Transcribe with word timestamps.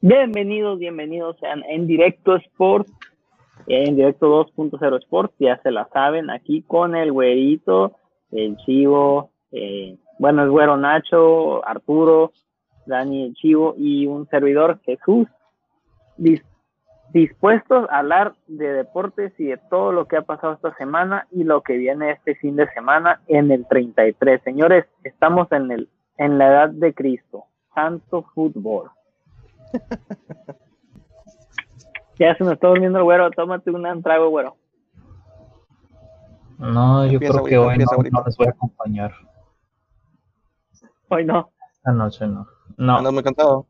Bienvenidos, 0.00 0.78
bienvenidos 0.78 1.36
sean 1.40 1.64
en 1.68 1.88
Directo 1.88 2.36
Sport, 2.36 2.86
en 3.66 3.96
Directo 3.96 4.28
2.0 4.46 4.96
Sport, 5.02 5.32
ya 5.40 5.60
se 5.62 5.72
la 5.72 5.88
saben, 5.92 6.30
aquí 6.30 6.62
con 6.62 6.94
el 6.94 7.10
güerito, 7.10 7.96
el 8.30 8.56
chivo, 8.58 9.32
eh, 9.50 9.96
bueno, 10.20 10.44
el 10.44 10.50
güero 10.50 10.76
Nacho, 10.76 11.66
Arturo, 11.66 12.30
Dani 12.86 13.24
el 13.24 13.34
chivo 13.34 13.74
y 13.76 14.06
un 14.06 14.28
servidor 14.28 14.78
Jesús, 14.84 15.26
dispuestos 17.12 17.90
a 17.90 17.98
hablar 17.98 18.34
de 18.46 18.72
deportes 18.74 19.32
y 19.36 19.46
de 19.46 19.56
todo 19.68 19.90
lo 19.90 20.06
que 20.06 20.18
ha 20.18 20.22
pasado 20.22 20.52
esta 20.52 20.76
semana 20.76 21.26
y 21.32 21.42
lo 21.42 21.62
que 21.62 21.76
viene 21.76 22.12
este 22.12 22.36
fin 22.36 22.54
de 22.54 22.70
semana 22.72 23.20
en 23.26 23.50
el 23.50 23.66
33. 23.66 24.42
Señores, 24.44 24.84
estamos 25.02 25.50
en, 25.50 25.72
el, 25.72 25.88
en 26.18 26.38
la 26.38 26.46
edad 26.46 26.68
de 26.68 26.94
Cristo, 26.94 27.46
santo 27.74 28.22
fútbol. 28.32 28.90
Ya 32.18 32.34
se 32.36 32.44
me 32.44 32.52
está 32.54 32.68
durmiendo 32.68 32.98
el 32.98 33.04
güero, 33.04 33.30
tómate 33.30 33.70
un 33.70 34.02
trago, 34.02 34.28
güero. 34.28 34.56
No, 36.58 37.06
yo 37.06 37.18
creo 37.20 37.44
que 37.44 37.56
hoy 37.56 37.78
no, 37.78 38.22
les 38.26 38.36
voy 38.36 38.46
a 38.48 38.50
acompañar. 38.50 39.12
Hoy 41.08 41.24
no. 41.24 41.52
Esta 41.72 41.92
noche 41.92 42.26
no. 42.26 42.46
No. 42.76 43.00
No 43.00 43.12
me 43.12 43.20
encantado. 43.20 43.66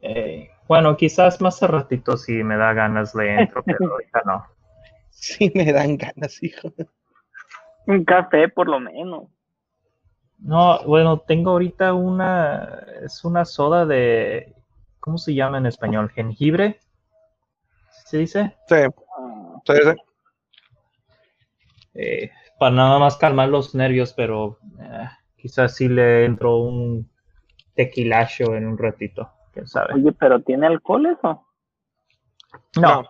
Eh, 0.00 0.50
bueno, 0.68 0.96
quizás 0.96 1.40
más 1.40 1.62
a 1.62 1.66
ratito 1.66 2.16
si 2.16 2.44
me 2.44 2.56
da 2.56 2.72
ganas 2.72 3.14
le 3.14 3.40
entro, 3.40 3.62
pero 3.64 3.78
ahorita 3.92 4.22
no. 4.24 4.46
Sí 5.10 5.50
me 5.54 5.72
dan 5.72 5.96
ganas, 5.96 6.40
hijo. 6.42 6.72
Un 7.86 8.04
café 8.04 8.48
por 8.48 8.68
lo 8.68 8.78
menos. 8.78 9.24
No, 10.38 10.82
bueno, 10.84 11.20
tengo 11.20 11.50
ahorita 11.50 11.94
una, 11.94 12.84
es 13.02 13.24
una 13.24 13.44
soda 13.44 13.84
de, 13.86 14.54
¿cómo 15.00 15.18
se 15.18 15.34
llama 15.34 15.58
en 15.58 15.66
español? 15.66 16.10
¿Jengibre? 16.10 16.80
¿Se 18.04 18.18
dice? 18.18 18.56
Sí, 18.68 18.76
sí, 19.66 19.74
sí. 19.74 19.90
Eh, 21.94 22.30
para 22.58 22.74
nada 22.74 22.98
más 22.98 23.16
calmar 23.16 23.48
los 23.48 23.74
nervios, 23.74 24.12
pero 24.12 24.58
eh, 24.80 25.08
quizás 25.36 25.74
sí 25.74 25.88
le 25.88 26.24
entro 26.24 26.58
un 26.58 27.10
tequilacho 27.74 28.54
en 28.54 28.66
un 28.66 28.78
ratito, 28.78 29.30
quién 29.52 29.66
sabe. 29.66 29.94
Oye, 29.94 30.12
pero 30.12 30.40
¿tiene 30.40 30.66
alcohol 30.66 31.06
eso? 31.06 31.44
No. 32.80 33.04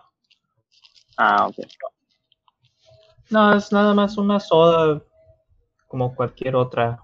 Ah, 1.17 1.47
ok. 1.47 1.55
No, 3.29 3.55
es 3.55 3.71
nada 3.71 3.93
más 3.93 4.17
una 4.17 4.39
soda 4.39 5.01
como 5.87 6.15
cualquier 6.15 6.55
otra. 6.55 7.03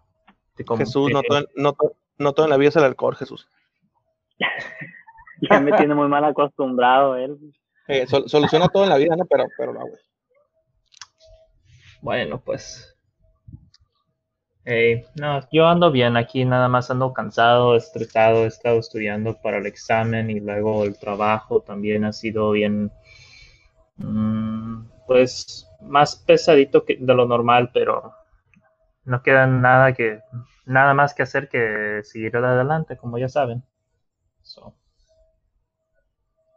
Jesús, 0.78 1.12
no, 1.12 1.22
todo, 1.22 1.46
no, 1.56 1.76
no 2.18 2.34
todo 2.34 2.46
en 2.46 2.50
la 2.50 2.58
vida 2.58 2.70
es 2.70 2.76
el 2.76 2.84
alcohol, 2.84 3.16
Jesús. 3.16 3.48
ya 5.50 5.60
me 5.60 5.74
tiene 5.74 5.96
muy 5.96 6.08
mal 6.08 6.24
acostumbrado 6.24 7.16
él. 7.16 7.38
Eh, 7.88 8.08
soluciona 8.08 8.68
todo 8.70 8.84
en 8.84 8.90
la 8.90 8.98
vida, 8.98 9.16
¿no? 9.16 9.26
Pero, 9.26 9.46
pero 9.58 9.74
no, 9.74 9.82
güey. 9.82 10.02
Bueno, 12.02 12.40
pues. 12.40 12.96
no, 15.16 15.48
yo 15.52 15.68
ando 15.68 15.92
bien 15.92 16.18
aquí, 16.18 16.46
nada 16.46 16.68
más 16.68 16.90
ando 16.90 17.14
cansado, 17.14 17.76
estresado, 17.76 18.46
he 18.46 18.48
estado 18.48 18.80
estudiando 18.80 19.40
para 19.42 19.58
el 19.58 19.66
examen 19.66 20.30
y 20.30 20.40
luego 20.40 20.84
el 20.84 20.98
trabajo 20.98 21.62
también 21.62 22.06
ha 22.06 22.14
sido 22.14 22.52
bien, 22.52 22.92
mm, 23.98 24.86
pues, 25.08 25.68
más 25.82 26.16
pesadito 26.16 26.86
que 26.86 26.98
de 27.00 27.14
lo 27.14 27.26
normal, 27.26 27.70
pero 27.74 28.14
no 29.06 29.22
queda 29.24 29.48
nada 29.48 29.94
que 29.94 30.22
nada 30.66 30.94
más 30.94 31.14
que 31.14 31.24
hacer 31.24 31.48
que 31.48 32.02
seguir 32.04 32.36
adelante, 32.36 32.98
como 32.98 33.18
ya 33.18 33.30
saben. 33.30 33.64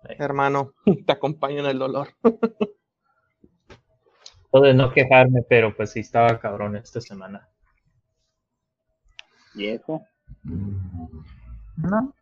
Hermano, 0.05 0.73
te 1.07 1.13
acompaño 1.13 1.61
en 1.61 1.67
el 1.67 1.79
dolor. 1.79 2.09
Puedo 4.51 4.73
no 4.73 4.91
quejarme, 4.93 5.43
pero 5.43 5.77
pues 5.77 5.93
sí 5.93 6.01
estaba 6.01 6.41
cabrón 6.41 6.75
esta 6.77 7.03
semana. 7.03 7.47
¿Y 9.55 9.67
eso? 9.67 10.03
No, 11.77 12.15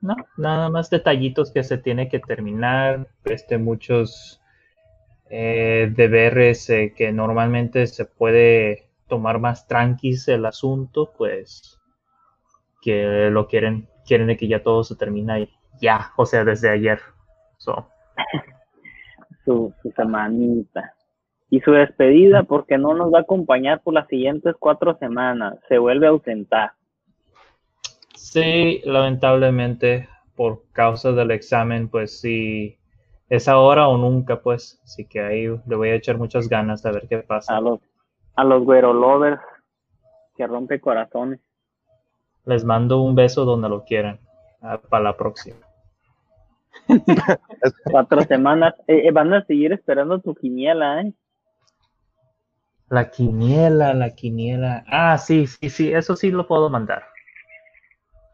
no, 0.00 0.16
nada 0.36 0.70
más 0.70 0.90
detallitos 0.90 1.52
que 1.52 1.62
se 1.62 1.78
tiene 1.78 2.08
que 2.08 2.18
terminar. 2.18 3.06
Este, 3.24 3.58
muchos 3.58 4.40
eh, 5.30 5.92
deberes 5.94 6.68
eh, 6.70 6.94
que 6.96 7.12
normalmente 7.12 7.86
se 7.86 8.06
puede 8.06 8.87
tomar 9.08 9.38
más 9.38 9.66
tranquis 9.66 10.28
el 10.28 10.46
asunto, 10.46 11.12
pues 11.16 11.78
que 12.80 13.28
lo 13.30 13.48
quieren, 13.48 13.88
quieren 14.06 14.28
de 14.28 14.36
que 14.36 14.48
ya 14.48 14.62
todo 14.62 14.84
se 14.84 14.96
termine 14.96 15.50
ya, 15.80 16.12
o 16.16 16.26
sea, 16.26 16.44
desde 16.44 16.70
ayer. 16.70 17.00
So. 17.56 17.88
su, 19.44 19.72
su 19.82 19.90
semanita. 19.92 20.94
Y 21.50 21.60
su 21.60 21.72
despedida, 21.72 22.42
porque 22.42 22.76
no 22.76 22.94
nos 22.94 23.12
va 23.12 23.18
a 23.18 23.22
acompañar 23.22 23.80
por 23.80 23.94
las 23.94 24.06
siguientes 24.08 24.54
cuatro 24.58 24.96
semanas, 24.98 25.58
se 25.68 25.78
vuelve 25.78 26.06
a 26.06 26.10
ausentar. 26.10 26.72
Sí, 28.14 28.82
lamentablemente, 28.84 30.08
por 30.36 30.64
causa 30.72 31.12
del 31.12 31.30
examen, 31.30 31.88
pues 31.88 32.20
sí, 32.20 32.76
es 33.30 33.48
ahora 33.48 33.88
o 33.88 33.96
nunca, 33.96 34.42
pues. 34.42 34.80
Así 34.84 35.06
que 35.06 35.20
ahí 35.20 35.46
le 35.66 35.76
voy 35.76 35.88
a 35.88 35.94
echar 35.94 36.18
muchas 36.18 36.48
ganas 36.48 36.82
de 36.82 36.92
ver 36.92 37.08
qué 37.08 37.18
pasa. 37.18 37.56
A 37.56 37.60
los 37.60 37.80
a 38.36 38.44
los 38.44 38.64
güero 38.64 38.92
lovers 38.92 39.40
que 40.36 40.46
rompe 40.46 40.80
corazones. 40.80 41.40
Les 42.44 42.64
mando 42.64 43.02
un 43.02 43.14
beso 43.14 43.44
donde 43.44 43.68
lo 43.68 43.84
quieran. 43.84 44.20
Ah, 44.62 44.78
para 44.78 45.04
la 45.04 45.16
próxima. 45.16 45.58
Cuatro 47.90 48.22
semanas. 48.22 48.74
Eh, 48.86 49.06
eh, 49.06 49.10
van 49.10 49.32
a 49.34 49.44
seguir 49.44 49.72
esperando 49.72 50.20
tu 50.20 50.34
quiniela, 50.34 51.02
¿eh? 51.02 51.12
La 52.88 53.10
quiniela, 53.10 53.92
la 53.92 54.14
quiniela. 54.14 54.84
Ah, 54.86 55.18
sí, 55.18 55.46
sí, 55.46 55.68
sí, 55.68 55.92
eso 55.92 56.16
sí 56.16 56.30
lo 56.30 56.46
puedo 56.46 56.70
mandar. 56.70 57.04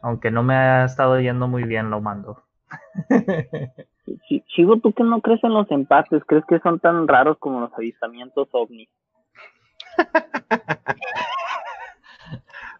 Aunque 0.00 0.30
no 0.30 0.42
me 0.42 0.54
ha 0.54 0.84
estado 0.84 1.18
yendo 1.18 1.48
muy 1.48 1.64
bien, 1.64 1.90
lo 1.90 2.00
mando. 2.00 2.42
Chivo, 4.54 4.78
¿tú 4.78 4.92
que 4.92 5.02
no 5.02 5.20
crees 5.20 5.42
en 5.42 5.54
los 5.54 5.70
empates? 5.70 6.22
¿Crees 6.26 6.44
que 6.46 6.60
son 6.60 6.78
tan 6.78 7.08
raros 7.08 7.38
como 7.38 7.60
los 7.60 7.72
avistamientos 7.74 8.48
ovnis? 8.52 8.88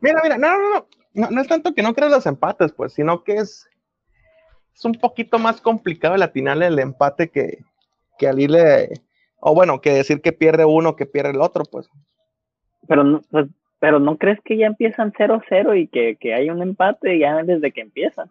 Mira, 0.00 0.20
mira, 0.22 0.38
no, 0.38 0.58
no, 0.58 0.86
no, 1.14 1.30
no, 1.30 1.40
es 1.40 1.48
tanto 1.48 1.74
que 1.74 1.82
no 1.82 1.94
creas 1.94 2.12
los 2.12 2.26
empates, 2.26 2.72
pues, 2.72 2.92
sino 2.92 3.24
que 3.24 3.36
es, 3.36 3.68
es 4.74 4.84
un 4.84 4.94
poquito 4.94 5.38
más 5.38 5.60
complicado 5.60 6.14
el 6.14 6.22
atinarle 6.22 6.66
el 6.66 6.78
empate 6.78 7.30
que, 7.30 7.64
que 8.18 8.28
al 8.28 8.40
irle, 8.40 9.00
o 9.40 9.54
bueno, 9.54 9.80
que 9.80 9.92
decir 9.92 10.20
que 10.20 10.32
pierde 10.32 10.64
uno, 10.64 10.96
que 10.96 11.06
pierde 11.06 11.30
el 11.30 11.40
otro, 11.40 11.64
pues. 11.64 11.88
Pero 12.88 13.04
no, 13.04 13.22
pues, 13.30 13.46
pero 13.78 13.98
no 13.98 14.16
crees 14.16 14.40
que 14.44 14.56
ya 14.56 14.66
empiezan 14.66 15.12
0-0 15.12 15.78
y 15.78 15.88
que, 15.88 16.16
que 16.16 16.34
hay 16.34 16.50
un 16.50 16.62
empate 16.62 17.18
ya 17.18 17.42
desde 17.42 17.70
que 17.72 17.82
empiezan. 17.82 18.30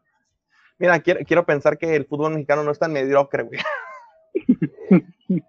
Mira, 0.80 1.00
quiero, 1.00 1.22
quiero 1.26 1.46
pensar 1.46 1.78
que 1.78 1.96
el 1.96 2.06
fútbol 2.06 2.34
mexicano 2.34 2.64
no 2.64 2.72
es 2.72 2.80
tan 2.80 2.92
mediocre, 2.92 3.44
güey. 3.44 3.60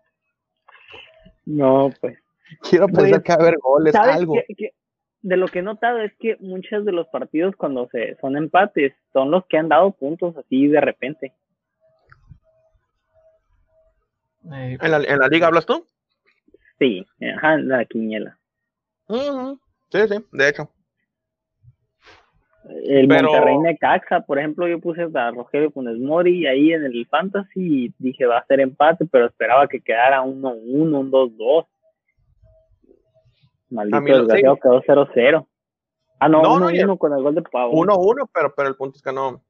no, 1.47 1.91
pues. 2.01 2.24
Quiero 2.71 2.87
pensar 2.89 3.23
que 3.23 3.33
va 3.33 3.39
a 3.39 3.43
haber 3.43 3.59
goles, 3.59 3.95
algo. 3.95 4.35
de 5.23 5.37
lo 5.37 5.49
que 5.49 5.61
he 5.61 5.63
notado 5.63 6.01
es 6.01 6.13
que 6.19 6.37
muchos 6.41 6.85
de 6.85 6.93
los 6.93 7.09
partidos 7.09 7.57
cuando 7.57 7.89
se 7.91 8.17
son 8.21 8.37
empates 8.37 8.93
son 9.13 9.31
los 9.31 9.47
que 9.47 9.59
han 9.59 9.69
dado 9.69 9.93
puntos 9.93 10.37
así 10.37 10.67
de 10.69 10.81
repente. 10.81 11.33
¿En, 14.45 14.91
la, 14.91 15.29
liga 15.29 15.47
hablas 15.47 15.65
tú? 15.65 15.87
Sí, 16.79 17.07
ajá, 17.37 17.55
en 17.55 17.69
la 17.69 17.85
quiniela. 17.87 18.39
Sí, 19.09 19.99
sí, 20.09 20.25
de 20.33 20.49
hecho. 20.49 20.71
El 22.87 23.09
Monterrey 23.09 23.59
Necaxa, 23.59 24.21
por 24.21 24.39
ejemplo, 24.39 24.67
yo 24.67 24.81
puse 24.81 25.07
a 25.15 25.31
Rogelio 25.31 25.71
Funes 25.71 25.99
Mori 25.99 26.47
ahí 26.47 26.73
en 26.73 26.85
el 26.85 27.07
Fantasy 27.07 27.87
y 27.87 27.95
dije 27.99 28.25
va 28.25 28.39
a 28.39 28.47
ser 28.47 28.61
empate, 28.61 29.05
pero 29.07 29.27
esperaba 29.27 29.69
que 29.69 29.81
quedara 29.81 30.23
1-1, 30.23 30.63
un 30.65 31.11
2-2. 31.11 31.67
Maldito 33.75 34.01
desgraciado 34.03 34.57
quedó 34.57 34.83
0-0. 34.83 35.47
Ah, 36.21 36.29
no, 36.29 36.43
1-1 36.43 36.87
no, 36.87 36.97
con 36.97 37.13
el 37.13 37.23
gol 37.23 37.35
de 37.35 37.43
Pau. 37.43 37.71
1-1, 37.73 38.29
pero, 38.33 38.55
pero 38.55 38.69
el 38.69 38.77
punto 38.77 38.97
es 38.97 39.03
que 39.03 39.13
no, 39.13 39.43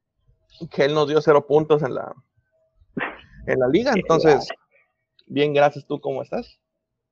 que 0.70 0.84
él 0.84 0.94
nos 0.94 1.08
dio 1.08 1.20
cero 1.20 1.46
puntos 1.46 1.82
en 1.82 1.94
la, 1.94 2.14
en 3.46 3.58
la 3.58 3.68
liga, 3.68 3.92
entonces, 3.96 4.48
bien, 5.26 5.52
gracias, 5.52 5.86
¿tú 5.86 6.00
cómo 6.00 6.22
estás? 6.22 6.58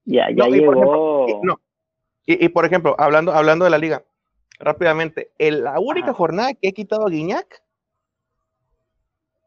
Ya, 0.04 0.28
ya 0.34 0.46
llegó. 0.46 1.26
Y, 2.24 2.48
por 2.50 2.64
ejemplo, 2.64 2.94
hablando, 2.98 3.32
hablando 3.32 3.64
de 3.64 3.70
la 3.70 3.78
liga, 3.78 4.04
rápidamente, 4.58 5.32
en 5.38 5.64
la 5.64 5.80
única 5.80 6.12
jornada 6.12 6.54
que 6.54 6.68
he 6.68 6.72
quitado 6.72 7.06
a 7.06 7.10
Guiñac, 7.10 7.62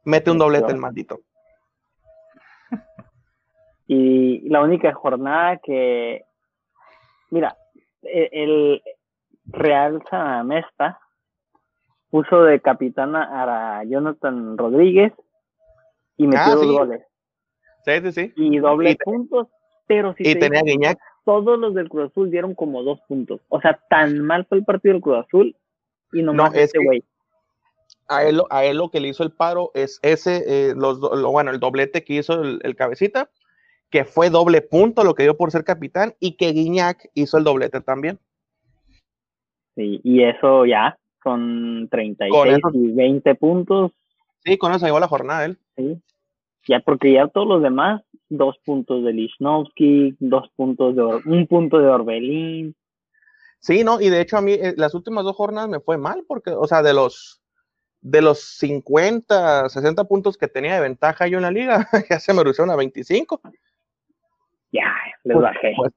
mete 0.04 0.30
un 0.30 0.38
doblete 0.38 0.72
el 0.72 0.78
maldito. 0.78 1.22
Y 3.88 4.50
la 4.50 4.64
única 4.64 4.92
jornada 4.96 5.58
que 5.58 6.26
Mira, 7.30 7.57
e, 8.01 8.30
el 8.31 8.81
Real 9.48 10.04
Sanamesta 10.10 11.00
puso 12.10 12.44
de 12.44 12.60
capitana 12.62 13.80
a 13.80 13.83
Jonathan 13.83 14.57
Rodríguez 14.57 15.12
y 16.18 16.27
metió 16.27 16.54
Ah, 16.54 16.56
dos 16.56 16.62
sí. 16.66 16.72
goles. 16.72 17.01
Sí, 17.83 17.92
sí, 18.01 18.12
sí. 18.12 18.33
Y 18.36 18.57
doble 18.60 18.92
Y 18.92 18.95
puntos, 18.95 19.48
pero 19.88 20.13
si 20.16 20.24
Y 20.24 20.33
te 20.33 20.39
tenía 20.39 20.62
a 20.62 20.63
digo, 20.63 20.77
Guiñac. 20.80 21.00
todos 21.25 21.60
los 21.60 21.74
del 21.74 21.89
Cruz 21.89 22.10
Azul 22.12 22.31
dieron 22.31 22.56
como 22.56 22.83
dos 22.83 23.00
puntos. 23.07 23.42
O 23.50 23.60
sea, 23.62 23.80
tan 23.89 24.19
mal 24.22 24.45
fue 24.45 24.60
el 24.60 24.66
partido 24.66 24.94
del 24.94 25.01
Cruz 25.01 25.25
Azul 25.25 25.56
y 26.13 26.24
nomás 26.24 26.51
No, 26.54 26.57
es 26.57 26.66
este 26.66 26.83
güey. 26.83 27.04
A 28.07 28.24
él, 28.24 28.38
lo- 28.38 28.48
a 28.51 28.66
él 28.66 28.77
lo 28.77 28.89
que 28.89 29.00
le 29.00 29.07
hizo 29.10 29.24
el 29.24 29.31
paro 29.31 29.72
es 29.74 30.00
ese, 30.04 30.44
eh, 30.69 30.74
los, 30.75 31.00
lo- 31.00 31.31
bueno, 31.31 31.51
el 31.51 31.60
doblete 31.60 32.04
que 32.04 32.13
hizo 32.13 32.42
el, 32.42 32.60
el 32.63 32.75
cabecita, 32.75 33.30
que 33.90 34.04
fue 34.06 34.30
doble 34.30 34.62
punto 34.62 35.04
lo 35.04 35.16
que 35.16 35.24
dio 35.24 35.38
por 35.38 35.52
ser 35.52 35.64
capitán, 35.64 36.14
y 36.20 36.34
que 36.38 36.52
Guiñac 36.52 37.10
hizo 37.14 37.38
el 37.38 37.44
doblete 37.44 37.82
también. 37.82 38.20
Sí, 39.76 40.00
y 40.04 40.24
eso 40.24 40.66
ya 40.66 40.98
son 41.24 41.88
36 41.90 42.32
Con 42.32 42.48
eso- 42.50 42.72
y 42.74 42.92
20 42.94 43.36
puntos. 43.36 43.92
Sí, 44.44 44.58
con 44.58 44.72
eso 44.74 44.86
llevó 44.86 45.00
la 45.00 45.08
jornada 45.08 45.46
él. 45.46 45.58
Sí. 45.76 46.02
Ya 46.68 46.80
porque 46.80 47.14
ya 47.14 47.28
todos 47.28 47.48
los 47.48 47.62
demás, 47.62 48.02
dos 48.30 48.58
puntos 48.66 49.04
de 49.04 49.14
Lichnowsky, 49.14 50.16
dos 50.20 50.50
puntos 50.56 50.96
de 50.96 51.02
Or- 51.02 51.22
un 51.28 51.46
punto 51.48 51.78
de 51.80 51.88
Orbelín. 51.88 52.76
Sí, 53.60 53.84
no, 53.84 54.00
y 54.00 54.10
de 54.10 54.22
hecho 54.22 54.38
a 54.38 54.42
mí 54.42 54.54
eh, 54.54 54.74
las 54.78 54.94
últimas 54.94 55.24
dos 55.24 55.36
jornadas 55.36 55.70
me 55.70 55.80
fue 55.80 55.98
mal, 55.98 56.24
porque, 56.28 56.52
o 56.52 56.66
sea, 56.68 56.82
de 56.82 56.94
los 56.94 57.42
de 58.02 58.22
los 58.22 58.40
50, 58.60 59.68
60 59.68 60.04
puntos 60.04 60.38
que 60.38 60.48
tenía 60.48 60.76
de 60.76 60.82
ventaja 60.82 61.28
yo 61.28 61.38
en 61.38 61.42
la 61.42 61.50
liga, 61.52 61.88
ya 62.10 62.20
se 62.20 62.34
me 62.34 62.44
reducieron 62.44 62.70
a 62.70 62.76
25. 62.76 63.42
Ya, 64.75 64.94
les 65.24 65.33
Pues- 65.36 65.44
bajé. 65.44 65.74
pues, 65.77 65.94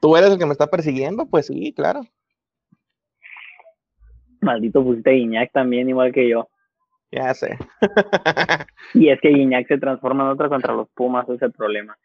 Tú 0.00 0.16
eres 0.16 0.30
el 0.30 0.38
que 0.38 0.46
me 0.46 0.52
está 0.52 0.68
persiguiendo, 0.68 1.26
pues 1.26 1.46
sí, 1.46 1.72
claro. 1.72 2.02
Maldito 4.40 4.82
pusiste 4.84 5.10
a 5.10 5.12
Guiñac 5.14 5.50
también, 5.52 5.88
igual 5.88 6.12
que 6.12 6.28
yo. 6.28 6.48
Ya 7.10 7.34
sé. 7.34 7.58
Y 8.94 9.08
es 9.10 9.20
que 9.20 9.30
Guiñac 9.30 9.66
se 9.66 9.78
transforma 9.78 10.24
en 10.24 10.30
otra 10.30 10.48
contra 10.48 10.72
los 10.74 10.88
Pumas, 10.90 11.24
ese 11.24 11.34
es 11.36 11.42
el 11.42 11.52
problema. 11.52 11.96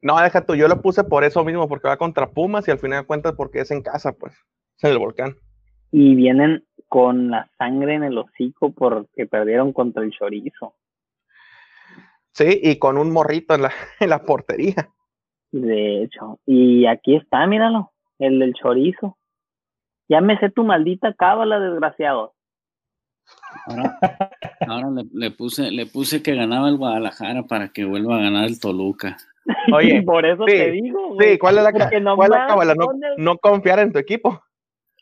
No, 0.00 0.18
deja 0.20 0.44
tú, 0.46 0.54
yo 0.54 0.68
lo 0.68 0.80
puse 0.80 1.04
por 1.04 1.24
eso 1.24 1.44
mismo, 1.44 1.68
porque 1.68 1.88
va 1.88 1.96
contra 1.96 2.30
Pumas 2.30 2.66
y 2.66 2.70
al 2.70 2.78
final 2.78 3.02
de 3.02 3.06
cuentas 3.06 3.34
porque 3.36 3.60
es 3.60 3.70
en 3.70 3.82
casa, 3.82 4.12
pues, 4.12 4.32
es 4.78 4.84
en 4.84 4.90
el 4.92 4.98
volcán. 4.98 5.34
Y 5.90 6.14
vienen 6.14 6.64
con 6.88 7.30
la 7.30 7.50
sangre 7.58 7.94
en 7.94 8.04
el 8.04 8.16
hocico 8.16 8.72
porque 8.72 9.26
perdieron 9.26 9.72
contra 9.72 10.02
el 10.02 10.12
Chorizo. 10.12 10.74
Sí, 12.36 12.60
y 12.62 12.78
con 12.78 12.98
un 12.98 13.12
morrito 13.12 13.54
en 13.54 13.62
la, 13.62 13.72
en 14.00 14.10
la 14.10 14.22
portería. 14.22 14.90
De 15.52 16.02
hecho. 16.02 16.38
Y 16.44 16.84
aquí 16.84 17.16
está, 17.16 17.46
míralo, 17.46 17.92
el 18.18 18.38
del 18.38 18.52
Chorizo. 18.52 19.16
Ya 20.06 20.20
me 20.20 20.38
sé 20.38 20.50
tu 20.50 20.62
maldita 20.62 21.14
cábala, 21.14 21.58
desgraciado. 21.58 22.34
Ahora, 23.64 23.98
ahora 24.68 24.90
le, 24.90 25.04
le 25.14 25.30
puse, 25.30 25.70
le 25.70 25.86
puse 25.86 26.22
que 26.22 26.34
ganaba 26.34 26.68
el 26.68 26.76
Guadalajara 26.76 27.44
para 27.44 27.70
que 27.70 27.86
vuelva 27.86 28.16
a 28.18 28.22
ganar 28.22 28.44
el 28.44 28.60
Toluca. 28.60 29.16
Oye, 29.74 30.02
por 30.06 30.26
eso 30.26 30.44
sí, 30.46 30.52
te 30.52 30.70
digo, 30.72 31.14
güey. 31.14 31.32
Sí, 31.32 31.38
¿cuál 31.38 31.56
es 31.56 31.64
la, 31.64 31.72
cuál 31.72 32.32
es 32.32 32.38
la 32.38 32.46
cábala? 32.48 32.74
No, 32.74 32.88
no 33.16 33.38
confiar 33.38 33.78
en 33.78 33.92
tu 33.92 33.98
equipo. 33.98 34.42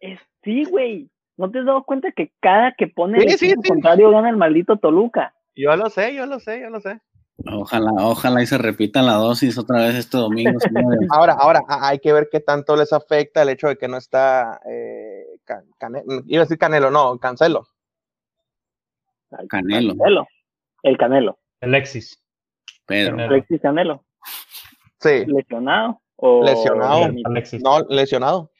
Es- 0.00 0.20
Sí, 0.44 0.64
güey. 0.66 1.10
¿No 1.36 1.50
te 1.50 1.58
has 1.58 1.64
dado 1.64 1.82
cuenta 1.82 2.12
que 2.12 2.30
cada 2.38 2.72
que 2.72 2.86
pone 2.86 3.18
Sí, 3.18 3.26
el 3.26 3.32
sí, 3.38 3.46
equipo 3.46 3.62
sí. 3.62 3.68
contrario 3.70 4.10
gana 4.10 4.28
el 4.30 4.36
maldito 4.36 4.76
Toluca? 4.76 5.34
Yo 5.56 5.74
lo 5.74 5.88
sé, 5.90 6.14
yo 6.14 6.26
lo 6.26 6.38
sé, 6.38 6.60
yo 6.60 6.70
lo 6.70 6.80
sé. 6.80 7.00
Ojalá, 7.46 7.90
ojalá 7.98 8.42
y 8.42 8.46
se 8.46 8.58
repita 8.58 9.02
la 9.02 9.14
dosis 9.14 9.58
otra 9.58 9.78
vez 9.86 9.96
este 9.96 10.16
domingo. 10.16 10.52
Ahora, 11.10 11.34
ahora 11.34 11.62
hay 11.68 11.98
que 11.98 12.12
ver 12.12 12.28
qué 12.30 12.40
tanto 12.40 12.76
les 12.76 12.92
afecta 12.92 13.42
el 13.42 13.48
hecho 13.48 13.66
de 13.68 13.76
que 13.76 13.88
no 13.88 13.96
está 13.96 14.60
eh, 14.70 15.38
Can- 15.44 15.66
iba 16.26 16.42
a 16.42 16.44
decir 16.44 16.58
Canelo, 16.58 16.90
no, 16.90 17.18
Cancelo. 17.18 17.66
Canelo. 19.48 19.94
Canelo. 19.96 20.26
El 20.82 20.96
Canelo. 20.96 21.38
Alexis. 21.60 22.22
Pedro. 22.86 23.16
Canelo. 23.16 23.32
Alexis 23.34 23.60
Canelo. 23.60 24.04
Sí, 25.00 25.24
¿Lesionado? 25.26 26.00
O 26.16 26.44
Lesionado. 26.44 27.06
Alexis. 27.24 27.62
no, 27.62 27.80
lesionado. 27.88 28.50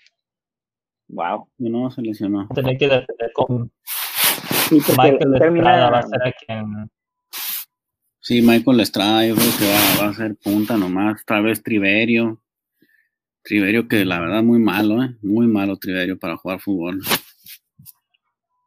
Wow. 1.09 1.49
No, 1.59 1.91
se 1.91 2.03
lesionó. 2.03 2.49
Tener 2.49 2.77
que 2.77 2.89
depender 2.89 3.33
con 3.35 3.71
Michael 4.71 5.35
Estrada 5.43 5.91
va 5.91 5.99
a 6.01 6.03
ser 6.03 6.23
a 6.27 6.33
quien 6.33 6.91
Sí, 8.25 8.41
Michael 8.41 8.81
Estrada, 8.81 9.27
yo 9.27 9.35
creo 9.35 9.51
que 9.59 9.67
va, 9.67 10.07
va 10.07 10.11
a 10.11 10.15
ser 10.15 10.35
punta 10.37 10.79
nomás. 10.79 11.23
Tal 11.27 11.43
vez 11.43 11.63
Triverio. 11.63 12.41
Triverio 13.43 13.87
que 13.87 14.07
la 14.07 14.19
verdad 14.19 14.43
muy 14.43 14.59
malo, 14.59 15.03
¿eh? 15.03 15.15
Muy 15.21 15.47
malo 15.47 15.77
Triverio 15.77 16.19
para 16.19 16.39
jugar 16.39 16.59
fútbol. 16.59 17.03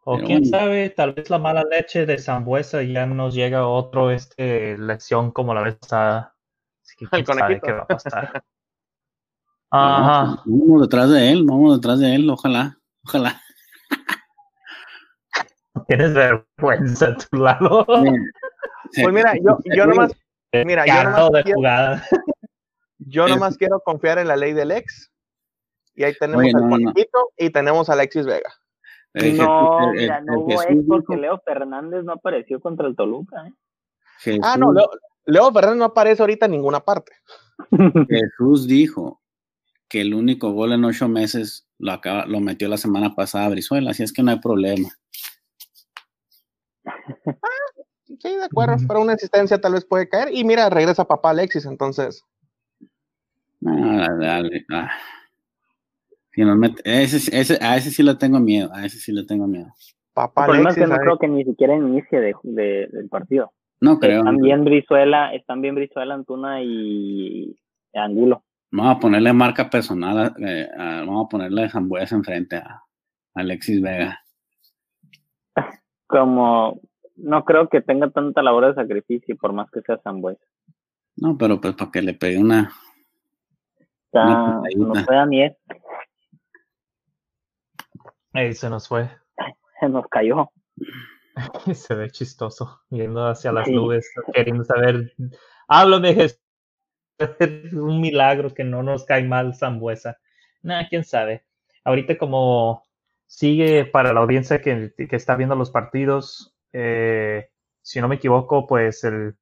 O 0.04 0.16
Pero 0.16 0.28
quién 0.28 0.42
bueno. 0.42 0.58
sabe, 0.60 0.92
tal 0.92 1.14
vez 1.14 1.32
la 1.32 1.40
mala 1.40 1.64
leche 1.64 2.06
de 2.06 2.20
Zambuesa 2.20 2.84
ya 2.84 3.08
nos 3.08 3.34
llega 3.34 3.66
otro 3.66 4.12
este 4.12 4.78
lección 4.78 5.32
como 5.32 5.56
la 5.56 5.64
vez 5.64 5.76
pasada. 5.78 6.36
Así 6.84 6.96
que 6.96 7.08
quién 7.08 7.22
El 7.22 7.26
sabe 7.26 7.60
qué 7.60 7.72
va 7.72 7.82
a 7.82 7.88
pasar. 7.88 8.44
Ajá. 9.72 10.44
No, 10.46 10.68
Vamos 10.68 10.82
detrás 10.84 11.10
de 11.10 11.32
él, 11.32 11.44
vamos 11.46 11.78
detrás 11.78 12.00
de 12.00 12.14
él, 12.14 12.30
ojalá, 12.30 12.78
ojalá. 13.04 13.42
Tienes 15.88 16.14
vergüenza 16.14 17.08
a 17.08 17.18
tu 17.18 17.38
lado. 17.38 17.88
Pues 18.94 19.14
mira, 19.14 19.34
yo, 19.36 19.58
yo 19.76 19.86
nomás, 19.86 20.12
mira, 20.66 20.86
yo 20.86 21.04
nomás, 21.04 21.32
de 21.32 21.44
quiero, 21.44 21.58
jugada. 21.58 22.04
yo 23.00 23.28
nomás 23.28 23.58
quiero 23.58 23.80
confiar 23.82 24.20
en 24.20 24.28
la 24.28 24.36
ley 24.36 24.54
del 24.54 24.72
ex. 24.72 25.12
Y 25.96 26.04
ahí 26.04 26.14
tenemos 26.20 26.44
Oye, 26.44 26.54
al 26.56 26.64
no. 26.64 26.70
conejito 26.70 27.32
y 27.38 27.50
tenemos 27.50 27.90
a 27.90 27.94
Alexis 27.94 28.26
Vega. 28.26 28.54
No, 29.14 29.92
mira, 29.94 30.22
no 30.22 30.42
hubo 30.42 30.50
Jesús 30.50 30.66
ex 30.70 30.86
porque 30.88 31.18
Leo 31.18 31.42
Fernández 31.44 32.04
no 32.04 32.14
apareció 32.14 32.60
contra 32.60 32.88
el 32.88 32.96
Toluca. 32.96 33.48
¿eh? 33.48 34.40
Ah, 34.44 34.58
no, 34.58 34.72
Leo, 34.74 34.90
Leo 35.26 35.52
Fernández 35.52 35.80
no 35.80 35.86
aparece 35.86 36.22
ahorita 36.22 36.46
en 36.46 36.52
ninguna 36.52 36.82
parte. 36.82 37.14
Jesús 38.10 38.68
dijo 38.68 39.22
que 39.90 40.02
el 40.02 40.14
único 40.14 40.52
gol 40.52 40.74
en 40.74 40.86
ocho 40.86 41.08
meses 41.08 41.68
lo, 41.80 41.92
acaba, 41.92 42.26
lo 42.26 42.40
metió 42.40 42.68
la 42.68 42.78
semana 42.78 43.16
pasada 43.16 43.46
a 43.46 43.50
Brizuela, 43.50 43.92
así 43.92 44.04
es 44.04 44.14
que 44.14 44.22
no 44.22 44.32
hay 44.32 44.40
problema. 44.40 44.90
Sí, 48.20 48.30
de 48.36 48.46
acuerdo, 48.46 48.76
Ujú. 48.76 48.88
pero 48.88 49.02
una 49.02 49.14
existencia 49.14 49.60
tal 49.60 49.74
vez 49.74 49.86
puede 49.86 50.10
caer. 50.10 50.30
Y 50.34 50.44
mira, 50.44 50.70
regresa 50.70 51.06
papá 51.06 51.30
Alexis, 51.32 51.66
entonces. 51.66 52.24
Ah, 53.66 54.08
dale, 54.20 54.66
ah. 54.72 54.90
Si 56.32 56.42
nos 56.42 56.58
mete- 56.58 56.82
ese, 56.86 57.18
ese- 57.40 57.58
a 57.64 57.76
ese 57.78 57.90
sí 57.92 58.04
le 58.04 58.16
tengo 58.16 58.40
miedo, 58.40 58.70
a 58.74 58.86
ese 58.86 58.98
sí 59.00 59.12
le 59.12 59.26
tengo 59.26 59.48
miedo. 59.48 59.68
Papá 60.14 60.42
El 60.42 60.46
problema 60.48 60.70
es 60.70 60.78
Alexis. 60.78 60.84
que 60.96 60.98
no 60.98 61.04
creo 61.04 61.18
que 61.20 61.28
ni 61.28 61.44
siquiera 61.44 61.76
inicie 61.76 62.20
de, 62.20 62.36
de- 62.44 62.88
del 62.92 63.10
partido. 63.10 63.52
No 63.82 64.00
creo. 64.00 64.20
Están 64.20 64.38
bien 64.38 64.64
Brizuela, 64.64 65.34
están 65.34 65.62
bien 65.62 65.76
Brizuela, 65.76 66.14
Antuna 66.16 66.62
y 66.64 67.56
Angulo. 67.94 68.44
Vamos 68.72 68.98
a 68.98 69.00
ponerle 69.00 69.34
marca 69.34 69.70
personal, 69.70 70.18
a- 70.20 70.36
eh, 70.40 70.68
a- 70.78 71.00
vamos 71.06 71.26
a 71.26 71.30
ponerle 71.30 71.64
a 71.66 71.70
Zambuesa 71.70 72.16
enfrente 72.16 72.56
a 72.58 72.84
Alexis 73.36 73.82
Vega. 73.82 74.20
Como 76.08 76.80
no 77.18 77.44
creo 77.46 77.68
que 77.70 77.82
tenga 77.82 78.10
tanta 78.10 78.42
labor 78.42 78.68
de 78.68 78.76
sacrificio, 78.76 79.36
por 79.38 79.54
más 79.54 79.70
que 79.72 79.82
sea 79.82 79.98
Sambuesa. 80.00 80.44
No, 81.16 81.38
pero 81.38 81.60
pues 81.60 81.74
para 81.76 81.92
que 81.92 82.02
le 82.02 82.14
pegue 82.14 82.38
una. 82.38 82.72
Está, 84.06 84.60
Una 84.60 84.70
nos 84.76 85.06
fue 85.06 85.16
Daniel, 85.16 85.58
Ey, 88.34 88.54
se 88.54 88.70
nos 88.70 88.88
fue. 88.88 89.10
se 89.80 89.90
nos 89.90 90.08
cayó. 90.08 90.50
Se 91.74 91.94
ve 91.94 92.10
chistoso, 92.10 92.82
viendo 92.90 93.28
hacia 93.28 93.52
las 93.52 93.68
Sí. 93.68 93.74
nubes, 93.74 94.12
queriendo 94.34 94.64
saber. 94.64 95.14
Háblame, 95.68 96.16
Jesús. 96.16 96.40
Es 97.20 97.30
un 97.74 98.02
milagro 98.02 98.54
que 98.54 98.64
no 98.64 98.82
nos 98.82 99.06
cae 99.06 99.24
mal 99.24 99.54
Zambuesa. 99.56 100.18
Nah, 100.64 100.88
quién 100.90 101.04
sabe. 101.04 101.46
Ahorita, 101.84 102.18
como 102.18 102.84
sigue 103.28 103.86
para 103.86 104.14
la 104.14 104.22
audiencia 104.22 104.62
que, 104.62 104.94
que 104.98 105.16
está 105.16 105.36
viendo 105.36 105.56
los 105.56 105.70
partidos, 105.70 106.57
eh, 106.74 107.50
si 107.82 108.02
no 108.02 108.08
me 108.08 108.16
equivoco, 108.16 108.68
pues 108.68 109.04
el. 109.04 109.36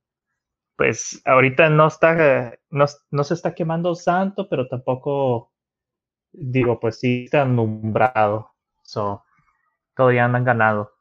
Pues 0.77 1.22
ahorita 1.24 1.70
no 1.70 1.88
está, 1.88 2.60
no, 2.70 2.86
no 3.10 3.24
se 3.24 3.34
está 3.34 3.55
quemando 3.55 3.96
santo, 3.96 4.50
pero 4.50 4.67
tampoco, 4.67 5.53
digo, 6.34 6.79
pues 6.79 7.00
sí 7.00 7.24
está 7.25 7.46
nombrado. 7.46 8.51
So, 8.84 9.24
todavía 9.96 10.25
andan 10.25 10.44
ganado. 10.44 10.91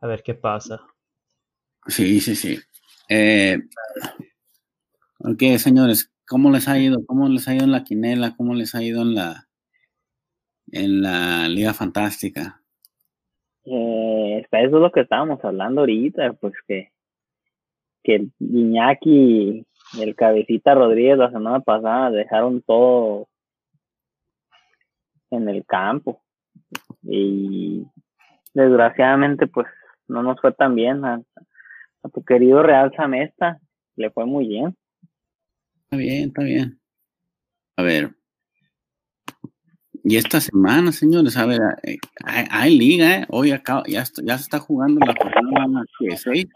A 0.00 0.06
ver 0.06 0.22
qué 0.22 0.34
pasa. 0.34 0.80
Sí, 1.86 2.20
sí, 2.20 2.36
sí. 2.36 2.58
Eh, 3.08 3.58
ok, 5.20 5.42
señores, 5.58 6.12
¿cómo 6.26 6.50
les 6.50 6.68
ha 6.68 6.78
ido? 6.78 7.04
¿Cómo 7.06 7.28
les 7.28 7.48
ha 7.48 7.54
ido 7.54 7.64
en 7.64 7.72
la 7.72 7.82
quinela? 7.84 8.36
¿Cómo 8.36 8.54
les 8.54 8.74
ha 8.74 8.82
ido 8.82 9.02
en 9.02 9.14
la 9.14 9.48
en 10.70 11.02
la 11.02 11.48
Liga 11.48 11.72
Fantástica? 11.72 12.62
Eh, 13.64 14.27
eso 14.40 14.76
es 14.76 14.82
lo 14.82 14.92
que 14.92 15.00
estábamos 15.00 15.44
hablando 15.44 15.82
ahorita, 15.82 16.34
pues 16.34 16.54
que, 16.66 16.90
que 18.02 18.14
el 18.16 18.32
Iñaki 18.38 19.66
y 19.94 20.02
el 20.02 20.14
Cabecita 20.14 20.74
Rodríguez 20.74 21.18
la 21.18 21.30
semana 21.30 21.60
pasada 21.60 22.10
dejaron 22.10 22.62
todo 22.62 23.28
en 25.30 25.48
el 25.48 25.64
campo. 25.64 26.22
y 27.02 27.86
desgraciadamente 28.54 29.46
pues 29.46 29.66
no 30.08 30.22
nos 30.22 30.40
fue 30.40 30.52
tan 30.52 30.74
bien. 30.74 31.04
A, 31.04 31.22
a 32.02 32.08
tu 32.08 32.24
querido 32.24 32.62
Real 32.62 32.92
Samesta 32.96 33.60
le 33.96 34.10
fue 34.10 34.26
muy 34.26 34.48
bien. 34.48 34.76
Está 35.84 35.96
bien, 35.96 36.28
está 36.28 36.42
bien. 36.42 36.80
A 37.76 37.82
ver. 37.82 38.17
Y 40.10 40.16
esta 40.16 40.40
semana, 40.40 40.90
señores, 40.90 41.36
a 41.36 41.44
ver, 41.44 41.60
eh, 41.82 41.98
hay, 42.24 42.46
hay 42.50 42.78
liga, 42.78 43.14
¿eh? 43.14 43.26
Hoy 43.28 43.50
acá 43.50 43.82
ya, 43.86 44.06
se 44.06 44.22
está 44.22 44.58
jugando 44.58 45.00
la 45.04 45.12
jornada 45.12 45.84
¿qué? 45.98 46.16
seis 46.16 46.46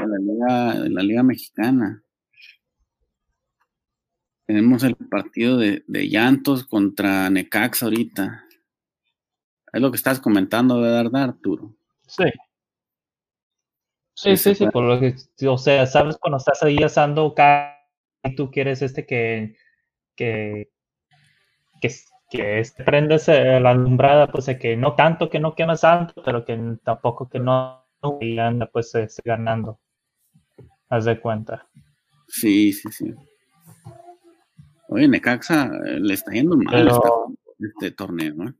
de 0.00 0.06
la 0.08 0.18
liga, 0.18 0.82
de 0.82 0.90
la 0.90 1.02
liga 1.04 1.22
mexicana. 1.22 2.02
Tenemos 4.44 4.82
el 4.82 4.96
partido 4.96 5.56
de, 5.56 5.84
de 5.86 6.08
Llantos 6.08 6.64
contra 6.64 7.30
Necaxa 7.30 7.86
ahorita. 7.86 8.44
Es 9.72 9.80
lo 9.80 9.92
que 9.92 9.98
estás 9.98 10.18
comentando, 10.18 10.80
¿verdad, 10.80 11.22
Arturo? 11.22 11.76
Sí. 12.08 12.24
Sí, 14.14 14.36
Sí, 14.36 14.56
sí, 14.56 14.66
por 14.66 14.82
lo 14.82 14.98
que, 14.98 15.14
o 15.46 15.58
sea, 15.58 15.86
sabes 15.86 16.16
cuando 16.16 16.38
estás 16.38 16.60
ahí 16.64 16.78
asando 16.82 17.36
y 18.24 18.34
tú 18.34 18.50
quieres 18.50 18.82
este 18.82 19.06
que, 19.06 19.54
que, 20.16 20.72
que, 21.80 21.90
que 22.30 22.60
este 22.60 22.84
prendes 22.84 23.28
eh, 23.28 23.58
la 23.60 23.70
alumbrada, 23.70 24.26
pues 24.28 24.46
que 24.60 24.76
no 24.76 24.94
tanto 24.94 25.28
que 25.30 25.40
no 25.40 25.54
quemas 25.54 25.80
tanto, 25.82 26.22
pero 26.22 26.44
que 26.44 26.76
tampoco 26.84 27.28
que 27.28 27.38
no, 27.38 27.84
y 28.20 28.38
anda 28.38 28.66
pues 28.66 28.94
este, 28.94 29.22
ganando. 29.24 29.78
Haz 30.88 31.04
de 31.04 31.20
cuenta. 31.20 31.66
Sí, 32.28 32.72
sí, 32.72 32.90
sí. 32.90 33.14
Oye, 34.88 35.06
Necaxa 35.08 35.66
eh, 35.66 36.00
le 36.00 36.14
está 36.14 36.32
yendo 36.32 36.56
mal 36.56 36.66
Pero- 36.70 37.28
este, 37.58 37.66
este 37.66 37.90
torneo, 37.92 38.34
¿eh? 38.48 38.54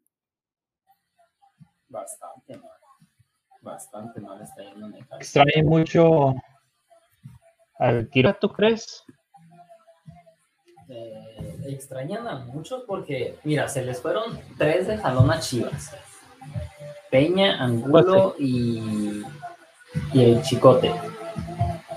Bastante 1.88 2.56
mal. 2.58 2.70
Bastante 3.62 4.20
mal 4.20 4.42
está 4.42 4.62
yendo 4.62 4.88
Necaxa. 4.88 5.16
Extraña 5.16 5.62
mucho 5.64 6.34
al 7.78 8.08
Quiroga, 8.10 8.38
¿tú 8.38 8.50
crees? 8.52 9.04
Eh, 10.90 11.37
extrañan 11.72 12.26
a 12.28 12.36
muchos 12.38 12.84
porque, 12.86 13.36
mira, 13.44 13.68
se 13.68 13.84
les 13.84 14.00
fueron 14.00 14.38
tres 14.56 14.86
de 14.86 14.96
jalón 14.98 15.30
a 15.30 15.40
Chivas. 15.40 15.92
Peña, 17.10 17.62
Angulo 17.62 18.34
y, 18.38 19.22
y 20.12 20.22
el 20.24 20.42
Chicote. 20.42 20.92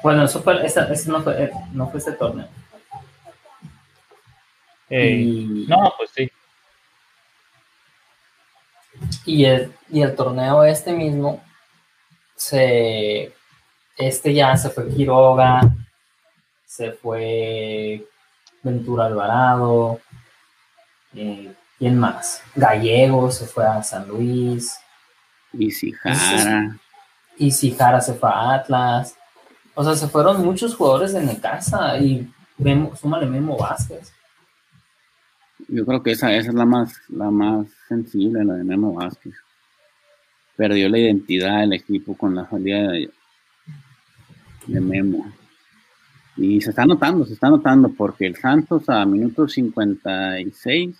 Bueno, 0.04 0.24
eso 0.24 0.42
fue, 0.42 0.66
esa- 0.66 0.92
ese 0.92 1.10
no 1.10 1.22
fue, 1.22 1.44
eh, 1.44 1.51
no 1.74 1.90
fue 1.90 2.00
este 2.00 2.13
torneo. 2.13 2.48
Y, 4.90 5.66
no, 5.70 5.94
pues 5.98 6.10
sí. 6.13 6.30
y, 9.25 9.46
el, 9.46 9.74
y 9.90 10.01
el 10.01 10.16
torneo 10.16 10.63
este 10.63 10.92
mismo, 10.92 11.42
se, 12.36 13.34
este 13.98 14.34
ya 14.34 14.58
se 14.58 14.70
fue 14.70 14.90
Quiroga, 14.90 15.62
se 16.66 16.92
fue 16.92 18.06
Ventura 18.63 19.06
Alvarado, 19.06 20.00
eh, 21.15 21.53
¿quién 21.80 21.98
más? 21.98 22.41
Gallego 22.56 23.32
se 23.32 23.46
fue 23.46 23.65
a 23.65 23.82
San 23.84 24.08
Luis. 24.08 24.77
Y 25.53 25.72
si 25.72 25.91
Jara. 25.91 26.77
Y 27.38 27.51
si 27.51 27.72
Jara 27.72 28.01
se 28.01 28.13
fue 28.13 28.30
a 28.30 28.53
Atlas. 28.53 29.15
O 29.74 29.84
sea, 29.84 29.96
se 29.96 30.08
fueron 30.08 30.44
muchos 30.46 30.75
jugadores 30.75 31.13
de 31.13 31.24
Necaxa 31.24 31.98
y 31.98 32.32
Memo, 32.58 32.96
súmale 32.96 33.25
Memo 33.25 33.58
Vázquez. 33.58 34.13
Yo 35.68 35.86
creo 35.86 36.03
que 36.03 36.12
esa, 36.12 36.34
esa 36.34 36.50
es 36.50 36.56
la 36.56 36.65
más, 36.65 36.94
la 37.10 37.32
más 37.32 37.68
sensible, 37.88 38.44
la 38.44 38.56
de 38.56 38.63
Memo 38.63 38.94
Vázquez. 38.94 39.34
Perdió 40.56 40.89
la 40.89 41.00
identidad 41.00 41.62
del 41.62 41.74
equipo 41.74 42.15
con 42.15 42.36
la 42.36 42.48
salida 42.50 42.91
de, 42.91 43.10
de 44.68 44.82
Memo. 44.82 45.32
Y 46.38 46.61
se 46.61 46.69
está 46.69 46.85
notando, 46.85 47.25
se 47.25 47.33
está 47.33 47.50
notando, 47.50 47.89
porque 47.89 48.25
el 48.25 48.35
Santos 48.35 48.88
a 48.89 49.05
minuto 49.05 49.47
56, 49.47 50.95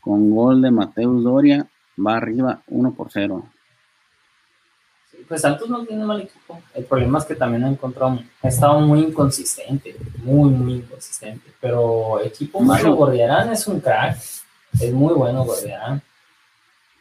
con 0.00 0.30
gol 0.34 0.62
de 0.62 0.70
Mateus 0.70 1.24
Doria, 1.24 1.66
va 2.04 2.16
arriba 2.16 2.62
1 2.68 2.94
por 2.94 3.10
0. 3.10 3.44
Pues 5.26 5.40
Santos 5.40 5.68
no 5.68 5.84
tiene 5.84 6.04
mal 6.04 6.20
equipo. 6.20 6.62
El 6.74 6.84
problema 6.84 7.18
es 7.18 7.24
que 7.24 7.34
también 7.34 7.64
ha 7.64 7.68
encontrado, 7.68 8.20
ha 8.42 8.48
estado 8.48 8.80
muy 8.80 9.00
inconsistente, 9.00 9.96
muy, 10.22 10.50
muy 10.50 10.74
inconsistente. 10.74 11.50
Pero 11.60 12.20
equipo 12.22 12.60
malo, 12.60 12.94
Gordiarán 12.94 13.50
es 13.52 13.66
un 13.66 13.80
crack, 13.80 14.16
es 14.80 14.92
muy 14.92 15.14
bueno 15.14 15.44
Gordiarán. 15.44 16.00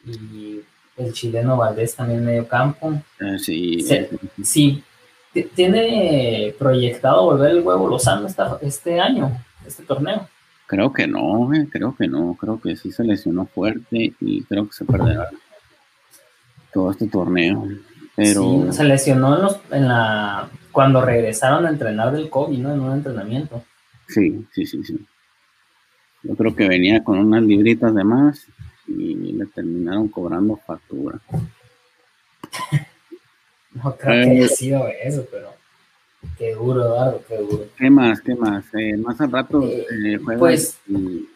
Y 0.06 0.62
el 0.98 1.14
chileno 1.14 1.58
Valdés 1.58 1.96
también 1.96 2.26
medio 2.26 2.48
campo. 2.48 2.94
Eh, 3.20 3.38
sí, 3.40 3.82
Sí. 3.82 3.94
eh, 3.94 4.10
tiene 5.44 6.54
proyectado 6.58 7.26
volver 7.26 7.52
el 7.52 7.62
huevo 7.62 7.88
Lozano 7.88 8.28
esta- 8.28 8.58
este 8.62 9.00
año, 9.00 9.32
este 9.66 9.84
torneo. 9.84 10.28
creo 10.68 10.92
que 10.92 11.08
no, 11.08 11.54
eh, 11.54 11.68
creo 11.72 11.96
que 11.96 12.08
no, 12.08 12.36
creo 12.40 12.60
que 12.60 12.76
sí 12.76 12.92
se 12.92 13.04
lesionó 13.04 13.46
fuerte 13.46 14.14
y 14.20 14.44
creo 14.44 14.68
que 14.68 14.74
se 14.74 14.84
perderá 14.86 15.30
todo 16.74 16.92
este 16.92 17.08
torneo. 17.08 17.66
Pero 18.16 18.42
Sí, 18.42 18.64
se 18.72 18.84
lesionó 18.84 19.36
en, 19.38 19.42
los- 19.44 19.60
en 19.72 19.88
la 19.88 20.50
cuando 20.72 21.02
regresaron 21.02 21.66
a 21.66 21.70
entrenar 21.70 22.12
del 22.12 22.30
COVID, 22.30 22.58
¿no? 22.60 22.74
En 22.74 22.80
un 22.82 22.94
entrenamiento. 22.94 23.64
Sí, 24.08 24.46
sí, 24.54 24.66
sí, 24.66 24.84
sí. 24.84 25.06
Yo 26.24 26.36
creo 26.36 26.56
que 26.56 26.68
venía 26.68 27.04
con 27.04 27.20
unas 27.20 27.44
libritas 27.44 27.94
de 27.96 28.04
más 28.04 28.46
y 28.88 29.16
le 29.34 29.46
terminaron 29.46 30.08
cobrando 30.10 30.56
factura. 30.58 31.20
No 33.74 33.96
creo 33.96 34.24
que 34.26 34.32
Eh. 34.32 34.38
haya 34.44 34.48
sido 34.50 34.88
eso, 34.88 35.26
pero 35.32 35.54
qué 36.38 36.54
duro, 36.56 36.84
Eduardo, 36.86 37.22
qué 37.28 37.38
duro. 37.38 37.66
¿Qué 37.78 37.90
más? 37.90 38.22
¿Qué 38.22 38.36
más? 38.36 38.66
Eh, 38.74 38.98
más 38.98 39.20
al 39.22 39.32
rato 39.32 39.62
Eh, 39.64 39.86
eh, 40.06 40.18
juega, 40.24 40.40
pues- 40.40 40.78
y- 40.88 41.28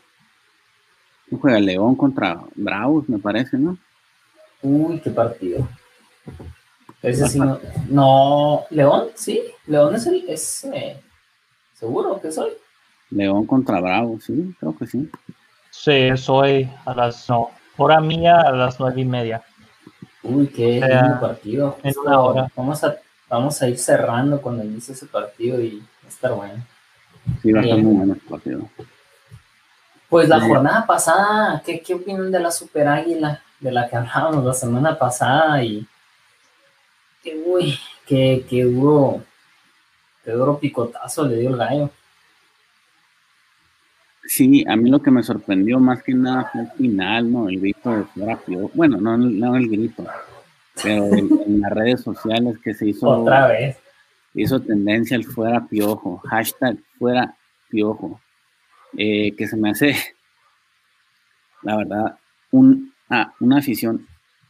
juega 1.39 1.59
León 1.59 1.95
contra 1.95 2.41
Bravos, 2.55 3.07
me 3.09 3.19
parece, 3.19 3.57
¿no? 3.57 3.77
Uy, 4.61 4.99
qué 4.99 5.09
partido. 5.11 5.67
Ese 7.01 7.27
sí 7.27 7.39
no, 7.39 7.59
no, 7.89 8.65
León, 8.69 9.07
sí, 9.15 9.41
León 9.65 9.95
es 9.95 10.05
el, 10.05 10.29
es, 10.29 10.63
eh, 10.65 10.99
seguro 11.73 12.19
que 12.21 12.31
soy. 12.31 12.51
León 13.09 13.45
contra 13.47 13.79
Bravos, 13.79 14.23
sí, 14.25 14.55
creo 14.59 14.77
que 14.77 14.85
sí. 14.87 15.09
Sí, 15.71 16.09
soy 16.15 16.69
a 16.85 16.93
las 16.93 17.27
no, 17.29 17.49
hora 17.77 17.99
mía 18.01 18.39
a 18.41 18.51
las 18.51 18.79
nueve 18.79 19.01
y 19.01 19.05
media. 19.05 19.41
Uy, 20.23 20.47
qué 20.47 20.79
sea, 20.79 21.03
lindo 21.03 21.19
partido. 21.19 21.77
en 21.83 21.93
una 21.97 22.19
hora. 22.19 22.47
Vamos 22.55 22.83
a, 22.83 22.97
vamos 23.29 23.61
a 23.61 23.67
ir 23.67 23.77
cerrando 23.77 24.41
cuando 24.41 24.63
inicie 24.63 24.93
ese 24.93 25.05
partido 25.07 25.59
y 25.59 25.79
va 25.79 26.05
a 26.05 26.09
estar 26.09 26.31
bueno. 26.33 26.65
Sí, 27.41 27.51
va 27.51 27.59
a 27.59 27.63
estar 27.63 27.79
muy 27.79 27.95
bueno 27.95 28.13
el 28.13 28.19
partido. 28.19 28.69
Pues 30.09 30.27
la 30.27 30.41
jornada 30.41 30.85
pasada, 30.85 31.61
¿qué, 31.65 31.79
qué 31.79 31.93
opinan 31.93 32.31
de 32.31 32.39
la 32.39 32.51
Super 32.51 32.87
Águila? 32.87 33.41
De 33.59 33.71
la 33.71 33.87
que 33.87 33.95
hablábamos 33.95 34.43
la 34.43 34.53
semana 34.53 34.97
pasada 34.97 35.63
y 35.63 35.87
que 37.23 37.41
uy, 37.45 37.79
qué, 38.05 38.45
qué 38.49 38.63
duro, 38.63 39.23
qué 40.25 40.31
duro 40.31 40.59
picotazo 40.59 41.25
le 41.25 41.37
dio 41.37 41.49
el 41.49 41.57
gallo. 41.57 41.89
Sí, 44.33 44.63
a 44.65 44.77
mí 44.77 44.89
lo 44.89 45.01
que 45.01 45.11
me 45.11 45.23
sorprendió 45.23 45.77
más 45.81 46.01
que 46.03 46.13
nada 46.13 46.49
fue 46.53 46.61
el 46.61 46.71
final, 46.71 47.29
¿no? 47.29 47.49
El 47.49 47.59
grito 47.59 47.91
de 47.97 48.05
fuera 48.05 48.37
piojo. 48.37 48.71
Bueno, 48.73 48.95
no, 48.95 49.17
no 49.17 49.57
el 49.57 49.67
grito, 49.67 50.05
pero 50.81 51.03
en, 51.07 51.27
en 51.47 51.59
las 51.59 51.71
redes 51.73 51.99
sociales 51.99 52.57
que 52.63 52.73
se 52.73 52.87
hizo, 52.87 53.09
Otra 53.09 53.47
vez. 53.47 53.77
hizo 54.33 54.61
tendencia 54.61 55.17
el 55.17 55.25
fuera 55.25 55.67
piojo, 55.67 56.19
hashtag 56.19 56.77
fuera 56.97 57.35
piojo, 57.67 58.21
eh, 58.97 59.35
que 59.35 59.47
se 59.47 59.57
me 59.57 59.71
hace, 59.71 59.97
la 61.63 61.75
verdad, 61.75 62.15
un, 62.51 62.93
ah, 63.09 63.33
una 63.41 63.57
afición 63.57 64.07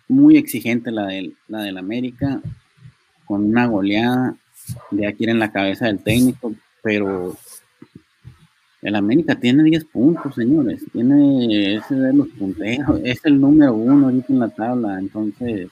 muy 0.08 0.38
exigente 0.38 0.92
la 0.92 1.08
del, 1.08 1.36
la 1.48 1.64
del 1.64 1.80
América, 1.80 2.40
con 3.26 3.46
una 3.46 3.66
goleada, 3.66 4.36
ya 4.92 5.12
quieren 5.14 5.40
la 5.40 5.52
cabeza 5.52 5.88
del 5.88 6.04
técnico, 6.04 6.54
pero 6.84 7.36
el 8.82 8.96
América 8.96 9.40
tiene 9.40 9.64
10 9.64 9.86
puntos, 9.86 10.36
señores. 10.36 10.84
Tiene 10.92 11.76
ese 11.76 11.96
de 11.96 12.14
los 12.14 12.28
punteros. 12.30 13.00
Es 13.04 13.24
el 13.26 13.40
número 13.40 13.74
uno 13.74 14.08
ahorita 14.08 14.34
en 14.34 14.40
la 14.40 14.50
tabla. 14.50 14.98
Entonces, 15.00 15.70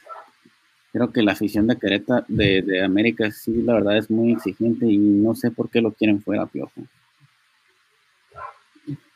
creo 0.94 1.12
que 1.12 1.24
la 1.24 1.32
afición 1.32 1.66
de 1.68 1.78
Querétaro, 1.78 2.26
de, 2.28 2.84
América, 2.84 3.32
sí, 3.32 3.64
la 3.64 3.74
verdad 3.74 3.98
es 3.98 4.12
muy 4.12 4.34
exigente 4.34 4.86
y 4.86 4.98
no 4.98 5.34
sé 5.34 5.50
por 5.50 5.70
qué 5.70 5.82
lo 5.82 5.92
quieren 5.92 6.22
fuera, 6.22 6.46
Piojo. 6.46 6.82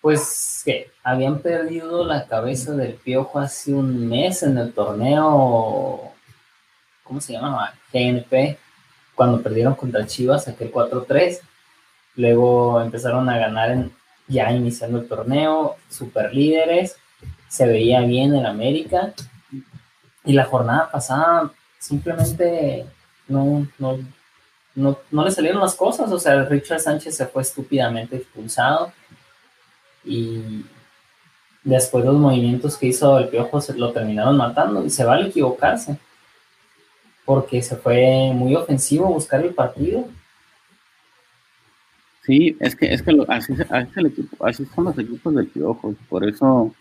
Pues 0.01 0.63
que 0.65 0.89
habían 1.03 1.39
perdido 1.39 2.03
la 2.03 2.27
cabeza 2.27 2.75
del 2.75 2.95
piojo 2.95 3.39
hace 3.39 3.73
un 3.73 4.09
mes 4.09 4.43
en 4.43 4.57
el 4.57 4.73
torneo, 4.73 6.11
¿cómo 7.03 7.21
se 7.21 7.33
llamaba? 7.33 7.73
GNP, 7.93 8.57
cuando 9.15 9.41
perdieron 9.41 9.75
contra 9.75 10.05
Chivas, 10.05 10.47
aquel 10.47 10.71
4-3. 10.71 11.39
Luego 12.15 12.81
empezaron 12.81 13.29
a 13.29 13.37
ganar 13.37 13.71
en, 13.71 13.91
ya 14.27 14.51
iniciando 14.51 14.99
el 14.99 15.07
torneo, 15.07 15.75
super 15.89 16.33
líderes. 16.33 16.97
se 17.49 17.67
veía 17.67 18.01
bien 18.01 18.33
en 18.33 18.45
América 18.45 19.13
y 20.25 20.33
la 20.33 20.45
jornada 20.45 20.89
pasada 20.91 21.51
simplemente 21.79 22.85
no, 23.27 23.67
no, 23.77 23.99
no, 24.75 24.97
no 25.11 25.25
le 25.25 25.31
salieron 25.31 25.61
las 25.61 25.75
cosas, 25.75 26.11
o 26.11 26.19
sea, 26.19 26.43
Richard 26.45 26.79
Sánchez 26.79 27.15
se 27.15 27.27
fue 27.27 27.41
estúpidamente 27.41 28.15
expulsado 28.17 28.91
y 30.03 30.65
después 31.63 32.03
los 32.05 32.15
movimientos 32.15 32.77
que 32.77 32.87
hizo 32.87 33.17
el 33.19 33.29
Piojo 33.29 33.61
se 33.61 33.73
lo 33.75 33.91
terminaron 33.91 34.37
matando 34.37 34.85
y 34.85 34.89
se 34.89 35.03
vale 35.03 35.27
equivocarse 35.27 35.97
porque 37.25 37.61
se 37.61 37.75
fue 37.75 38.31
muy 38.33 38.55
ofensivo 38.55 39.05
a 39.05 39.11
buscar 39.11 39.41
el 39.41 39.53
partido. 39.53 40.05
Sí, 42.25 42.55
es 42.59 42.75
que, 42.75 42.93
es 42.93 43.01
que 43.03 43.11
así, 43.27 43.53
el 43.95 44.05
equipo, 44.05 44.45
así 44.45 44.65
son 44.73 44.85
los 44.85 44.97
equipos 44.97 45.35
del 45.35 45.47
Piojo, 45.47 45.93
por 46.07 46.27
eso 46.27 46.73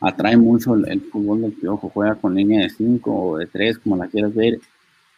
atrae 0.00 0.36
mucho 0.36 0.74
el, 0.74 1.00
fútbol 1.02 1.42
del 1.42 1.52
Piojo, 1.52 1.88
juega 1.88 2.16
con 2.16 2.34
línea 2.34 2.62
de 2.62 2.70
5 2.70 3.14
o 3.14 3.38
de 3.38 3.46
3, 3.46 3.78
como 3.78 3.96
la 3.96 4.08
quieras 4.08 4.34
ver, 4.34 4.58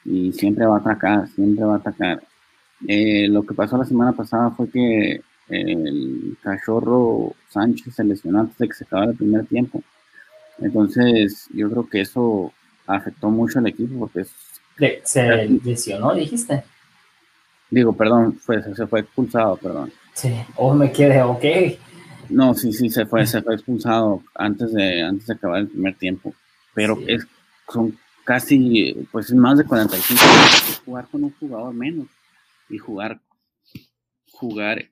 y 0.04 0.32
siempre 0.32 0.66
va 0.66 0.76
a 0.76 0.80
atacar, 0.80 1.28
siempre 1.28 1.64
va 1.64 1.74
a 1.74 1.78
atacar. 1.78 2.22
Eh, 2.86 3.26
lo 3.28 3.42
que 3.42 3.54
pasó 3.54 3.78
la 3.78 3.84
semana 3.84 4.12
pasada 4.12 4.50
fue 4.50 4.70
que 4.70 5.22
el 5.48 6.36
cachorro 6.42 7.34
Sánchez 7.48 7.94
se 7.94 8.04
lesionó 8.04 8.40
antes 8.40 8.58
de 8.58 8.68
que 8.68 8.74
se 8.74 8.84
acabara 8.84 9.12
el 9.12 9.16
primer 9.16 9.46
tiempo. 9.46 9.82
Entonces, 10.58 11.48
yo 11.54 11.70
creo 11.70 11.88
que 11.88 12.02
eso 12.02 12.52
afectó 12.86 13.30
mucho 13.30 13.58
al 13.58 13.66
equipo 13.66 13.98
porque 13.98 14.26
se 15.04 15.48
lesionó, 15.64 16.14
dijiste. 16.14 16.64
Digo, 17.70 17.92
perdón, 17.92 18.38
fue, 18.38 18.62
se 18.62 18.86
fue 18.86 19.00
expulsado, 19.00 19.56
perdón. 19.56 19.92
Sí, 20.14 20.34
o 20.56 20.74
me 20.74 20.90
quedé, 20.90 21.22
ok. 21.22 21.44
No, 22.30 22.54
sí, 22.54 22.72
sí, 22.72 22.90
se 22.90 23.06
fue, 23.06 23.26
se 23.26 23.42
fue 23.42 23.54
expulsado 23.54 24.22
antes 24.34 24.72
de, 24.72 25.02
antes 25.02 25.26
de 25.26 25.34
acabar 25.34 25.60
el 25.60 25.68
primer 25.68 25.94
tiempo. 25.96 26.34
Pero 26.74 26.98
es, 27.06 27.26
son 27.72 27.98
casi, 28.24 28.94
pues 29.10 29.32
más 29.32 29.58
de 29.58 29.64
45 29.64 30.22
jugar 30.84 31.08
con 31.08 31.24
un 31.24 31.34
jugador 31.38 31.72
menos 31.72 32.06
y 32.68 32.78
jugar, 32.78 33.20
jugar 34.30 34.84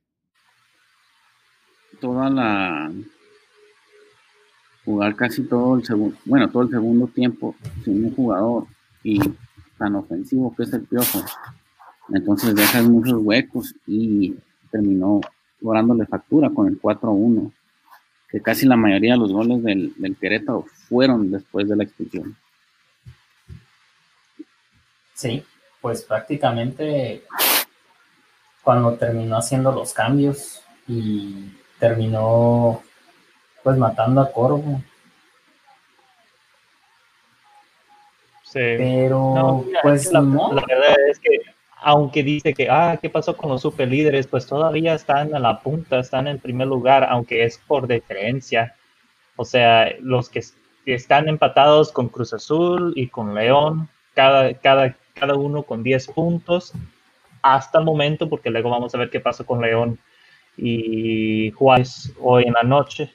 toda 2.01 2.31
la, 2.31 2.93
jugar 4.87 5.17
casi 5.17 5.43
todo 5.43 5.77
el 5.77 5.85
segundo, 5.85 6.17
bueno, 6.25 6.49
todo 6.49 6.63
el 6.63 6.71
segundo 6.71 7.09
tiempo 7.09 7.55
sin 7.85 8.05
un 8.05 8.15
jugador 8.15 8.67
y 9.03 9.21
tan 9.77 9.97
ofensivo 9.97 10.55
que 10.57 10.63
es 10.63 10.73
el 10.73 10.83
Piojo. 10.83 11.25
Entonces 12.13 12.55
deja 12.55 12.83
muchos 12.83 13.19
huecos 13.21 13.75
y 13.87 14.37
terminó 14.71 15.21
corándole 15.63 16.07
factura 16.07 16.51
con 16.51 16.69
el 16.69 16.81
4-1, 16.81 17.51
que 18.29 18.41
casi 18.41 18.67
la 18.67 18.77
mayoría 18.77 19.15
de 19.15 19.19
los 19.19 19.33
goles 19.33 19.63
del, 19.63 19.93
del 19.97 20.17
Querétaro 20.17 20.65
fueron 20.89 21.31
después 21.31 21.69
de 21.69 21.77
la 21.77 21.85
expulsión. 21.85 22.37
Sí, 25.15 25.43
pues 25.81 26.03
prácticamente 26.03 27.25
cuando 28.63 28.95
terminó 28.95 29.39
haciendo 29.39 29.73
los 29.73 29.93
cambios 29.93 30.61
y 30.89 31.53
terminó 31.79 32.83
pues 33.63 33.79
matando 33.79 34.21
a 34.21 34.31
Corvo. 34.31 34.83
Sí. 38.43 38.59
Pero 38.59 39.65
pues 39.83 40.13
la, 40.13 40.21
verdad 40.21 40.97
es 41.09 41.19
que 41.19 41.41
aunque 41.77 42.23
dice 42.23 42.55
que, 42.55 42.69
ah, 42.71 42.99
¿qué 43.01 43.11
pasó 43.11 43.37
con 43.37 43.51
los 43.51 43.63
superlíderes? 43.63 44.27
Pues 44.27 44.47
todavía 44.47 44.95
están 44.95 45.35
en 45.35 45.43
la 45.43 45.61
punta, 45.61 45.99
están 45.99 46.27
en 46.27 46.39
primer 46.39 46.67
lugar, 46.69 47.05
aunque 47.05 47.45
es 47.45 47.59
por 47.59 47.87
diferencia. 47.87 48.75
O 49.37 49.45
sea, 49.45 49.93
los 50.01 50.29
que, 50.31 50.43
están 50.87 51.29
empatados 51.29 51.91
con 51.91 52.09
Cruz 52.09 52.33
Azul 52.33 52.93
y 52.97 53.09
con 53.09 53.35
León, 53.35 53.89
cada, 54.15 54.55
cada, 54.55 54.97
cada 55.15 55.35
uno 55.35 55.65
con 55.65 55.83
10 55.83 56.07
puntos 56.09 56.73
hasta 57.43 57.81
el 57.81 57.85
momento, 57.85 58.29
porque 58.29 58.51
luego 58.51 58.71
vamos 58.71 58.95
a 58.95 58.99
ver 58.99 59.11
qué 59.11 59.21
pasó 59.21 59.45
con 59.45 59.61
León 59.61 59.99
y 60.57 61.51
Juárez 61.53 62.13
hoy 62.21 62.45
en 62.45 62.53
la 62.53 62.63
noche, 62.63 63.13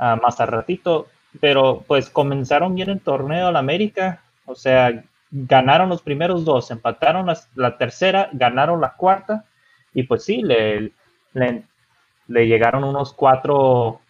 uh, 0.00 0.16
más 0.20 0.40
al 0.40 0.48
ratito. 0.48 1.08
Pero 1.40 1.84
pues 1.86 2.10
comenzaron 2.10 2.74
bien 2.74 2.90
el 2.90 3.00
torneo 3.00 3.48
al 3.48 3.56
América, 3.56 4.22
o 4.46 4.54
sea, 4.54 5.04
ganaron 5.30 5.88
los 5.88 6.02
primeros 6.02 6.44
dos, 6.44 6.70
empataron 6.70 7.26
la, 7.54 7.78
tercera, 7.78 8.30
ganaron 8.32 8.80
la 8.80 8.94
cuarta 8.94 9.44
y 9.92 10.04
pues 10.04 10.24
sí, 10.24 10.42
le, 10.42 10.92
le, 11.34 12.46
llegaron 12.46 12.84
unos 12.84 13.12
cuatro, 13.12 14.00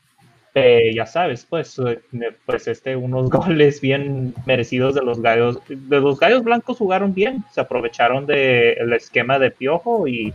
eh, 0.55 0.93
ya 0.95 1.07
sabes, 1.07 1.47
pues, 1.49 1.79
eh, 1.79 2.01
pues 2.45 2.69
este, 2.69 2.97
unos 2.97 3.31
goles 3.31 3.81
bien 3.81 4.35
merecidos 4.47 4.95
de 4.95 5.03
los 5.03 5.21
gallos. 5.21 5.61
De 5.69 6.01
los 6.01 6.19
gallos 6.19 6.43
blancos 6.43 6.79
jugaron 6.79 7.15
bien, 7.15 7.45
se 7.53 7.61
aprovecharon 7.61 8.27
del 8.27 8.93
esquema 8.93 9.39
de 9.39 9.51
piojo 9.51 10.07
y, 10.09 10.35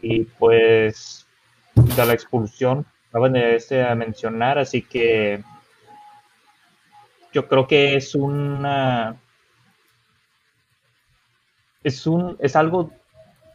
y 0.00 0.24
pues 0.24 1.26
de 1.74 2.06
la 2.06 2.12
expulsión, 2.12 2.86
acaban 3.10 3.34
de 3.34 3.56
este, 3.56 3.94
mencionar, 3.94 4.58
así 4.58 4.82
que 4.82 5.42
yo 7.32 7.48
creo 7.48 7.66
que 7.66 7.96
es 7.96 8.14
una 8.14 9.16
es 11.84 12.06
un, 12.06 12.36
es 12.40 12.56
algo, 12.56 12.90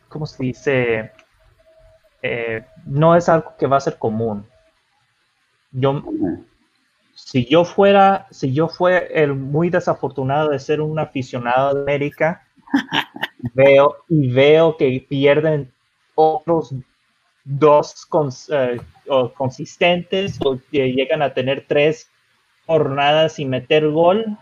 ¿cómo 0.10 0.26
se 0.26 0.44
dice? 0.44 1.12
Eh, 2.22 2.66
no 2.86 3.16
es 3.16 3.30
algo 3.30 3.54
que 3.58 3.68
va 3.68 3.78
a 3.78 3.82
ser 3.82 3.98
común. 3.98 4.46
Yo, 5.72 6.04
si 7.14 7.46
yo 7.46 7.66
fuera, 7.66 8.28
si 8.32 8.54
yo 8.54 8.68
fue 8.68 9.10
el 9.14 9.34
muy 9.34 9.70
desafortunado 9.70 10.50
de 10.50 10.60
ser 10.60 10.82
un 10.82 11.00
aficionado 11.00 11.76
de 11.76 11.82
América, 11.82 12.48
veo 13.54 13.98
y 14.10 14.30
veo 14.30 14.78
que 14.78 15.06
pierden 15.08 15.72
otros 16.16 16.74
dos 17.48 18.08
eh, 18.52 18.82
consistentes 19.36 20.38
o 20.44 20.60
que 20.70 20.92
llegan 20.92 21.22
a 21.22 21.34
tener 21.34 21.66
tres 21.68 22.10
jornadas 22.66 23.40
y 23.40 23.46
meter 23.46 23.88
gol, 23.90 24.38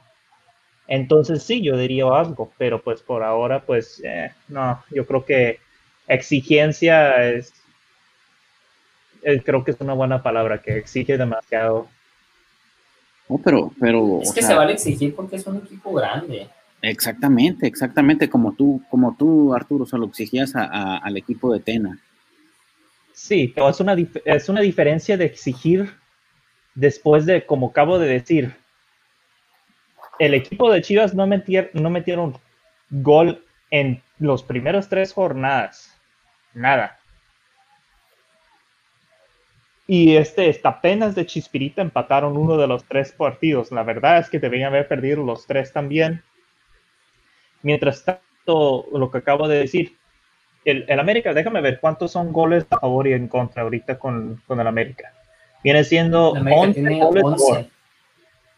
entonces 0.88 1.44
sí, 1.44 1.62
yo 1.62 1.78
diría 1.78 2.06
algo, 2.06 2.52
pero 2.58 2.82
pues 2.82 3.02
por 3.02 3.24
ahora, 3.24 3.62
pues 3.62 4.02
eh, 4.04 4.32
no, 4.48 4.84
yo 4.92 5.06
creo 5.06 5.26
que 5.26 5.60
exigencia 6.08 7.30
es, 7.30 7.54
eh, 9.24 9.42
creo 9.44 9.64
que 9.64 9.72
es 9.72 9.82
una 9.82 9.94
buena 9.94 10.22
palabra, 10.22 10.62
que 10.62 10.78
exige 10.78 11.18
demasiado. 11.18 11.88
No, 13.28 13.40
pero, 13.44 13.72
pero. 13.80 14.20
Es 14.22 14.32
que 14.32 14.44
se 14.44 14.54
vale 14.54 14.74
exigir 14.74 15.16
porque 15.16 15.38
es 15.38 15.48
un 15.48 15.58
equipo 15.58 15.92
grande. 15.94 16.48
Exactamente, 16.82 17.66
exactamente, 17.66 18.30
como 18.30 18.54
tú, 18.54 18.84
como 18.92 19.16
tú, 19.18 19.56
Arturo, 19.56 19.88
se 19.88 19.98
lo 19.98 20.06
exigías 20.06 20.54
al 20.56 21.18
equipo 21.18 21.52
de 21.52 21.60
Tena. 21.60 22.00
Sí, 23.14 23.52
pero 23.56 23.70
es 23.70 23.80
una, 23.80 23.96
es 24.26 24.50
una 24.50 24.62
diferencia 24.62 25.18
de 25.18 25.26
exigir 25.26 25.90
después 26.76 27.26
de, 27.26 27.46
como 27.46 27.70
acabo 27.70 27.98
de 27.98 28.08
decir, 28.08 28.54
el 30.20 30.34
equipo 30.34 30.72
de 30.72 30.82
Chivas 30.82 31.14
no, 31.14 31.26
no 31.28 31.90
metieron 31.90 32.38
gol 32.90 33.44
en 33.72 34.02
los 34.20 34.44
primeros 34.44 34.90
tres 34.90 35.14
jornadas. 35.14 35.96
Nada. 36.54 37.00
Y 39.88 40.16
este, 40.16 40.50
esta 40.50 40.70
apenas 40.70 41.14
de 41.14 41.26
Chispirita 41.26 41.82
empataron 41.82 42.38
uno 42.38 42.58
de 42.58 42.68
los 42.68 42.86
tres 42.86 43.12
partidos. 43.12 43.72
La 43.72 43.84
verdad 43.84 44.20
es 44.20 44.30
que 44.30 44.40
deberían 44.40 44.70
haber 44.70 44.88
perdido 44.88 45.24
los 45.24 45.46
tres 45.46 45.72
también. 45.72 46.24
Mientras 47.62 48.04
tanto, 48.04 48.86
lo 48.92 49.12
que 49.12 49.20
acabo 49.20 49.48
de 49.48 49.60
decir, 49.60 49.96
el, 50.64 51.00
América, 51.00 51.34
déjame 51.34 51.62
ver 51.62 51.80
cuántos 51.80 52.12
son 52.12 52.34
goles 52.34 52.66
a 52.72 52.80
favor 52.80 53.08
y 53.08 53.14
en 53.14 53.28
contra 53.28 53.62
ahorita 53.62 54.00
con, 54.00 54.42
el 54.50 54.68
América. 54.68 55.14
Viene 55.64 55.84
siendo 55.84 56.32
11 56.32 57.00
goles 57.00 57.68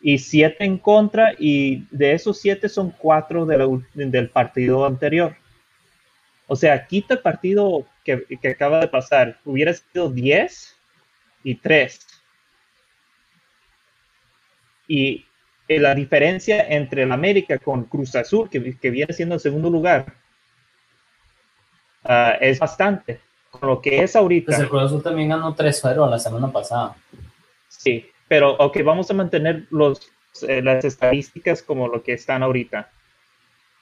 y 0.01 0.19
siete 0.19 0.63
en 0.63 0.77
contra 0.77 1.33
y 1.37 1.87
de 1.91 2.13
esos 2.13 2.39
siete 2.39 2.69
son 2.69 2.91
cuatro 2.91 3.45
del 3.45 4.29
partido 4.29 4.85
anterior. 4.85 5.35
O 6.47 6.55
sea, 6.55 6.87
quita 6.87 7.15
el 7.15 7.19
partido 7.19 7.85
que, 8.03 8.25
acaba 8.49 8.79
de 8.79 8.87
pasar, 8.87 9.39
hubiera 9.43 9.73
sido 9.73 10.09
10 10.09 10.75
y 11.43 11.55
3. 11.55 12.07
Y 14.87 15.25
la 15.67 15.93
diferencia 15.93 16.65
entre 16.69 17.03
el 17.03 17.11
América 17.11 17.57
con 17.57 17.83
Cruz 17.83 18.15
Azul, 18.15 18.49
que, 18.49 18.59
viene 18.59 19.13
siendo 19.13 19.35
el 19.35 19.41
segundo 19.41 19.69
lugar, 19.69 20.13
ah, 22.05 22.37
es 22.39 22.59
bastante. 22.59 23.19
Con 23.51 23.69
lo 23.69 23.81
que 23.81 24.03
es 24.03 24.15
ahorita. 24.15 24.45
Pues 24.47 24.59
el 24.59 24.69
Cruz 24.69 24.83
Azul 24.83 25.03
también 25.03 25.29
ganó 25.29 25.53
3-0 25.53 26.09
la 26.09 26.19
semana 26.19 26.49
pasada. 26.49 26.95
Sí, 27.67 28.09
pero, 28.27 28.51
ok, 28.57 28.77
vamos 28.83 29.09
a 29.09 29.13
mantener 29.13 29.67
los, 29.69 30.11
eh, 30.47 30.61
las 30.61 30.83
estadísticas 30.83 31.61
como 31.61 31.87
lo 31.87 32.03
que 32.03 32.13
están 32.13 32.43
ahorita. 32.43 32.91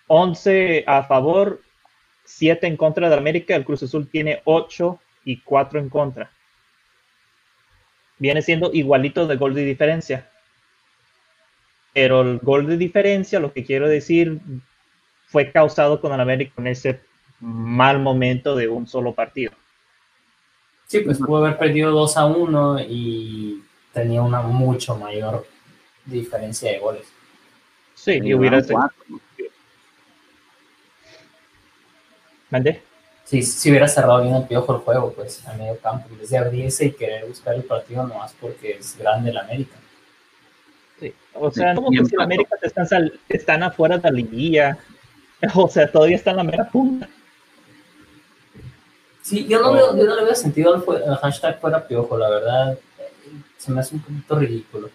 11 0.07 0.83
a 0.85 1.03
favor, 1.03 1.61
7 2.25 2.67
en 2.67 2.77
contra 2.77 3.09
de 3.09 3.15
América. 3.15 3.55
El 3.55 3.65
Cruz 3.65 3.83
Azul 3.83 4.07
tiene 4.09 4.41
8 4.45 4.99
y 5.25 5.41
4 5.41 5.79
en 5.79 5.89
contra. 5.89 6.31
viene 8.17 8.41
siendo 8.41 8.71
igualito 8.71 9.27
de 9.27 9.35
gol 9.35 9.53
de 9.53 9.65
diferencia. 9.65 10.29
Pero 11.93 12.21
el 12.21 12.39
gol 12.39 12.67
de 12.67 12.77
diferencia, 12.77 13.39
lo 13.39 13.51
que 13.51 13.65
quiero 13.65 13.89
decir, 13.89 14.39
fue 15.27 15.51
causado 15.51 15.99
con 15.99 16.13
el 16.13 16.19
América 16.21 16.53
en 16.57 16.67
ese 16.67 17.01
mal 17.39 17.99
momento 17.99 18.55
de 18.55 18.69
un 18.69 18.87
solo 18.87 19.13
partido. 19.13 19.53
Sí, 20.87 20.99
pues 20.99 21.17
pudo 21.17 21.43
haber 21.43 21.57
perdido 21.57 21.91
2 21.91 22.17
a 22.17 22.25
1 22.25 22.79
y 22.81 23.63
tenía 23.95 24.21
una 24.21 24.41
mucho 24.41 24.97
mayor 24.97 25.47
diferencia 26.05 26.69
de 26.69 26.79
goles. 26.79 27.07
Sí, 27.95 28.19
y 28.21 28.33
hubiera 28.33 28.61
¿Mande? 32.49 32.83
Sí, 33.23 33.41
si 33.41 33.71
hubiera 33.71 33.87
cerrado 33.87 34.21
bien 34.21 34.35
el 34.35 34.43
piojo 34.43 34.75
el 34.75 34.81
juego, 34.81 35.13
pues, 35.13 35.47
a 35.47 35.53
medio 35.53 35.79
campo, 35.79 36.07
en 36.11 36.19
vez 36.19 36.29
de 36.29 36.37
abrirse 36.37 36.85
y 36.85 36.91
querer 36.91 37.25
buscar 37.25 37.55
el 37.55 37.63
partido 37.63 38.05
nomás 38.05 38.35
porque 38.39 38.73
es 38.73 38.97
grande 38.99 39.31
el 39.31 39.37
América. 39.37 39.77
Sí. 40.99 41.13
O 41.33 41.49
sea, 41.49 41.73
como 41.73 41.89
que 41.89 42.05
si 42.05 42.13
el 42.13 42.21
América 42.21 42.55
están, 42.61 43.11
están 43.29 43.63
afuera 43.63 43.97
de 43.97 44.03
la 44.03 44.11
liguilla, 44.11 44.77
o 45.55 45.69
sea, 45.69 45.89
todavía 45.89 46.17
está 46.17 46.31
en 46.31 46.37
la 46.37 46.43
mera 46.43 46.69
punta. 46.69 47.07
Sí, 49.21 49.47
yo 49.47 49.59
no, 49.59 49.73
veo, 49.73 49.97
yo 49.97 50.03
no 50.03 50.15
le 50.17 50.25
veo 50.25 50.35
sentido 50.35 50.75
al, 50.75 51.15
hashtag 51.17 51.59
fuera 51.59 51.87
piojo, 51.87 52.15
la 52.15 52.29
verdad. 52.29 52.77
Se 53.57 53.71
me 53.71 53.79
hace 53.79 53.95
un 53.95 54.01
poquito 54.01 54.39
ridículo. 54.39 54.89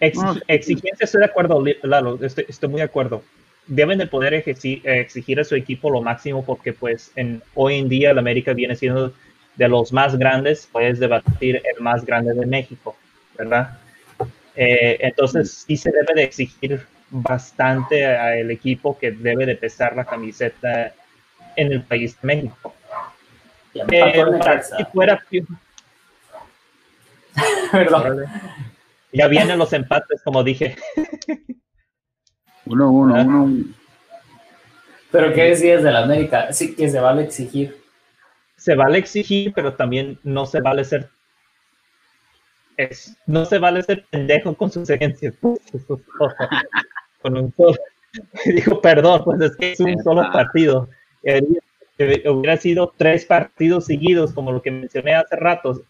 exigencia, 0.00 1.04
estoy 1.04 1.20
de 1.20 1.26
acuerdo, 1.26 1.62
Lalo, 1.82 2.18
estoy, 2.22 2.46
estoy 2.48 2.68
muy 2.68 2.78
de 2.78 2.84
acuerdo 2.84 3.22
deben 3.66 3.98
de 3.98 4.06
poder 4.06 4.34
exigir 4.34 5.40
a 5.40 5.44
su 5.44 5.54
equipo 5.54 5.90
lo 5.90 6.02
máximo 6.02 6.44
porque 6.44 6.72
pues 6.72 7.12
en, 7.16 7.42
hoy 7.54 7.78
en 7.78 7.88
día 7.88 8.10
el 8.10 8.18
América 8.18 8.52
viene 8.52 8.76
siendo 8.76 9.12
de 9.56 9.68
los 9.68 9.92
más 9.92 10.18
grandes, 10.18 10.68
puedes 10.70 10.98
debatir 10.98 11.62
el 11.64 11.82
más 11.82 12.04
grande 12.04 12.34
de 12.34 12.44
México, 12.44 12.96
¿verdad? 13.38 13.78
Eh, 14.56 14.98
entonces 15.00 15.64
sí 15.66 15.76
se 15.76 15.90
debe 15.90 16.14
de 16.14 16.24
exigir 16.24 16.84
bastante 17.10 18.04
al 18.04 18.50
equipo 18.50 18.98
que 18.98 19.12
debe 19.12 19.46
de 19.46 19.54
pesar 19.54 19.94
la 19.94 20.04
camiseta 20.04 20.92
en 21.56 21.72
el 21.72 21.82
país 21.82 22.20
de 22.20 22.26
México. 22.26 22.74
Eh, 23.74 24.24
si 24.76 24.84
fuera 24.86 25.22
ya 29.12 29.28
vienen 29.28 29.58
los 29.58 29.72
empates, 29.72 30.22
como 30.22 30.42
dije. 30.42 30.76
Uno, 32.66 32.90
uno, 32.90 33.14
uno. 33.14 33.64
Pero 35.10 35.32
¿qué 35.32 35.44
decías 35.44 35.82
de 35.82 35.92
la 35.92 36.02
América? 36.02 36.52
Sí, 36.52 36.74
que 36.74 36.88
se 36.88 36.98
vale 36.98 37.22
exigir. 37.22 37.76
Se 38.56 38.74
vale 38.74 38.98
exigir, 38.98 39.52
pero 39.54 39.74
también 39.74 40.18
no 40.24 40.46
se 40.46 40.60
vale 40.60 40.84
ser. 40.84 41.08
Es, 42.76 43.16
no 43.26 43.44
se 43.44 43.58
vale 43.58 43.82
ser 43.82 44.04
pendejo 44.10 44.56
con 44.56 44.70
sus 44.72 44.90
herencias. 44.90 45.34
con 47.22 47.36
un 47.36 47.54
solo. 47.56 47.76
Dijo, 48.44 48.80
perdón, 48.80 49.22
pues 49.24 49.40
es 49.40 49.56
que 49.56 49.72
es 49.72 49.80
un 49.80 50.02
solo 50.02 50.22
partido. 50.32 50.88
Hubiera 52.26 52.56
sido 52.56 52.92
tres 52.96 53.24
partidos 53.24 53.86
seguidos, 53.86 54.32
como 54.32 54.52
lo 54.52 54.62
que 54.62 54.70
mencioné 54.70 55.14
hace 55.14 55.36
rato, 55.36 55.82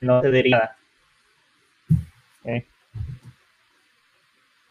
no 0.00 0.22
diría. 0.22 0.76
¿Eh? 2.44 2.66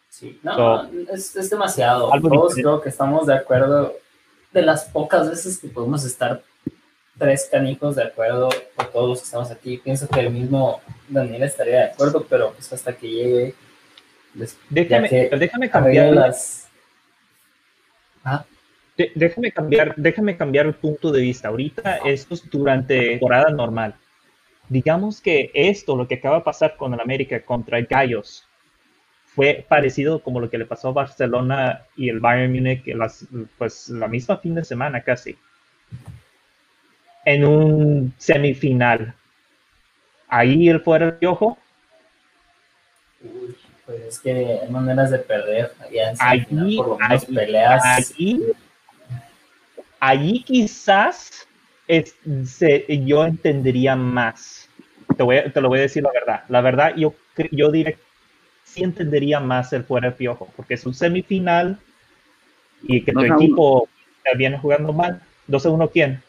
Sí, 0.08 0.40
no, 0.42 0.84
es, 1.12 1.36
es, 1.36 1.50
demasiado. 1.50 2.10
Todos 2.20 2.54
creo 2.54 2.80
que 2.80 2.88
estamos 2.88 3.26
de 3.26 3.34
acuerdo. 3.34 3.94
De 4.52 4.62
las 4.62 4.86
pocas 4.86 5.28
veces 5.28 5.58
que 5.58 5.68
podemos 5.68 6.04
estar 6.04 6.42
tres 7.18 7.48
canicos 7.50 7.96
de 7.96 8.04
acuerdo, 8.04 8.48
por 8.76 8.90
todos 8.90 9.08
los 9.10 9.18
que 9.18 9.24
estamos 9.24 9.50
aquí, 9.50 9.76
pienso 9.78 10.08
que 10.08 10.20
el 10.20 10.30
mismo 10.30 10.80
Daniel 11.08 11.42
estaría 11.42 11.78
de 11.78 11.84
acuerdo, 11.86 12.24
pero 12.28 12.52
pues 12.52 12.72
hasta 12.72 12.94
que 12.94 13.08
llegue. 13.08 13.54
déjame, 14.70 15.08
déjame 15.38 15.68
cambiar 15.70 16.14
las. 16.14 16.68
¿Ah? 18.24 18.44
déjame 19.14 19.52
cambiar, 19.52 19.94
déjame 19.96 20.36
cambiar 20.36 20.66
el 20.66 20.74
punto 20.74 21.12
de 21.12 21.20
vista. 21.20 21.48
Ahorita 21.48 21.98
esto 22.04 22.34
es 22.34 22.48
durante 22.50 23.10
temporada 23.10 23.50
normal. 23.50 23.94
Digamos 24.68 25.20
que 25.20 25.50
esto, 25.54 25.96
lo 25.96 26.06
que 26.06 26.16
acaba 26.16 26.36
de 26.36 26.44
pasar 26.44 26.76
con 26.76 26.92
el 26.92 27.00
América 27.00 27.42
contra 27.42 27.78
el 27.78 27.86
Gallos, 27.86 28.46
fue 29.24 29.64
parecido 29.68 30.22
como 30.22 30.40
lo 30.40 30.50
que 30.50 30.58
le 30.58 30.66
pasó 30.66 30.88
a 30.88 30.92
Barcelona 30.92 31.84
y 31.96 32.08
el 32.08 32.20
Bayern 32.20 32.52
Múnich, 32.52 32.86
las, 32.88 33.26
pues 33.56 33.88
la 33.88 34.08
misma 34.08 34.36
fin 34.38 34.54
de 34.54 34.64
semana 34.64 35.02
casi, 35.02 35.38
en 37.24 37.44
un 37.44 38.14
semifinal. 38.18 39.14
Ahí 40.28 40.68
él 40.68 40.80
fuera 40.80 41.06
el 41.06 41.14
piojo. 41.14 41.56
pues 43.86 44.00
es 44.02 44.18
que 44.18 44.60
hay 44.62 44.68
maneras 44.70 45.10
de 45.10 45.18
perder. 45.18 45.72
Allí, 46.18 46.76
por 46.76 46.98
peleas. 47.32 47.82
Allí, 47.84 48.42
allí 50.00 50.42
quizás 50.42 51.47
yo 51.88 53.24
entendería 53.24 53.96
más. 53.96 54.68
Te, 55.16 55.22
voy, 55.22 55.38
te 55.52 55.60
lo 55.60 55.68
voy 55.68 55.78
a 55.78 55.82
decir 55.82 56.02
la 56.02 56.12
verdad. 56.12 56.44
La 56.48 56.60
verdad, 56.60 56.94
yo, 56.96 57.14
yo 57.50 57.70
diré 57.70 57.98
sí 58.68 58.84
entendería 58.84 59.40
más 59.40 59.72
el 59.72 59.84
fuera 59.84 60.14
piojo, 60.14 60.48
porque 60.56 60.74
es 60.74 60.86
un 60.86 60.94
semifinal 60.94 61.78
y 62.82 63.02
que 63.02 63.12
tu 63.12 63.20
equipo 63.20 63.88
viene 64.36 64.58
jugando 64.58 64.92
mal. 64.92 65.22
12-1 65.48 65.90
quién? 65.90 66.22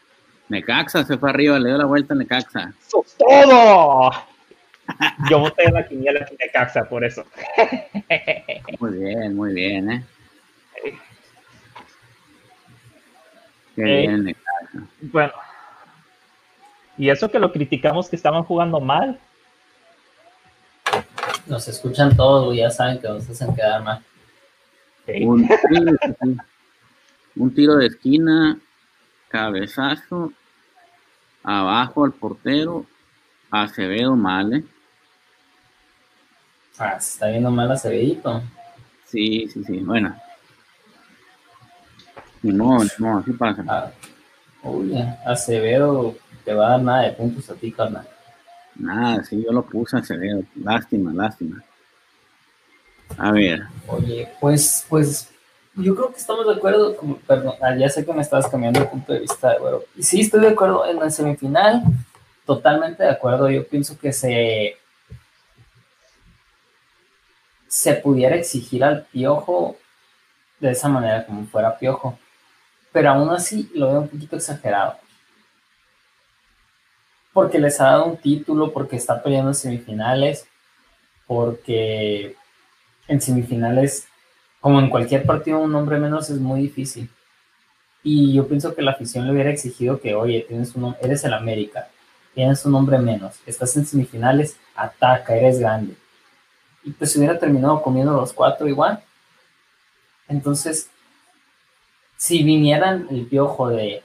Necaxa 0.48 1.04
se 1.04 1.18
fue 1.18 1.30
arriba, 1.30 1.58
le 1.58 1.68
dio 1.68 1.78
la 1.78 1.84
vuelta 1.84 2.14
a 2.14 2.16
Necaxa. 2.16 2.72
¡Eso 2.86 3.04
todo! 3.18 4.10
Yo 5.28 5.38
voté 5.38 5.64
en 5.64 5.74
la 5.74 5.86
quiniela 5.86 6.20
de 6.20 6.36
Necaxa 6.40 6.88
por 6.88 7.04
eso. 7.04 7.24
muy 8.80 8.98
bien, 8.98 9.36
muy 9.36 9.52
bien, 9.52 9.90
¿eh? 9.90 10.04
Qué 13.76 13.82
eh, 13.82 14.06
bien, 14.06 14.24
Necaxa. 14.24 14.88
Bueno. 15.02 15.32
Y 17.00 17.08
eso 17.08 17.30
que 17.30 17.38
lo 17.38 17.50
criticamos 17.50 18.10
que 18.10 18.16
estaban 18.16 18.44
jugando 18.44 18.78
mal, 18.78 19.18
nos 21.46 21.66
escuchan 21.66 22.14
todos, 22.14 22.54
ya 22.54 22.68
saben 22.68 23.00
que 23.00 23.08
nos 23.08 23.26
hacen 23.26 23.54
quedar 23.54 23.82
mal. 23.82 24.04
Un, 27.36 27.54
tiro 27.54 27.76
de 27.76 27.86
esquina, 27.86 28.60
cabezazo, 29.28 30.30
abajo 31.42 32.04
al 32.04 32.12
portero, 32.12 32.84
Acevedo 33.50 34.14
mal, 34.14 34.52
¿eh? 34.52 34.64
Ah, 36.76 37.00
se 37.00 37.14
está 37.14 37.28
viendo 37.28 37.50
mal 37.50 37.72
Acevedito. 37.72 38.42
Sí, 39.06 39.48
sí, 39.48 39.64
sí, 39.64 39.78
bueno. 39.78 40.14
Ni 42.42 42.52
modo, 42.52 42.84
ni 42.84 42.90
modo, 42.98 43.20
así 43.20 43.32
pasa. 43.32 43.64
Ah, 43.66 43.90
uy, 44.62 45.02
Acevedo 45.24 46.14
te 46.50 46.56
va 46.56 46.66
a 46.66 46.70
dar 46.70 46.82
nada 46.82 47.02
de 47.02 47.12
puntos 47.12 47.48
a 47.48 47.54
ti, 47.54 47.70
carnal. 47.70 48.04
Nada, 48.74 49.22
sí, 49.22 49.40
yo 49.40 49.52
lo 49.52 49.62
puse 49.62 49.94
a 49.94 50.00
Acevedo. 50.00 50.42
Lástima, 50.56 51.12
lástima. 51.12 51.62
A 53.16 53.30
ver. 53.30 53.62
Oye, 53.86 54.28
pues, 54.40 54.84
pues, 54.88 55.30
yo 55.76 55.94
creo 55.94 56.10
que 56.10 56.18
estamos 56.18 56.44
de 56.48 56.54
acuerdo. 56.54 56.96
perdón, 57.24 57.54
ah, 57.62 57.76
ya 57.76 57.88
sé 57.88 58.04
que 58.04 58.12
me 58.12 58.22
estabas 58.22 58.48
cambiando 58.48 58.80
de 58.80 58.86
punto 58.86 59.12
de 59.12 59.20
vista, 59.20 59.58
bueno. 59.60 59.78
Y 59.94 60.02
sí, 60.02 60.22
estoy 60.22 60.40
de 60.40 60.48
acuerdo 60.48 60.84
en 60.86 60.98
la 60.98 61.08
semifinal. 61.08 61.84
Totalmente 62.44 63.04
de 63.04 63.10
acuerdo. 63.10 63.48
Yo 63.48 63.64
pienso 63.64 63.96
que 63.96 64.12
se. 64.12 64.76
Se 67.68 67.94
pudiera 67.94 68.34
exigir 68.34 68.82
al 68.82 69.04
piojo 69.04 69.76
de 70.58 70.72
esa 70.72 70.88
manera, 70.88 71.24
como 71.24 71.46
fuera 71.46 71.78
piojo. 71.78 72.18
Pero 72.90 73.10
aún 73.10 73.30
así 73.30 73.70
lo 73.72 73.86
veo 73.86 74.00
un 74.00 74.08
poquito 74.08 74.34
exagerado 74.34 74.96
porque 77.32 77.58
les 77.58 77.80
ha 77.80 77.84
dado 77.84 78.06
un 78.06 78.16
título, 78.16 78.72
porque 78.72 78.96
está 78.96 79.22
peleando 79.22 79.50
en 79.50 79.54
semifinales, 79.54 80.46
porque 81.26 82.36
en 83.06 83.20
semifinales, 83.20 84.08
como 84.60 84.80
en 84.80 84.90
cualquier 84.90 85.24
partido, 85.24 85.58
un 85.58 85.74
hombre 85.74 85.98
menos 85.98 86.30
es 86.30 86.38
muy 86.38 86.62
difícil. 86.62 87.08
Y 88.02 88.32
yo 88.32 88.48
pienso 88.48 88.74
que 88.74 88.82
la 88.82 88.92
afición 88.92 89.26
le 89.26 89.32
hubiera 89.32 89.50
exigido 89.50 90.00
que, 90.00 90.14
oye, 90.14 90.44
tienes 90.48 90.74
un, 90.74 90.96
eres 91.00 91.24
el 91.24 91.34
América, 91.34 91.88
tienes 92.34 92.64
un 92.64 92.74
hombre 92.74 92.98
menos, 92.98 93.38
estás 93.46 93.76
en 93.76 93.86
semifinales, 93.86 94.56
ataca, 94.74 95.36
eres 95.36 95.58
grande. 95.58 95.94
Y 96.82 96.92
pues 96.92 97.14
hubiera 97.16 97.38
terminado 97.38 97.82
comiendo 97.82 98.12
los 98.12 98.32
cuatro 98.32 98.66
igual. 98.66 99.02
Entonces, 100.28 100.88
si 102.16 102.42
vinieran 102.42 103.06
el 103.10 103.26
piojo 103.26 103.68
de 103.68 104.02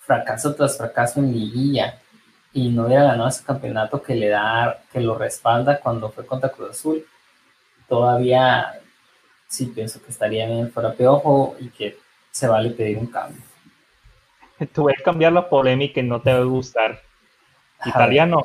fracaso 0.00 0.54
tras 0.54 0.76
fracaso 0.76 1.20
en 1.20 1.32
liguilla, 1.32 2.01
y 2.52 2.68
no 2.70 2.86
hubiera 2.86 3.04
ganado 3.04 3.28
ese 3.28 3.44
campeonato 3.44 4.02
que 4.02 4.14
le 4.14 4.28
da, 4.28 4.82
que 4.92 5.00
lo 5.00 5.16
respalda 5.16 5.80
cuando 5.80 6.10
fue 6.10 6.26
contra 6.26 6.50
Cruz 6.50 6.70
Azul, 6.70 7.06
todavía 7.88 8.80
sí 9.48 9.66
pienso 9.66 10.02
que 10.02 10.10
estaría 10.10 10.46
bien 10.46 10.70
fuera 10.72 10.92
peojo 10.94 11.56
y 11.60 11.68
que 11.70 11.98
se 12.30 12.48
vale 12.48 12.70
pedir 12.70 12.98
un 12.98 13.06
cambio. 13.06 13.42
Voy 14.76 14.94
a 14.98 15.02
cambiar 15.02 15.32
la 15.32 15.48
polémica 15.48 16.00
y 16.00 16.04
no 16.04 16.20
te 16.20 16.32
va 16.32 16.40
a 16.40 16.44
gustar. 16.44 17.00
Italiano, 17.84 18.44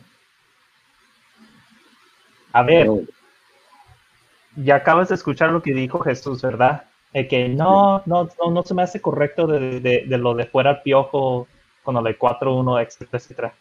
A 2.53 2.63
ver, 2.63 2.87
ya 4.55 4.75
acabas 4.75 5.09
de 5.09 5.15
escuchar 5.15 5.51
lo 5.51 5.61
que 5.61 5.73
dijo 5.73 5.99
Jesús, 5.99 6.41
¿verdad? 6.41 6.85
El 7.13 7.27
que 7.27 7.49
no, 7.49 8.01
no, 8.05 8.25
no, 8.25 8.51
no 8.51 8.63
se 8.63 8.73
me 8.73 8.83
hace 8.83 9.01
correcto 9.01 9.47
de, 9.47 9.79
de- 9.79 10.03
de 10.07 10.17
lo 10.17 10.33
de 10.33 10.45
fuera 10.45 10.81
piojo 10.83 11.47
con 11.83 11.95
lo 11.95 12.01
de 12.01 12.17
4-1, 12.17 12.79
etcétera, 12.81 13.17
etcétera. 13.19 13.53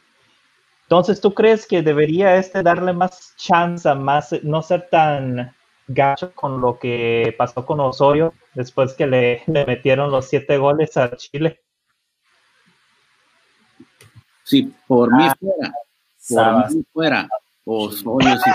Entonces, 0.86 1.20
¿tú 1.20 1.34
crees 1.34 1.66
que 1.66 1.82
debería 1.82 2.36
este 2.36 2.62
darle 2.62 2.92
más 2.92 3.34
chance, 3.36 3.92
más, 3.94 4.32
no 4.44 4.62
ser 4.62 4.88
tan 4.88 5.52
gacho 5.88 6.32
con 6.32 6.60
lo 6.60 6.78
que 6.78 7.34
pasó 7.36 7.66
con 7.66 7.80
Osorio 7.80 8.32
después 8.54 8.94
que 8.94 9.06
le, 9.06 9.42
le 9.46 9.66
metieron 9.66 10.12
los 10.12 10.28
siete 10.28 10.58
goles 10.58 10.96
a 10.96 11.10
Chile? 11.16 11.60
si 14.44 14.72
por 14.86 15.10
Ah, 15.12 15.16
mí 15.16 15.28
fuera, 15.40 15.72
por 16.28 16.72
mí 16.72 16.84
fuera, 16.92 17.28
Osorio 17.64 18.36
sí 18.38 18.50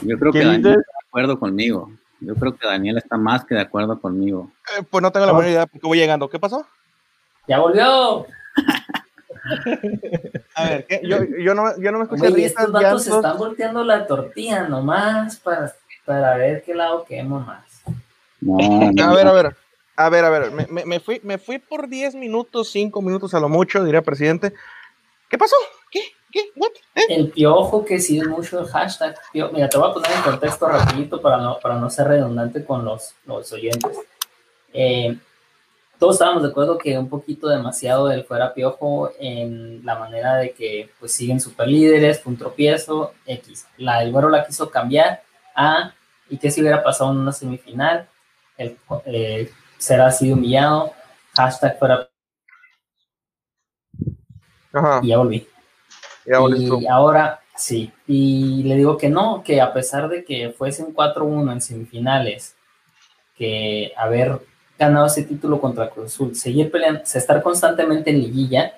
Yo 0.00 0.18
creo 0.18 0.32
que 0.32 0.38
¿Qué 0.40 0.44
Daniel 0.44 0.66
está 0.66 0.80
de 0.80 1.06
acuerdo 1.08 1.38
conmigo. 1.40 1.90
Yo 2.20 2.34
creo 2.34 2.54
que 2.54 2.66
Daniel 2.66 2.98
está 2.98 3.16
más 3.16 3.46
que 3.46 3.54
de 3.54 3.62
acuerdo 3.62 3.98
conmigo. 3.98 4.50
Eh, 4.78 4.82
pues 4.82 5.00
no 5.00 5.10
tengo 5.10 5.24
la 5.24 5.32
menor 5.32 5.48
idea 5.48 5.66
porque 5.66 5.86
voy 5.86 5.96
llegando. 5.96 6.28
¿Qué 6.28 6.38
pasó? 6.38 6.66
¡Ya 7.46 7.58
volvió! 7.58 8.26
A 10.54 10.64
ver, 10.68 10.86
¿qué? 10.86 11.00
Yo, 11.02 11.18
yo, 11.42 11.54
no, 11.54 11.78
yo 11.80 11.90
no 11.92 11.98
me 11.98 12.04
escuché 12.04 12.44
estos 12.44 12.70
vatos 12.72 12.82
llantos. 13.06 13.06
están 13.06 13.38
volteando 13.38 13.84
la 13.84 14.06
tortilla 14.06 14.68
nomás 14.68 15.36
para, 15.38 15.72
para 16.04 16.36
ver 16.36 16.62
qué 16.62 16.74
lado 16.74 17.04
quemo 17.04 17.40
más. 17.40 17.64
No, 18.40 18.56
no, 18.92 19.10
A 19.10 19.14
ver, 19.14 19.26
a 19.26 19.32
ver. 19.32 19.56
A 19.96 20.08
ver, 20.08 20.24
a 20.24 20.30
ver. 20.30 20.50
Me, 20.50 20.66
me- 20.66 20.84
me 20.84 21.00
fui, 21.00 21.20
me 21.24 21.38
fui 21.38 21.58
por 21.58 21.88
10 21.88 22.14
minutos, 22.14 22.70
5 22.70 23.02
minutos 23.02 23.34
a 23.34 23.40
lo 23.40 23.48
mucho, 23.48 23.82
diría 23.84 24.02
presidente. 24.02 24.52
¿Qué 25.28 25.36
pasó? 25.38 25.56
¿Qué? 25.90 26.00
¿Qué? 26.32 26.50
¿What? 26.56 26.70
¿Eh? 26.94 27.02
El 27.08 27.30
piojo 27.30 27.84
que 27.84 27.98
sigue 27.98 28.26
mucho 28.26 28.60
el 28.60 28.66
hashtag. 28.66 29.16
pio- 29.32 29.50
Mira, 29.52 29.68
te 29.68 29.78
voy 29.78 29.90
a 29.90 29.94
poner 29.94 30.10
en 30.12 30.22
contexto 30.22 30.68
rapidito 30.68 31.20
para 31.20 31.38
no, 31.38 31.58
para 31.60 31.74
no 31.76 31.90
ser 31.90 32.08
redundante 32.08 32.64
con 32.64 32.84
los, 32.84 33.14
los 33.26 33.50
oyentes. 33.52 33.98
Eh, 34.72 35.16
todos 36.00 36.14
estábamos 36.14 36.42
de 36.42 36.48
acuerdo 36.48 36.78
que 36.78 36.98
un 36.98 37.10
poquito 37.10 37.46
demasiado 37.46 38.08
del 38.08 38.24
fuera 38.24 38.54
piojo 38.54 39.12
en 39.20 39.84
la 39.84 39.98
manera 39.98 40.36
de 40.36 40.52
que 40.52 40.90
pues 40.98 41.12
siguen 41.12 41.38
super 41.40 41.68
líderes, 41.68 42.22
un 42.24 42.38
tropiezo, 42.38 43.12
X. 43.26 43.66
La, 43.76 44.02
el 44.02 44.10
güero 44.10 44.30
la 44.30 44.46
quiso 44.46 44.70
cambiar 44.70 45.22
a 45.54 45.92
y 46.30 46.38
que 46.38 46.50
si 46.50 46.62
hubiera 46.62 46.82
pasado 46.82 47.12
en 47.12 47.18
una 47.18 47.32
semifinal, 47.32 48.08
el, 48.56 48.78
eh, 49.04 49.50
será 49.76 50.06
así 50.06 50.32
humillado, 50.32 50.90
hashtag 51.36 51.78
fuera 51.78 52.08
Ajá. 54.72 55.00
y 55.02 55.08
ya 55.08 55.18
volví. 55.18 55.46
Ya 56.24 56.38
tú. 56.38 56.80
Y 56.80 56.86
ahora 56.86 57.40
sí, 57.54 57.92
y 58.06 58.62
le 58.62 58.76
digo 58.76 58.96
que 58.96 59.10
no, 59.10 59.42
que 59.44 59.60
a 59.60 59.74
pesar 59.74 60.08
de 60.08 60.24
que 60.24 60.48
fuesen 60.56 60.94
4-1 60.94 61.52
en 61.52 61.60
semifinales, 61.60 62.56
que 63.36 63.92
haber 63.98 64.40
ganado 64.80 65.06
ese 65.06 65.24
título 65.24 65.60
contra 65.60 65.90
Cruz 65.90 66.06
Azul, 66.06 66.34
seguir 66.34 66.70
peleando, 66.70 67.02
estar 67.02 67.42
constantemente 67.42 68.10
en 68.10 68.18
liguilla, 68.18 68.72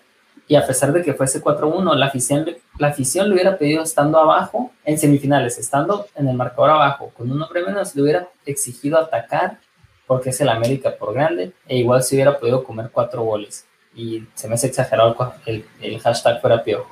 y 0.48 0.56
a 0.56 0.66
pesar 0.66 0.92
de 0.92 1.02
que 1.02 1.14
fuese 1.14 1.40
4-1, 1.40 1.94
la 1.94 2.06
afición, 2.06 2.44
la 2.76 2.88
afición 2.88 3.28
le 3.28 3.34
hubiera 3.34 3.56
pedido 3.56 3.84
estando 3.84 4.18
abajo 4.18 4.72
en 4.84 4.98
semifinales, 4.98 5.56
estando 5.58 6.08
en 6.16 6.28
el 6.28 6.36
marcador 6.36 6.70
abajo, 6.70 7.12
con 7.16 7.30
un 7.30 7.40
hombre 7.40 7.64
menos, 7.64 7.94
le 7.94 8.02
hubiera 8.02 8.28
exigido 8.44 8.98
atacar, 8.98 9.58
porque 10.06 10.30
es 10.30 10.40
el 10.40 10.48
América 10.48 10.96
por 10.98 11.14
grande, 11.14 11.52
e 11.68 11.76
igual 11.78 12.02
se 12.02 12.16
hubiera 12.16 12.36
podido 12.38 12.64
comer 12.64 12.90
cuatro 12.92 13.22
goles. 13.22 13.64
Y 13.94 14.24
se 14.34 14.48
me 14.48 14.54
hace 14.54 14.66
exagerado 14.66 15.16
el, 15.46 15.64
el 15.80 16.00
hashtag 16.00 16.40
fuera 16.40 16.64
piojo. 16.64 16.90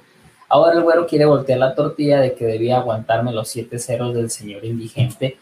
Ahora 0.48 0.74
el 0.74 0.82
güero 0.82 1.06
quiere 1.06 1.24
voltear 1.24 1.58
la 1.58 1.74
tortilla 1.74 2.20
de 2.20 2.34
que 2.34 2.46
debía 2.46 2.78
aguantarme 2.78 3.32
los 3.32 3.48
siete 3.48 3.78
ceros 3.78 4.14
del 4.14 4.30
señor 4.30 4.64
indigente. 4.64 5.36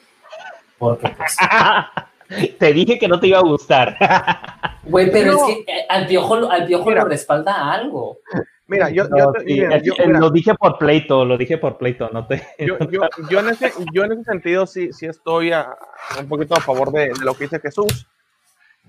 Porque, 0.78 1.09
pues, 1.09 1.37
Te 2.58 2.72
dije 2.72 2.98
que 2.98 3.08
no 3.08 3.18
te 3.20 3.28
iba 3.28 3.38
a 3.38 3.42
gustar. 3.42 3.96
güey, 4.84 5.10
pero 5.10 5.32
No. 5.32 5.48
es 5.48 5.56
que 5.64 5.72
eh, 5.72 5.86
al 5.88 6.06
piojo, 6.06 6.50
al 6.50 6.66
piojo 6.66 6.88
Mira. 6.90 7.02
lo 7.02 7.08
respalda 7.08 7.72
algo. 7.72 8.18
Mira, 8.66 8.90
yo, 8.90 9.08
No, 9.08 9.16
yo, 9.18 9.32
te- 9.32 9.40
sí, 9.40 9.46
mira, 9.54 9.76
es- 9.76 9.82
yo- 9.82 9.94
eh, 9.98 10.06
mira, 10.06 10.20
lo 10.20 10.30
dije 10.30 10.54
por 10.54 10.76
pleito, 10.78 11.24
lo 11.24 11.38
dije 11.38 11.56
por 11.56 11.78
pleito, 11.78 12.10
no 12.12 12.26
te. 12.26 12.46
yo, 12.58 12.76
yo, 12.90 13.00
yo 13.30 13.40
en 13.40 13.48
ese, 13.48 13.72
yo 13.94 14.04
en 14.04 14.12
ese 14.12 14.24
sentido 14.24 14.66
sí, 14.66 14.92
sí 14.92 15.06
estoy 15.06 15.52
a- 15.52 15.74
un 16.20 16.28
poquito 16.28 16.54
a 16.54 16.60
favor 16.60 16.92
de, 16.92 17.08
de 17.08 17.24
lo 17.24 17.34
que 17.34 17.44
dice 17.44 17.60
Jesús, 17.60 18.06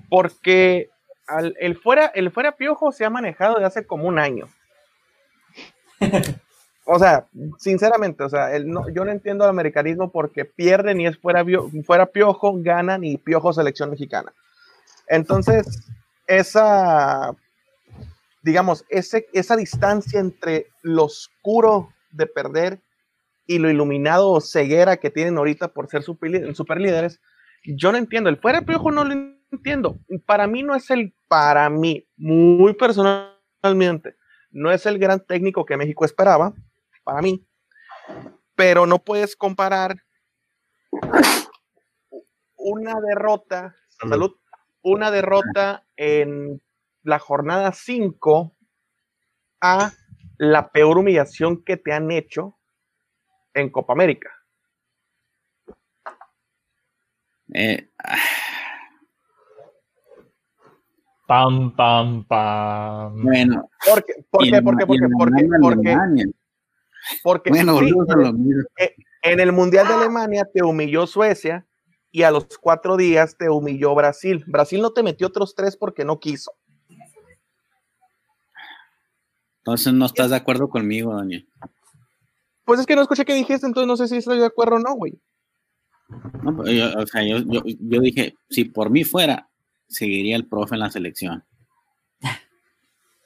porque 0.09 0.89
al- 1.27 1.55
el, 1.59 1.77
fuera, 1.77 2.07
el 2.13 2.31
fuera 2.31 2.53
piojo 2.57 2.91
se 2.91 3.05
ha 3.05 3.09
manejado 3.09 3.57
de 3.59 3.65
hace 3.65 3.85
como 3.87 4.05
un 4.07 4.19
año. 4.19 4.47
O 6.91 6.97
sea, 6.97 7.27
sinceramente, 7.59 8.23
o 8.23 8.29
sea, 8.29 8.49
no- 8.65 8.89
yo 8.89 9.05
no 9.05 9.11
entiendo 9.11 9.43
el 9.43 9.51
americanismo 9.51 10.11
porque 10.11 10.43
pierden 10.43 10.99
y 10.99 11.05
es 11.05 11.19
fuera, 11.19 11.45
piojo, 12.07 12.53
ganan 12.63 13.03
y 13.03 13.17
piojo 13.17 13.53
selección 13.53 13.91
mexicana. 13.91 14.33
Entonces, 15.07 15.87
esa, 16.25 17.35
digamos, 18.41 18.85
ese, 18.89 19.27
esa 19.33 19.55
distancia 19.55 20.19
entre 20.19 20.65
lo 20.81 21.03
oscuro 21.03 21.89
de 22.09 22.25
perder 22.25 22.79
y 23.45 23.59
lo 23.59 23.69
iluminado 23.69 24.31
o 24.31 24.41
ceguera 24.41 24.97
que 24.97 25.11
tienen 25.11 25.37
ahorita 25.37 25.67
por 25.67 25.89
ser 25.89 26.01
super, 26.01 26.55
super 26.55 26.81
líderes, 26.81 27.19
yo 27.65 27.91
no 27.91 27.99
entiendo. 27.99 28.31
El 28.31 28.37
fuera 28.37 28.61
piojo 28.61 28.89
no 28.89 29.03
lo 29.03 29.13
entiendo. 29.51 29.99
Para 30.25 30.47
mí 30.47 30.63
no 30.63 30.73
es 30.73 30.89
el, 30.89 31.13
para 31.27 31.69
mí, 31.69 32.07
muy 32.17 32.73
personalmente, 32.73 34.15
no 34.49 34.71
es 34.71 34.87
el 34.87 34.97
gran 34.97 35.19
técnico 35.19 35.67
que 35.67 35.77
México 35.77 36.03
esperaba, 36.03 36.55
para 37.09 37.23
mí, 37.23 37.43
pero 38.53 38.85
no 38.85 38.99
puedes 38.99 39.35
comparar 39.35 39.95
una 42.55 42.99
derrota, 43.01 43.75
Salud. 43.87 44.11
salud, 44.11 44.35
una 44.83 45.09
derrota 45.09 45.87
en 45.97 46.61
la 47.01 47.17
jornada 47.17 47.71
5 47.71 48.55
a 49.61 49.91
la 50.37 50.71
peor 50.71 50.99
humillación 50.99 51.63
que 51.63 51.77
te 51.77 51.93
han 51.93 52.11
hecho 52.11 52.59
en 53.55 53.71
Copa 53.71 53.93
América. 53.93 54.29
Eh, 57.55 57.89
Pam, 61.27 61.75
pam, 61.75 62.25
pam. 62.25 63.21
bueno, 63.23 63.69
¿Por 63.85 64.03
qué? 64.03 64.13
¿Por 64.31 64.43
qué? 64.43 64.61
¿Por 64.63 64.77
qué? 64.77 64.85
¿Por 64.87 64.97
qué? 65.35 65.47
¿Por 65.61 65.81
qué? 65.81 65.95
Porque, 67.23 67.49
Bueno, 67.49 67.77
sí, 67.79 67.85
mismo. 67.85 68.05
en 69.23 69.39
el 69.39 69.51
Mundial 69.51 69.87
de 69.87 69.93
Alemania 69.93 70.47
te 70.53 70.63
humilló 70.63 71.07
Suecia 71.07 71.65
y 72.11 72.23
a 72.23 72.31
los 72.31 72.45
cuatro 72.59 72.97
días 72.97 73.37
te 73.37 73.49
humilló 73.49 73.93
Brasil. 73.95 74.43
Brasil 74.47 74.81
no 74.81 74.91
te 74.91 75.03
metió 75.03 75.27
otros 75.27 75.53
tres 75.55 75.75
porque 75.77 76.05
no 76.05 76.19
quiso. 76.19 76.51
Entonces 79.59 79.93
no 79.93 80.05
estás 80.05 80.29
de 80.31 80.37
acuerdo 80.37 80.69
conmigo, 80.69 81.15
Daniel. 81.15 81.47
Pues 82.65 82.79
es 82.79 82.85
que 82.85 82.95
no 82.95 83.01
escuché 83.01 83.25
qué 83.25 83.33
dijiste, 83.33 83.65
entonces 83.65 83.87
no 83.87 83.97
sé 83.97 84.07
si 84.07 84.17
estoy 84.17 84.39
de 84.39 84.45
acuerdo 84.45 84.75
o 84.75 84.79
no, 84.79 84.93
güey. 84.95 85.19
No, 86.43 86.55
pues, 86.55 86.71
yo- 86.71 86.91
o 86.99 87.05
sea, 87.05 87.23
yo, 87.27 87.39
yo, 87.45 87.61
yo 87.65 88.01
dije, 88.01 88.35
si 88.49 88.65
por 88.65 88.89
mí 88.89 89.03
fuera, 89.03 89.49
seguiría 89.87 90.35
el 90.35 90.47
profe 90.47 90.75
en 90.75 90.79
la 90.79 90.89
selección. 90.89 91.43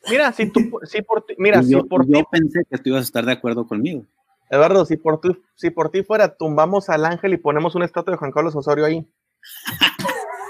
Mira, 0.10 0.32
si 0.34 0.52
tú, 0.52 0.80
si 0.84 1.02
por 1.02 1.26
ti, 1.26 1.36
mira, 1.38 1.64
si 1.64 1.82
por 1.84 2.06
yo 2.06 2.20
ti, 2.20 2.24
pensé 2.32 2.66
que 2.70 2.78
tú 2.78 2.90
ibas 2.90 3.02
a 3.02 3.04
estar 3.04 3.26
de 3.26 3.32
acuerdo 3.32 3.66
conmigo. 3.66 4.04
Eduardo, 4.50 4.86
si 4.86 4.98
por 4.98 5.22
ti, 5.22 5.30
si 5.56 5.70
por 5.70 5.90
ti 5.90 6.04
fuera, 6.04 6.36
tumbamos 6.36 6.90
al 6.90 7.06
ángel 7.06 7.34
y 7.34 7.38
ponemos 7.38 7.76
una 7.76 7.86
estatua 7.86 8.12
de 8.14 8.18
Juan 8.18 8.32
Carlos 8.32 8.56
Osorio 8.56 8.86
ahí. 8.86 9.08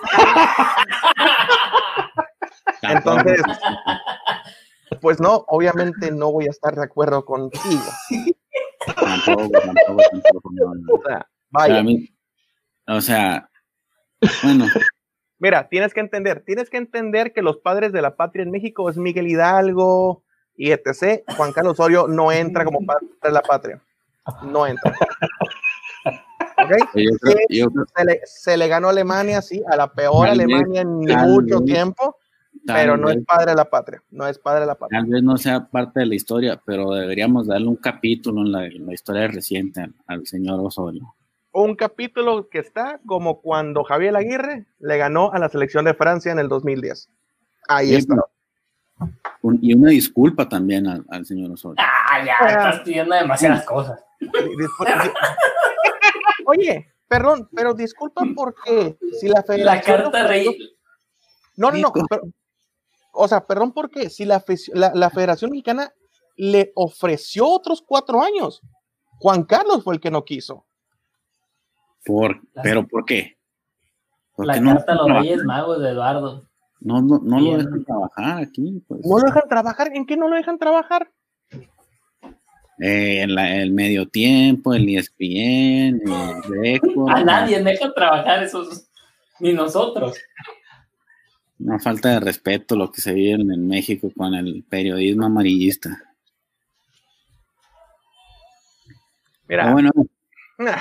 Entonces, 2.82 3.42
pues 5.02 5.20
no, 5.20 5.46
obviamente 5.48 6.12
no 6.12 6.32
voy 6.32 6.48
a 6.48 6.52
estar 6.52 6.76
de 6.76 6.84
acuerdo 6.84 7.24
contigo. 7.24 7.84
Tampoco, 8.96 9.50
tampoco, 9.52 10.02
tampoco, 10.12 10.50
no, 10.52 10.76
no. 10.76 10.94
O 10.96 11.02
sea, 11.06 11.28
vaya, 11.50 11.84
mí- 11.84 12.10
o 12.88 13.00
sea, 13.00 13.50
bueno, 14.44 14.66
mira, 15.44 15.68
tienes 15.68 15.94
que 15.94 16.00
entender, 16.00 16.42
tienes 16.46 16.70
que 16.70 16.78
entender 16.78 17.34
que 17.34 17.42
los 17.42 17.58
padres 17.58 17.92
de 17.92 18.02
la 18.02 18.16
patria 18.16 18.44
en 18.44 18.50
México 18.52 18.90
es 18.90 18.98
Miguel 18.98 19.28
Hidalgo 19.28 20.24
y 20.56 20.72
etc. 20.72 21.22
Juan 21.38 21.52
Carlos 21.52 21.74
Osorio 21.74 22.08
no 22.08 22.32
entra 22.32 22.64
como 22.66 22.80
padre 22.86 23.06
de 23.22 23.32
la 23.32 23.42
patria. 23.42 23.82
No 24.44 24.66
entra. 24.66 24.94
¿Ok? 26.06 26.72
yo 26.96 27.12
creo, 27.22 27.36
yo 27.50 27.70
creo- 27.72 27.86
Se 27.96 28.06
le, 28.06 28.22
se 28.26 28.58
le 28.58 28.68
ganó 28.70 28.88
a 28.88 28.92
Alemania, 28.92 29.42
sí, 29.42 29.62
a 29.70 29.76
la 29.76 29.92
peor 29.92 30.28
Tal 30.28 30.40
Alemania 30.40 30.82
en 30.82 31.00
mucho 31.00 31.60
vez, 31.60 31.66
tiempo, 31.66 32.16
pero 32.66 32.96
no 32.96 33.08
vez- 33.08 33.18
es 33.18 33.26
padre 33.26 33.52
de 33.52 33.56
la 33.58 33.70
patria. 33.70 34.02
No 34.12 34.28
es 34.28 34.40
padre 34.40 34.62
de 34.62 34.68
la 34.68 34.76
patria. 34.76 35.00
Tal 35.00 35.10
vez 35.10 35.24
no 35.24 35.38
sea 35.38 35.66
parte 35.66 36.00
de 36.02 36.06
la 36.06 36.16
historia, 36.16 36.62
pero 36.66 36.92
deberíamos 36.94 37.48
darle 37.48 37.68
un 37.68 37.76
capítulo 37.76 38.42
en 38.42 38.52
la, 38.52 38.66
en 38.66 38.86
la 38.86 38.94
historia 38.94 39.28
reciente 39.28 39.82
al, 39.82 39.94
al 40.08 40.26
señor 40.26 40.60
Osorio. 40.62 41.14
Un 41.56 41.76
capítulo 41.76 42.50
que 42.50 42.58
está 42.60 43.00
como 43.06 43.40
cuando 43.42 43.84
Javier 43.84 44.16
Aguirre 44.16 44.66
le 44.80 44.98
ganó 44.98 45.32
a 45.32 45.40
la 45.40 45.50
selección 45.50 45.86
de 45.86 45.94
Francia 45.94 46.32
en 46.32 46.40
el 46.40 46.48
2010. 46.50 47.10
Ahí 47.68 47.90
Sí, 47.90 47.96
está. 47.96 48.16
un- 49.44 49.60
y 49.62 49.74
una 49.76 49.92
disculpa 49.92 50.50
también 50.50 50.88
al, 50.88 51.06
al 51.10 51.26
señor 51.26 51.52
Osorio. 51.52 51.76
Ah, 51.80 52.24
ya, 52.26 52.34
estás 52.48 52.80
pidiendo 52.80 53.14
demasiadas 53.16 53.64
cosas. 53.66 54.00
Discul- 54.20 55.14
Oye, 56.46 56.92
perdón, 57.08 57.48
pero 57.56 57.74
disculpa 57.74 58.24
porque 58.36 58.98
si 59.20 59.28
la 59.28 59.36
La 59.36 59.44
federación. 59.44 60.02
carta 60.04 60.28
rey. 60.28 60.76
No, 61.56 61.70
no, 61.72 61.78
no. 61.78 61.94
Pero- 62.10 62.24
o 63.14 63.28
sea, 63.28 63.46
perdón 63.46 63.74
porque 63.74 64.10
si 64.10 64.26
la, 64.26 64.44
la, 64.74 64.92
la 64.96 65.10
Federación 65.12 65.52
Mexicana 65.52 65.94
le 66.36 66.72
ofreció 66.74 67.48
otros 67.48 67.84
cuatro 67.86 68.24
años, 68.24 68.60
Juan 69.20 69.44
Carlos 69.44 69.84
fue 69.84 69.94
el 69.94 70.02
que 70.02 70.10
no 70.10 70.26
quiso. 70.26 70.66
Por, 72.06 72.42
La- 72.54 72.62
¿Pero 72.64 72.88
por 72.88 73.06
qué? 73.06 73.38
¿Por 74.36 74.46
La 74.48 74.60
no, 74.60 74.76
carta 74.76 74.92
a 74.94 74.96
los 74.96 75.08
no, 75.08 75.20
Reyes 75.20 75.44
Magos 75.44 75.82
de 75.82 75.90
Eduardo. 75.90 76.48
no, 76.80 77.02
no, 77.02 77.20
no 77.24 77.40
lo 77.40 77.58
dejan 77.58 77.84
trabajar 77.86 78.38
aquí? 78.42 78.84
Pues. 78.88 79.02
No 79.06 79.18
lo 79.20 79.26
dejan 79.26 79.48
trabajar. 79.48 79.92
¿En 79.94 80.06
qué 80.06 80.18
no 80.18 80.28
lo 80.28 80.36
dejan 80.36 80.58
trabajar? 80.58 81.10
Eh, 82.80 83.22
en 83.22 83.36
la- 83.36 83.56
el 83.58 83.72
medio 83.72 84.08
tiempo, 84.10 84.74
el 84.74 84.90
ESPN, 84.90 86.02
el 86.04 86.44
récord. 86.62 87.10
A 87.10 87.24
nadie 87.24 87.62
deja 87.64 87.94
trabajar 87.94 88.44
esos. 88.44 88.88
Ni 89.40 89.54
nosotros. 89.54 90.18
Una 91.60 91.80
falta 91.80 92.10
de 92.10 92.20
respeto 92.20 92.76
lo 92.76 92.92
que 92.92 93.00
se 93.02 93.14
vive 93.14 93.34
en, 93.42 93.52
en 93.52 93.68
México 93.68 94.10
con 94.18 94.34
el 94.34 94.64
periodismo 94.68 95.26
amarillista. 95.28 95.90
Mira, 99.48 99.64
Pero 99.64 99.74
bueno, 99.74 99.92
nah, 100.58 100.78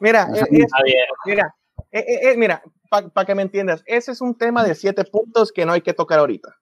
mira, 0.00 0.22
Ajá. 0.22 0.32
eh, 0.36 0.44
es- 0.50 0.72
Javier, 0.72 1.06
mira, 1.26 1.54
eh, 1.92 2.04
eh, 2.06 2.30
eh, 2.32 2.36
mira, 2.36 2.62
para 2.90 3.26
que 3.26 3.34
me 3.34 3.42
entiendas, 3.42 3.82
ese 3.86 4.12
es 4.12 4.20
un 4.20 4.36
tema 4.36 4.64
de 4.64 4.74
siete 4.74 5.04
puntos 5.04 5.52
que 5.52 5.66
no 5.66 5.72
hay 5.72 5.80
que 5.82 5.92
tocar 5.94 6.18
ahorita. 6.20 6.56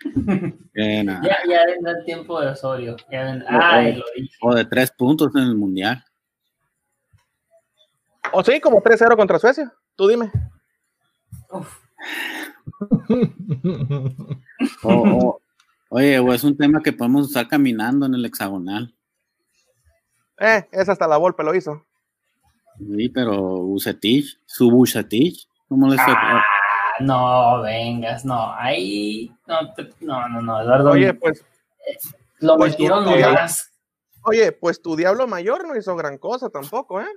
eh. 0.74 1.04
Ya, 1.04 1.38
ya 1.48 1.66
vendrá 1.66 1.92
el 1.98 2.04
tiempo 2.04 2.40
de 2.40 2.48
Osorio. 2.48 2.96
Ya 3.10 3.24
vendrá- 3.24 3.46
Ay, 3.72 3.94
lo 3.96 4.04
dije. 4.16 4.36
o 4.42 4.54
de 4.54 4.64
tres 4.64 4.90
puntos 4.92 5.34
en 5.36 5.42
el 5.42 5.54
mundial. 5.56 6.04
O 8.32 8.42
sí, 8.42 8.60
como 8.60 8.82
3-0 8.82 9.16
contra 9.16 9.38
Suecia. 9.38 9.72
Tú 9.96 10.08
dime. 10.08 10.30
Uf, 11.50 11.78
O- 14.82 14.92
o- 14.92 15.40
oye, 15.90 16.18
o 16.18 16.32
es 16.32 16.42
un 16.44 16.56
tema 16.56 16.82
que 16.82 16.92
podemos 16.92 17.26
usar 17.28 17.48
caminando 17.48 18.06
en 18.06 18.14
el 18.14 18.24
hexagonal. 18.24 18.94
Eh, 20.38 20.66
esa 20.72 20.92
hasta 20.92 21.06
la 21.06 21.16
Volpe 21.16 21.44
lo 21.44 21.54
hizo. 21.54 21.84
Sí, 22.78 23.08
pero 23.08 23.36
Bucetich, 23.40 24.38
su 24.46 24.70
Bucetich, 24.70 25.48
¿cómo 25.68 25.88
fue? 25.88 25.96
Ah, 25.98 26.42
no, 27.00 27.62
vengas, 27.62 28.24
no. 28.24 28.52
Ahí. 28.54 29.30
No, 29.46 29.72
te- 29.74 29.90
no, 30.00 30.28
no, 30.28 30.40
no. 30.42 30.60
Eduardo. 30.62 30.90
Oye, 30.90 31.14
pues, 31.14 31.44
lo 32.38 32.56
pues, 32.56 32.72
metieron 32.72 33.04
ya- 33.18 33.28
nomás. 33.28 33.72
oye, 34.22 34.52
pues 34.52 34.82
tu 34.82 34.96
Diablo 34.96 35.26
Mayor 35.26 35.66
no 35.66 35.76
hizo 35.76 35.94
gran 35.96 36.18
cosa 36.18 36.50
tampoco, 36.50 37.00
¿eh? 37.00 37.08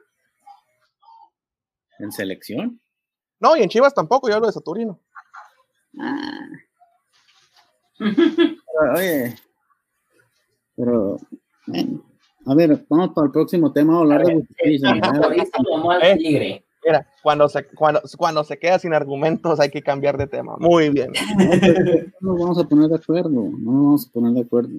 en 2.00 2.12
selección? 2.12 2.80
No, 3.40 3.56
y 3.58 3.64
en 3.64 3.70
Chivas 3.70 3.94
tampoco, 3.96 4.30
yo 4.30 4.36
hablo 4.36 4.46
de 4.48 4.54
Saturino. 4.54 5.00
Pero, 7.98 8.00
oye, 8.96 9.36
pero, 10.76 11.18
bueno, 11.66 12.04
a 12.48 12.56
ver, 12.56 12.86
vamos 12.90 13.10
para 13.14 13.26
el 13.28 13.32
próximo 13.32 13.72
tema, 13.72 13.96
a 13.96 14.00
hablar 14.00 14.26
de 14.26 14.32
al 14.34 16.04
Eh. 16.04 16.18
tigre. 16.18 16.64
Mira, 16.86 17.06
cuando 17.22 17.50
se, 17.50 17.66
cuando, 17.68 18.02
cuando 18.18 18.44
se 18.44 18.58
queda 18.58 18.80
sin 18.80 18.94
argumentos 18.94 19.60
hay 19.60 19.70
que 19.70 19.82
cambiar 19.82 20.18
de 20.18 20.28
tema. 20.28 20.56
Muy 20.60 20.90
bien. 20.90 21.12
No 22.22 22.32
nos 22.34 22.40
vamos 22.40 22.58
a 22.60 22.64
poner 22.64 22.90
de 22.90 22.96
acuerdo, 22.96 23.30
no 23.30 23.50
nos 23.52 23.64
vamos 23.64 24.08
a 24.08 24.12
poner 24.14 24.34
de 24.34 24.42
acuerdo. 24.42 24.70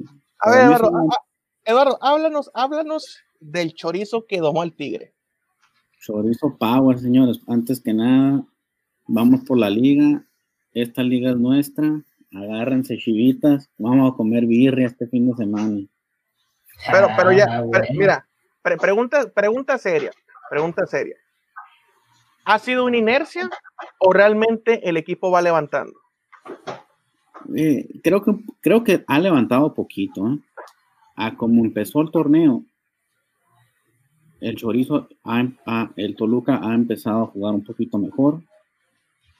A 0.40 0.50
ver, 0.50 0.60
Eduardo, 0.64 1.08
Eduardo, 1.64 1.98
háblanos, 2.00 2.50
háblanos 2.54 3.18
del 3.40 3.74
chorizo 3.74 4.24
que 4.26 4.38
domó 4.38 4.62
el 4.62 4.72
tigre. 4.74 5.12
Chorizo 6.00 6.56
Power, 6.56 6.98
señores. 6.98 7.40
Antes 7.46 7.80
que 7.80 7.92
nada, 7.92 8.42
vamos 9.06 9.40
por 9.40 9.58
la 9.58 9.68
liga. 9.68 10.24
Esta 10.72 11.02
liga 11.02 11.30
es 11.30 11.36
nuestra. 11.36 12.02
Agárrense 12.32 12.96
chivitas. 12.96 13.68
Vamos 13.76 14.12
a 14.12 14.16
comer 14.16 14.46
birria 14.46 14.86
este 14.86 15.06
fin 15.08 15.28
de 15.28 15.34
semana. 15.36 15.80
Pero, 16.90 17.08
pero 17.16 17.32
ya, 17.32 17.46
Ah, 17.50 17.62
mira, 17.90 18.26
pre- 18.62 18.76
pregunta, 18.78 19.28
pregunta 19.30 19.78
seria, 19.78 20.10
pregunta 20.48 20.86
seria. 20.86 21.16
¿Ha 22.44 22.58
sido 22.58 22.84
una 22.86 22.96
inercia 22.96 23.48
o 23.98 24.12
realmente 24.12 24.88
el 24.88 24.96
equipo 24.96 25.30
va 25.30 25.42
levantando? 25.42 25.98
Eh, 27.54 27.86
creo, 28.02 28.22
que, 28.22 28.32
creo 28.60 28.84
que 28.84 29.04
ha 29.06 29.18
levantado 29.20 29.74
poquito. 29.74 30.26
¿eh? 30.28 30.38
A 31.16 31.36
como 31.36 31.64
empezó 31.64 32.00
el 32.00 32.10
torneo, 32.10 32.64
el 34.40 34.54
Chorizo, 34.56 35.08
ha- 35.24 35.48
ha- 35.66 35.90
el 35.96 36.14
Toluca 36.16 36.60
ha 36.62 36.74
empezado 36.74 37.24
a 37.24 37.26
jugar 37.26 37.54
un 37.54 37.64
poquito 37.64 37.98
mejor. 37.98 38.42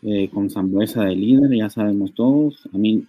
eh, 0.00 0.30
con 0.30 0.48
Zambuesa 0.48 1.02
de 1.06 1.16
líder, 1.16 1.50
ya 1.58 1.68
sabemos 1.70 2.14
todos. 2.14 2.68
A 2.72 2.78
mí, 2.78 3.00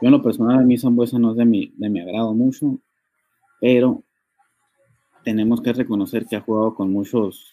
yo 0.00 0.06
en 0.06 0.10
lo 0.10 0.22
personal, 0.22 0.58
a 0.60 0.62
mí 0.62 0.78
Zambuesa 0.78 1.18
no 1.18 1.32
es 1.32 1.36
de 1.36 1.44
mi, 1.44 1.74
de 1.76 1.90
mi 1.90 2.00
agrado 2.00 2.32
mucho, 2.32 2.78
pero 3.60 4.02
tenemos 5.24 5.60
que 5.60 5.72
reconocer 5.72 6.26
que 6.26 6.36
ha 6.36 6.40
jugado 6.40 6.74
con 6.74 6.90
muchos 6.92 7.52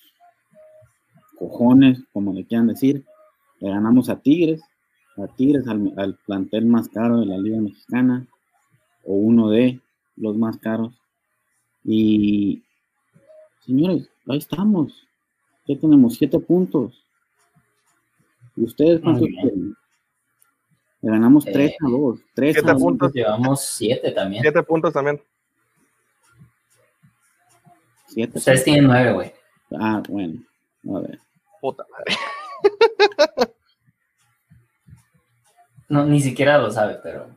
cojones, 1.38 2.00
como 2.14 2.34
le 2.34 2.46
quieran 2.46 2.68
decir. 2.68 3.06
Le 3.60 3.70
ganamos 3.70 4.10
a 4.10 4.20
Tigres, 4.20 4.62
a 5.18 5.28
Tigres, 5.28 5.68
al, 5.68 5.94
al 5.98 6.16
plantel 6.26 6.66
más 6.66 6.90
caro 6.90 7.20
de 7.20 7.26
la 7.26 7.38
Liga 7.38 7.60
Mexicana, 7.60 8.26
o 9.04 9.14
uno 9.16 9.50
de 9.50 9.80
los 10.16 10.38
más 10.38 10.58
caros. 10.58 10.94
Y, 11.84 12.64
señores, 13.66 14.10
ahí 14.28 14.38
estamos. 14.38 15.08
Ya 15.68 15.78
tenemos 15.78 16.16
siete 16.16 16.40
puntos. 16.40 17.04
¿Y 18.56 18.64
ustedes 18.64 19.02
cuántos 19.02 19.28
tienen? 19.28 19.76
Le 21.02 21.12
ganamos 21.12 21.46
Eh, 21.46 21.52
3 21.54 21.76
a 21.86 21.90
2. 21.90 22.20
3 22.34 22.54
siete 22.54 22.70
a 22.70 22.74
2. 22.74 22.82
puntos. 22.82 23.14
Llevamos 23.14 23.62
siete 23.62 24.12
también. 24.12 24.42
Siete 24.42 24.64
puntos 24.64 24.94
también. 24.94 25.22
Siete 28.18 28.40
Ustedes 28.40 28.64
tienen 28.64 28.86
nueve, 28.88 29.12
güey. 29.14 29.32
Ah, 29.80 30.02
bueno. 30.10 30.40
A 30.96 31.00
ver. 31.02 31.20
Puta 31.62 31.86
madre. 31.92 32.16
No, 35.90 36.04
ni 36.06 36.20
siquiera 36.20 36.58
lo 36.58 36.70
sabe, 36.72 37.00
pero. 37.02 37.28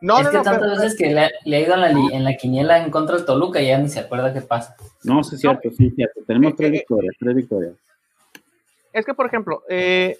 No, 0.00 0.18
es 0.18 0.24
no, 0.24 0.30
que 0.30 0.36
no. 0.38 0.42
tantas 0.42 0.60
pero- 0.62 0.72
veces 0.82 0.98
que 0.98 1.06
le, 1.14 1.30
le 1.44 1.56
ha 1.56 1.60
ido 1.60 1.74
en 1.74 1.80
la, 1.80 1.88
li- 1.88 2.12
en 2.12 2.24
la 2.24 2.34
quiniela 2.36 2.78
en 2.84 2.90
contra 2.90 3.16
del 3.16 3.24
Toluca 3.24 3.62
y 3.62 3.68
ya 3.68 3.78
ni 3.78 3.88
se 3.88 4.00
acuerda 4.00 4.34
qué 4.34 4.42
pasa. 4.42 4.76
No, 5.04 5.22
sí 5.24 5.36
es 5.36 5.40
cierto, 5.40 5.70
sí 5.70 5.86
es 5.86 5.94
cierto. 5.94 6.20
Tenemos 6.26 6.52
Eh, 6.52 6.54
tres 6.58 6.68
eh, 6.68 6.72
victorias, 6.72 7.14
tres 7.18 7.34
victorias. 7.36 7.74
es 8.92 9.06
que, 9.06 9.14
por 9.14 9.26
ejemplo, 9.26 9.62
eh, 9.70 10.18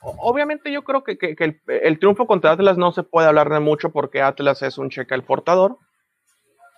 obviamente 0.00 0.72
yo 0.72 0.84
creo 0.84 1.02
que, 1.04 1.18
que- 1.18 1.34
que 1.36 1.44
el, 1.44 1.60
el 1.66 1.98
triunfo 1.98 2.26
contra 2.26 2.52
Atlas 2.52 2.78
no 2.78 2.92
se 2.92 3.02
puede 3.02 3.26
hablar 3.28 3.50
de 3.50 3.60
mucho 3.60 3.90
porque 3.90 4.22
Atlas 4.22 4.62
es 4.62 4.78
un 4.78 4.88
cheque 4.88 5.12
al 5.14 5.24
portador. 5.24 5.76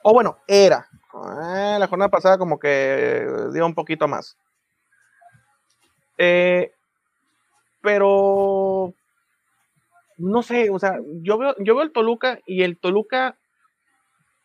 O 0.03 0.13
bueno, 0.13 0.39
era. 0.47 0.87
Eh, 1.15 1.77
la 1.79 1.87
jornada 1.89 2.11
pasada 2.11 2.39
como 2.39 2.59
que 2.59 3.27
dio 3.53 3.67
un 3.67 3.75
poquito 3.75 4.07
más. 4.09 4.37
Eh, 6.17 6.73
pero 7.81 8.95
no 10.19 10.43
sé, 10.43 10.69
o 10.71 10.79
sea, 10.79 10.99
yo 11.23 11.39
veo, 11.39 11.55
yo 11.59 11.75
veo 11.75 11.85
el 11.85 11.93
Toluca 11.93 12.41
y 12.45 12.63
el 12.63 12.77
Toluca 12.77 13.37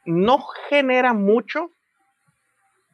no 0.05 0.39
genera 0.69 1.13
mucho, 1.13 1.71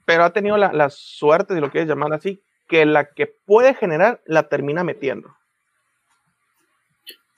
pero 0.05 0.23
ha 0.23 0.31
tenido 0.31 0.57
la, 0.57 0.71
la 0.71 0.89
suerte, 0.89 1.55
si 1.55 1.59
lo 1.59 1.71
quieres 1.71 1.89
llamar 1.89 2.13
así, 2.13 2.41
que 2.67 2.85
la 2.85 3.05
que 3.11 3.27
puede 3.27 3.73
generar 3.73 4.21
la 4.25 4.47
termina 4.47 4.83
metiendo. 4.83 5.35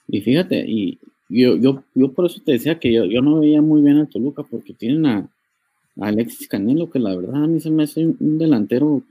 Y 0.07 0.21
fíjate, 0.21 0.63
y 0.67 0.99
yo, 1.31 1.55
yo, 1.55 1.83
yo 1.95 2.11
por 2.11 2.25
eso 2.25 2.41
te 2.43 2.53
decía 2.53 2.79
que 2.79 2.91
yo, 2.91 3.05
yo 3.05 3.21
no 3.21 3.39
veía 3.39 3.61
muy 3.61 3.81
bien 3.81 3.97
al 3.97 4.09
Toluca, 4.09 4.43
porque 4.43 4.73
tienen 4.73 5.05
a, 5.05 5.29
Alexis 5.99 6.47
Canelo, 6.47 6.89
que 6.89 6.99
la 6.99 7.15
verdad 7.15 7.43
a 7.43 7.47
mí 7.47 7.59
se 7.59 7.69
me 7.69 7.83
hace 7.83 8.05
un, 8.05 8.37
delantero 8.37 9.01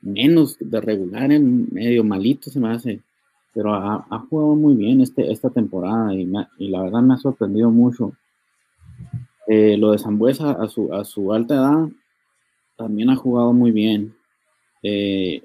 menos 0.00 0.56
de 0.60 0.80
regular, 0.80 1.32
en 1.32 1.68
medio 1.72 2.04
malito 2.04 2.50
se 2.50 2.60
me 2.60 2.70
hace, 2.70 3.00
pero 3.52 3.74
ha, 3.74 4.26
jugado 4.28 4.54
muy 4.54 4.74
bien 4.74 5.00
este, 5.00 5.30
esta 5.30 5.50
temporada 5.50 6.14
y, 6.14 6.24
me 6.24 6.46
y 6.58 6.68
la 6.68 6.82
verdad 6.82 7.02
me 7.02 7.14
ha 7.14 7.18
sorprendido 7.18 7.70
mucho. 7.70 8.12
Eh, 9.46 9.76
lo 9.78 9.92
de 9.92 9.98
Zambuesa 9.98 10.52
a 10.52 10.68
su, 10.68 10.92
a 10.92 11.04
su 11.04 11.32
alta 11.32 11.54
edad 11.54 11.88
también 12.76 13.10
ha 13.10 13.16
jugado 13.16 13.52
muy 13.52 13.72
bien. 13.72 14.14
Eh, 14.82 15.42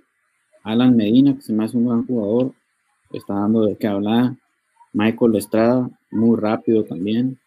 Alan 0.64 0.96
Medina, 0.96 1.36
que 1.36 1.42
se 1.42 1.52
me 1.52 1.66
hace 1.66 1.78
un 1.78 1.88
gran 1.88 2.06
jugador, 2.06 2.54
está 3.14 3.34
dando 3.36 3.66
de 3.66 3.78
qué 3.78 3.88
hablar. 3.88 4.34
Michael 4.94 5.36
Estrada, 5.36 5.90
muy 6.12 6.38
rápido 6.40 6.84
también. 6.84 7.40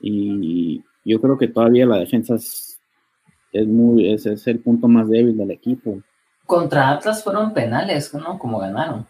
Y 0.00 0.82
yo 1.04 1.20
creo 1.20 1.36
que 1.38 1.48
todavía 1.48 1.86
la 1.86 1.96
defensa 1.98 2.34
es, 2.34 2.80
es 3.52 3.66
muy, 3.66 4.12
ese 4.12 4.32
es 4.34 4.46
el 4.46 4.60
punto 4.60 4.88
más 4.88 5.08
débil 5.08 5.36
del 5.36 5.50
equipo. 5.50 6.00
Contra 6.46 6.90
Atlas 6.90 7.22
fueron 7.22 7.52
penales, 7.52 8.12
¿no? 8.14 8.38
Como 8.38 8.58
ganaron. 8.58 9.06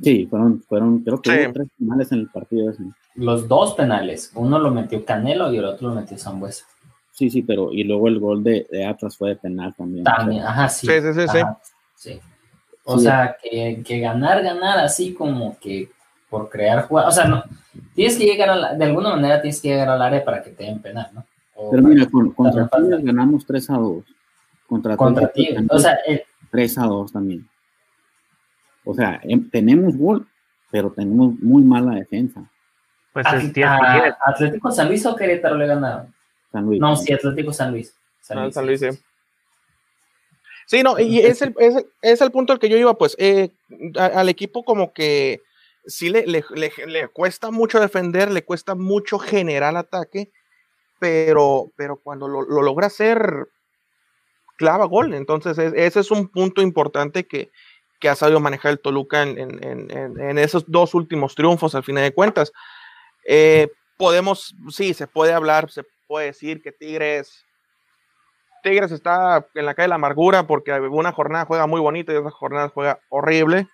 Sí, 0.00 0.26
fueron, 0.26 0.60
fueron 0.62 1.00
creo 1.00 1.20
que 1.22 1.30
Sí. 1.30 1.44
hubo 1.44 1.52
tres 1.52 1.68
finales 1.78 2.12
en 2.12 2.18
el 2.20 2.28
partido 2.28 2.70
ese. 2.70 2.82
Los 3.14 3.46
dos 3.46 3.74
penales. 3.74 4.32
Uno 4.34 4.58
lo 4.58 4.70
metió 4.70 5.04
Canelo 5.04 5.52
y 5.52 5.58
el 5.58 5.64
otro 5.64 5.88
lo 5.90 5.94
metió 5.94 6.18
Sambuesa. 6.18 6.64
Sí, 7.12 7.30
sí, 7.30 7.42
pero 7.42 7.72
y 7.72 7.84
luego 7.84 8.08
el 8.08 8.18
gol 8.18 8.42
de, 8.42 8.66
de 8.70 8.84
Atlas 8.86 9.16
fue 9.16 9.30
de 9.30 9.36
penal 9.36 9.74
también. 9.76 10.02
También, 10.02 10.42
ajá, 10.42 10.68
sí. 10.68 10.86
Sí, 10.86 10.92
sí, 11.00 11.12
sí, 11.14 11.28
sí. 11.28 11.38
sí. 11.94 12.20
O 12.84 12.98
Sí. 12.98 13.04
sea, 13.04 13.36
que, 13.40 13.82
que 13.84 14.00
ganar, 14.00 14.42
ganar 14.42 14.78
así 14.78 15.14
como 15.14 15.58
que 15.58 15.90
por 16.28 16.48
crear 16.48 16.86
jugadas. 16.86 17.16
O 17.16 17.20
sea, 17.20 17.28
no. 17.28 17.44
Tienes 17.94 18.16
que 18.18 18.24
llegar 18.24 18.50
a 18.50 18.56
la- 18.56 18.74
de 18.74 18.84
alguna 18.84 19.10
manera 19.10 19.40
tienes 19.40 19.60
que 19.60 19.68
llegar 19.68 19.88
al 19.90 20.02
área 20.02 20.24
para 20.24 20.42
que 20.42 20.50
te 20.50 20.64
den 20.64 20.80
penal, 20.80 21.10
¿no? 21.12 21.24
O 21.54 21.70
Pero 21.70 21.82
mira, 21.82 22.06
con, 22.06 22.32
contra. 22.32 22.66
Tigres 22.68 23.04
ganamos 23.04 23.46
3 23.46 23.68
a 23.70 23.74
2. 23.74 24.04
Contra, 24.66 24.96
contra 24.96 25.26
Atlético 25.26 25.48
ti. 25.50 25.54
también 25.54 25.76
O 25.76 25.78
sea, 25.78 25.98
el- 26.06 26.22
3 26.50 26.78
a 26.78 26.82
2 26.86 27.12
también. 27.12 27.48
O 28.84 28.94
sea, 28.94 29.20
em- 29.22 29.48
tenemos 29.48 29.96
gol, 29.96 30.26
pero 30.70 30.90
tenemos 30.90 31.34
muy 31.40 31.62
mala 31.62 31.94
defensa. 31.94 32.42
Pues 33.12 33.26
a- 33.26 33.36
es 33.36 33.52
10 33.52 33.66
a- 33.68 34.00
10. 34.02 34.14
Atlético 34.24 34.72
San 34.72 34.88
Luis 34.88 35.04
o 35.06 35.14
Querétaro 35.14 35.56
le 35.56 35.66
ganaron. 35.66 36.12
San 36.50 36.64
Luis. 36.64 36.80
No, 36.80 36.96
sí, 36.96 37.12
Atlético 37.12 37.52
San 37.52 37.70
Luis. 37.70 37.94
San 38.20 38.38
Ah, 38.38 38.42
Luis. 38.44 38.54
San 38.54 38.66
Luis, 38.66 38.80
sí. 38.80 38.88
Sí, 40.72 40.82
no, 40.82 40.98
y 40.98 41.18
es 41.18 41.42
el, 41.42 41.54
es, 41.58 41.84
es 42.00 42.22
el 42.22 42.30
punto 42.30 42.54
al 42.54 42.58
que 42.58 42.70
yo 42.70 42.78
iba, 42.78 42.96
pues, 42.96 43.14
eh, 43.18 43.50
al 43.94 44.30
equipo 44.30 44.64
como 44.64 44.94
que 44.94 45.42
sí 45.84 46.08
le, 46.08 46.26
le, 46.26 46.42
le- 46.54 46.72
le 46.86 47.08
cuesta 47.08 47.50
mucho 47.50 47.78
defender, 47.78 48.30
le 48.30 48.42
cuesta 48.42 48.74
mucho 48.74 49.18
generar 49.18 49.76
ataque, 49.76 50.30
pero, 50.98 51.70
pero 51.76 52.00
cuando 52.02 52.26
lo, 52.26 52.40
lo 52.40 52.62
logra 52.62 52.86
hacer, 52.86 53.48
clava 54.56 54.86
gol. 54.86 55.12
Entonces, 55.12 55.58
es- 55.58 55.74
ese 55.76 56.00
es 56.00 56.10
un 56.10 56.28
punto 56.28 56.62
importante 56.62 57.26
que, 57.26 57.50
que 58.00 58.08
ha 58.08 58.14
sabido 58.16 58.40
manejar 58.40 58.72
el 58.72 58.80
Toluca 58.80 59.22
en- 59.24 59.38
en 59.92 60.38
esos 60.38 60.64
dos 60.66 60.94
últimos 60.94 61.34
triunfos, 61.34 61.74
al 61.74 61.84
final 61.84 62.02
de 62.04 62.14
cuentas. 62.14 62.50
Eh, 63.28 63.68
podemos, 63.98 64.54
sí, 64.70 64.94
se 64.94 65.06
puede 65.06 65.34
hablar, 65.34 65.70
se 65.70 65.82
puede 66.08 66.28
decir 66.28 66.62
que 66.62 66.72
Tigres 66.72 67.44
Tigres 68.62 68.92
está 68.92 69.46
en 69.54 69.66
la 69.66 69.74
calle 69.74 69.84
de 69.84 69.88
la 69.90 69.94
amargura 69.96 70.46
porque 70.46 70.72
una 70.72 71.12
jornada 71.12 71.44
juega 71.44 71.66
muy 71.66 71.80
bonita 71.80 72.12
y 72.12 72.16
otra 72.16 72.30
jornada 72.30 72.68
juega 72.68 73.00
horrible. 73.08 73.68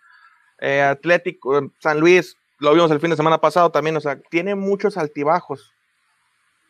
Eh, 0.60 0.82
Atlético, 0.82 1.58
eh, 1.58 1.70
San 1.78 2.00
Luis, 2.00 2.36
lo 2.58 2.72
vimos 2.74 2.90
el 2.90 3.00
fin 3.00 3.10
de 3.10 3.16
semana 3.16 3.38
pasado 3.38 3.70
también, 3.70 3.96
o 3.96 4.00
sea, 4.00 4.20
tiene 4.30 4.54
muchos 4.54 4.96
altibajos 4.96 5.72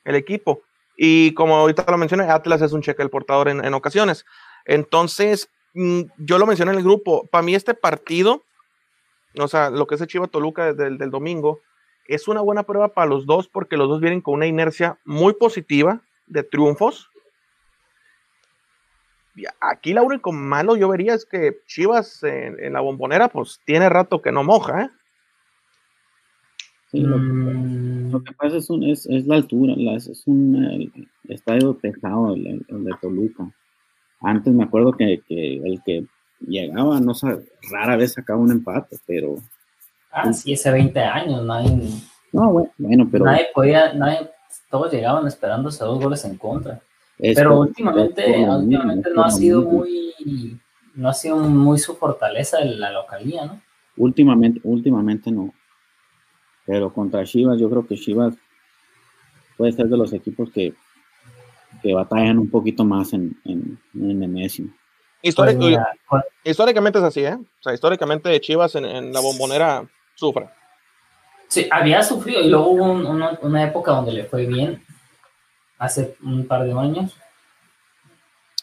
el 0.05 0.14
equipo. 0.14 0.62
Y 0.97 1.33
como 1.35 1.57
ahorita 1.57 1.85
lo 1.89 1.97
mencioné, 1.97 2.25
Atlas 2.25 2.61
es 2.61 2.73
un 2.73 2.83
cheque 2.83 3.03
el 3.03 3.11
portador 3.11 3.49
en, 3.49 3.64
en 3.64 3.73
ocasiones. 3.73 4.27
Entonces, 4.64 5.49
mm, 5.75 6.03
yo 6.19 6.39
lo 6.39 6.47
mencioné 6.47 6.73
en 6.73 6.79
el 6.79 6.85
grupo, 6.85 7.27
para 7.31 7.43
mí 7.43 7.55
este 7.55 7.75
partido, 7.75 8.43
o 9.39 9.49
sea, 9.49 9.71
lo 9.71 9.87
que 9.87 9.95
es 9.95 10.01
el 10.01 10.09
Chiva 10.09 10.27
Toluca 10.27 10.73
desde 10.73 10.89
el 10.89 10.99
del 10.99 11.11
domingo, 11.11 11.61
es 12.07 12.27
una 12.27 12.41
buena 12.41 12.64
prueba 12.64 12.89
para 12.89 13.07
los 13.07 13.27
dos 13.27 13.49
porque 13.49 13.77
los 13.77 13.89
dos 13.89 14.01
vienen 14.01 14.21
con 14.21 14.35
una 14.35 14.47
inercia 14.47 14.99
muy 15.05 15.35
positiva 15.35 16.01
de 16.27 16.43
triunfos 16.43 17.11
Aquí 19.61 19.93
lo 19.93 20.03
único 20.05 20.32
malo 20.32 20.76
yo 20.76 20.89
vería 20.89 21.14
es 21.14 21.24
que 21.26 21.59
Chivas 21.66 22.22
en, 22.22 22.62
en 22.62 22.72
la 22.72 22.80
bombonera, 22.80 23.28
pues 23.28 23.61
tiene 23.64 23.89
rato 23.89 24.20
que 24.22 24.32
no 24.32 24.43
moja, 24.45 24.82
¿eh? 24.84 24.91
Sí, 26.91 27.01
lo, 27.01 27.18
Mm, 27.18 28.11
lo 28.12 28.22
que 28.24 28.32
pasa 28.32 28.57
es, 28.57 28.70
un- 28.70 28.82
es, 28.84 29.05
es 29.07 29.26
la 29.26 29.36
altura, 29.36 29.74
la- 29.76 29.95
es, 29.97 30.07
es 30.07 30.26
un 30.26 31.09
estadio 31.28 31.76
pesado 31.78 32.34
el, 32.34 32.47
el- 32.47 32.66
el 32.68 32.84
de 32.84 32.93
Toluca. 33.01 33.51
Antes 34.20 34.53
me 34.55 34.64
acuerdo 34.64 34.93
que, 34.93 35.20
que 35.28 35.57
el 35.57 35.82
que 35.84 36.07
llegaba, 36.41 36.99
no 37.01 37.14
sé, 37.14 37.26
rara 37.70 37.97
vez 37.97 38.14
sacaba 38.14 38.41
un 38.41 38.51
empate, 38.51 38.97
pero 39.07 39.36
ah, 40.11 40.32
sí, 40.32 40.55
hace 40.55 40.70
20 40.72 40.99
años, 41.01 41.45
nadie, 41.45 41.70
no, 42.32 42.51
bueno, 42.53 42.70
bueno 42.78 43.09
pero 43.12 43.24
nadie 43.26 43.49
podía, 43.55 43.93
nadie, 43.93 44.30
todos 44.70 44.91
llegaban 44.93 45.26
esperándose 45.26 45.84
dos 45.84 46.03
goles 46.03 46.24
en 46.24 46.36
contra. 46.39 46.80
Es 47.19 47.37
Pero 47.37 47.61
últimamente, 47.61 48.27
mismo, 48.37 48.59
últimamente 48.59 49.11
no 49.14 49.25
ha 49.25 49.31
sido 49.31 49.61
mismo. 49.62 49.73
muy, 49.79 50.61
no 50.95 51.09
ha 51.09 51.14
sido 51.14 51.37
muy 51.37 51.79
su 51.79 51.97
fortaleza 51.97 52.61
en 52.61 52.79
la 52.81 52.91
localía, 52.93 53.47
¿no? 53.47 53.61
Últimamente, 53.97 54.61
últimamente 54.62 55.31
no. 55.33 55.53
Pero 56.66 56.93
contra 56.93 57.25
Chivas, 57.25 57.59
yo 57.59 57.69
creo 57.71 57.87
que 57.87 57.97
Chivas 57.97 58.35
puede 59.57 59.73
ser 59.73 59.87
de 59.87 59.97
los 59.97 60.12
equipos 60.12 60.51
que, 60.53 60.75
que 61.83 61.95
batallan 61.95 62.39
un 62.39 62.51
poquito 62.51 62.85
más 62.85 63.12
en, 63.12 63.37
en, 63.45 63.79
en 63.95 64.19
Nemesio. 64.21 64.66
Históric- 65.23 65.57
Pues 65.57 65.59
mira, 65.59 65.93
históricamente 66.45 66.99
es 66.99 67.05
así, 67.05 67.25
¿eh? 67.25 67.35
O 67.35 67.62
sea, 67.62 67.75
históricamente 67.75 68.39
Chivas 68.41 68.75
en, 68.77 68.85
en 68.85 69.12
la 69.12 69.21
bombonera 69.21 69.89
sufre. 70.14 70.49
Sí, 71.49 71.66
había 71.71 72.03
sufrido 72.03 72.41
y 72.43 72.49
luego 72.51 72.69
hubo 72.71 72.85
un- 72.85 73.07
una, 73.07 73.39
una 73.43 73.64
época 73.64 73.93
donde 73.93 74.12
le 74.12 74.25
fue 74.25 74.47
bien, 74.47 74.85
hace 75.79 76.16
un 76.22 76.47
par 76.47 76.64
de 76.64 76.72
años. 76.72 77.16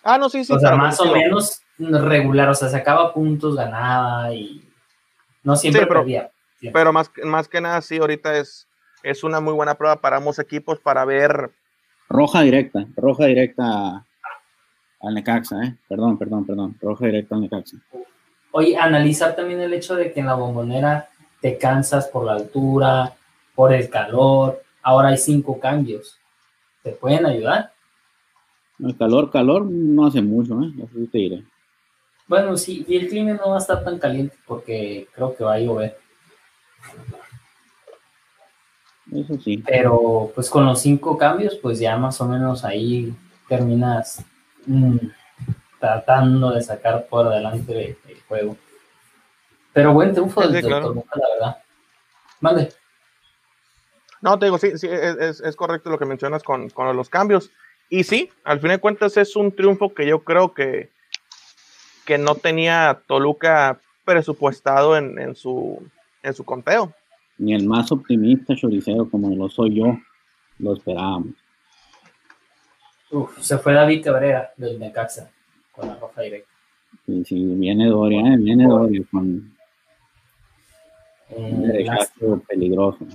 Ah, 0.04 0.18
no, 0.18 0.30
sí, 0.30 0.44
sí. 0.46 0.54
o 0.54 0.60
sea, 0.60 0.76
más 0.76 1.00
o 1.00 1.12
menos 1.12 1.62
regular, 1.80 2.50
o 2.50 2.56
sea, 2.56 2.70
sacaba 2.70 3.14
puntos, 3.14 3.56
ganaba 3.56 4.34
y 4.34 4.64
no 5.44 5.56
siempre 5.56 5.82
Sí, 5.82 5.88
pero- 5.88 6.02
perdía. 6.02 6.32
Pero 6.74 6.92
más, 6.94 7.12
más 7.24 7.48
que 7.48 7.62
nada, 7.62 7.80
sí, 7.82 7.98
ahorita 7.98 8.38
es, 8.38 8.68
es 9.04 9.24
una 9.24 9.40
muy 9.40 9.54
buena 9.54 9.76
prueba 9.76 9.98
para 9.98 10.18
ambos 10.18 10.40
equipos 10.40 10.80
para 10.80 11.06
ver. 11.06 11.52
Roja 12.10 12.42
directa, 12.42 12.86
roja 12.96 13.26
directa 13.26 14.04
al 15.02 15.14
Necaxa, 15.14 15.62
¿eh? 15.64 15.76
Perdón, 15.88 16.18
perdón, 16.18 16.46
perdón. 16.46 16.76
Roja 16.82 17.06
directa 17.06 17.36
al 17.36 17.42
Necaxa. 17.42 17.78
Oye, 18.52 18.78
analizar 18.78 19.36
también 19.36 19.60
el 19.62 19.74
hecho 19.74 19.96
de 19.96 20.12
que 20.12 20.22
en 20.22 20.26
la 20.28 20.34
bombonera 20.36 21.10
te 21.42 21.58
cansas 21.58 22.08
por 22.08 22.26
la 22.26 22.34
altura, 22.34 23.14
por 23.54 23.72
el 23.74 23.88
calor, 23.90 24.64
ahora 24.82 25.10
hay 25.10 25.18
cinco 25.18 25.60
cambios. 25.60 26.18
¿Te 26.86 26.92
pueden 26.92 27.26
ayudar? 27.26 27.72
El 28.78 28.96
calor, 28.96 29.32
calor 29.32 29.66
no 29.66 30.06
hace 30.06 30.22
mucho, 30.22 30.62
¿eh? 30.62 30.72
Eso 30.78 30.94
sí 30.94 31.08
te 31.08 31.18
diré. 31.18 31.44
Bueno, 32.28 32.56
sí, 32.58 32.86
y 32.88 32.98
el 32.98 33.08
clima 33.08 33.34
no 33.34 33.50
va 33.50 33.56
a 33.56 33.60
estar 33.60 33.84
tan 33.84 33.98
caliente 33.98 34.38
porque 34.46 35.08
creo 35.12 35.36
que 35.36 35.44
va 35.44 35.56
a 35.56 35.60
llover. 35.60 35.98
Eso 39.12 39.36
sí. 39.40 39.64
Pero 39.66 40.32
pues 40.36 40.48
con 40.48 40.64
los 40.68 40.80
cinco 40.80 41.18
cambios, 41.18 41.56
pues 41.56 41.80
ya 41.80 41.98
más 41.98 42.22
o 42.22 42.28
menos 42.28 42.64
ahí 42.64 43.12
terminas 43.50 44.24
mm, 44.68 44.98
tratando 45.80 46.52
de 46.52 46.62
sacar 46.62 47.08
por 47.08 47.26
adelante 47.26 47.98
el 48.08 48.22
juego. 48.28 48.58
Pero 49.74 49.92
buen 49.92 50.12
triunfo 50.14 50.44
Sí, 50.44 50.54
del 50.54 50.62
sí, 50.62 50.68
claro. 50.68 50.90
Toluca, 50.90 51.20
la 51.20 51.28
verdad. 51.34 51.58
Mande. 52.42 52.70
No, 54.22 54.40
te 54.40 54.46
digo, 54.46 54.58
sí, 54.58 54.78
sí, 54.78 54.88
es, 54.90 55.56
correcto 55.56 55.90
lo 55.90 56.00
que 56.00 56.06
mencionas 56.06 56.44
con, 56.44 56.70
con 56.70 56.96
los 56.96 57.10
cambios. 57.10 57.52
Y 57.90 58.04
sí, 58.04 58.30
al 58.44 58.60
fin 58.60 58.70
de 58.70 58.80
cuentas 58.80 59.18
es 59.18 59.36
un 59.36 59.52
triunfo 59.52 59.94
que 59.94 60.08
yo 60.08 60.24
creo 60.24 60.54
que, 60.54 60.90
que 62.06 62.18
no 62.18 62.36
tenía 62.36 63.02
Toluca 63.08 63.80
presupuestado 64.04 64.98
en, 64.98 65.20
en 65.20 65.36
su, 65.36 65.84
en 66.24 66.34
su 66.34 66.44
conteo. 66.44 66.94
Ni 67.38 67.54
el 67.54 67.68
más 67.68 67.92
optimista 67.92 68.56
choricero 68.56 69.10
como 69.10 69.36
lo 69.36 69.50
soy 69.50 69.76
yo, 69.76 69.98
lo 70.60 70.74
esperábamos. 70.74 71.36
Uf, 73.12 73.38
se 73.40 73.58
fue 73.58 73.74
David 73.74 74.04
Cabrera 74.04 74.54
del 74.58 74.80
Necaxa 74.80 75.30
con 75.72 75.88
la 75.88 75.96
roja 75.96 76.22
directa. 76.22 76.50
Y 77.08 77.24
si 77.26 77.44
viene 77.44 77.88
Doria, 77.88 78.22
¿eh? 78.22 78.38
viene 78.38 78.66
Doria 78.66 79.02
con 79.12 79.22
un 79.22 79.56
Eh, 81.30 81.54
derechazo 81.58 82.42
peligroso. 82.48 83.06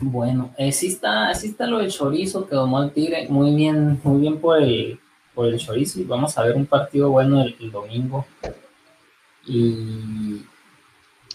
Bueno, 0.00 0.50
eh, 0.58 0.72
sí 0.72 0.88
está, 0.88 1.32
sí 1.34 1.48
está 1.48 1.66
lo 1.66 1.78
del 1.78 1.90
chorizo 1.90 2.46
que 2.46 2.54
domó 2.54 2.82
el 2.82 2.90
Tigre, 2.90 3.28
muy 3.28 3.54
bien, 3.54 3.98
muy 4.04 4.20
bien 4.20 4.38
por 4.40 4.60
el, 4.60 5.00
por 5.34 5.46
el 5.46 5.58
chorizo 5.58 6.00
y 6.00 6.04
vamos 6.04 6.36
a 6.36 6.42
ver 6.42 6.54
un 6.54 6.66
partido 6.66 7.10
bueno 7.10 7.42
el, 7.42 7.70
domingo. 7.70 8.26
Y 9.46 10.42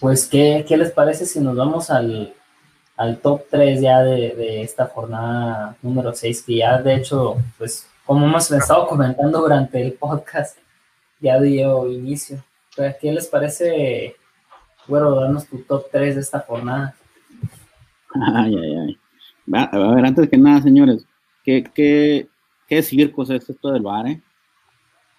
pues, 0.00 0.26
¿qué, 0.26 0.64
qué 0.68 0.76
les 0.76 0.92
parece 0.92 1.26
si 1.26 1.40
nos 1.40 1.56
vamos 1.56 1.90
al, 1.90 2.34
al 2.96 3.18
top 3.18 3.42
3 3.50 3.80
ya 3.80 4.02
de, 4.02 4.30
de 4.30 4.62
esta 4.62 4.86
jornada 4.86 5.76
número 5.82 6.12
6, 6.14 6.42
que 6.42 6.56
ya 6.56 6.80
de 6.80 6.94
hecho, 6.94 7.36
pues, 7.58 7.88
como 8.06 8.26
hemos 8.26 8.50
estado 8.50 8.86
comentando 8.86 9.40
durante 9.40 9.80
el 9.80 9.94
podcast, 9.94 10.58
ya 11.20 11.40
dio 11.40 11.90
inicio. 11.90 12.44
¿Qué 12.76 13.12
les 13.12 13.26
parece, 13.26 14.16
bueno, 14.86 15.14
darnos 15.14 15.46
tu 15.46 15.58
top 15.62 15.86
3 15.90 16.14
de 16.14 16.20
esta 16.20 16.40
jornada? 16.40 16.94
Ay, 18.14 18.56
ay, 18.56 18.76
ay. 18.76 18.98
Va- 19.52 19.64
A 19.72 19.94
ver, 19.94 20.04
antes 20.04 20.28
que 20.28 20.36
nada, 20.38 20.60
señores, 20.62 21.06
¿qué, 21.44 21.64
qué, 21.74 22.28
qué 22.68 22.82
circos 22.82 23.30
es 23.30 23.48
esto 23.48 23.70
del 23.72 23.82
bar, 23.82 24.06
eh? 24.06 24.22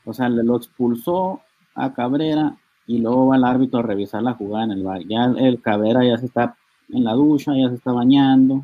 O 0.06 0.14
sea, 0.14 0.30
le 0.30 0.44
lo 0.44 0.58
expulsó 0.58 1.42
a 1.76 1.94
Cabrera 1.94 2.56
y 2.88 3.00
luego 3.00 3.28
va 3.28 3.38
el 3.38 3.44
árbitro 3.46 3.80
a 3.80 3.84
revisar 3.84 4.22
la 4.22 4.34
jugada 4.34 4.66
en 4.66 4.72
el 4.72 4.84
bar. 4.84 5.02
Ya 5.08 5.26
el, 5.26 5.40
el 5.40 5.62
Cabrera 5.62 6.04
ya 6.06 6.18
se 6.18 6.26
está 6.26 6.58
en 6.90 7.04
la 7.04 7.14
ducha, 7.14 7.54
ya 7.56 7.70
se 7.70 7.76
está 7.76 7.92
bañando. 7.94 8.64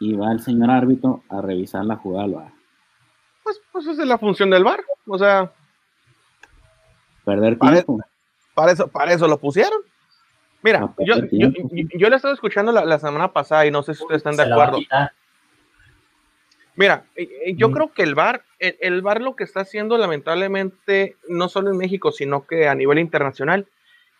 Y 0.00 0.14
va 0.14 0.32
el 0.32 0.40
señor 0.40 0.70
árbitro 0.70 1.22
a 1.28 1.40
revisar 1.42 1.84
la 1.84 1.96
jugada 1.96 2.24
al 2.24 2.32
bar. 2.34 2.52
Pues, 3.44 3.60
pues 3.72 3.86
esa 3.86 4.02
es 4.02 4.08
la 4.08 4.18
función 4.18 4.50
del 4.50 4.64
bar. 4.64 4.80
O 5.06 5.18
sea, 5.18 5.52
Perder 7.24 7.58
tiempo. 7.58 8.00
Para 8.54 8.72
eso, 8.72 8.88
para 8.88 9.12
eso 9.12 9.28
lo 9.28 9.38
pusieron. 9.38 9.78
Mira, 10.62 10.92
yo, 10.98 11.14
yo, 11.32 11.48
yo, 11.50 11.88
yo 11.98 12.10
le 12.10 12.16
estaba 12.16 12.34
escuchando 12.34 12.70
la, 12.72 12.84
la 12.84 12.98
semana 12.98 13.32
pasada 13.32 13.64
y 13.66 13.70
no 13.70 13.82
sé 13.82 13.94
si 13.94 14.02
ustedes 14.02 14.18
están 14.20 14.36
de 14.36 14.42
Se 14.44 14.48
la 14.50 14.54
acuerdo. 14.56 14.78
Mira, 16.76 17.04
eh, 17.16 17.28
eh, 17.46 17.54
yo 17.56 17.68
Mm. 17.68 17.72
creo 17.72 17.92
que 17.92 18.02
el 18.02 18.14
VAR, 18.14 18.42
el, 18.58 18.76
el 18.80 19.02
VAR 19.02 19.20
lo 19.20 19.36
que 19.36 19.44
está 19.44 19.60
haciendo 19.60 19.98
lamentablemente, 19.98 21.16
no 21.28 21.48
solo 21.48 21.70
en 21.70 21.76
México, 21.78 22.12
sino 22.12 22.46
que 22.46 22.68
a 22.68 22.74
nivel 22.74 22.98
internacional, 22.98 23.66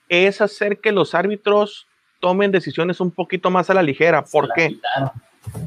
es 0.09 0.41
hacer 0.41 0.79
que 0.79 0.93
los 0.93 1.15
árbitros 1.15 1.87
tomen 2.21 2.51
decisiones 2.53 3.01
un 3.01 3.11
poquito 3.13 3.51
más 3.51 3.71
a 3.71 3.75
la 3.75 3.83
ligera. 3.83 4.25
Se 4.27 4.33
¿Por 4.33 4.49
la 4.49 4.55
qué? 4.55 4.69
quitaron. 4.69 5.11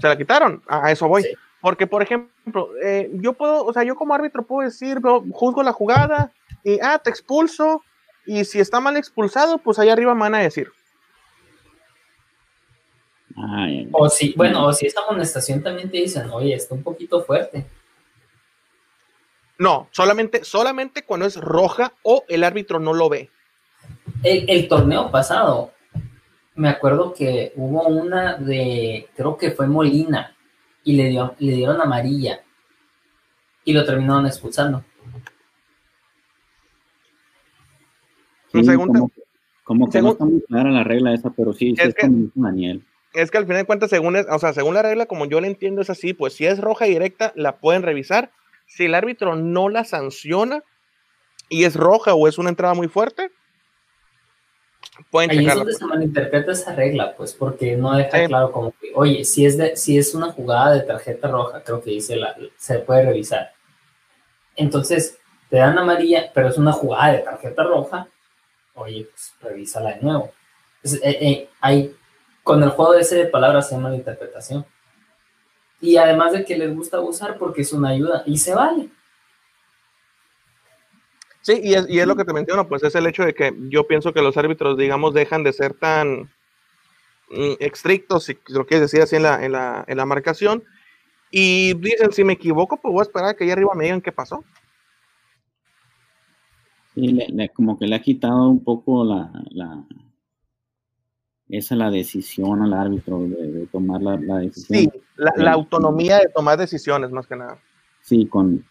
¿Se 0.02 0.08
la 0.08 0.18
quitaron? 0.18 0.62
A 0.68 0.88
a 0.88 0.92
eso 0.92 1.08
voy. 1.08 1.24
Sí. 1.24 1.30
Porque, 1.62 1.88
por 1.88 2.04
ejemplo, 2.04 2.70
eh, 2.84 3.10
yo 3.14 3.34
puedo, 3.34 3.64
o 3.66 3.72
sea, 3.74 3.84
yo 3.84 3.96
como 3.96 4.14
árbitro 4.14 4.44
puedo 4.44 4.68
decir, 4.68 5.00
veo- 5.00 5.24
juzgo 5.32 5.64
la 5.64 5.72
jugada 5.72 6.30
y, 6.64 6.78
ah, 6.82 7.00
te 7.02 7.10
expulso. 7.10 7.82
Y 8.26 8.46
si 8.46 8.60
está 8.60 8.80
mal 8.80 8.98
expulsado, 8.98 9.58
pues 9.58 9.80
ahí 9.80 9.90
arriba 9.90 10.14
me 10.14 10.22
van 10.22 10.36
a 10.36 10.40
decir. 10.40 10.72
Ay, 13.36 13.90
O 13.92 14.10
si, 14.10 14.34
bueno, 14.34 14.66
o 14.66 14.74
si 14.74 14.86
esa 14.86 15.02
amonestación 15.02 15.64
también 15.64 15.90
te 15.90 15.98
dicen, 15.98 16.30
oye, 16.30 16.54
está 16.54 16.76
un 16.76 16.84
poquito 16.84 17.24
fuerte. 17.24 17.66
No, 19.58 19.88
solamente, 19.92 20.44
solamente 20.44 21.04
cuando 21.04 21.26
es 21.26 21.38
roja 21.38 21.94
o 22.04 22.24
el 22.28 22.44
árbitro 22.44 22.80
no 22.80 22.94
lo 22.94 23.10
ve. 23.10 23.30
El, 24.22 24.50
el 24.50 24.68
torneo 24.68 25.10
pasado, 25.12 25.74
me 26.56 26.70
acuerdo 26.70 27.14
que 27.14 27.54
hubo 27.56 27.88
una 27.88 28.36
de, 28.36 29.10
creo 29.16 29.38
que 29.38 29.52
fue 29.52 29.68
Molina, 29.68 30.36
y 30.84 30.96
le, 30.96 31.10
dio, 31.10 31.36
le 31.40 31.54
dieron 31.54 31.82
amarilla, 31.82 32.42
y 33.64 33.74
lo 33.74 33.86
terminaron 33.86 34.26
expulsando. 34.26 34.84
Sí, 38.60 38.66
según 38.66 38.88
como, 38.88 39.12
como 39.64 39.86
que 39.88 39.92
según- 39.94 40.06
no 40.08 40.12
está 40.14 40.26
muy 40.26 40.42
clara 40.42 40.72
la 40.72 40.84
regla 40.84 41.14
esa, 41.14 41.30
pero 41.32 41.54
sí, 41.54 41.76
sí 41.76 41.82
Es 41.82 41.90
es, 41.90 41.96
que- 41.96 42.02
como 42.08 42.18
dice 42.20 42.32
Daniel. 42.36 42.84
es 43.14 43.32
que 43.32 43.38
al 43.38 43.46
final 43.46 43.58
de 43.62 43.66
cuentas, 43.66 43.90
según, 43.90 44.16
es, 44.16 44.26
o 44.30 44.40
sea, 44.40 44.54
según 44.54 44.74
la 44.74 44.82
regla, 44.82 45.06
como 45.06 45.26
yo 45.26 45.40
la 45.42 45.48
entiendo, 45.48 45.82
es 45.82 45.90
así, 45.90 46.14
pues 46.14 46.34
si 46.34 46.46
es 46.46 46.60
roja 46.60 46.86
directa, 46.86 47.32
la 47.36 47.58
pueden 47.58 47.84
revisar. 47.84 48.32
Si 48.66 48.86
el 48.86 48.96
árbitro 48.96 49.36
no 49.36 49.70
la 49.70 49.84
sanciona 49.84 50.64
y 51.50 51.66
es 51.66 51.76
roja 51.76 52.14
o 52.16 52.28
es 52.28 52.38
una 52.38 52.50
entrada 52.50 52.74
muy 52.74 52.88
fuerte, 52.88 53.30
pueden 55.12 55.32
Ahí 55.32 55.46
es 55.46 55.56
donde 55.56 55.74
se 55.74 55.86
malinterpreta 55.86 56.52
esa 56.52 56.76
regla, 56.76 57.16
pues, 57.16 57.34
porque 57.34 57.76
no 57.76 57.96
deja 57.96 58.20
Sí. 58.20 58.26
claro 58.28 58.52
como 58.52 58.72
que, 58.80 58.92
oye, 58.96 59.24
si 59.26 59.46
es, 59.46 59.58
de, 59.58 59.76
si 59.76 59.98
es 59.98 60.14
una 60.16 60.32
jugada 60.32 60.74
de 60.76 60.82
tarjeta 60.82 61.28
roja, 61.30 61.64
creo 61.64 61.82
que 61.82 61.92
dice, 61.92 62.16
la, 62.16 62.36
se 62.58 62.80
puede 62.80 63.06
revisar. 63.06 63.52
Entonces, 64.56 65.18
te 65.50 65.58
dan 65.58 65.78
amarilla, 65.78 66.32
pero 66.34 66.48
es 66.50 66.58
una 66.58 66.72
jugada 66.72 67.12
de 67.14 67.20
tarjeta 67.20 67.64
roja, 67.64 68.08
oye, 68.76 69.08
pues 69.10 69.34
revísala 69.42 69.96
de 69.96 70.02
nuevo. 70.02 70.32
Eh, 70.84 71.00
eh, 71.04 71.50
hay, 71.62 71.96
con 72.44 72.62
el 72.64 72.70
juego 72.70 72.94
ese 72.96 73.16
de 73.16 73.26
palabras 73.26 73.72
hay 73.72 73.78
malinterpretación. 73.80 74.66
Y 75.82 75.98
además 75.98 76.34
de 76.34 76.46
que 76.46 76.58
les 76.58 76.74
gusta 76.74 76.98
abusar 76.98 77.38
porque 77.38 77.62
es 77.62 77.74
una 77.74 77.90
ayuda, 77.90 78.24
y 78.26 78.38
se 78.38 78.56
vale. 78.56 78.90
Sí, 81.42 81.60
y 81.62 81.74
es, 81.74 81.90
y 81.90 82.00
es 82.00 82.08
lo 82.08 82.16
que 82.16 82.24
te 82.24 82.32
menciono, 82.32 82.70
pues 82.70 82.84
es 82.84 82.96
el 82.96 83.06
hecho 83.06 83.24
de 83.24 83.34
que 83.34 83.54
yo 83.70 83.86
pienso 83.86 84.14
que 84.14 84.22
los 84.22 84.38
árbitros, 84.38 84.78
digamos, 84.78 85.14
dejan 85.14 85.44
de 85.44 85.52
ser 85.52 85.74
tan 85.74 86.32
mm, 87.30 87.56
estrictos, 87.60 88.24
si 88.24 88.38
lo 88.48 88.66
quieres 88.66 88.90
decir 88.90 89.02
así 89.02 89.18
en 89.18 89.24
la, 89.24 89.44
en, 89.44 89.52
la, 89.52 89.84
en 89.86 89.98
la 89.98 90.06
marcación, 90.06 90.64
y 91.30 91.74
dicen, 91.74 92.14
si 92.14 92.24
me 92.24 92.34
equivoco, 92.34 92.78
pues 92.78 92.94
voy 92.94 93.02
a 93.02 93.04
esperar 93.04 93.30
a 93.30 93.34
que 93.34 93.44
allá 93.44 93.54
arriba 93.54 93.74
me 93.76 93.84
digan 93.86 94.02
qué 94.02 94.12
pasó. 94.12 94.46
Sí, 96.96 97.08
le- 97.08 97.28
le- 97.30 97.50
como 97.50 97.78
que 97.78 97.88
le 97.88 97.96
ha 97.96 98.02
quitado 98.02 98.50
un 98.50 98.64
poco 98.64 99.04
la, 99.04 99.32
la 99.52 99.84
esa 101.50 101.76
la 101.76 101.92
decisión 101.92 102.62
al 102.64 102.74
árbitro 102.74 103.20
de, 103.20 103.52
de 103.52 103.68
tomar 103.68 104.02
la, 104.02 104.18
la 104.18 104.38
decisión. 104.40 104.80
Sí, 104.80 104.92
la, 105.18 105.34
la 105.36 105.52
autonomía 105.54 106.18
de 106.20 106.30
tomar 106.34 106.58
decisiones, 106.58 107.12
más 107.12 107.28
que 107.28 107.36
nada. 107.36 107.60
Sí, 108.02 108.26
con 108.28 108.66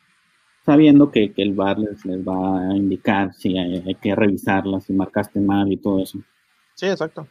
sabiendo 0.65 1.11
que, 1.11 1.33
que 1.33 1.43
el 1.43 1.55
VAR 1.55 1.79
les, 1.79 2.05
les 2.05 2.21
va 2.27 2.71
a 2.71 2.77
indicar 2.77 3.33
si 3.35 3.59
hay, 3.59 3.83
hay 3.87 3.95
que 3.97 4.15
revisarla, 4.15 4.81
si 4.81 4.93
marcaste 4.93 5.41
mal 5.41 5.71
y 5.73 5.77
todo 5.77 6.01
eso. 6.03 6.19
Sí, 6.75 6.87
exacto. 6.87 7.27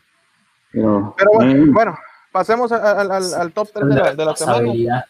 Pero, 0.71 1.13
Pero 1.17 1.31
bueno, 1.33 1.51
bueno, 1.57 1.73
bueno 1.73 1.97
pasemos 2.31 2.71
al, 2.71 3.11
al- 3.11 3.33
al 3.33 3.51
top 3.53 3.69
3 3.73 3.87
de 3.89 3.95
la, 3.95 4.15
de 4.15 4.25
la 4.25 4.35
semana. 4.35 5.05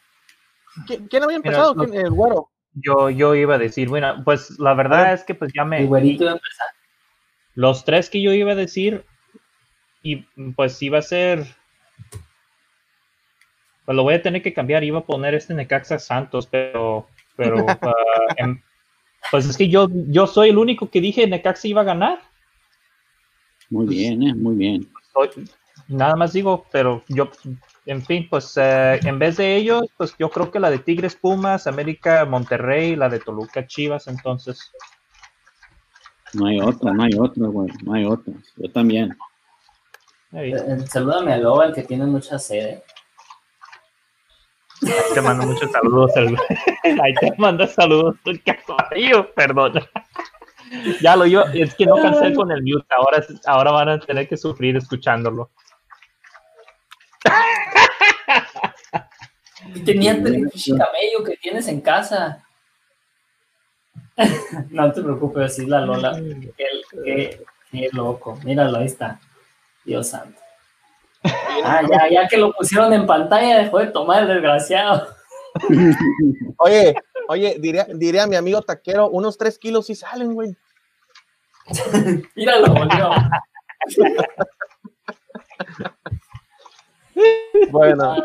¿Quién, 0.88 1.08
quién 1.08 1.24
había 1.24 1.36
empezado? 1.36 1.76
Mira, 1.76 1.92
¿Quién? 1.92 2.06
El 2.06 2.12
güero. 2.12 2.48
Yo, 2.74 3.10
yo 3.10 3.36
iba 3.36 3.56
a 3.56 3.58
decir, 3.58 3.90
bueno, 3.90 4.22
pues 4.24 4.60
la 4.60 4.74
verdad 4.74 5.14
es 5.14 5.24
que 5.24 5.36
pues 5.36 5.52
ya 5.54 5.66
me... 5.66 5.88
Los 7.54 7.84
tres 7.84 8.10
que 8.10 8.22
yo 8.22 8.32
iba 8.32 8.54
a 8.54 8.56
decir, 8.56 9.04
y 10.02 10.18
pues 10.56 10.82
iba 10.82 11.00
a 11.00 11.02
ser... 11.02 11.46
Pues 13.86 13.96
lo 13.96 14.04
voy 14.04 14.14
a 14.14 14.22
tener 14.22 14.42
que 14.42 14.54
cambiar, 14.54 14.84
iba 14.84 15.00
a 15.00 15.06
poner 15.06 15.34
este 15.34 15.54
Necaxa 15.54 16.00
Santos, 16.00 16.48
pero... 16.48 17.08
pero 17.36 17.66
ah, 17.82 17.94
em- 18.38 18.62
pues 19.30 19.46
es 19.46 19.58
que 19.58 19.70
yo, 19.70 19.88
yo 20.08 20.28
soy 20.28 20.50
el 20.50 20.58
único 20.58 20.90
que 20.90 21.02
dije 21.02 21.28
Necaxa 21.28 21.68
iba 21.68 21.82
a 21.82 21.86
ganar. 21.86 22.20
muy 23.70 23.88
bien, 23.88 24.24
eh, 24.24 24.34
muy 24.34 24.56
bien. 24.56 24.90
Soy- 25.14 25.46
nada 25.88 26.16
más 26.16 26.34
digo, 26.34 26.66
pero 26.72 27.04
yo, 27.10 27.30
en 27.86 28.04
fin, 28.06 28.28
pues 28.30 28.54
eh, 28.58 29.00
en 29.04 29.18
vez 29.20 29.38
de 29.38 29.56
ellos, 29.56 29.84
pues 29.98 30.16
yo 30.20 30.30
creo 30.30 30.52
que 30.52 30.60
la 30.60 30.70
de 30.70 30.80
Tigres 30.80 31.16
Pumas, 31.16 31.68
América 31.68 32.26
Monterrey, 32.26 32.96
la 32.96 33.10
de 33.10 33.20
Toluca 33.20 33.66
Chivas, 33.68 34.08
entonces... 34.08 34.72
No 36.34 36.48
hay 36.48 36.62
otra, 36.62 36.94
no 36.94 37.04
hay 37.04 37.12
otra, 37.20 37.48
güey, 37.48 37.70
no 37.84 37.94
hay 37.94 38.06
otra. 38.06 38.34
Yo 38.56 38.72
también. 38.72 39.18
Eh, 40.34 40.54
eh, 40.56 40.78
Salúdame 40.88 41.34
a 41.34 41.38
Loba, 41.38 41.66
el 41.66 41.74
que 41.74 41.84
tiene 41.84 42.06
mucha 42.06 42.40
sed. 42.40 42.80
Te 45.14 45.22
mando 45.22 45.46
muchos 45.46 45.70
saludos. 45.72 46.12
el- 46.16 46.38
Ahí 47.02 47.14
te 47.20 47.34
mando 47.38 47.68
saludos. 47.68 48.16
el 48.26 48.42
caballo, 48.44 49.34
perdón. 49.34 49.74
Ya 51.02 51.18
lo 51.18 51.26
yo, 51.26 51.42
es 51.54 51.76
que 51.76 51.86
no 51.86 51.96
cansé 51.98 52.34
con 52.34 52.50
el 52.50 52.64
mute. 52.64 52.86
Ahora, 52.98 53.22
ahora 53.46 53.72
van 53.72 53.90
a 53.90 54.00
tener 54.00 54.30
que 54.30 54.38
sufrir 54.38 54.78
escuchándolo. 54.78 55.50
Y 59.76 59.82
tenía 59.82 60.12
el 60.14 60.24
camello 60.24 61.24
que 61.24 61.38
tienes 61.40 61.68
en 61.68 61.82
casa. 61.82 62.44
no 64.72 64.92
te 64.92 65.02
preocupes, 65.04 65.56
sí, 65.56 65.66
la 65.68 65.82
Lola. 65.82 66.20
Qué, 66.58 66.66
qué- 67.06 67.44
qué 67.72 67.90
loco. 67.94 68.38
Míralo, 68.44 68.80
ahí 68.80 68.88
está. 68.88 69.20
Dios 69.86 70.10
santo. 70.10 70.40
Ah, 71.64 71.82
ya, 71.90 72.10
ya 72.10 72.28
que 72.28 72.38
lo 72.38 72.52
pusieron 72.54 72.92
en 72.94 73.06
pantalla, 73.06 73.60
dejó 73.60 73.78
de 73.80 73.88
tomar 73.88 74.24
el 74.24 74.30
desgraciado. 74.30 75.16
Oye, 76.58 76.96
oye, 77.28 77.58
diría, 77.60 77.86
diría 77.94 78.26
mi 78.26 78.36
amigo 78.38 78.62
taquero, 78.62 79.10
unos 79.10 79.38
3 79.38 79.58
kilos 79.60 79.86
sí 79.86 79.96
salen, 79.96 80.34
güey. 80.34 80.56
Míralo, 82.36 82.74
volvió. 82.74 83.12
Bueno, 87.72 88.16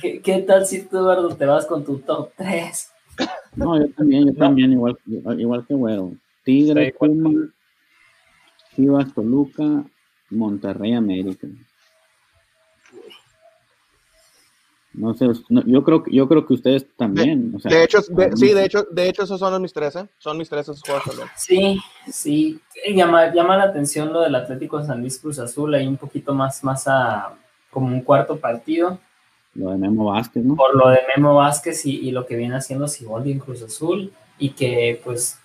¿Qué, 0.00 0.20
¿Qué 0.20 0.38
tal 0.42 0.66
si 0.66 0.82
tú, 0.82 0.98
Eduardo, 0.98 1.34
te 1.36 1.46
vas 1.46 1.66
con 1.66 1.84
tu 1.84 1.98
top 1.98 2.30
3? 2.36 2.92
No, 3.56 3.78
yo 3.78 3.88
también, 3.94 4.26
yo 4.26 4.34
también, 4.34 4.72
igual, 4.72 4.96
igual 5.38 5.66
que 5.66 5.74
güero. 5.74 6.12
Tigre. 6.44 6.94
Pumas, 6.98 7.50
Chivas, 8.74 9.12
Toluca, 9.14 9.84
Monterrey, 10.30 10.94
América. 10.94 11.46
No 14.94 15.14
sé, 15.14 15.26
no, 15.48 15.62
yo 15.64 15.84
creo 15.84 16.02
que 16.02 16.10
yo 16.12 16.26
creo 16.28 16.44
que 16.46 16.54
ustedes 16.54 16.86
también. 16.96 17.52
o 17.54 17.60
sea, 17.60 17.70
de 17.70 17.84
hecho, 17.84 17.98
de- 18.08 18.36
sí, 18.36 18.52
de 18.52 18.64
hecho, 18.64 18.84
de 18.90 19.08
hecho, 19.08 19.22
esos 19.22 19.38
son 19.38 19.62
mis 19.62 19.72
tres, 19.72 19.94
¿eh? 19.96 20.08
Son 20.18 20.36
mis 20.36 20.48
tres 20.48 20.62
esos 20.62 20.82
juegos 20.82 21.04
también. 21.04 21.28
Sí, 21.36 21.78
sí. 22.10 22.60
Llama, 22.94 23.32
llama 23.32 23.56
la 23.56 23.64
atención 23.64 24.12
lo 24.12 24.20
del 24.22 24.34
Atlético 24.34 24.82
San 24.82 25.00
Luis 25.00 25.18
Cruz 25.20 25.38
Azul, 25.38 25.74
ahí 25.74 25.86
un 25.86 25.96
poquito 25.98 26.34
más, 26.34 26.64
más 26.64 26.88
a 26.88 27.32
como 27.70 27.86
un 27.88 28.02
cuarto 28.02 28.38
partido. 28.38 28.98
Lo 29.54 29.70
de 29.70 29.78
Memo 29.78 30.06
Vázquez, 30.06 30.44
¿no? 30.44 30.54
por 30.56 30.74
lo 30.76 30.88
de 30.90 31.00
Memo 31.16 31.34
Vázquez 31.34 31.84
y, 31.86 32.08
y 32.08 32.10
lo 32.10 32.26
que 32.26 32.36
viene 32.36 32.56
haciendo 32.56 32.86
Siboldi 32.86 33.32
en 33.32 33.40
Cruz 33.40 33.62
Azul 33.62 34.12
y 34.38 34.50
que 34.50 35.00
pues 35.04 35.40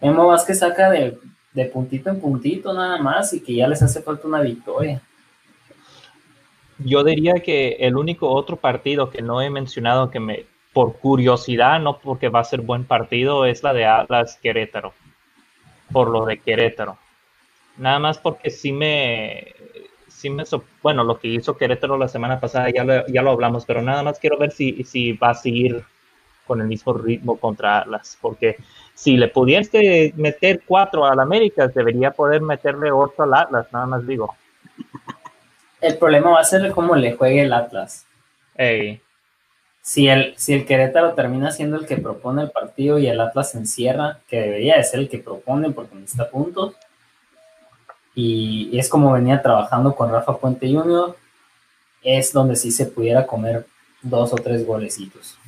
Memo 0.00 0.28
Vázquez 0.28 0.60
saca 0.60 0.90
de, 0.90 1.18
de 1.52 1.64
puntito 1.66 2.10
en 2.10 2.20
puntito 2.20 2.72
nada 2.72 2.98
más 2.98 3.32
y 3.32 3.40
que 3.40 3.54
ya 3.54 3.68
les 3.68 3.82
hace 3.82 4.02
falta 4.02 4.28
una 4.28 4.40
victoria. 4.40 5.02
Yo 6.78 7.04
diría 7.04 7.34
que 7.34 7.76
el 7.80 7.96
único 7.96 8.30
otro 8.30 8.56
partido 8.56 9.10
que 9.10 9.20
no 9.20 9.42
he 9.42 9.50
mencionado 9.50 10.10
que 10.10 10.20
me, 10.20 10.46
por 10.72 10.98
curiosidad, 10.98 11.80
no 11.80 11.98
porque 11.98 12.28
va 12.28 12.40
a 12.40 12.44
ser 12.44 12.62
buen 12.62 12.84
partido, 12.84 13.44
es 13.44 13.62
la 13.62 13.74
de 13.74 13.84
Atlas 13.84 14.38
Querétaro. 14.42 14.94
Por 15.92 16.08
lo 16.08 16.24
de 16.24 16.38
Querétaro. 16.38 16.96
Nada 17.76 17.98
más 17.98 18.18
porque 18.18 18.50
sí 18.50 18.72
me, 18.72 19.54
sí 20.20 20.30
me, 20.30 20.44
so- 20.46 20.64
bueno, 20.82 21.04
lo 21.04 21.18
que 21.18 21.28
hizo 21.28 21.56
Querétaro 21.56 21.96
la 21.98 22.08
semana 22.08 22.40
pasada 22.40 22.70
ya 22.70 22.84
lo, 22.84 23.06
ya 23.08 23.22
lo 23.22 23.30
hablamos, 23.32 23.64
pero 23.66 23.82
nada 23.82 24.02
más 24.02 24.18
quiero 24.18 24.38
ver 24.38 24.52
si, 24.52 24.84
si 24.84 25.12
va 25.14 25.30
a 25.30 25.34
seguir 25.34 25.84
con 26.46 26.60
el 26.60 26.66
mismo 26.68 26.92
ritmo 26.94 27.38
contra 27.38 27.78
Atlas, 27.80 28.18
porque 28.20 28.56
si 28.94 29.16
le 29.16 29.28
pudieras 29.28 29.68
que 29.70 30.12
meter 30.16 30.62
cuatro 30.66 31.06
al 31.06 31.20
América, 31.20 31.68
debería 31.68 32.12
poder 32.12 32.42
meterle 32.42 32.92
ocho 32.92 33.22
al 33.22 33.34
Atlas, 33.34 33.68
nada 33.72 33.86
más 33.86 34.06
digo. 34.06 34.34
El 35.80 35.98
problema 35.98 36.30
va 36.30 36.38
a 36.38 36.44
ser 36.44 36.70
cómo 36.70 36.94
le 36.94 37.16
juegue 37.16 37.42
el 37.42 37.52
Atlas. 37.52 38.06
Ey, 38.58 39.00
Si 39.82 40.08
el, 40.08 40.34
si 40.38 40.54
el 40.54 40.64
Querétaro 40.64 41.12
termina 41.14 41.50
siendo 41.50 41.76
el 41.76 41.86
que 41.86 41.98
propone 41.98 42.42
el 42.42 42.50
partido 42.50 42.98
y 42.98 43.08
el 43.08 43.20
Atlas 43.20 43.54
encierra, 43.54 44.20
que 44.26 44.40
debería 44.40 44.76
de 44.76 44.84
ser 44.84 45.00
el 45.00 45.08
que 45.10 45.18
propone 45.18 45.70
porque 45.70 45.96
necesita 45.96 46.30
puntos, 46.30 46.76
y, 48.14 48.76
es 48.78 48.88
como 48.88 49.12
venía 49.12 49.40
trabajando 49.42 49.94
con 49.94 50.10
Rafa 50.10 50.36
Puente 50.38 50.72
Jr., 50.72 51.16
es 52.02 52.32
donde 52.32 52.56
sí 52.56 52.70
se 52.70 52.86
pudiera 52.86 53.26
comer 53.26 53.66
dos 54.02 54.32
o 54.32 54.36
tres 54.36 54.66
golecitos. 54.66 55.38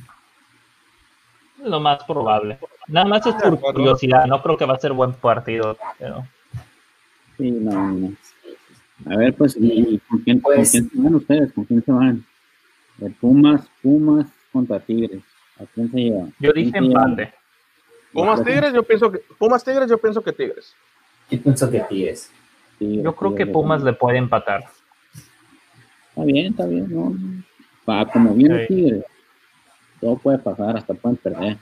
lo 1.63 1.79
más 1.79 2.03
probable. 2.03 2.59
Nada 2.87 3.05
más 3.07 3.25
es 3.25 3.33
por 3.35 3.59
curiosidad, 3.59 4.25
no 4.25 4.41
creo 4.41 4.57
que 4.57 4.65
va 4.65 4.75
a 4.75 4.79
ser 4.79 4.93
buen 4.93 5.13
partido, 5.13 5.77
pero 5.97 6.25
Sí, 7.37 7.49
no, 7.49 7.91
no. 7.91 8.13
A 9.11 9.17
ver, 9.17 9.33
pues, 9.33 9.57
¿y, 9.57 9.95
y 9.95 9.99
con, 9.99 10.19
quién, 10.19 10.39
con 10.39 10.53
Pues- 10.55 10.71
quién 10.71 10.89
se 10.89 10.97
van 11.01 11.15
ustedes? 11.15 11.51
¿Con 11.53 11.63
quién 11.65 11.83
se 11.83 11.91
van? 11.91 12.25
De 12.97 13.09
Pumas, 13.09 13.65
Pumas 13.81 14.27
contra 14.51 14.79
Tigres. 14.79 15.23
¿A 15.59 15.65
quién 15.73 15.89
se 15.91 15.97
lleva? 15.97 16.25
yo 16.39 16.53
¿Quién 16.53 16.65
dije 16.65 16.77
empate. 16.77 17.33
Pumas 18.11 18.43
Tigres, 18.43 18.71
yo 18.73 18.83
pienso 18.83 19.11
que 19.11 19.19
Pumas 19.39 19.63
Tigres, 19.63 19.89
yo 19.89 19.97
pienso 19.97 20.21
que 20.21 20.31
Tigres. 20.31 20.75
Yo 21.31 21.41
pienso 21.41 21.69
que 21.71 21.79
Tigres. 21.79 22.29
Yo 23.03 23.15
creo 23.15 23.35
que 23.35 23.45
Pumas 23.45 23.83
le 23.83 23.93
puede 23.93 24.17
empatar. 24.17 24.63
Está 26.09 26.23
bien, 26.23 26.47
está 26.47 26.65
bien, 26.65 26.87
no. 26.89 27.15
Pa, 27.85 28.05
como 28.05 28.33
viene 28.33 28.67
Sí. 28.67 28.75
Tigres, 28.75 29.05
todo 29.99 30.17
puede 30.17 30.37
pasar, 30.37 30.77
hasta 30.77 30.93
pueden 30.93 31.17
perder. 31.17 31.57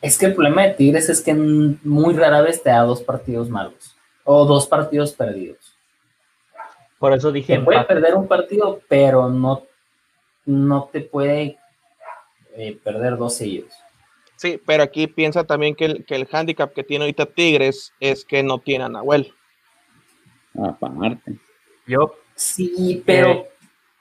Es 0.00 0.16
que 0.16 0.26
el 0.26 0.34
problema 0.34 0.62
de 0.62 0.74
Tigres 0.74 1.08
es 1.08 1.20
que 1.20 1.34
muy 1.34 2.14
rara 2.14 2.40
vez 2.40 2.62
te 2.62 2.70
da 2.70 2.82
dos 2.82 3.02
partidos 3.02 3.50
malos 3.50 3.96
o 4.24 4.44
dos 4.44 4.66
partidos 4.66 5.12
perdidos. 5.12 5.76
Por 6.98 7.12
eso 7.12 7.30
dije 7.32 7.58
Te 7.58 7.64
puede 7.64 7.84
perder 7.84 8.14
un 8.14 8.26
partido, 8.26 8.80
pero 8.88 9.28
no, 9.28 9.64
no 10.44 10.88
te 10.92 11.00
puede 11.00 11.58
eh, 12.56 12.78
perder 12.82 13.16
dos 13.16 13.34
seguidos. 13.34 13.72
Sí, 14.36 14.60
pero 14.64 14.84
aquí 14.84 15.08
piensa 15.08 15.44
también 15.44 15.74
que 15.74 15.84
el, 15.84 16.04
que 16.04 16.14
el 16.14 16.28
handicap 16.30 16.72
que 16.72 16.84
tiene 16.84 17.04
ahorita 17.04 17.26
Tigres 17.26 17.92
es 17.98 18.24
que 18.24 18.42
no 18.42 18.58
tiene 18.58 18.84
a 18.84 18.88
Nahuel. 18.88 19.32
Aparte. 20.62 21.36
Yo, 21.86 22.14
Sí, 22.38 23.02
pero, 23.04 23.46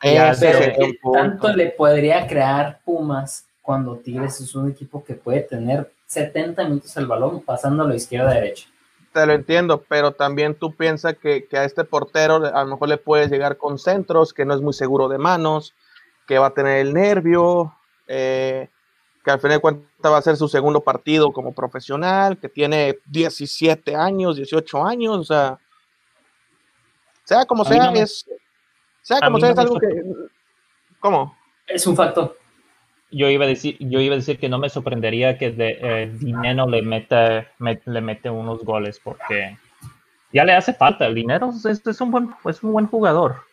Eh, 0.03 0.13
Ya, 0.13 0.29
Ese 0.29 0.45
pero 0.45 0.59
sería 0.59 0.85
un 0.85 0.91
¿qué 0.91 0.99
punto. 1.01 1.19
tanto 1.19 1.53
le 1.53 1.67
podría 1.71 2.27
crear 2.27 2.79
Pumas 2.85 3.47
cuando 3.63 3.97
Tigres 3.97 4.39
es 4.39 4.53
un 4.53 4.69
equipo 4.69 5.03
que 5.03 5.15
puede 5.15 5.41
tener 5.41 5.91
70 6.05 6.63
minutos 6.65 6.95
el 6.97 7.07
balón 7.07 7.41
pasándolo 7.41 7.95
izquierda 7.95 8.29
a 8.29 8.35
derecha? 8.35 8.69
Te 9.11 9.25
lo 9.25 9.33
entiendo, 9.33 9.83
pero 9.89 10.11
también 10.11 10.53
tú 10.53 10.75
piensas 10.75 11.15
que, 11.17 11.47
que 11.47 11.57
a 11.57 11.63
este 11.63 11.83
portero 11.83 12.35
a 12.35 12.63
lo 12.63 12.69
mejor 12.69 12.89
le 12.89 12.97
puedes 12.97 13.31
llegar 13.31 13.57
con 13.57 13.79
centros, 13.79 14.33
que 14.33 14.45
no 14.45 14.53
es 14.53 14.61
muy 14.61 14.73
seguro 14.73 15.09
de 15.09 15.17
manos, 15.17 15.73
que 16.27 16.37
va 16.37 16.47
a 16.47 16.53
tener 16.53 16.77
el 16.77 16.93
nervio, 16.93 17.73
eh, 18.07 18.69
que 19.25 19.31
al 19.31 19.39
final 19.39 19.57
de 19.57 19.61
cuentas 19.61 20.11
va 20.11 20.17
a 20.17 20.21
ser 20.21 20.37
su 20.37 20.47
segundo 20.47 20.81
partido 20.81 21.33
como 21.33 21.53
profesional, 21.53 22.37
que 22.37 22.49
tiene 22.49 22.99
17 23.07 23.95
años, 23.95 24.35
18 24.35 24.85
años, 24.85 25.17
o 25.17 25.23
sea, 25.23 25.57
sea 27.27 27.45
como 27.45 27.65
sea, 27.65 27.85
no 27.87 27.91
me- 27.91 28.01
es, 28.01 28.25
sea 29.01 29.19
como 29.19 29.37
sea, 29.39 29.49
no 29.49 29.53
es 29.53 29.59
algo 29.59 29.79
que, 29.79 29.87
¿cómo? 30.99 31.37
Es 31.67 31.85
un 31.85 31.95
factor. 31.95 32.37
yo 33.11 33.29
iba 33.29 33.43
a 33.43 33.47
decir, 33.47 33.75
yo 33.79 33.99
iba 33.99 34.13
a 34.13 34.17
decir 34.17 34.39
que 34.39 34.47
no 34.49 34.57
me 34.59 34.69
sorprendería 34.69 35.37
que 35.37 35.51
de, 35.51 35.77
eh, 35.81 36.11
Dinero 36.19 36.67
le 36.69 36.81
meta, 36.81 37.47
me- 37.59 37.81
le 37.85 37.99
mete 38.01 38.29
unos 38.29 38.63
goles 38.63 38.99
porque 39.03 39.57
ya 40.31 40.45
le 40.45 40.53
hace 40.53 40.73
falta. 40.73 41.05
El 41.05 41.15
dinero 41.15 41.49
es, 41.65 41.85
es 41.85 42.01
un 42.01 42.11
buen, 42.11 42.33
es 42.45 42.63
un 42.63 42.71
buen 42.71 42.87
jugador. 42.87 43.43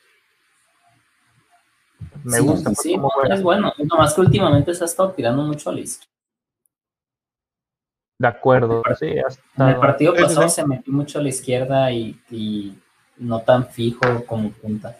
Me 2.22 2.38
Sí, 2.38 2.44
gusta 2.46 2.74
sí, 2.74 2.96
no, 2.96 3.10
es 3.28 3.42
bueno. 3.42 3.72
Nomás 3.78 4.14
que 4.14 4.20
últimamente 4.20 4.72
se 4.74 4.84
ha 4.84 4.86
estado 4.86 5.10
tirando 5.12 5.42
mucho 5.42 5.70
a 5.70 5.72
la 5.72 5.80
izquierda. 5.80 6.12
De 8.18 8.28
acuerdo, 8.28 8.82
sí, 8.98 9.06
En 9.58 9.68
el 9.68 9.76
partido 9.76 10.14
sí, 10.14 10.22
pasado 10.22 10.48
sí. 10.48 10.54
se 10.54 10.66
metió 10.66 10.92
mucho 10.92 11.18
a 11.18 11.22
la 11.22 11.28
izquierda 11.28 11.90
y, 11.92 12.18
y 12.30 12.78
no 13.18 13.40
tan 13.40 13.68
fijo 13.68 14.24
como 14.26 14.50
punta. 14.50 14.96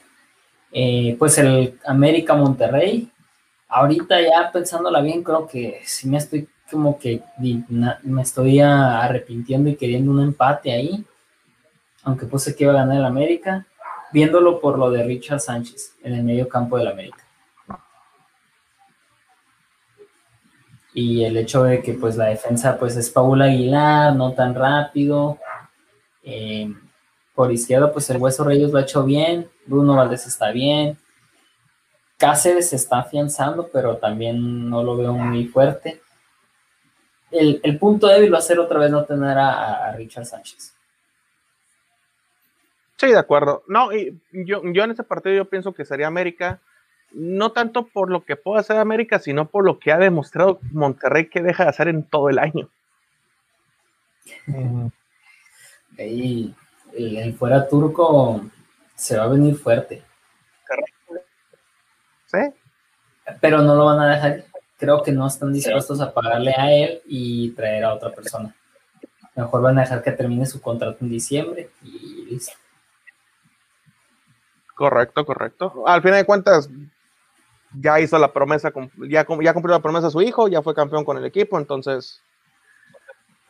Eh, 0.73 1.17
pues 1.19 1.39
el 1.39 1.79
América 1.87 2.35
Monterrey, 2.35 3.11
ahorita 3.69 4.21
ya 4.21 4.51
pensándola 4.53 5.01
bien, 5.01 5.23
creo 5.23 5.47
que 5.47 5.81
sí 5.85 6.09
me 6.09 6.19
estoy 6.19 6.49
como 6.71 6.99
que 6.99 7.23
me 8.03 8.23
estoy 8.23 8.59
arrepintiendo 8.61 9.69
y 9.69 9.77
queriendo 9.77 10.11
un 10.11 10.23
empate 10.23 10.73
ahí, 10.73 11.05
aunque 12.03 12.27
puse 12.27 12.57
que 12.57 12.65
iba 12.65 12.73
a 12.73 12.77
ganar 12.77 12.97
el 12.97 13.05
América, 13.05 13.67
viéndolo 14.13 14.61
por 14.61 14.79
lo 14.79 14.91
de 14.91 15.05
Richard 15.05 15.41
Sánchez 15.41 15.97
en 16.03 16.15
el 16.15 16.25
medio 16.25 16.49
campo 16.49 16.79
del 16.79 16.89
América. 16.89 17.25
y 20.95 21.25
el 21.25 21.37
hecho 21.37 21.65
de 21.65 21.83
que 21.83 21.95
pues 21.95 22.17
la 22.17 22.27
defensa 22.27 22.79
pues 22.79 22.97
es 22.97 23.11
Paul 23.11 23.43
Aguilar, 23.43 24.15
no 24.15 24.33
tan 24.33 24.55
rápido. 24.55 25.39
Eh, 26.23 26.73
por 27.35 27.53
izquierda 27.53 27.93
pues 27.93 28.09
el 28.11 28.19
Hueso 28.19 28.45
Reyes 28.45 28.71
lo 28.71 28.79
ha 28.79 28.83
hecho 28.83 29.05
bien, 29.05 29.49
Bruno 29.67 29.97
Valdés 29.97 30.27
está 30.27 30.51
bien. 30.51 30.97
Cáceres 32.17 32.71
se 32.71 32.77
está 32.77 33.01
afianzando, 33.01 33.69
pero 33.73 33.97
también 33.97 34.71
no 34.71 34.83
lo 34.83 34.97
veo 34.97 35.13
muy 35.13 35.47
fuerte. 35.47 36.01
El, 37.31 37.61
el 37.65 37.79
punto 37.79 38.07
débil 38.07 38.33
va 38.33 38.39
a 38.39 38.43
ser 38.43 38.61
otra 38.61 38.79
vez 38.79 38.91
no 38.91 39.05
tener 39.05 39.37
a, 39.37 39.89
a 39.89 39.93
Richard 39.97 40.25
Sánchez. 40.25 40.75
Sí, 42.97 43.09
de 43.09 43.19
acuerdo. 43.19 43.65
No, 43.67 43.93
y 43.93 44.21
yo, 44.31 44.63
yo 44.73 44.85
en 44.85 44.93
ese 44.93 45.03
partido 45.03 45.35
yo 45.35 45.45
pienso 45.47 45.73
que 45.73 45.85
sería 45.85 46.07
América, 46.07 46.61
no 47.11 47.51
tanto 47.51 47.87
por 47.89 48.11
lo 48.11 48.25
que 48.25 48.37
puede 48.37 48.61
hacer 48.61 48.77
América, 48.77 49.19
sino 49.19 49.47
por 49.47 49.65
lo 49.65 49.81
que 49.81 49.91
ha 49.91 49.99
demostrado 49.99 50.61
Monterrey 50.71 51.29
que 51.29 51.43
deja 51.43 51.65
de 51.65 51.71
hacer 51.71 51.89
en 51.89 52.05
todo 52.05 52.31
el 52.31 52.39
año. 52.39 52.69
Ahí 55.99 56.55
el, 56.97 57.17
el 57.17 57.35
fuera 57.35 57.69
turco 57.69 58.43
se 58.95 59.17
va 59.17 59.25
a 59.25 59.29
venir 59.29 59.57
fuerte. 59.57 60.03
¿Sí? 62.27 62.39
pero 63.41 63.63
no 63.63 63.75
lo 63.75 63.85
van 63.87 64.01
a 64.01 64.15
dejar. 64.15 64.45
Creo 64.77 65.03
que 65.03 65.13
no 65.13 65.27
están 65.27 65.53
dispuestos 65.53 66.01
a 66.01 66.13
pagarle 66.13 66.53
a 66.57 66.71
él 66.73 67.01
y 67.07 67.51
traer 67.53 67.85
a 67.85 67.95
otra 67.95 68.11
persona. 68.13 68.55
Mejor 69.35 69.63
van 69.63 69.79
a 69.79 69.83
dejar 69.83 70.03
que 70.03 70.13
termine 70.13 70.45
su 70.47 70.61
contrato 70.61 70.99
en 71.01 71.09
diciembre 71.11 71.71
y 71.83 72.27
listo. 72.27 72.53
Correcto, 74.75 75.25
correcto. 75.25 75.85
Al 75.87 76.03
final 76.03 76.19
de 76.19 76.27
cuentas, 76.27 76.69
ya 77.81 78.01
hizo 78.01 78.19
la 78.19 78.33
promesa, 78.33 78.73
ya, 79.09 79.25
cum- 79.25 79.41
ya 79.43 79.55
cumplió 79.55 79.75
la 79.77 79.83
promesa 79.83 80.09
a 80.09 80.11
su 80.11 80.21
hijo, 80.21 80.49
ya 80.49 80.63
fue 80.63 80.75
campeón 80.75 81.05
con 81.05 81.17
el 81.17 81.25
equipo, 81.25 81.59
entonces 81.59 82.21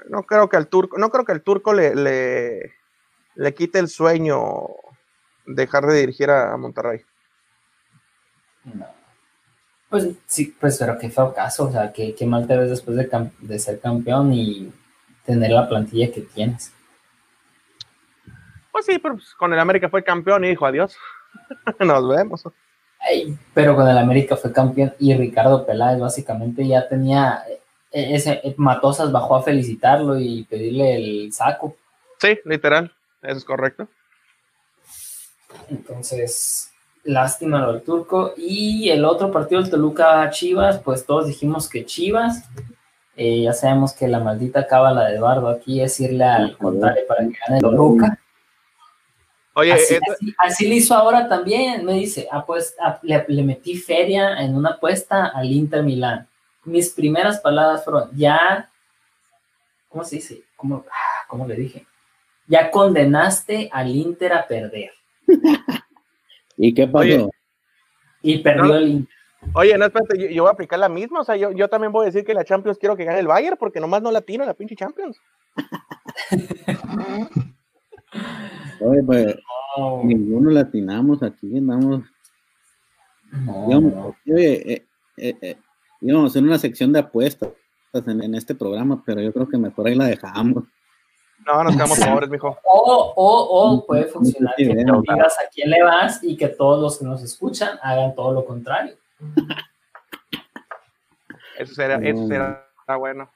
no 0.09 0.23
creo 0.23 0.49
que 0.49 0.57
al 0.57 0.69
turco, 0.69 0.99
no 0.99 1.11
creo 1.11 1.25
que 1.25 1.33
el 1.33 1.43
turco 1.43 1.73
le, 1.73 1.95
le, 1.95 2.75
le 3.35 3.55
quite 3.55 3.79
el 3.79 3.89
sueño 3.89 4.41
dejar 5.47 5.87
de 5.87 6.01
dirigir 6.01 6.31
a, 6.31 6.53
a 6.53 6.57
Monterrey. 6.57 7.03
No. 8.65 8.87
Pues 9.89 10.09
sí, 10.27 10.55
pues 10.59 10.79
pero 10.79 10.99
qué 10.99 11.11
feo 11.11 11.33
caso, 11.33 11.69
o 11.69 11.73
sea, 11.73 11.93
qué, 11.93 12.15
qué 12.15 12.27
mal 12.27 12.47
te 12.47 12.57
ves 12.57 12.71
después 12.71 12.97
de, 12.97 13.31
de 13.41 13.59
ser 13.59 13.79
campeón 13.79 14.33
y 14.33 14.73
tener 15.25 15.51
la 15.51 15.69
plantilla 15.69 16.11
que 16.11 16.23
tienes. 16.23 16.73
Pues 18.73 18.87
sí, 18.87 18.99
pero 18.99 19.15
pues, 19.15 19.35
con 19.35 19.53
el 19.53 19.59
América 19.61 19.89
fue 19.89 20.03
campeón 20.03 20.45
y 20.45 20.49
dijo 20.49 20.67
adiós. 20.67 20.97
Nos 21.79 22.09
vemos. 22.09 22.43
Ay, 22.99 23.39
pero 23.53 23.77
con 23.77 23.87
el 23.87 23.97
América 23.97 24.37
fue 24.37 24.53
campeón 24.53 24.95
y 24.99 25.15
Ricardo 25.15 25.65
Peláez 25.65 26.01
básicamente 26.01 26.67
ya 26.67 26.89
tenía 26.89 27.45
eh, 27.93 28.17
ese 28.17 28.43
Matosas 28.57 29.13
bajó 29.13 29.37
a 29.37 29.43
felicitarlo 29.43 30.19
y 30.19 30.43
pedirle 30.45 30.97
el 30.97 31.33
saco. 31.33 31.77
Sí, 32.19 32.39
literal, 32.45 32.93
eso 33.25 33.39
es 33.39 33.45
correcto. 33.45 33.89
Entonces, 35.69 36.71
lástima 37.05 37.61
lo 37.61 37.73
del 37.73 37.83
turco. 37.83 38.35
Y 38.37 38.89
el 38.91 39.05
otro 39.05 39.31
partido, 39.31 39.61
el 39.61 39.71
Toluca 39.71 40.29
Chivas, 40.31 40.79
pues 40.81 41.05
todos 41.07 41.27
dijimos 41.27 41.69
que 41.69 41.85
Chivas. 41.85 42.45
Eh, 43.17 43.43
ya 43.43 43.53
sabemos 43.53 43.93
que 43.93 44.09
la 44.09 44.19
maldita 44.19 44.67
cábala 44.67 45.05
de 45.07 45.17
Eduardo 45.17 45.49
aquí 45.49 45.81
es 45.81 46.01
irle 46.01 46.25
al 46.25 46.57
contrario 46.59 47.05
para 47.07 47.21
que 47.21 47.37
gane 47.47 47.57
el 47.57 47.61
Toluca. 47.63 48.19
Oye, 49.57 49.73
Así, 49.73 49.95
así- 50.11 50.35
así 50.39 50.69
le 50.69 50.75
hizo 50.77 50.95
ahora 50.95 51.29
también. 51.29 51.85
Me 51.85 51.93
dice, 51.93 52.27
ah, 52.33 52.45
pues, 52.45 52.75
ah, 52.81 52.99
le, 53.03 53.25
le 53.29 53.43
metí 53.45 53.77
feria 53.77 54.41
en 54.43 54.57
una 54.57 54.71
apuesta 54.71 55.27
al 55.27 55.47
Inter 55.53 55.85
Milán. 55.85 56.29
Mis 56.65 56.91
primeras 56.91 57.39
palabras 57.41 57.85
fueron, 57.85 58.11
ya, 58.17 58.69
¿cómo 59.89 60.03
se 60.03 60.17
dice? 60.17 60.43
¿Cómo, 60.57 60.85
ah, 60.91 61.25
cómo 61.29 61.47
le 61.47 61.55
dije? 61.55 61.87
Ya 62.47 62.71
condenaste 62.71 63.69
al 63.73 63.95
Inter 63.95 64.33
a 64.35 64.47
perder. 64.47 64.91
¿Y 66.57 66.73
qué 66.75 66.87
pasó? 66.87 66.99
Oye, 67.05 67.29
Y 68.23 68.39
perdió 68.39 68.65
No. 68.65 68.77
el 68.77 68.89
Inter. 68.89 69.15
Oye, 69.55 69.77
no, 69.77 69.85
espérate, 69.85 70.19
yo, 70.19 70.29
yo 70.29 70.43
voy 70.45 70.51
a 70.51 70.55
aplicar 70.55 70.79
la 70.79 70.89
misma. 70.89 71.21
O 71.21 71.25
sea, 71.25 71.37
yo, 71.37 71.53
yo 71.53 71.69
también 71.69 71.93
voy 71.93 72.05
a 72.05 72.07
decir 72.07 72.25
que 72.25 72.33
la 72.35 72.45
Champions 72.45 72.79
quiero 72.79 72.97
que 72.97 73.05
gane 73.05 73.19
el 73.19 73.27
Bayern 73.27 73.57
porque 73.59 73.81
nomás 73.81 74.03
no 74.03 74.11
la 74.11 74.23
tiro 74.23 74.45
la 74.45 74.55
pinche 74.55 74.77
Champions. 74.77 75.19
Oye, 78.81 79.03
pues 79.05 79.37
No, 79.77 80.03
ninguno 80.05 80.51
latinamos 80.51 81.23
aquí, 81.23 81.57
andamos. 81.59 82.05
no, 83.33 84.15
oye, 84.33 84.73
eh, 84.75 84.87
eh, 85.17 85.37
eh, 85.41 85.57
íbamos 86.01 86.25
a 86.25 86.31
hacer 86.31 86.43
una 86.45 86.59
sección 86.59 86.93
de 86.93 87.01
apuestas 87.01 87.51
en, 87.93 88.23
en 88.23 88.35
este 88.35 88.55
programa, 88.55 89.03
pero 89.05 89.21
yo 89.21 89.33
creo 89.33 89.49
que 89.49 89.59
mejor 89.59 89.87
ahí 89.89 89.95
la 89.97 90.07
dejamos. 90.07 90.65
No, 91.47 91.65
nos 91.65 91.75
quedamos 91.75 91.99
pobres, 92.01 92.31
mijo. 92.31 92.59
O, 92.65 93.13
o, 93.17 93.73
o 93.75 93.87
puede 93.87 94.05
funcionar 94.05 94.55
que 94.57 94.67
tú 94.67 95.03
digas 95.03 95.37
a 95.39 95.49
quién 95.53 95.71
le 95.71 95.83
vas 95.83 96.23
y 96.23 96.37
que 96.37 96.49
todos 96.49 96.81
los 96.81 96.99
que 96.99 97.05
nos 97.05 97.23
escuchan 97.23 97.79
hagan 97.83 98.15
todo 98.15 98.33
lo 98.33 98.45
contrario. 98.45 98.97
Eso 101.59 101.75
será, 101.75 101.97
eso 101.97 102.27
será 102.27 102.67
está 102.81 102.97
bueno. 102.97 103.31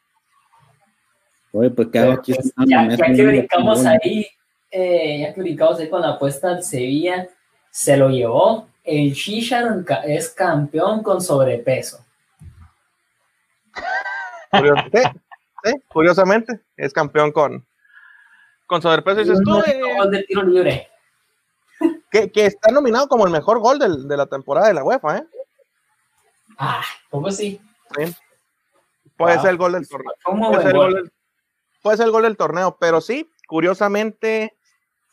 Oye, 1.52 1.70
pues 1.70 1.88
Pero, 1.90 2.12
aquí 2.12 2.34
pues, 2.34 2.52
ya, 2.66 2.88
ya 2.88 2.96
que 2.96 3.26
brincamos 3.26 3.86
ahí, 3.86 4.26
eh, 4.70 5.20
ya 5.20 5.34
que 5.34 5.40
brincamos 5.40 5.80
ahí 5.80 5.88
con 5.88 6.02
la 6.02 6.10
apuesta 6.10 6.48
al 6.50 6.62
Sevilla, 6.62 7.26
se 7.70 7.96
lo 7.96 8.10
llevó. 8.10 8.68
El 8.84 9.12
Shisharon 9.12 9.86
es 10.04 10.30
campeón 10.30 11.02
con 11.02 11.20
sobrepeso. 11.22 12.04
Curios- 14.50 14.78
sí, 14.92 15.02
sí, 15.64 15.72
curiosamente, 15.88 16.60
es 16.76 16.92
campeón 16.92 17.32
con, 17.32 17.66
con 18.68 18.80
sobrepeso. 18.80 19.20
Dices 19.20 19.40
tú, 19.44 19.56
Un 19.56 19.64
eh, 19.66 19.80
gol 19.96 20.10
de 20.12 20.22
tiro 20.22 20.42
libre. 20.44 20.88
que, 22.12 22.30
que 22.30 22.46
está 22.46 22.70
nominado 22.70 23.08
como 23.08 23.24
el 23.26 23.32
mejor 23.32 23.58
gol 23.58 23.78
del- 23.80 24.06
de 24.06 24.16
la 24.16 24.26
temporada 24.26 24.68
de 24.68 24.74
la 24.74 24.84
UEFA, 24.84 25.18
¿eh? 25.18 25.26
Ah, 26.58 26.82
¿cómo 27.10 27.30
sí? 27.30 27.60
Sí. 27.96 28.14
Puede 29.16 29.34
Wow. 29.34 29.42
ser 29.42 29.50
el 29.50 29.56
gol 29.56 29.72
del 29.72 29.88
torneo. 29.88 30.12
Puede 30.24 30.62
ser, 30.62 30.66
el 30.70 30.76
gol. 30.76 30.94
del, 30.94 31.12
puede 31.82 31.96
ser 31.96 32.06
el 32.06 32.12
gol 32.12 32.22
del 32.22 32.36
torneo, 32.36 32.76
pero 32.80 33.00
sí, 33.00 33.32
curiosamente, 33.48 34.56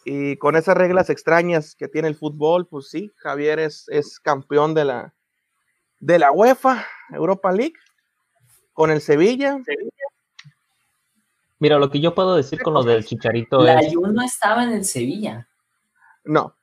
y 0.05 0.37
con 0.37 0.55
esas 0.55 0.75
reglas 0.77 1.09
extrañas 1.09 1.75
que 1.75 1.87
tiene 1.87 2.07
el 2.07 2.15
fútbol, 2.15 2.67
pues 2.67 2.89
sí, 2.89 3.11
Javier 3.17 3.59
es, 3.59 3.85
es 3.89 4.19
campeón 4.19 4.73
de 4.75 4.85
la, 4.85 5.13
de 5.99 6.19
la 6.19 6.31
UEFA, 6.31 6.85
Europa 7.11 7.51
League, 7.51 7.73
con 8.73 8.91
el 8.91 9.01
Sevilla. 9.01 9.57
Mira, 11.59 11.77
lo 11.77 11.89
que 11.89 11.99
yo 11.99 12.13
puedo 12.13 12.35
decir 12.35 12.61
con 12.61 12.73
lo 12.73 12.83
del 12.83 13.05
chicharito 13.05 13.61
La 13.61 13.79
es. 13.79 13.93
Jun 13.93 14.13
no 14.13 14.21
estaba 14.23 14.63
en 14.63 14.71
el 14.71 14.85
Sevilla. 14.85 15.47
No, 16.23 16.55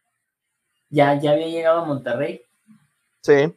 Ya, 0.90 1.18
ya 1.18 1.30
había 1.32 1.46
llegado 1.48 1.80
a 1.80 1.84
Monterrey. 1.84 2.42
sí. 3.20 3.54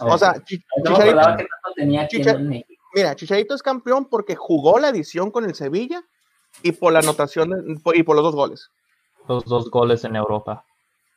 O 0.00 0.18
sea, 0.18 0.34
Chi- 0.44 0.56
no 0.84 0.90
me 0.90 0.96
Chicharito, 0.96 1.02
acordaba 1.20 1.36
que 1.36 1.42
tanto 1.44 1.72
tenía 1.76 2.02
aquí 2.02 2.16
Chicha- 2.16 2.32
en 2.32 2.48
México. 2.48 2.82
mira, 2.94 3.14
Chicharito 3.14 3.54
es 3.54 3.62
campeón 3.62 4.06
porque 4.08 4.34
jugó 4.34 4.78
la 4.80 4.88
edición 4.88 5.30
con 5.30 5.44
el 5.44 5.54
Sevilla 5.54 6.02
y 6.62 6.72
por 6.72 6.92
la 6.92 6.98
anotación 7.00 7.50
de- 7.50 7.80
y 7.94 8.02
por 8.02 8.16
los 8.16 8.24
dos 8.24 8.34
goles. 8.34 8.70
Los 9.28 9.44
dos 9.44 9.70
goles 9.70 10.02
en 10.04 10.16
Europa. 10.16 10.64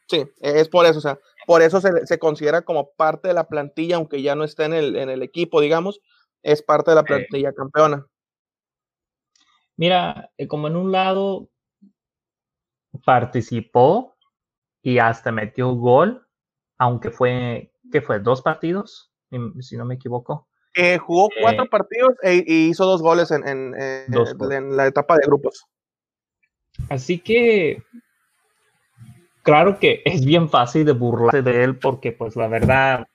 Sí, 0.07 0.25
es 0.39 0.69
por 0.69 0.85
eso, 0.85 0.99
o 0.99 1.01
sea, 1.01 1.17
por 1.45 1.61
eso 1.61 1.81
se, 1.81 2.05
se 2.05 2.19
considera 2.19 2.61
como 2.61 2.91
parte 2.91 3.27
de 3.29 3.33
la 3.33 3.47
plantilla, 3.47 3.95
aunque 3.97 4.21
ya 4.21 4.35
no 4.35 4.43
está 4.43 4.65
en 4.65 4.73
el, 4.73 4.95
en 4.95 5.09
el 5.09 5.21
equipo, 5.23 5.59
digamos, 5.59 5.99
es 6.43 6.61
parte 6.61 6.91
de 6.91 6.95
la 6.95 7.03
plantilla 7.03 7.51
campeona. 7.53 8.05
Mira, 9.77 10.31
eh, 10.37 10.47
como 10.47 10.67
en 10.67 10.75
un 10.75 10.91
lado 10.91 11.49
participó 13.05 14.15
y 14.81 14.97
hasta 14.99 15.31
metió 15.31 15.73
gol, 15.75 16.27
aunque 16.77 17.11
fue, 17.11 17.71
¿qué 17.91 18.01
fue? 18.01 18.19
¿Dos 18.19 18.41
partidos? 18.41 19.11
Si- 19.29 19.61
Si 19.61 19.77
no 19.77 19.85
me 19.85 19.95
equivoco. 19.95 20.47
Eh, 20.73 20.97
jugó 20.97 21.29
cuatro 21.41 21.65
Eh, 21.65 21.69
partidos 21.69 22.13
e, 22.21 22.43
y 22.45 22.69
hizo 22.69 22.85
dos 22.85 23.01
goles 23.01 23.31
en, 23.31 23.47
en, 23.47 23.71
Dos 24.07 24.35
goles. 24.35 24.57
en 24.59 24.75
la 24.77 24.87
etapa 24.87 25.15
de 25.15 25.25
grupos. 25.25 25.65
Así 26.89 27.19
que, 27.19 27.83
claro 29.43 29.79
que 29.79 30.01
es 30.05 30.23
bien 30.23 30.49
fácil 30.49 30.85
de 30.85 30.91
burlarse 30.93 31.41
de 31.41 31.63
él 31.63 31.77
porque, 31.79 32.11
pues, 32.11 32.35
la 32.35 32.47
verdad, 32.47 33.07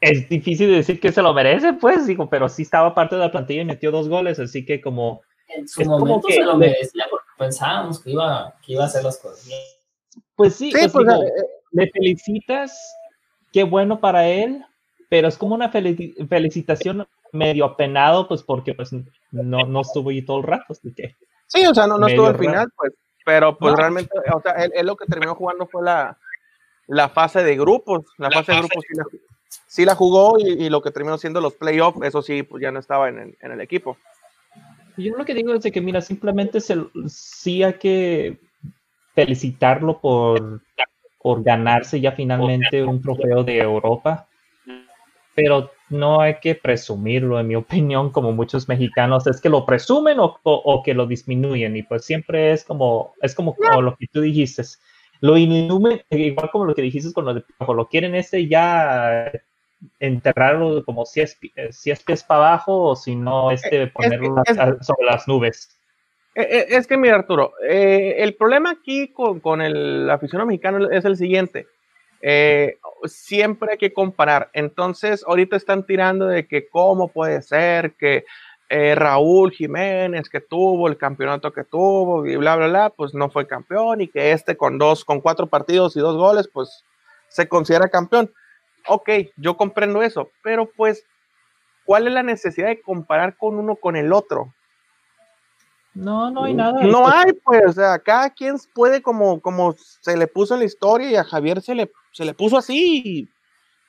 es 0.00 0.28
difícil 0.28 0.70
decir 0.70 0.98
que 1.00 1.12
se 1.12 1.22
lo 1.22 1.34
merece, 1.34 1.74
pues, 1.74 2.06
digo, 2.06 2.28
pero 2.28 2.48
sí 2.48 2.62
estaba 2.62 2.94
parte 2.94 3.16
de 3.16 3.22
la 3.22 3.30
plantilla 3.30 3.62
y 3.62 3.66
metió 3.66 3.90
dos 3.90 4.08
goles, 4.08 4.38
así 4.38 4.64
que 4.64 4.80
como, 4.80 5.22
En 5.48 5.68
su 5.68 5.82
es 5.82 5.88
como 5.88 6.00
momento 6.00 6.28
que 6.28 6.34
se 6.34 6.42
lo 6.42 6.56
merecía 6.56 7.04
porque 7.10 7.26
pensábamos 7.38 8.00
que 8.02 8.10
iba, 8.12 8.54
que 8.64 8.72
iba 8.72 8.84
a 8.84 8.86
hacer 8.86 9.04
las 9.04 9.18
cosas 9.18 9.46
bien. 9.46 9.60
pues 10.36 10.54
sí, 10.54 10.70
Sí, 10.72 10.78
pues, 10.78 10.92
pues, 10.92 11.06
digo, 11.06 11.22
eh, 11.22 11.30
le 11.72 11.90
felicitas, 11.90 12.96
qué 13.52 13.62
bueno 13.62 14.00
para 14.00 14.26
él, 14.28 14.64
pero 15.08 15.28
es 15.28 15.36
como 15.36 15.54
una 15.54 15.70
felici- 15.72 16.14
felicitación 16.28 17.06
medio 17.32 17.64
apenado, 17.64 18.26
pues, 18.26 18.42
porque, 18.42 18.74
pues, 18.74 18.90
no, 19.32 19.66
no 19.66 19.80
estuvo 19.82 20.10
ahí 20.10 20.22
todo 20.22 20.38
el 20.38 20.44
rato, 20.44 20.72
así 20.72 20.92
que... 20.94 21.14
sí, 21.46 21.64
o 21.66 21.74
sea, 21.74 21.86
no, 21.86 21.98
no 21.98 22.06
estuvo 22.06 22.26
al 22.26 22.38
final, 22.38 22.68
pues, 22.76 22.92
pero 23.24 23.56
pues 23.56 23.72
No. 23.72 23.76
realmente, 23.76 24.10
o 24.34 24.40
sea, 24.40 24.52
él, 24.52 24.72
él 24.74 24.86
lo 24.86 24.96
que 24.96 25.04
terminó 25.06 25.34
jugando 25.34 25.66
fue 25.66 25.84
la, 25.84 26.16
la 26.86 27.08
fase 27.10 27.42
de 27.42 27.56
grupos. 27.56 28.06
La, 28.16 28.30
fase 28.30 28.52
de 28.52 28.58
grupos 28.58 28.82
sí 28.88 28.96
la, 28.96 29.04
sí 29.66 29.84
la 29.84 29.94
jugó 29.94 30.38
y, 30.38 30.68
lo 30.68 30.82
que 30.82 30.90
terminó 30.90 31.18
siendo 31.18 31.40
los 31.40 31.54
playoffs, 31.54 32.00
eso 32.02 32.22
sí, 32.22 32.42
pues 32.42 32.62
ya 32.62 32.70
no 32.70 32.78
estaba 32.78 33.08
en 33.08 33.36
el, 33.40 33.60
equipo. 33.60 33.96
Yo 34.96 35.16
lo 35.16 35.24
que 35.24 35.34
digo 35.34 35.54
es 35.54 35.62
de 35.62 35.72
que, 35.72 35.80
mira, 35.80 36.00
simplemente 36.00 36.60
se, 36.60 36.76
sí 37.06 37.62
hay 37.62 37.74
que 37.74 38.38
felicitarlo 39.14 40.00
por, 40.00 40.60
por 41.22 41.42
ganarse 41.42 42.00
ya 42.00 42.12
finalmente 42.12 42.84
un 42.84 43.00
trofeo 43.00 43.44
de 43.44 43.58
Europa, 43.58 44.28
pero 45.34 45.70
no 45.88 46.20
hay 46.20 46.36
que 46.40 46.54
presumirlo, 46.54 47.40
en 47.40 47.48
mi 47.48 47.56
opinión, 47.56 48.10
como 48.10 48.32
muchos 48.32 48.68
mexicanos, 48.68 49.26
es 49.26 49.40
que 49.40 49.48
lo 49.48 49.64
presumen 49.66 50.20
o, 50.20 50.38
o- 50.42 50.82
que 50.82 50.94
lo 50.94 51.06
disminuyen, 51.06 51.76
y 51.76 51.82
pues 51.82 52.04
siempre 52.04 52.52
es 52.52 52.64
como, 52.64 53.14
es 53.22 53.34
como 53.34 53.56
lo 53.80 53.96
que 53.96 54.06
tú 54.06 54.20
dijiste, 54.20 54.62
lo 55.20 55.36
inhumen, 55.36 56.02
igual 56.10 56.50
como 56.50 56.64
lo 56.64 56.74
que 56.74 56.82
dijiste 56.82 57.12
con 57.12 57.24
lo 57.24 57.34
de 57.34 57.42
Piojo, 57.42 57.74
lo 57.74 57.88
quieren 57.88 58.14
este 58.14 58.48
ya 58.48 59.30
enterrarlo 59.98 60.84
como 60.84 61.06
si 61.06 61.20
es, 61.20 61.38
eh, 61.56 61.72
si 61.72 61.90
es 61.90 62.02
pies 62.02 62.22
para 62.22 62.48
abajo 62.48 62.88
o 62.90 62.96
si 62.96 63.14
no 63.16 63.50
este 63.50 63.86
ponerlo 63.88 64.42
es- 64.46 64.56
sobre 64.86 65.06
las 65.06 65.26
nubes. 65.26 65.76
Eh, 66.34 66.42
eh, 66.50 66.66
Es 66.70 66.86
que 66.86 66.96
mira, 66.96 67.16
Arturo, 67.16 67.52
eh, 67.68 68.16
el 68.18 68.34
problema 68.34 68.70
aquí 68.70 69.08
con, 69.08 69.40
con 69.40 69.60
el 69.60 70.08
aficionado 70.10 70.46
mexicano 70.46 70.90
es 70.90 71.04
el 71.04 71.16
siguiente. 71.16 71.66
Eh, 72.22 72.76
siempre 73.04 73.72
hay 73.72 73.78
que 73.78 73.92
comparar. 73.92 74.50
Entonces, 74.52 75.24
ahorita 75.26 75.56
están 75.56 75.86
tirando 75.86 76.26
de 76.26 76.46
que 76.46 76.68
cómo 76.68 77.08
puede 77.08 77.40
ser 77.42 77.92
que 77.92 78.24
eh, 78.72 78.94
Raúl 78.94 79.50
Jiménez, 79.50 80.28
que 80.30 80.40
tuvo 80.40 80.86
el 80.88 80.96
campeonato 80.96 81.52
que 81.52 81.64
tuvo 81.64 82.24
y 82.24 82.36
bla, 82.36 82.54
bla, 82.56 82.68
bla, 82.68 82.90
pues 82.90 83.12
no 83.14 83.28
fue 83.28 83.46
campeón 83.46 84.00
y 84.00 84.06
que 84.08 84.30
este 84.32 84.56
con 84.56 84.78
dos, 84.78 85.04
con 85.04 85.20
cuatro 85.20 85.48
partidos 85.48 85.96
y 85.96 86.00
dos 86.00 86.16
goles, 86.16 86.48
pues 86.52 86.84
se 87.28 87.48
considera 87.48 87.88
campeón. 87.88 88.32
Ok, 88.86 89.10
yo 89.36 89.56
comprendo 89.56 90.02
eso, 90.02 90.30
pero 90.42 90.70
pues, 90.76 91.04
¿cuál 91.84 92.06
es 92.06 92.12
la 92.14 92.22
necesidad 92.22 92.68
de 92.68 92.80
comparar 92.80 93.36
con 93.36 93.56
uno 93.58 93.74
con 93.76 93.96
el 93.96 94.12
otro? 94.12 94.54
No, 95.92 96.30
no 96.30 96.44
hay 96.44 96.54
nada. 96.54 96.80
No 96.82 97.06
hay, 97.08 97.32
pues, 97.44 97.62
o 97.66 97.72
sea, 97.72 97.98
cada 97.98 98.30
quien 98.30 98.54
puede 98.72 99.02
como, 99.02 99.40
como 99.40 99.74
se 100.00 100.16
le 100.16 100.28
puso 100.28 100.54
en 100.54 100.60
la 100.60 100.66
historia 100.66 101.10
y 101.10 101.16
a 101.16 101.24
Javier 101.24 101.60
se 101.60 101.74
le, 101.74 101.90
se 102.12 102.24
le 102.24 102.32
puso 102.32 102.56
así 102.56 103.02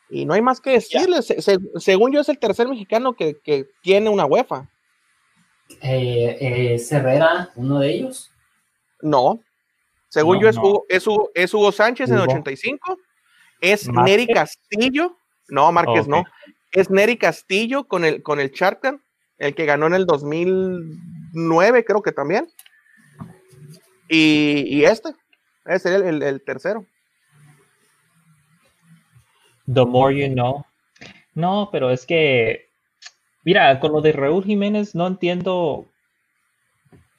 y, 0.09 0.19
y 0.21 0.25
no 0.25 0.33
hay 0.33 0.41
más 0.41 0.59
que 0.59 0.71
decirle. 0.71 1.21
Se- 1.21 1.41
se- 1.41 1.59
según 1.75 2.11
yo 2.11 2.21
es 2.21 2.29
el 2.29 2.39
tercer 2.39 2.67
mexicano 2.67 3.13
que, 3.13 3.39
que 3.43 3.69
tiene 3.83 4.09
una 4.09 4.25
UEFA. 4.25 4.67
Eh, 5.81 6.37
eh, 6.41 6.81
Herrera, 6.89 7.49
uno 7.55 7.79
de 7.79 7.89
ellos. 7.91 8.31
No. 9.01 9.39
Según 10.09 10.37
No, 10.37 10.41
yo 10.43 10.49
es, 10.49 10.55
no. 10.57 10.61
Hugo, 10.63 10.85
es, 10.89 11.07
Hugo, 11.07 11.31
es 11.33 11.53
Hugo 11.53 11.71
Sánchez 11.71 12.09
en 12.09 12.15
el 12.17 12.21
Hugo. 12.23 12.31
85. 12.31 12.97
Es 13.61 13.87
¿Márquez? 13.87 14.11
Neri 14.17 14.27
Castillo. 14.33 15.17
No, 15.49 15.71
Márquez 15.71 16.07
no. 16.07 16.23
Es 16.71 16.89
Neri 16.89 17.17
Castillo 17.17 17.85
con 17.87 18.03
el, 18.05 18.21
con 18.23 18.39
el 18.39 18.51
Charcan, 18.51 19.01
el 19.37 19.55
que 19.55 19.65
ganó 19.65 19.87
en 19.87 19.93
el 19.93 20.05
2009, 20.05 21.85
creo 21.85 22.01
que 22.01 22.11
también. 22.11 22.47
Y, 24.09 24.63
y 24.67 24.85
este, 24.85 25.09
ese 25.65 25.79
sería 25.89 25.97
el, 26.09 26.15
el- 26.15 26.23
el 26.23 26.41
tercero. 26.43 26.85
The 29.71 29.85
more 29.85 30.11
you 30.15 30.33
know. 30.33 30.65
No, 31.33 31.69
pero 31.71 31.91
es 31.91 32.05
que, 32.05 32.70
mira, 33.43 33.79
con 33.79 33.91
lo 33.93 34.01
de 34.01 34.11
Raúl 34.11 34.43
Jiménez 34.43 34.95
no 34.95 35.07
entiendo. 35.07 35.85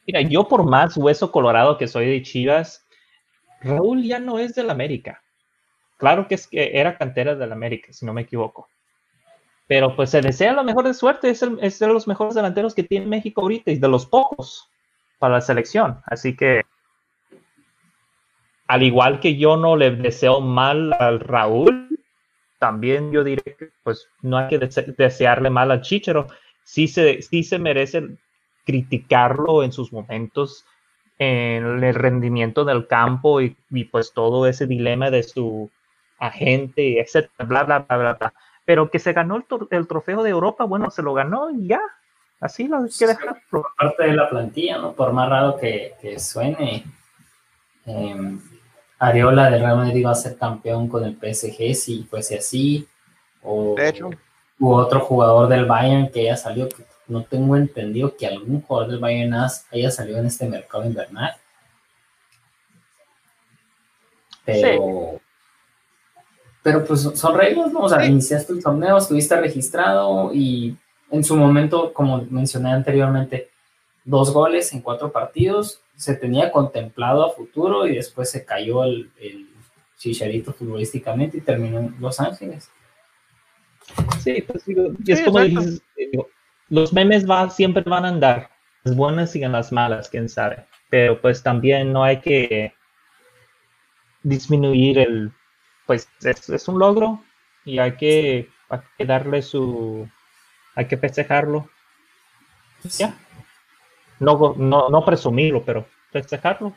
Mira, 0.07 0.21
yo 0.23 0.49
por 0.49 0.65
más 0.69 0.97
hueso 0.97 1.31
colorado 1.31 1.79
que 1.79 1.87
soy 1.89 2.07
de 2.07 2.23
Chivas, 2.23 2.85
Raúl 3.61 4.03
ya 4.03 4.19
no 4.19 4.39
es 4.39 4.55
del 4.55 4.71
América. 4.71 5.23
Claro 5.99 6.27
que 6.29 6.35
es 6.35 6.49
que 6.49 6.73
era 6.79 6.99
cantera 6.99 7.37
del 7.37 7.53
América, 7.53 7.93
si 7.93 8.05
no 8.05 8.13
me 8.13 8.23
equivoco. 8.23 8.69
Pero 9.69 9.95
pues 9.97 10.11
se 10.11 10.21
desea 10.21 10.53
lo 10.53 10.65
mejor 10.65 10.85
de 10.87 10.95
suerte, 10.95 11.31
es, 11.31 11.43
el- 11.43 11.59
es 11.63 11.79
de 11.79 11.87
los 11.87 12.09
mejores 12.09 12.35
delanteros 12.35 12.75
que 12.75 12.83
tiene 12.83 13.07
México 13.07 13.43
ahorita 13.43 13.71
y 13.71 13.79
de 13.79 13.89
los 13.89 14.07
pocos 14.07 14.69
para 15.19 15.35
la 15.35 15.41
selección. 15.41 16.01
Así 16.07 16.37
que 16.37 16.63
al 18.67 18.83
igual 18.83 19.21
que 19.21 19.37
yo 19.37 19.57
no 19.57 19.77
le 19.77 19.91
deseo 19.91 20.41
mal 20.41 20.93
al 20.99 21.21
Raúl, 21.21 21.89
también 22.63 23.11
yo 23.11 23.25
diré 23.25 23.43
que 23.43 23.73
pues 23.83 24.09
no 24.21 24.39
hay 24.39 24.47
que 24.47 24.59
desearle 24.97 25.51
mal 25.51 25.73
al 25.73 25.81
Chichero. 25.81 26.29
Sí 26.63 26.87
se, 26.87 27.21
sí 27.21 27.43
se 27.43 27.59
merece 27.59 28.11
criticarlo 28.65 29.65
en 29.65 29.73
sus 29.73 29.93
momentos 29.93 30.65
en 31.19 31.83
el 31.83 31.93
rendimiento 31.93 32.65
del 32.65 32.87
campo 32.87 33.41
y, 33.41 33.57
pues 33.91 34.13
todo 34.13 34.47
ese 34.47 34.69
dilema 34.69 35.11
de 35.11 35.25
su 35.25 35.73
agente, 36.21 37.01
etcétera, 37.01 37.49
bla, 37.49 37.65
bla, 37.65 37.81
bla, 37.81 37.97
bla, 37.97 38.13
bla. 38.15 38.35
Pero 38.65 38.93
que 38.93 39.01
se 39.01 39.13
ganó 39.13 39.45
el, 39.73 39.89
trofeo 39.89 40.23
de 40.23 40.31
Europa, 40.31 40.63
bueno, 40.63 40.93
se 40.93 41.03
lo 41.03 41.15
ganó 41.15 41.51
y 41.51 41.67
ya. 41.67 41.81
Así 42.39 42.69
lo 42.69 42.77
hay 42.77 42.91
que 42.97 43.09
dejar. 43.09 43.43
Por 43.51 43.67
parte 43.77 44.05
de 44.05 44.13
la 44.13 44.31
plantilla, 44.31 44.79
¿no? 44.79 44.93
Por 44.93 45.13
más 45.13 45.29
raro 45.29 45.57
que, 45.57 45.95
que 46.01 46.21
suene, 46.21 46.85
eh, 47.87 48.39
Areola 49.03 49.51
de 49.51 49.59
Real 49.59 49.77
Madrid 49.77 50.07
va 50.07 50.13
a 50.13 50.15
ser 50.15 50.37
campeón 50.37 50.87
con 50.87 51.03
el 51.05 51.17
PSG 51.17 51.75
si 51.75 52.05
fuese 52.05 52.39
así. 52.39 52.87
O, 53.43 53.75
de 53.77 53.89
hecho. 53.89 54.11
U 54.61 54.73
otro 54.75 55.01
jugador 55.01 55.49
del 55.49 55.67
Bayern 55.67 56.09
que 56.09 56.21
haya 56.21 56.37
salido, 56.37 56.69
no 57.09 57.25
tengo 57.25 57.57
entendido 57.57 58.17
que 58.17 58.29
algún 58.29 58.63
jugador 58.63 58.93
del 58.93 59.01
Bayern 59.01 59.35
haya 59.35 59.91
salido 59.91 60.19
en 60.19 60.27
este 60.27 60.49
mercado 60.49 60.85
invernal. 60.85 61.35
Pero, 64.45 65.21
pero 66.63 66.85
pues 66.85 67.01
son 67.01 67.37
reglas, 67.37 67.73
¿no? 67.73 67.81
O 67.81 67.89
sea, 67.89 68.07
iniciaste 68.07 68.53
el 68.53 68.63
torneo, 68.63 68.99
estuviste 68.99 69.35
registrado 69.35 70.33
y 70.33 70.77
en 71.11 71.25
su 71.25 71.37
momento, 71.37 71.93
como 71.93 72.25
mencioné 72.31 72.71
anteriormente, 72.71 73.51
dos 74.05 74.33
goles 74.33 74.73
en 74.73 74.81
cuatro 74.81 75.13
partidos, 75.13 75.81
se 75.95 76.15
tenía 76.15 76.51
contemplado 76.51 77.25
a 77.25 77.31
futuro 77.31 77.87
y 77.87 77.97
después 77.97 78.31
se 78.31 78.45
cayó 78.45 78.85
el, 78.85 79.11
el 79.19 79.49
chicharito 79.97 80.53
futbolísticamente 80.53 81.39
y 81.39 81.43
terminó 81.43 81.79
en 81.79 81.95
Los 82.01 82.19
Ángeles. 82.19 82.71
Sí, 84.21 84.43
pues 84.43 84.65
digo, 84.65 84.91
es 85.07 85.21
como 85.23 85.41
los 86.69 86.93
memes 86.93 87.29
va, 87.29 87.51
siempre 87.51 87.83
van 87.83 88.05
a 88.05 88.09
andar, 88.09 88.51
las 88.85 88.97
buenas 88.97 89.37
y 89.37 89.45
en 89.45 89.53
las 89.53 89.73
malas, 89.73 90.09
quién 90.09 90.29
sabe. 90.29 90.65
Pero 90.89 91.21
pues 91.21 91.43
también 91.43 91.93
no 91.93 92.03
hay 92.03 92.21
que 92.21 92.75
disminuir 94.23 94.99
el, 94.99 95.33
pues 95.87 96.09
es, 96.23 96.69
un 96.69 96.79
logro 96.79 97.23
y 97.65 97.79
hay 97.79 97.93
que, 97.97 98.49
hay 98.71 98.81
que 98.97 99.05
darle 99.05 99.43
su, 99.43 100.09
hay 100.75 100.87
que 100.87 100.97
festejarlo. 100.97 101.69
Ya 102.99 103.15
no, 104.19 104.55
no, 104.57 104.89
no 104.89 105.05
presumirlo, 105.05 105.63
pero 105.65 105.87
festejarlo. 106.11 106.75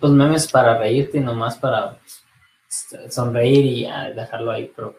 Los 0.00 0.10
memes 0.12 0.50
para 0.50 0.78
reírte 0.78 1.18
y 1.18 1.20
nomás 1.20 1.58
para 1.58 1.98
sonreír 3.08 3.64
y 3.64 4.14
dejarlo 4.14 4.50
ahí, 4.50 4.72
pero 4.74 4.96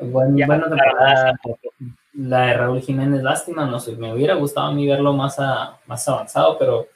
bueno, 0.00 0.36
la 2.14 2.46
de 2.46 2.54
Raúl 2.54 2.80
Jiménez, 2.80 3.22
lástima, 3.22 3.66
no 3.66 3.78
sé, 3.78 3.96
me 3.96 4.12
hubiera 4.12 4.34
gustado 4.34 4.68
a 4.68 4.72
mí 4.72 4.86
verlo 4.86 5.12
más, 5.12 5.36
más 5.86 6.08
avanzado, 6.08 6.58
pero, 6.58 6.88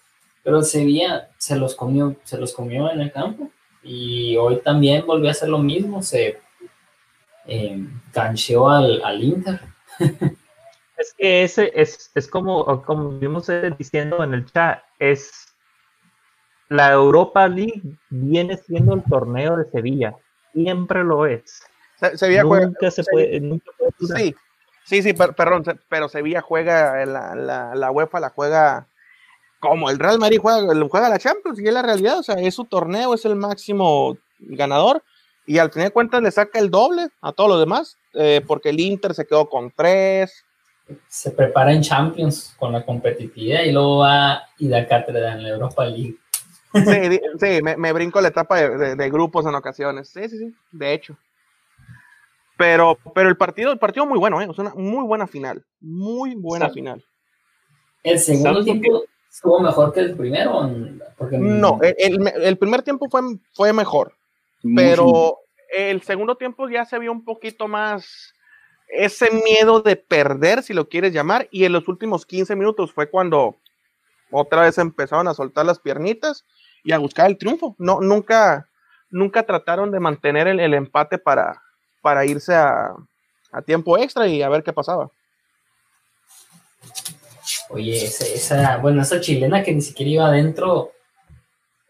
pero 0.43 0.63
Sevilla 0.63 1.29
se 1.37 1.57
los 1.57 1.75
comió, 1.75 2.17
se 2.25 2.39
los 2.39 2.53
comió 2.53 2.91
en 2.91 3.01
el 3.01 3.13
campo 3.13 3.51
y 3.83 4.37
hoy 4.37 4.57
también 4.57 5.07
volvió 5.07 5.29
a 5.29 5.33
hacer 5.33 5.49
lo 5.49 5.59
mismo, 5.59 6.03
se 6.03 6.41
eh, 7.47 7.87
cancheó 8.13 8.69
al, 8.69 9.03
al 9.05 9.23
Inter. 9.23 9.61
Es 11.05 11.15
que 11.19 11.45
ese 11.45 11.71
es, 11.75 12.11
es 12.15 12.29
como, 12.29 12.83
como 12.85 13.11
vimos 13.11 13.51
diciendo 13.77 14.25
en 14.25 14.33
el 14.33 14.47
chat, 14.47 14.83
es 14.99 15.55
la 16.71 16.93
Europa 16.93 17.47
League 17.47 17.83
viene 18.09 18.57
siendo 18.57 18.95
el 18.95 19.05
torneo 19.05 19.57
de 19.57 19.67
Sevilla. 19.67 20.17
Siempre 20.55 21.05
lo 21.05 21.27
es. 21.27 21.63
Sevilla 22.15 22.43
juega. 22.45 22.73
Se 22.91 23.05
puede, 23.05 23.39
sí, 24.17 24.35
sí, 24.85 25.03
sí, 25.03 25.13
perdón, 25.13 25.65
pero 25.91 26.09
Sevilla 26.09 26.41
juega, 26.41 27.05
la, 27.05 27.35
la, 27.35 27.75
la, 27.75 27.91
UEFA 27.91 28.21
la 28.21 28.31
juega 28.31 28.89
como 29.61 29.91
el 29.91 29.99
Real 29.99 30.19
Madrid 30.19 30.39
juega, 30.41 30.61
juega 30.89 31.09
la 31.09 31.19
Champions, 31.19 31.61
y 31.61 31.69
es 31.69 31.73
la 31.75 31.83
realidad, 31.83 32.19
o 32.19 32.23
sea, 32.23 32.37
es 32.37 32.55
su 32.55 32.65
torneo, 32.65 33.15
es 33.15 33.25
el 33.25 33.37
máximo 33.37 34.17
ganador, 34.39 35.03
y 35.47 35.59
al 35.59 35.71
final 35.71 35.89
de 35.89 35.93
cuentas 35.93 36.23
le 36.23 36.31
saca 36.31 36.59
el 36.59 36.71
doble 36.71 37.09
a 37.21 37.33
todos 37.33 37.51
los 37.51 37.61
demás, 37.61 37.97
eh, 38.15 38.43
porque 38.47 38.71
el 38.71 38.81
Inter 38.81 39.15
se 39.15 39.27
quedó 39.27 39.49
con 39.49 39.71
tres, 39.71 40.44
se 41.09 41.31
prepara 41.31 41.73
en 41.73 41.83
Champions 41.83 42.55
con 42.59 42.73
la 42.73 42.85
competitividad 42.85 43.63
y 43.65 43.73
luego 43.73 43.99
va 43.99 44.43
y 44.59 44.69
da 44.69 44.87
cátedra 44.87 45.33
en 45.33 45.43
la 45.43 45.49
Europa 45.51 45.85
League. 45.85 46.17
Sí, 46.75 47.21
sí 47.41 47.63
me, 47.63 47.93
brinco 47.93 48.21
la 48.21 48.29
etapa 48.29 48.61
de, 48.61 49.11
grupos 49.11 49.47
en 49.47 49.55
ocasiones. 49.55 50.09
Sí, 50.09 50.29
sí, 50.29 50.39
sí, 50.39 50.55
de 50.73 50.93
hecho. 50.93 51.17
Pero, 52.57 52.99
pero 53.15 53.29
el 53.29 53.37
partido, 53.37 53.73
el 53.73 53.79
partido 53.79 54.07
muy 54.07 54.19
bueno, 54.19 54.41
¿eh? 54.41 54.49
Es 54.51 54.59
una 54.59 54.75
muy 54.75 55.05
buena 55.05 55.27
final. 55.27 55.65
Muy 55.81 56.35
buena 56.35 56.71
final. 56.71 57.05
¿El 58.03 58.19
segundo 58.19 58.63
tiempo 58.65 59.05
estuvo 59.31 59.61
mejor 59.61 59.93
que 59.93 60.01
el 60.01 60.17
primero? 60.17 60.71
Porque 61.17 61.39
no, 61.39 61.79
el, 61.81 62.59
primer 62.59 62.83
tiempo 62.83 63.09
fue, 63.09 63.23
fue 63.55 63.73
mejor. 63.73 64.15
Pero 64.75 65.39
el 65.73 66.03
segundo 66.03 66.37
tiempo 66.37 66.69
ya 66.69 66.85
se 66.85 66.99
vio 66.99 67.13
un 67.13 67.25
poquito 67.25 67.69
más 67.69 68.35
ese 68.97 69.31
miedo 69.31 69.81
de 69.81 69.97
perder, 69.97 70.63
si 70.63 70.73
lo 70.73 70.89
quieres 70.89 71.13
llamar, 71.13 71.49
y 71.51 71.65
en 71.65 71.73
los 71.73 71.89
últimos 71.89 72.25
15 72.25 72.55
minutos 72.57 72.93
fue 72.93 73.11
cuando 73.11 73.57
otra 74.31 74.63
vez 74.63 74.79
empezaron 74.79 75.29
a 75.29 75.35
soltar 75.35 75.67
las 75.67 75.79
piernitas 75.79 76.45
y 76.83 76.93
a 76.93 76.99
buscar 76.99 77.29
el 77.29 77.39
triunfo. 77.39 77.75
No, 77.79 78.01
nunca, 78.01 78.69
nunca 79.11 79.45
trataron 79.45 79.91
de 79.91 80.01
mantener 80.01 80.49
el, 80.49 80.75
empate 80.75 81.19
para, 81.19 81.63
para 82.03 82.25
irse 82.25 82.55
a, 82.55 82.95
tiempo 83.67 83.97
extra 83.99 84.27
y 84.27 84.43
a 84.43 84.49
ver 84.49 84.65
qué 84.65 84.73
pasaba. 84.73 85.11
Oye, 87.71 88.05
esa, 88.05 88.79
bueno, 88.79 89.03
esa 89.03 89.21
chilena 89.21 89.63
que 89.63 89.73
ni 89.73 89.81
siquiera 89.81 90.11
iba 90.11 90.27
adentro, 90.27 90.93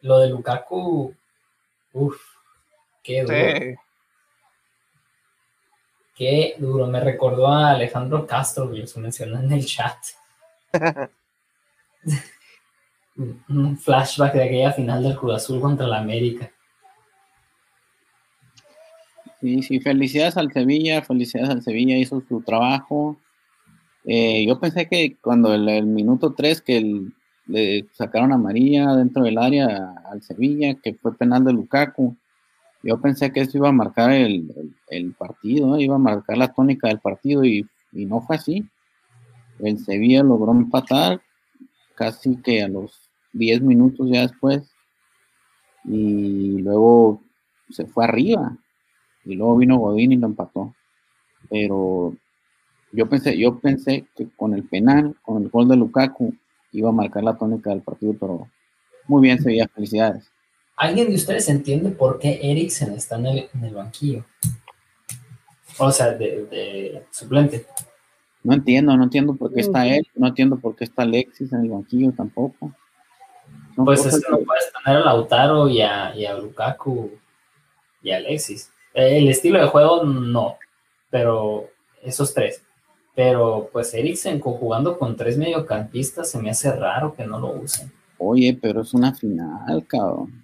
lo 0.03 0.19
de 0.19 0.29
Lukaku, 0.29 1.15
uff, 1.95 2.21
qué 3.03 3.23
duro. 3.23 3.84
Qué 6.15 6.55
duro, 6.59 6.87
me 6.87 7.01
recordó 7.01 7.49
a 7.49 7.71
Alejandro 7.71 8.27
Castro, 8.27 8.71
que 8.71 8.87
se 8.87 9.01
mencionó 9.01 9.41
en 9.41 9.51
el 9.51 9.67
chat. 9.67 9.97
Un 13.49 13.77
flashback 13.79 14.35
de 14.35 14.45
aquella 14.45 14.73
final 14.73 15.03
del 15.03 15.17
Cruz 15.17 15.35
Azul 15.35 15.61
contra 15.61 15.87
la 15.87 15.99
América. 15.99 16.51
Sí, 19.41 19.62
sí, 19.62 19.81
felicidades 19.81 20.37
al 20.37 20.53
Sevilla, 20.53 21.03
felicidades 21.03 21.51
al 21.51 21.62
Sevilla, 21.62 21.97
hizo 21.97 22.23
su 22.29 22.41
trabajo. 22.43 23.17
Eh, 24.05 24.47
yo 24.47 24.61
pensé 24.61 24.89
que 24.89 25.17
cuando 25.21 25.53
el, 25.53 25.69
el 25.69 25.87
minuto 25.87 26.33
3 26.33 26.62
que 26.62 27.03
le 27.47 27.87
sacaron 27.93 28.33
a 28.33 28.39
María 28.39 28.95
dentro 28.95 29.25
del 29.25 29.39
área 29.39 29.95
al 30.11 30.23
Sevilla, 30.23 30.75
que 30.83 30.95
fue 30.95 31.17
penal 31.17 31.45
de 31.45 31.53
Lukaku, 31.53 32.17
yo 32.85 33.01
pensé 33.01 33.32
que 33.32 33.41
eso 33.41 33.57
iba 33.57 33.70
a 33.70 33.72
marcar 33.72 34.12
el, 34.12 34.45
partido, 35.18 35.78
iba 35.80 35.95
a 35.95 35.99
marcar 35.99 36.37
la 36.37 36.53
tónica 36.53 36.89
del 36.89 37.01
partido 37.01 37.43
y, 37.45 37.66
no 37.93 38.20
fue 38.20 38.37
así. 38.37 38.68
El 39.59 39.78
Sevilla 39.78 40.22
logró 40.22 40.53
empatar 40.53 41.22
casi 41.95 42.37
que 42.43 42.62
a 42.62 42.68
los 42.68 43.09
10 43.32 43.62
minutos 43.62 44.09
ya 44.11 44.22
después 44.22 44.68
y 45.85 46.59
luego 46.59 47.22
se 47.70 47.87
fue 47.87 48.05
arriba 48.05 48.57
y 49.24 49.37
luego 49.37 49.57
vino 49.57 49.78
Godín 49.78 50.12
y 50.12 50.16
lo 50.16 50.26
empató. 50.26 50.74
Pero 51.49 52.14
yo 52.93 53.09
pensé, 53.09 53.39
yo 53.39 53.61
pensé 53.61 54.07
que 54.14 54.28
con 54.37 54.53
el 54.53 54.64
penal, 54.64 55.16
con 55.22 55.43
el 55.43 55.49
gol 55.49 55.68
de 55.68 55.76
Lukaku, 55.76 56.35
iba 56.72 56.91
a 56.91 56.93
marcar 56.93 57.22
la 57.24 57.39
tónica 57.39 57.70
del 57.70 57.82
partido, 57.82 58.14
pero 58.20 58.49
muy 59.07 59.22
bien 59.22 59.41
Sevilla, 59.41 59.68
felicidades. 59.72 60.34
¿Alguien 60.77 61.09
de 61.09 61.14
ustedes 61.14 61.49
entiende 61.49 61.91
por 61.91 62.18
qué 62.18 62.41
Eriksen 62.43 62.95
está 62.95 63.16
en 63.16 63.27
el, 63.27 63.75
banquillo? 63.75 64.25
O 65.79 65.91
sea, 65.91 66.11
de, 66.11 67.05
suplente. 67.11 67.66
No 68.43 68.55
entiendo, 68.55 68.97
no 68.97 69.05
entiendo 69.05 69.35
por 69.35 69.53
qué 69.53 69.61
está 69.61 69.87
él, 69.87 70.07
no 70.16 70.27
entiendo 70.27 70.59
por 70.59 70.75
qué 70.75 70.85
está 70.85 71.03
Alexis 71.03 71.53
en 71.53 71.62
el 71.62 71.70
banquillo 71.70 72.12
tampoco. 72.12 72.72
pues 73.77 74.05
es 74.05 74.22
que 74.22 74.31
no 74.31 74.39
puedes 74.41 74.70
tener 74.85 75.01
a 75.01 75.05
Lautaro 75.05 75.68
y 75.68 75.81
a, 75.81 76.14
y 76.14 76.27
a 76.27 76.35
Lukaku 76.35 77.11
y 78.03 78.11
a 78.11 78.16
Alexis. 78.16 78.70
El 78.93 79.29
estilo 79.29 79.61
de 79.61 79.68
juego 79.68 80.05
no, 80.05 80.59
pero 81.09 81.70
esos 82.03 82.35
tres. 82.35 82.62
Pero 83.14 83.70
pues 83.72 83.95
Eriksen 83.95 84.41
jugando 84.41 84.99
con 84.99 85.16
tres 85.16 85.39
mediocampistas 85.39 86.31
se 86.31 86.39
me 86.41 86.51
hace 86.51 86.72
raro 86.72 87.14
que 87.14 87.25
no 87.25 87.39
lo 87.39 87.53
usen. 87.53 87.93
Oye, 88.18 88.59
pero 88.61 88.83
es 88.83 88.93
una 88.93 89.14
final, 89.14 89.87
cabrón. 89.87 90.44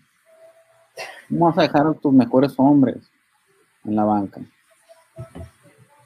Vamos 1.31 1.57
a 1.59 1.63
dejar 1.63 1.87
a 1.87 1.95
tus 1.95 2.13
mejores 2.13 2.53
hombres 2.57 3.11
en 3.85 3.97
la 3.97 4.05
banca. 4.05 4.41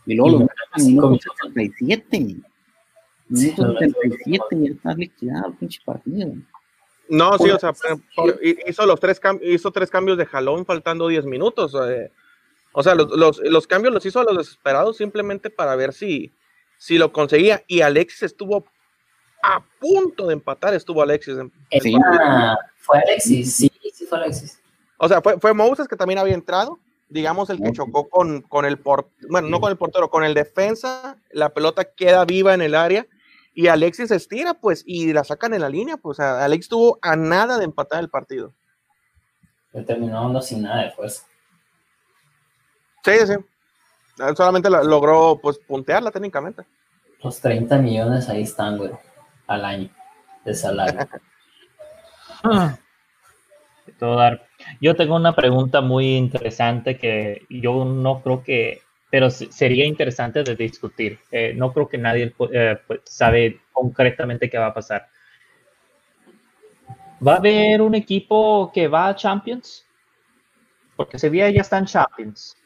Y 0.07 0.14
luego 0.14 0.39
los 0.39 0.49
en 0.77 0.87
minuto 0.87 1.18
77. 1.43 2.18
Minuto 3.29 3.79
77 3.79 4.43
ya 4.51 4.70
está 4.70 4.95
liquidado 4.95 5.55
pinche 5.59 5.81
partido. 5.85 6.35
No, 7.09 7.39
sí, 7.39 7.51
o 7.51 7.59
sea, 7.59 7.72
hizo 8.66 8.87
los 8.87 9.01
tres 9.01 9.20
hizo 9.43 9.70
tres 9.70 9.91
cambios 9.91 10.18
de 10.18 10.27
jalón 10.27 10.64
faltando 10.66 11.09
10 11.09 11.25
minutos. 11.25 11.75
Eh. 11.89 12.11
o 12.72 12.83
sea, 12.83 12.95
los, 12.95 13.66
cambios 13.66 13.95
los 13.95 14.05
hizo 14.05 14.20
a 14.20 14.25
los 14.25 14.37
desesperados 14.37 14.99
simplemente 14.99 15.49
para 15.49 15.75
ver 15.75 15.93
si, 15.95 16.33
si 16.77 16.99
lo 16.99 17.12
conseguía. 17.12 17.62
Y 17.66 17.81
Alexis 17.81 18.25
estuvo 18.25 18.66
a 19.43 19.62
punto 19.79 20.27
de 20.27 20.35
empatar, 20.35 20.75
estuvo 20.75 21.03
Alexis. 21.03 21.37
fue 22.77 22.99
Alexis, 22.99 23.55
sí, 23.55 23.70
sí 23.93 24.07
fue 24.07 24.18
Alexis. 24.18 24.61
O 24.99 25.09
sea, 25.09 25.21
fue, 25.21 25.39
fue 25.39 25.55
Moses 25.55 25.89
que 25.89 25.97
también 25.97 26.19
había 26.19 26.35
entrado, 26.35 26.79
digamos, 27.09 27.51
el 27.51 27.61
que 27.61 27.73
chocó 27.73 28.09
con, 28.09 28.43
con 28.43 28.65
el 28.65 28.79
portero, 28.79 29.29
bueno, 29.29 29.49
no 29.49 29.61
con 29.61 29.71
el 29.71 29.77
portero, 29.77 30.11
con 30.11 30.25
el 30.25 30.35
defensa, 30.35 31.17
la 31.31 31.51
pelota 31.51 31.85
queda 31.85 32.25
viva 32.25 32.55
en 32.55 32.63
el 32.63 32.75
área 32.75 33.07
y 33.55 33.69
Alexis 33.69 34.11
estira, 34.11 34.55
pues, 34.55 34.83
y 34.85 35.13
la 35.13 35.23
sacan 35.23 35.55
en 35.55 35.61
la 35.61 35.69
línea, 35.69 35.97
pues, 35.97 36.19
Alex 36.19 36.69
tuvo 36.69 36.99
a 37.03 37.15
nada 37.15 37.57
de 37.57 37.65
empatar 37.65 38.01
el 38.01 38.11
partido. 38.11 38.53
Le 39.73 39.83
terminó 39.83 40.21
dando 40.23 40.43
sin 40.43 40.63
nada 40.63 40.83
de 40.83 40.91
fuerza. 40.91 41.25
Sí, 43.05 43.13
sí. 43.27 43.35
Solamente 44.37 44.69
logró, 44.71 45.39
pues, 45.41 45.59
puntearla 45.59 46.11
técnicamente. 46.11 46.65
Los 47.23 47.41
30 47.41 47.79
millones 47.79 48.29
ahí 48.29 48.43
están, 48.43 48.77
güey, 48.77 48.91
al 49.47 49.65
año 49.65 49.91
de 50.45 50.55
salario. 50.55 51.09
Yo 54.81 54.95
tengo 54.95 55.17
una 55.17 55.35
pregunta 55.35 55.81
muy 55.81 56.17
interesante 56.17 56.97
que 56.97 57.43
yo 57.49 57.85
no 57.85 58.23
creo 58.23 58.43
que 58.43 58.83
pero 59.15 59.31
sería 59.31 59.87
interesante 59.87 60.43
de 60.43 60.57
discutir. 60.57 61.21
Eh, 61.31 61.53
no 61.55 61.73
creo 61.73 61.89
que 61.89 61.97
nadie 61.97 62.35
eh, 62.53 62.77
pues, 62.85 63.01
sabe 63.05 63.61
concretamente 63.73 64.51
qué 64.51 64.59
va 64.59 64.67
a 64.67 64.75
pasar. 64.75 65.07
¿Va 67.25 67.35
a 67.35 67.37
haber 67.37 67.81
un 67.81 67.95
equipo 67.95 68.73
que 68.75 68.89
va 68.89 69.07
a 69.07 69.15
Champions? 69.15 69.87
Porque 70.97 71.17
Sevilla 71.17 71.49
ya 71.49 71.61
está 71.61 71.79
en 71.79 71.85
Champions. 71.85 72.57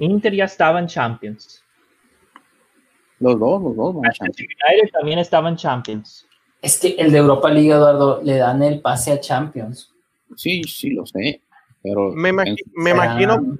Inter 0.00 0.34
ya 0.34 0.46
estaba 0.46 0.80
en 0.80 0.88
Champions. 0.88 1.62
Los 3.20 3.38
dos, 3.38 3.62
los 3.62 3.76
dos 3.76 3.94
van 3.94 4.06
a 4.06 4.12
Champions. 4.12 4.50
también 4.92 5.20
estaba 5.20 5.48
en 5.48 5.54
Champions. 5.54 6.26
Es 6.60 6.80
que 6.80 6.96
el 6.98 7.12
de 7.12 7.18
Europa 7.18 7.48
League, 7.50 7.70
Eduardo, 7.70 8.20
le 8.20 8.38
dan 8.38 8.64
el 8.64 8.80
pase 8.80 9.12
a 9.12 9.20
Champions. 9.20 9.93
Sí, 10.36 10.62
sí, 10.64 10.90
lo 10.90 11.06
sé. 11.06 11.42
Pero 11.82 12.12
me, 12.12 12.32
me 12.32 12.90
imagino 12.90 13.58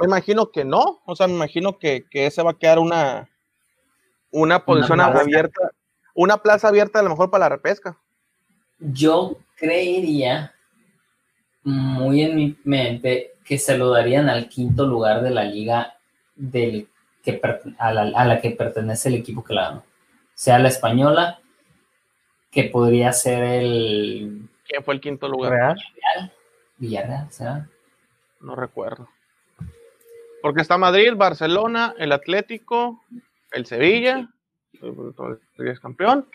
me 0.00 0.06
imagino 0.06 0.50
que 0.50 0.64
no, 0.64 1.00
o 1.04 1.14
sea, 1.14 1.26
me 1.26 1.34
imagino 1.34 1.78
que, 1.78 2.06
que 2.10 2.26
ese 2.26 2.42
va 2.42 2.52
a 2.52 2.58
quedar 2.58 2.78
una, 2.78 3.28
una 4.30 4.64
posición 4.64 5.00
abierta, 5.00 5.70
una 6.14 6.38
plaza 6.38 6.68
abierta 6.68 6.98
a 6.98 7.02
lo 7.02 7.10
mejor 7.10 7.30
para 7.30 7.44
la 7.44 7.50
repesca. 7.50 7.96
Yo 8.78 9.38
creería 9.56 10.52
muy 11.62 12.22
en 12.22 12.36
mi 12.36 12.58
mente 12.64 13.34
que 13.44 13.58
se 13.58 13.78
lo 13.78 13.90
darían 13.90 14.28
al 14.28 14.48
quinto 14.48 14.86
lugar 14.86 15.22
de 15.22 15.30
la 15.30 15.44
liga 15.44 15.94
del 16.34 16.88
que 17.22 17.40
a, 17.78 17.92
la, 17.92 18.40
que 18.40 18.50
pertenece 18.50 19.08
el 19.08 19.14
equipo 19.14 19.44
que 19.44 19.54
la 19.54 19.68
ganó. 19.68 19.84
Sea 20.34 20.58
la 20.58 20.68
española, 20.68 21.40
que 22.50 22.64
podría 22.64 23.12
ser 23.12 23.44
el... 23.44 24.48
¿Quién 24.66 24.82
fue 24.84 24.94
el 24.94 25.00
quinto 25.00 25.28
lugar? 25.28 25.52
Villarreal. 25.52 26.32
Villarreal, 26.78 27.32
¿será? 27.32 27.68
No 28.40 28.54
recuerdo. 28.54 29.08
Porque 30.42 30.60
está 30.60 30.76
Madrid, 30.76 31.12
Barcelona, 31.16 31.94
el 31.98 32.12
Atlético, 32.12 33.02
el 33.52 33.66
Sevilla, 33.66 34.28
el 34.82 35.68
es 35.68 35.80
campeón. 35.80 36.28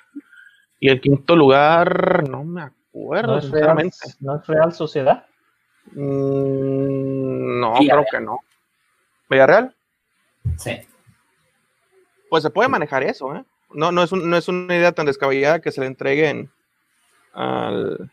Y 0.80 0.89
el 0.89 1.01
quinto 1.01 1.36
lugar, 1.36 2.27
no 2.27 2.43
me 2.43 2.61
acuerdo, 2.61 3.36
¿No 3.36 3.41
sinceramente. 3.41 3.97
¿No 4.19 4.38
es 4.38 4.47
Real 4.47 4.73
Sociedad? 4.73 5.25
Mm, 5.91 7.59
no, 7.59 7.73
creo 7.73 8.05
que 8.09 8.19
no. 8.19 8.39
¿Villarreal? 9.30 9.75
Sí. 10.57 10.82
Pues 12.30 12.43
se 12.43 12.49
puede 12.49 12.69
manejar 12.69 13.03
eso, 13.03 13.36
¿eh? 13.36 13.43
No, 13.71 13.91
no, 13.91 14.03
es 14.03 14.11
no 14.11 14.38
es 14.38 14.47
una 14.47 14.75
idea 14.75 14.91
tan 14.91 15.05
descabellada 15.05 15.59
que 15.59 15.71
se 15.71 15.82
le 15.82 15.88
entreguen 15.88 16.51
al. 17.34 18.11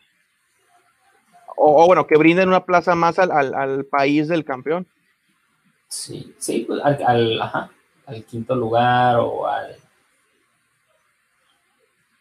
O, 1.59 1.87
bueno, 1.87 2.05
que 2.05 2.17
brinden 2.17 2.49
una 2.49 2.65
plaza 2.65 2.93
más 2.93 3.17
al 3.17 3.85
país 3.85 4.27
del 4.27 4.45
campeón. 4.45 4.87
Sí, 5.87 6.35
sí, 6.37 6.65
pues, 6.67 6.81
al, 6.83 7.41
ajá, 7.41 7.71
al 8.05 8.23
quinto 8.25 8.55
lugar 8.55 9.17
o 9.17 9.47
al. 9.47 9.75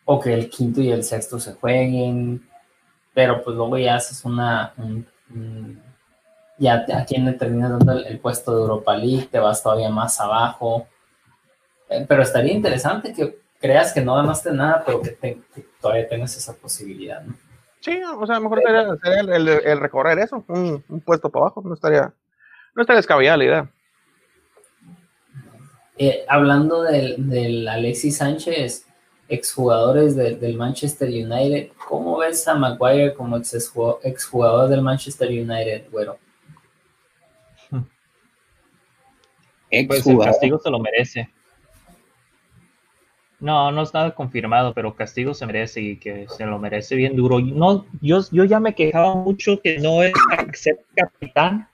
O 0.05 0.20
que 0.20 0.32
el 0.32 0.49
quinto 0.49 0.80
y 0.80 0.91
el 0.91 1.03
sexto 1.03 1.41
se 1.41 1.55
jueguen. 1.55 2.49
Pero 3.12 3.43
pues 3.43 3.57
luego 3.57 3.76
ya 3.78 3.97
haces 3.97 4.24
una. 4.24 4.72
ya 6.59 6.87
a 6.95 7.05
quien 7.05 7.24
le 7.24 7.32
terminas 7.32 7.70
dando 7.70 7.93
el, 7.93 8.20
puesto 8.20 8.55
de 8.55 8.62
Europa 8.62 8.97
League, 8.97 9.28
te 9.30 9.39
vas 9.39 9.62
todavía 9.62 9.91
más 9.91 10.20
abajo. 10.20 10.87
Eh, 11.89 12.05
pero 12.09 12.22
estaría 12.22 12.53
interesante 12.53 13.12
que 13.12 13.39
creas 13.61 13.93
que 13.93 14.01
no 14.01 14.14
ganaste 14.14 14.53
nada, 14.53 14.82
pero 14.84 15.03
que, 15.03 15.41
todavía 15.80 16.09
tengas 16.09 16.37
esa 16.37 16.55
posibilidad, 16.55 17.22
¿no? 17.22 17.34
Sí, 17.87 18.01
o 18.03 18.26
sea, 18.26 18.34
a 18.34 18.41
lo 18.41 18.51
mejor 18.51 18.62
sería, 19.01 19.37
el, 19.37 19.78
recorrer 19.78 20.18
eso, 20.18 20.45
un, 20.49 20.82
un, 20.89 21.01
puesto 21.03 21.30
para 21.30 21.45
abajo, 21.45 21.62
no 21.64 21.72
estaría, 21.72 22.12
no 22.74 22.82
está 22.82 22.97
descabellada 22.97 23.37
la 23.37 23.45
idea. 23.45 23.70
Eh, 25.97 26.24
hablando 26.26 26.82
del, 26.82 27.68
Alexis 27.68 28.16
Sánchez, 28.16 28.89
exjugadores 29.28 30.16
del 30.16 30.57
Manchester 30.57 31.09
United, 31.09 31.70
¿cómo 31.87 32.18
ves 32.18 32.49
a 32.49 32.57
Maguire 32.57 33.14
como 33.14 33.37
exjugador 33.37 34.68
del 34.68 34.82
Manchester 34.82 35.28
United, 35.28 35.89
güero? 35.93 36.18
Pues 39.87 40.07
el 40.09 40.18
castigo 40.18 40.59
se 40.59 40.70
lo 40.70 40.80
merece. 40.80 41.30
No, 43.39 43.70
no 43.70 43.82
está 43.82 44.14
confirmado, 44.14 44.72
pero 44.72 44.95
castigo 44.95 45.34
se 45.34 45.47
merece 45.47 45.80
y 45.80 45.97
que 45.99 46.26
se 46.28 46.47
lo 46.47 46.59
merece 46.59 46.97
bien 46.97 47.16
duro. 47.16 47.39
No, 47.41 47.84
yo, 48.01 48.20
yo 48.32 48.45
ya 48.45 48.61
me 48.61 48.74
quejaba 48.74 49.14
mucho 49.14 49.61
que 49.61 49.78
no 49.78 50.03
es 50.03 50.12
capitán 50.95 51.68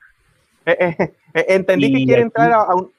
eh, 0.67 0.77
eh, 0.79 0.97
eh, 1.35 1.45
entendí 1.49 1.93
que 1.93 2.05
quiere 2.05 2.23
entrar 2.23 2.53
a, 2.53 2.75
un. 2.75 2.93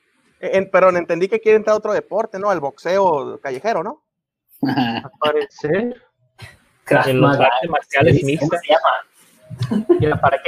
perdón, 0.71 0.97
entendí 0.97 1.27
que 1.27 1.39
quiere 1.39 1.57
entrar 1.57 1.73
a 1.73 1.77
otro 1.77 1.93
deporte, 1.93 2.39
¿no? 2.39 2.49
Al 2.49 2.59
boxeo 2.59 3.39
callejero, 3.41 3.83
¿no? 3.83 4.03
Aparecer. 5.03 6.01
En 6.89 7.21
los 7.21 7.39
artes 7.39 7.69
marciales 7.69 8.23
mixtas. 8.23 8.61
para, 10.21 10.41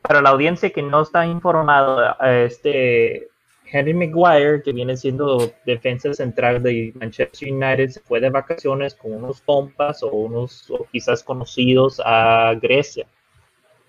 para 0.00 0.22
la 0.22 0.30
audiencia 0.30 0.70
que 0.70 0.82
no 0.82 1.02
está 1.02 1.26
informado, 1.26 2.16
este 2.20 3.28
Henry 3.72 3.94
Maguire, 3.94 4.62
que 4.62 4.72
viene 4.72 4.96
siendo 4.96 5.50
defensa 5.64 6.12
central 6.12 6.62
de 6.62 6.92
Manchester 6.94 7.50
United, 7.50 7.88
se 7.88 8.00
fue 8.00 8.20
de 8.20 8.28
vacaciones 8.28 8.94
con 8.94 9.14
unos 9.14 9.40
compas 9.40 10.02
o 10.02 10.08
unos 10.08 10.70
quizás 10.92 11.24
conocidos 11.24 12.00
a 12.04 12.54
Grecia. 12.60 13.06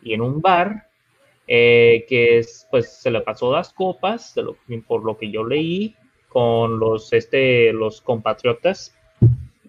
Y 0.02 0.14
en 0.14 0.22
un 0.22 0.42
bar 0.42 0.88
eh, 1.48 2.06
que 2.08 2.38
es, 2.38 2.66
pues 2.72 2.94
se 2.94 3.12
le 3.12 3.22
pasó 3.22 3.52
las 3.52 3.74
copas, 3.74 4.34
por 4.88 5.04
lo 5.04 5.18
que 5.18 5.30
yo 5.30 5.44
leí, 5.44 5.96
con 6.30 6.80
los, 6.80 7.12
este, 7.12 7.74
los 7.74 8.02
compatriotas 8.02 8.96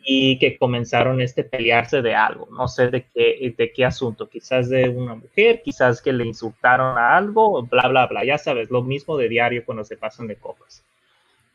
y 0.05 0.39
que 0.39 0.59
comenzaron 0.59 1.21
este 1.21 1.45
pelearse 1.45 2.03
de 2.03 2.15
algo, 2.15 2.47
no 2.51 2.69
sé 2.69 2.89
de 2.89 3.07
qué, 3.15 3.55
de 3.57 3.73
qué 3.73 3.85
asunto, 3.85 4.29
quizás 4.29 4.69
de 4.69 4.89
una 4.91 5.15
mujer, 5.15 5.63
quizás 5.65 6.03
que 6.03 6.13
le 6.13 6.27
insultaron 6.27 6.99
a 6.99 7.17
algo, 7.17 7.63
bla, 7.63 7.89
bla, 7.89 8.07
bla, 8.07 8.25
ya 8.25 8.37
sabes, 8.37 8.71
lo 8.71 8.83
mismo 8.83 9.17
de 9.17 9.29
diario 9.29 9.65
cuando 9.65 9.83
se 9.83 9.97
pasan 9.97 10.27
de 10.27 10.37
copas. 10.37 10.85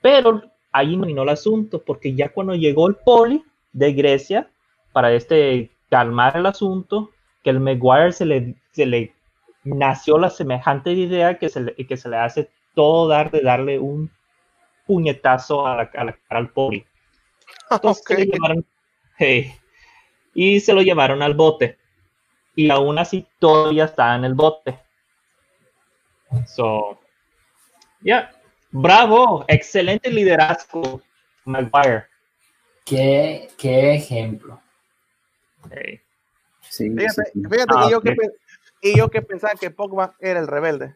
Pero 0.01 0.41
ahí 0.71 0.97
no 0.97 1.05
vino 1.05 1.23
el 1.23 1.29
asunto, 1.29 1.81
porque 1.81 2.15
ya 2.15 2.29
cuando 2.29 2.55
llegó 2.55 2.87
el 2.87 2.95
poli 2.95 3.43
de 3.71 3.93
Grecia, 3.93 4.49
para 4.91 5.13
este 5.13 5.69
calmar 5.89 6.37
el 6.37 6.45
asunto, 6.45 7.11
que 7.43 7.51
el 7.51 7.59
Maguire 7.59 8.11
se 8.11 8.25
le, 8.25 8.55
se 8.71 8.85
le 8.85 9.13
nació 9.63 10.17
la 10.17 10.29
semejante 10.29 10.91
idea 10.91 11.37
que 11.37 11.49
se 11.49 11.61
le, 11.61 11.75
que 11.75 11.97
se 11.97 12.09
le 12.09 12.17
hace 12.17 12.49
todo 12.73 13.07
dar 13.07 13.31
de 13.31 13.41
darle 13.41 13.79
un 13.79 14.09
puñetazo 14.85 15.67
a 15.67 15.75
la, 15.75 15.89
cara 15.89 16.17
al 16.29 16.49
poli. 16.49 16.85
y 20.33 20.59
se 20.59 20.73
lo 20.73 20.81
llevaron 20.81 21.21
al 21.21 21.33
bote. 21.33 21.77
Y 22.55 22.69
aún 22.69 22.99
así 22.99 23.25
todavía 23.39 23.85
está 23.85 24.15
en 24.15 24.25
el 24.25 24.33
bote. 24.33 24.79
So, 26.45 26.99
ya, 28.01 28.31
bravo, 28.71 29.45
excelente 29.47 30.11
liderazgo, 30.11 31.01
Maguire. 31.45 32.05
Qué, 32.85 33.49
qué 33.57 33.95
ejemplo. 33.95 34.61
fíjate, 36.61 37.31
fíjate 37.33 37.75
que 37.83 37.91
yo 37.91 38.01
que, 38.01 38.15
y 38.81 38.97
yo 38.97 39.09
que 39.09 39.21
pensaba 39.21 39.53
que 39.55 39.71
Pogba 39.71 40.15
era 40.19 40.39
el 40.39 40.47
rebelde. 40.47 40.95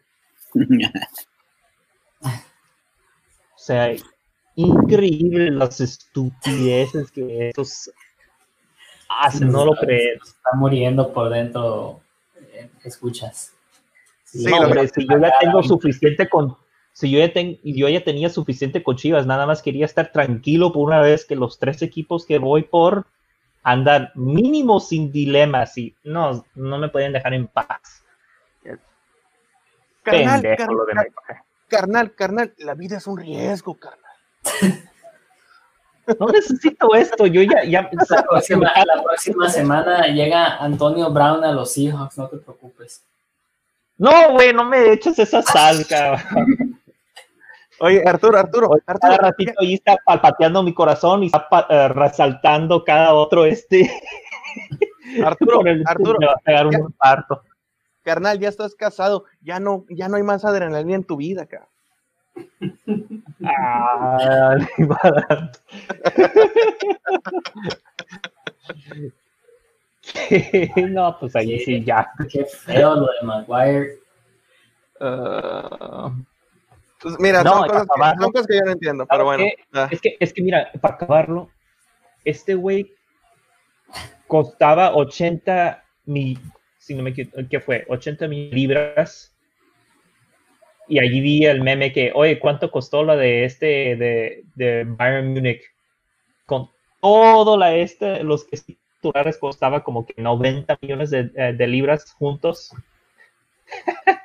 o 2.20 2.28
sea, 3.56 3.94
increíble 4.56 5.50
las 5.50 5.80
estupideces 5.80 7.10
que 7.10 7.50
esos 7.50 7.90
Ah, 9.08 9.30
si 9.30 9.44
no 9.44 9.64
lo 9.64 9.72
crees. 9.72 10.20
Está 10.22 10.50
muriendo 10.54 11.12
por 11.12 11.30
dentro. 11.30 12.00
eh, 12.52 12.68
Escuchas. 12.84 13.52
Sí, 14.24 14.44
no, 14.50 14.60
lo 14.60 14.64
hombre, 14.66 14.88
si 14.88 15.06
yo 15.06 15.18
ya 15.20 15.32
tengo 15.40 15.62
suficiente 15.62 16.28
con. 16.28 16.56
Si 16.92 17.10
yo 17.10 17.18
ya, 17.18 17.32
ten- 17.32 17.58
yo 17.62 17.88
ya 17.88 18.02
tenía 18.02 18.30
suficiente 18.30 18.82
con 18.82 18.96
Chivas, 18.96 19.26
nada 19.26 19.46
más 19.46 19.62
quería 19.62 19.84
estar 19.84 20.12
tranquilo 20.12 20.72
por 20.72 20.86
una 20.86 21.00
vez 21.00 21.24
que 21.24 21.36
los 21.36 21.58
tres 21.58 21.82
equipos 21.82 22.24
que 22.24 22.38
voy 22.38 22.62
por 22.62 23.06
andan 23.62 24.10
mínimo 24.14 24.78
sin 24.80 25.10
dilemas 25.10 25.76
y 25.78 25.94
no, 26.04 26.44
no 26.54 26.78
me 26.78 26.88
pueden 26.88 27.12
dejar 27.12 27.34
en 27.34 27.46
paz. 27.48 28.04
Carnal, 30.02 30.42
Pendejo 30.42 30.86
carnal, 31.68 32.14
carnal, 32.14 32.54
la 32.58 32.74
vida 32.74 32.98
es 32.98 33.06
un 33.06 33.16
riesgo, 33.18 33.74
carnal. 33.74 34.03
No 36.20 36.26
necesito 36.26 36.94
esto, 36.94 37.26
yo 37.26 37.40
ya, 37.42 37.64
ya 37.64 37.88
La 38.10 38.22
próxima, 38.22 38.70
la 38.84 39.02
próxima 39.02 39.48
semana 39.48 40.06
llega 40.08 40.56
Antonio 40.58 41.10
Brown 41.10 41.42
a 41.44 41.52
los 41.52 41.72
Seahawks, 41.72 42.18
no 42.18 42.28
te 42.28 42.36
preocupes. 42.36 43.02
No, 43.96 44.32
güey, 44.32 44.52
no 44.52 44.64
me 44.64 44.92
eches 44.92 45.18
esa 45.18 45.40
sal, 45.40 45.86
cabrón. 45.88 46.78
Oye, 47.80 48.02
Arturo, 48.06 48.38
Arturo, 48.38 48.70
Arturo, 48.86 48.98
Cada 49.00 49.16
ratito 49.16 49.52
ahí 49.60 49.74
está 49.74 49.96
palpateando 50.04 50.62
mi 50.62 50.74
corazón 50.74 51.22
y 51.24 51.26
está 51.26 51.46
eh, 51.70 51.88
resaltando 51.88 52.84
cada 52.84 53.14
otro 53.14 53.44
este. 53.46 53.90
Arturo, 55.24 55.60
el- 55.64 55.82
Arturo, 55.86 56.18
me 56.20 56.26
va 56.26 56.32
a 56.34 56.36
pegar 56.44 56.66
un 56.66 56.74
infarto. 56.74 57.42
carnal, 58.02 58.38
ya 58.38 58.48
estás 58.48 58.74
casado, 58.74 59.24
ya 59.40 59.58
no, 59.58 59.86
ya 59.88 60.08
no 60.08 60.16
hay 60.16 60.22
más 60.22 60.44
adrenalina 60.44 60.94
en 60.96 61.04
tu 61.04 61.16
vida, 61.16 61.46
cara. 61.46 61.68
Ah, 63.46 64.56
barato. 64.78 65.58
no, 70.90 71.16
pues 71.18 71.36
ahí 71.36 71.58
sí 71.60 71.82
ya. 71.84 72.10
Qué 72.30 72.44
feo 72.44 72.94
lo 72.94 73.06
de 73.06 73.22
Maguire. 73.26 73.98
Ah, 75.00 76.12
Pues 77.00 77.16
mira, 77.18 77.42
No, 77.42 77.52
son, 77.58 77.68
cosas 77.68 77.82
que, 77.86 77.92
acabarlo. 77.92 78.22
son 78.22 78.32
cosas 78.32 78.46
que 78.46 78.56
yo 78.56 78.64
no 78.64 78.70
entiendo, 78.72 79.06
pero 79.06 79.24
¿Sabes 79.26 79.38
bueno. 79.38 79.52
ah, 79.74 79.88
es 79.90 80.00
que, 80.00 80.16
es 80.20 80.32
que 80.32 80.42
mira, 80.42 80.70
para 80.80 80.94
acabarlo, 80.94 81.50
este 82.24 82.54
güey 82.54 82.90
costaba 84.26 84.94
80 84.94 85.84
mil, 86.06 86.40
si 86.78 86.94
no 86.94 87.02
me 87.02 87.10
equivoco, 87.10 87.38
¿qué 87.50 87.60
fue? 87.60 87.84
80 87.88 88.26
mil 88.28 88.50
libras. 88.50 89.33
Y 90.88 90.98
allí 90.98 91.20
vi 91.20 91.46
el 91.46 91.62
meme 91.62 91.92
que, 91.92 92.12
oye, 92.14 92.38
¿cuánto 92.38 92.70
costó 92.70 93.04
la 93.04 93.16
de 93.16 93.44
este, 93.44 93.96
de, 93.96 94.44
de 94.54 94.84
Bayern 94.84 95.32
Múnich? 95.32 95.62
Con 96.46 96.70
todo 97.00 97.56
la 97.56 97.74
este, 97.74 98.22
los 98.22 98.44
que 98.44 98.58
titulares 98.58 99.38
costaba 99.38 99.82
como 99.82 100.06
que 100.06 100.20
90 100.20 100.78
millones 100.80 101.10
de, 101.10 101.30
eh, 101.34 101.52
de 101.52 101.66
libras 101.66 102.12
juntos. 102.12 102.70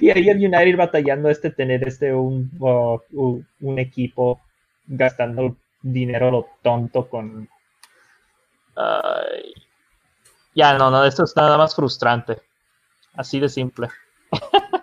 y 0.00 0.10
ahí 0.10 0.28
el 0.28 0.38
United 0.38 0.76
batallando 0.76 1.28
este 1.28 1.50
tener 1.50 1.86
este 1.86 2.12
un, 2.12 2.50
uh, 2.58 3.42
un, 3.60 3.78
equipo 3.78 4.40
gastando 4.86 5.56
dinero 5.82 6.30
lo 6.30 6.48
tonto 6.62 7.08
con 7.08 7.48
Ay. 8.74 9.54
ya 10.54 10.76
no 10.76 10.90
no 10.90 11.04
esto 11.04 11.24
es 11.24 11.34
nada 11.36 11.56
más 11.56 11.74
frustrante 11.74 12.38
así 13.14 13.40
de 13.40 13.48
simple 13.48 13.88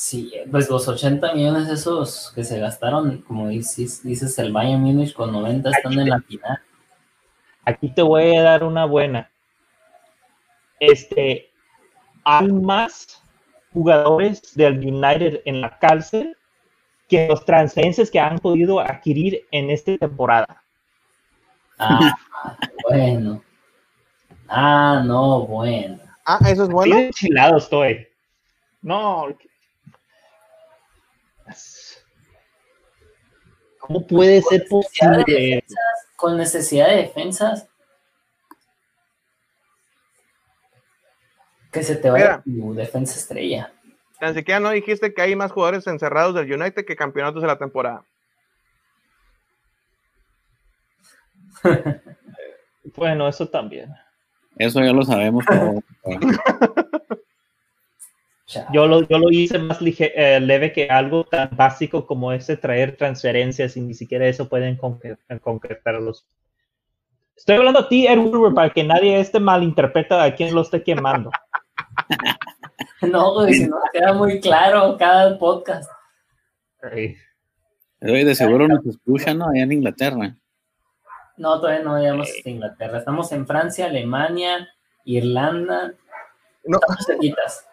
Sí, 0.00 0.32
pues 0.48 0.70
los 0.70 0.86
80 0.86 1.34
millones 1.34 1.68
esos 1.68 2.30
que 2.32 2.44
se 2.44 2.60
gastaron, 2.60 3.18
como 3.22 3.48
dices, 3.48 4.00
dices 4.04 4.38
el 4.38 4.52
Bayern 4.52 4.80
Múnich 4.80 5.12
con 5.12 5.32
90 5.32 5.70
están 5.70 5.92
en 5.94 6.08
la 6.08 6.20
final. 6.20 6.60
aquí 7.64 7.92
te 7.92 8.02
voy 8.02 8.36
a 8.36 8.42
dar 8.42 8.62
una 8.62 8.84
buena 8.84 9.28
este 10.78 11.50
hay 12.22 12.46
más 12.46 13.20
jugadores 13.72 14.54
del 14.54 14.78
United 14.78 15.40
en 15.44 15.62
la 15.62 15.76
cárcel 15.80 16.36
que 17.08 17.26
los 17.26 17.44
transferencias 17.44 18.08
que 18.08 18.20
han 18.20 18.38
podido 18.38 18.78
adquirir 18.78 19.48
en 19.50 19.68
esta 19.70 19.98
temporada 19.98 20.62
Ah, 21.80 22.14
bueno. 22.88 23.42
Ah, 24.48 25.02
no, 25.04 25.44
bueno. 25.44 25.98
Ah, 26.24 26.38
eso 26.46 26.62
es 26.64 26.70
bueno. 26.70 26.96
enchilado 26.98 27.58
estoy. 27.58 28.06
No. 28.82 29.26
¿Cómo 33.88 34.06
puede 34.06 34.42
ser 34.42 34.66
posible? 34.68 35.64
Con 36.14 36.36
necesidad 36.36 36.88
de 36.88 36.96
defensas. 36.96 37.66
Que 41.72 41.82
se 41.82 41.96
te 41.96 42.10
vaya 42.10 42.42
tu 42.44 42.74
defensa 42.74 43.18
estrella. 43.18 43.72
Tan 44.20 44.34
siquiera 44.34 44.60
no 44.60 44.70
dijiste 44.70 45.14
que 45.14 45.22
hay 45.22 45.34
más 45.34 45.52
jugadores 45.52 45.86
encerrados 45.86 46.34
del 46.34 46.52
United 46.52 46.84
que 46.84 46.96
campeonatos 46.96 47.40
de 47.40 47.48
la 47.48 47.58
temporada. 47.58 48.04
Bueno, 52.96 53.28
eso 53.28 53.46
también. 53.46 53.90
Eso 54.56 54.80
ya 54.80 54.94
lo 54.94 55.02
sabemos. 55.02 55.44
Yo 58.72 58.86
lo, 58.86 59.02
yo 59.06 59.18
lo 59.18 59.30
hice 59.30 59.58
más 59.58 59.80
lige- 59.82 60.12
eh, 60.14 60.40
leve 60.40 60.72
que 60.72 60.88
algo 60.88 61.24
tan 61.24 61.50
básico 61.54 62.06
como 62.06 62.32
ese 62.32 62.56
traer 62.56 62.96
transferencias 62.96 63.76
y 63.76 63.80
ni 63.82 63.92
siquiera 63.94 64.26
eso 64.26 64.48
pueden 64.48 64.78
concre- 64.78 65.18
concretarlos. 65.42 66.26
Estoy 67.36 67.56
hablando 67.56 67.80
a 67.80 67.88
ti, 67.88 68.06
Ed 68.06 68.18
Woodward, 68.18 68.54
para 68.54 68.70
que 68.70 68.82
nadie 68.84 69.20
este 69.20 69.38
malinterpreta 69.38 70.22
a 70.24 70.34
quién 70.34 70.54
lo 70.54 70.62
esté 70.62 70.82
quemando. 70.82 71.30
No, 73.00 73.32
güey, 73.34 73.54
si 73.54 73.68
no 73.68 73.76
queda 73.92 74.12
muy 74.12 74.40
claro 74.40 74.96
cada 74.98 75.38
podcast. 75.38 75.88
Oye, 76.82 77.16
de 78.24 78.34
seguro 78.34 78.66
nos 78.66 78.84
escuchan, 78.86 79.38
¿no? 79.38 79.48
Allá 79.50 79.62
en 79.62 79.70
Inglaterra. 79.72 80.34
No, 81.36 81.60
todavía 81.60 81.84
no 81.84 81.96
llegamos 81.98 82.28
hasta 82.28 82.50
Inglaterra. 82.50 82.98
Estamos 82.98 83.30
en 83.30 83.46
Francia, 83.46 83.86
Alemania, 83.86 84.68
Irlanda. 85.04 85.92
No, 86.64 86.78
Estamos 86.80 87.04
cerquitas. 87.06 87.64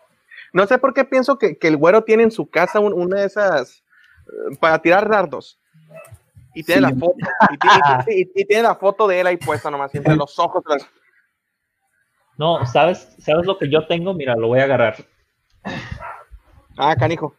No 0.56 0.66
sé 0.68 0.78
por 0.78 0.94
qué 0.94 1.06
pienso 1.06 1.38
que, 1.38 1.58
que 1.58 1.68
el 1.68 1.78
güero 1.78 2.04
tiene 2.04 2.24
en 2.24 2.32
su 2.32 2.50
casa 2.50 2.80
un- 2.80 2.94
una 2.94 3.20
de 3.20 3.26
esas 3.28 3.84
eh, 4.28 4.58
para 4.60 4.82
tirar 4.82 5.08
dardos. 5.10 5.60
Y 6.54 6.64
tiene 6.64 6.88
Sí. 6.88 6.94
la 6.94 7.00
foto. 7.00 7.18
Y 7.52 7.58
tiene, 7.58 7.78
y- 8.08 8.22
y- 8.22 8.32
y 8.42 8.46
tiene 8.46 8.64
la 8.64 8.76
foto 8.76 9.08
de 9.08 9.20
él 9.20 9.28
ahí 9.28 9.38
puesta 9.38 9.70
nomás, 9.70 9.94
entre 9.94 10.16
los 10.16 10.40
ojos. 10.40 10.64
las- 10.68 10.90
No, 12.38 12.66
¿sabes, 12.66 13.16
¿sabes 13.20 13.46
lo 13.46 13.58
que 13.58 13.70
yo 13.70 13.86
tengo? 13.88 14.14
Mira, 14.14 14.36
lo 14.36 14.48
voy 14.48 14.60
a 14.60 14.64
agarrar. 14.64 14.96
Ah, 16.78 16.96
canijo. 16.96 17.36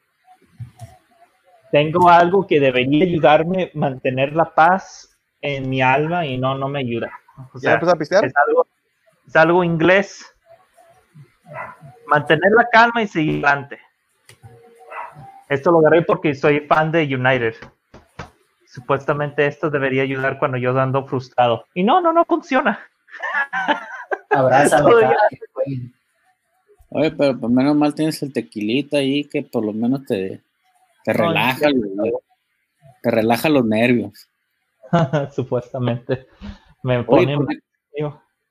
Tengo 1.73 2.09
algo 2.09 2.47
que 2.47 2.61
debería 2.61 3.05
ayudarme 3.05 3.65
a 3.75 3.79
mantener 3.79 4.35
la 4.35 4.55
paz 4.55 5.17
en 5.41 5.69
mi 5.69 5.83
alma 5.83 6.25
y 6.27 6.39
no, 6.39 6.57
no 6.57 6.69
me 6.69 6.79
ayuda. 6.81 7.11
O 7.53 7.59
¿Ya 7.61 7.79
sea, 7.81 7.91
a 7.91 7.97
pistear? 7.97 8.25
es 8.25 8.33
algo, 8.47 8.67
es 9.27 9.37
algo 9.37 9.65
inglés. 9.65 10.35
Mantener 12.07 12.53
la 12.57 12.69
calma 12.71 13.03
y 13.03 13.07
seguir 13.09 13.45
adelante. 13.45 13.79
Esto 15.49 15.71
lo 15.71 15.79
agarré 15.79 16.03
porque 16.03 16.35
soy 16.35 16.61
fan 16.61 16.91
de 16.93 17.03
United. 17.05 17.55
Supuestamente 18.67 19.47
esto 19.47 19.71
debería 19.71 20.03
ayudar 20.03 20.39
cuando 20.39 20.59
yo 20.59 20.79
ando 20.79 21.07
frustrado. 21.07 21.65
Y 21.75 21.83
no, 21.83 22.01
no, 22.01 22.13
no 22.13 22.25
funciona. 22.25 22.79
Jueguen. 24.31 25.93
Oye, 26.91 27.11
pero 27.13 27.39
por 27.39 27.51
menos 27.51 27.75
mal 27.77 27.95
tienes 27.95 28.23
el 28.23 28.33
tequilita 28.33 28.99
ahí 28.99 29.25
que 29.25 29.43
por 29.43 29.65
lo 29.65 29.73
menos 29.73 30.05
te, 30.05 30.41
te 31.05 31.15
No, 31.15 31.29
relaja, 31.29 31.69
te 33.03 33.11
relaja 33.11 33.49
los 33.49 33.65
nervios. 33.65 34.29
Supuestamente. 35.35 36.27
Me 36.83 36.99
Oye, 36.99 37.05
ponen. 37.07 37.39
¿por 37.39 37.49
qué, 37.49 37.57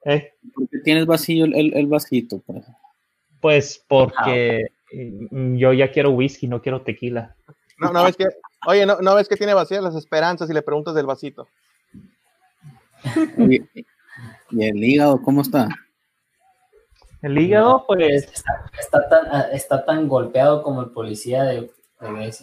eh, 0.05 0.33
por 0.53 0.67
qué 0.69 0.79
tienes 0.79 1.05
vacío 1.05 1.45
el, 1.45 1.55
el- 1.55 1.73
el 1.77 1.87
vasito? 1.87 2.39
Pues? 2.45 2.65
Pues 3.45 3.85
porque 3.87 4.71
mm, 5.29 5.57
yo 5.57 5.71
ya 5.71 5.91
quiero 5.91 6.09
whisky, 6.09 6.47
no 6.47 6.63
quiero 6.63 6.81
tequila. 6.81 7.35
No, 7.77 7.93
no 7.93 8.03
ves 8.03 8.17
que, 8.17 8.25
oye, 8.65 8.87
no, 8.87 8.97
no 9.01 9.13
ves 9.13 9.29
que 9.29 9.35
tiene 9.35 9.53
vacías 9.53 9.83
las 9.83 9.93
esperanzas 9.93 10.49
y 10.49 10.53
le 10.53 10.63
preguntas 10.63 10.95
del 10.95 11.05
vasito. 11.05 11.47
¿Y 13.37 13.61
el 14.65 14.83
hígado 14.83 15.21
cómo 15.21 15.43
está? 15.43 15.69
El 17.21 17.37
hígado, 17.37 17.85
pues, 17.85 18.23
Está, 18.33 18.65
está 18.79 19.09
tan, 19.09 19.27
ah, 19.31 19.45
está 19.51 19.85
tan 19.85 20.07
golpeado 20.07 20.63
como 20.63 20.81
el 20.81 20.89
policía 20.89 21.43
de, 21.43 21.69
de. 22.01 22.33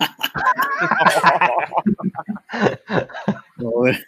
Pobre, 3.58 4.04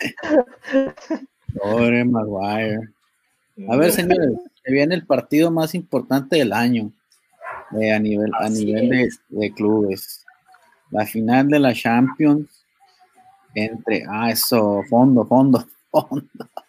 pobre 1.56 2.04
Maguire. 2.04 2.88
A 3.70 3.76
ver, 3.76 3.92
señores, 3.92 4.32
se 4.64 4.72
viene 4.72 4.94
el 4.94 5.06
partido 5.06 5.50
más 5.50 5.74
importante 5.74 6.36
del 6.36 6.52
año 6.52 6.90
eh, 7.80 7.92
a 7.92 7.98
nivel, 7.98 8.32
a 8.34 8.46
Así 8.46 8.64
nivel 8.64 8.88
de, 8.88 9.02
es. 9.02 9.20
de 9.28 9.52
clubes. 9.52 10.24
La 10.90 11.04
final 11.06 11.48
de 11.48 11.58
la 11.58 11.74
Champions 11.74 12.64
entre, 13.54 14.04
ah, 14.08 14.30
eso, 14.30 14.82
fondo, 14.88 15.24
fondo. 15.26 15.64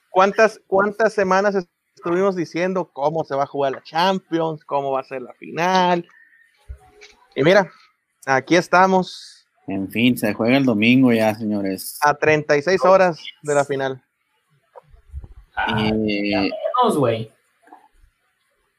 ¿Cuántas, 0.10 0.62
¿Cuántas 0.68 1.14
semanas 1.14 1.56
estuvimos 1.96 2.36
diciendo 2.36 2.90
cómo 2.92 3.24
se 3.24 3.36
va 3.36 3.44
a 3.44 3.48
jugar 3.48 3.74
la 3.74 3.84
Champions, 3.84 4.64
cómo 4.64 4.92
va 4.92 5.02
a 5.02 5.04
ser 5.04 5.22
la 5.22 5.34
final? 5.34 6.08
Y 7.36 7.44
mira, 7.44 7.70
aquí 8.26 8.56
estamos. 8.56 9.46
En 9.68 9.90
fin, 9.90 10.18
se 10.18 10.34
juega 10.34 10.58
el 10.58 10.66
domingo 10.66 11.12
ya, 11.12 11.34
señores. 11.34 11.98
A 12.02 12.14
36 12.14 12.84
horas 12.86 13.20
de 13.42 13.56
la 13.56 13.66
final. 13.66 14.02
Ah, 15.56 15.80
Eh, 15.80 15.92
menos, 15.92 16.98
güey. 16.98 17.32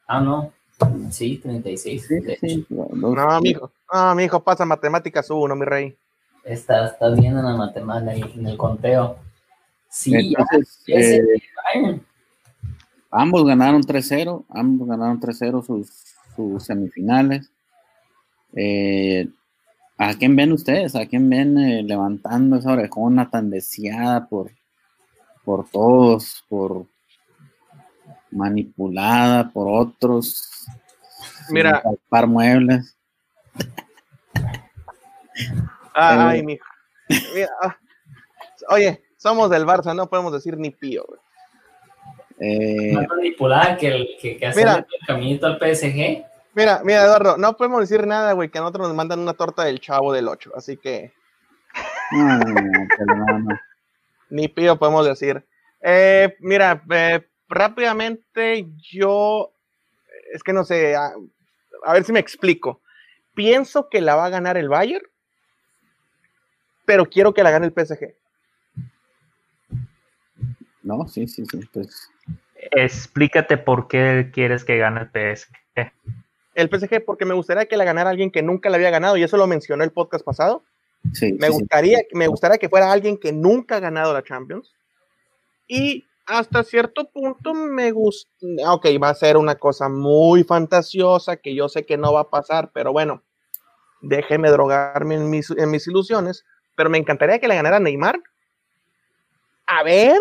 Ah, 0.06 0.20
no. 0.20 0.52
Sí, 1.10 1.38
36. 1.38 2.06
sí, 2.06 2.20
de 2.20 2.36
sí, 2.36 2.66
No, 2.68 3.40
mijo. 3.40 3.72
No, 3.92 4.14
mijo, 4.14 4.42
pasa 4.42 4.64
matemáticas 4.66 5.30
uno, 5.30 5.56
mi 5.56 5.64
rey. 5.64 5.96
Está, 6.44 6.86
está 6.88 7.08
bien 7.10 7.36
en 7.38 7.44
la 7.44 7.56
matemática, 7.56 8.28
en 8.34 8.46
el 8.46 8.56
conteo. 8.56 9.16
Sí, 9.88 10.14
Entonces, 10.14 10.82
ese- 10.86 11.16
eh, 11.74 12.00
ambos 13.10 13.44
ganaron 13.46 13.82
3-0, 13.82 14.44
ambos 14.50 14.86
ganaron 14.88 15.18
3-0 15.18 15.62
sus, 15.62 15.90
sus 16.36 16.62
semifinales. 16.64 17.50
Eh, 18.54 19.28
¿A 19.98 20.12
quién 20.14 20.36
ven 20.36 20.52
ustedes? 20.52 20.94
¿A 20.94 21.06
quién 21.06 21.28
ven 21.30 21.58
eh, 21.58 21.82
levantando 21.82 22.56
esa 22.56 22.72
orejona 22.72 23.30
tan 23.30 23.48
deseada 23.48 24.26
por, 24.28 24.50
por 25.44 25.68
todos, 25.70 26.44
por 26.48 26.86
manipulada 28.30 29.50
por 29.50 29.68
otros? 29.68 30.66
Mira. 31.48 31.82
palpar 31.82 32.26
muebles. 32.26 32.96
Ay, 35.94 36.42
mijo. 36.42 36.64
Mira, 37.34 37.48
ah. 37.62 37.76
Oye, 38.70 39.02
somos 39.16 39.50
del 39.50 39.64
Barça, 39.64 39.94
no 39.94 40.08
podemos 40.08 40.32
decir 40.32 40.56
ni 40.58 40.70
pío. 40.70 41.04
güey. 41.06 41.20
Eh, 42.38 42.92
más 42.92 43.08
manipulada 43.08 43.76
que, 43.76 43.88
el, 43.88 44.08
que, 44.20 44.36
que 44.36 44.52
Mira. 44.54 44.76
el 44.76 45.06
caminito 45.06 45.46
al 45.46 45.58
PSG. 45.58 46.24
Mira, 46.54 46.80
mira, 46.84 47.04
Eduardo, 47.04 47.36
no 47.36 47.56
podemos 47.56 47.80
decir 47.80 48.06
nada, 48.06 48.32
güey, 48.32 48.50
que 48.50 48.58
a 48.58 48.60
nosotros 48.62 48.88
nos 48.88 48.96
mandan 48.96 49.20
una 49.20 49.34
torta 49.34 49.64
del 49.64 49.80
chavo 49.80 50.12
del 50.12 50.28
8, 50.28 50.52
así 50.56 50.76
que 50.76 51.12
no, 52.12 52.38
no. 52.38 53.48
ni 54.30 54.48
pío 54.48 54.78
podemos 54.78 55.06
decir. 55.06 55.44
Eh, 55.82 56.34
mira, 56.40 56.82
eh, 56.90 57.26
rápidamente 57.48 58.66
yo, 58.78 59.52
es 60.32 60.42
que 60.42 60.52
no 60.52 60.64
sé, 60.64 60.96
a, 60.96 61.12
a 61.84 61.92
ver 61.92 62.04
si 62.04 62.12
me 62.12 62.20
explico. 62.20 62.80
Pienso 63.34 63.88
que 63.88 64.00
la 64.00 64.14
va 64.14 64.26
a 64.26 64.30
ganar 64.30 64.56
el 64.56 64.68
Bayern, 64.68 65.04
pero 66.84 67.06
quiero 67.06 67.34
que 67.34 67.42
la 67.42 67.50
gane 67.50 67.66
el 67.66 67.72
PSG. 67.72 68.14
No, 70.82 71.06
sí, 71.08 71.26
sí, 71.26 71.44
sí. 71.50 71.60
Pues, 71.72 72.10
Explícate 72.72 73.58
por 73.58 73.88
qué 73.88 74.30
quieres 74.32 74.64
que 74.64 74.78
gane 74.78 75.00
el 75.02 75.08
PSG. 75.08 75.92
El 76.54 76.68
PSG, 76.70 77.04
porque 77.04 77.24
me 77.24 77.34
gustaría 77.34 77.66
que 77.66 77.76
la 77.76 77.84
ganara 77.84 78.10
alguien 78.10 78.30
que 78.30 78.42
nunca 78.42 78.70
la 78.70 78.76
había 78.76 78.90
ganado, 78.90 79.16
y 79.16 79.22
eso 79.22 79.36
lo 79.36 79.46
mencionó 79.46 79.84
el 79.84 79.92
podcast 79.92 80.24
pasado. 80.24 80.62
sí, 81.12 81.32
Me 81.34 81.48
sí, 81.48 81.52
sí. 81.52 81.58
gustaría, 81.60 81.98
me 82.12 82.28
gustaría 82.28 82.58
que 82.58 82.68
fuera 82.68 82.90
alguien 82.90 83.18
que 83.18 83.32
nunca 83.32 83.76
ha 83.76 83.80
ganado 83.80 84.14
la 84.14 84.22
Champions. 84.22 84.74
Y 85.68 86.06
hasta 86.26 86.62
cierto 86.64 87.08
punto 87.10 87.54
me 87.54 87.92
gusta. 87.92 88.30
Ok, 88.68 88.86
va 89.02 89.10
a 89.10 89.14
ser 89.14 89.36
una 89.36 89.54
cosa 89.54 89.88
muy 89.88 90.44
fantasiosa 90.44 91.36
que 91.36 91.54
yo 91.54 91.68
sé 91.68 91.86
que 91.86 91.96
no 91.96 92.12
va 92.12 92.20
a 92.20 92.30
pasar, 92.30 92.70
pero 92.72 92.92
bueno, 92.92 93.22
déjeme 94.00 94.50
drogarme 94.50 95.14
en 95.14 95.30
mis, 95.30 95.50
en 95.50 95.70
mis 95.70 95.86
ilusiones. 95.86 96.44
Pero 96.74 96.90
me 96.90 96.98
encantaría 96.98 97.38
que 97.38 97.48
le 97.48 97.54
ganara 97.54 97.80
Neymar. 97.80 98.20
A 99.66 99.82
ver 99.82 100.20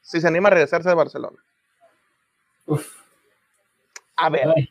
si 0.00 0.20
se 0.20 0.28
anima 0.28 0.48
a 0.48 0.52
regresarse 0.52 0.88
de 0.88 0.94
Barcelona. 0.94 1.38
Uf. 2.66 3.02
A 4.16 4.30
ver, 4.30 4.52
Ay. 4.54 4.70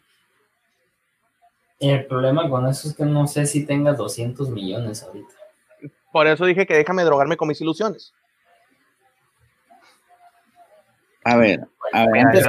El 1.82 2.06
problema 2.06 2.48
con 2.48 2.68
eso 2.68 2.88
es 2.88 2.96
que 2.96 3.06
no 3.06 3.26
sé 3.26 3.48
si 3.48 3.66
tengas 3.66 3.98
200 3.98 4.52
millones 4.52 5.02
ahorita. 5.02 5.34
por 6.12 6.28
eso 6.28 6.46
dije 6.46 6.68
que 6.68 6.76
déjame 6.76 7.04
drogarme 7.04 7.38
con 7.38 7.48
mis 7.48 7.60
ilusiones. 7.60 8.14
A 11.24 11.38
ver, 11.38 11.68
a 11.94 12.06
ver, 12.08 12.26
antes, 12.26 12.46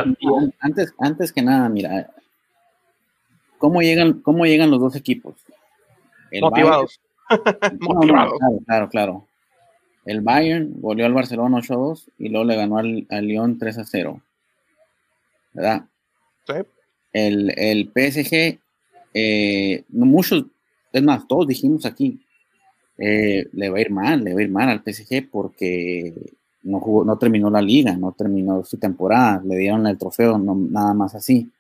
antes, 0.61 0.95
antes 0.99 1.33
que 1.33 1.43
nada, 1.43 1.69
mira, 1.69 2.11
¿cómo 3.59 3.83
llegan, 3.83 4.21
cómo 4.23 4.45
llegan 4.47 4.71
los 4.71 4.81
dos 4.81 4.97
equipos? 4.97 5.35
El 6.31 6.41
Motivados. 6.43 7.01
Bayern- 7.29 7.79
no, 7.81 7.89
no, 7.89 7.95
Motivados. 7.95 8.39
claro, 8.39 8.59
claro, 8.67 8.89
claro. 8.89 9.27
El 10.05 10.21
Bayern 10.21 10.81
goleó 10.81 11.07
al 11.07 11.13
Barcelona 11.15 11.59
8-2 11.59 12.11
y 12.19 12.29
luego 12.29 12.45
le 12.45 12.57
ganó 12.57 12.79
al, 12.79 13.07
al 13.11 13.27
Lyon 13.27 13.59
3-0. 13.59 14.21
¿Verdad? 15.53 15.85
Sí. 16.47 16.55
El, 17.13 17.53
el 17.57 17.93
PSG, 17.93 18.59
eh, 19.15 19.85
muchos, 19.91 20.47
es 20.93 21.03
más, 21.03 21.29
todos 21.29 21.47
dijimos 21.47 21.85
aquí, 21.87 22.21
eh, 22.99 23.47
le 23.53 23.69
va 23.71 23.79
a 23.79 23.81
ir 23.83 23.91
mal, 23.91 24.25
le 24.25 24.35
va 24.35 24.41
a 24.41 24.43
ir 24.43 24.51
mal 24.51 24.69
al 24.71 24.83
PSG 24.83 25.29
porque 25.31 26.15
no 26.63 26.81
jugó, 26.81 27.05
no 27.05 27.19
terminó 27.19 27.51
la 27.51 27.61
liga, 27.61 27.97
no 27.97 28.13
terminó 28.13 28.65
su 28.65 28.79
temporada, 28.79 29.43
le 29.45 29.57
dieron 29.57 29.87
el 29.87 29.99
trofeo, 29.99 30.39
no, 30.39 30.55
nada 30.55 30.95
más 30.95 31.15
así. 31.15 31.51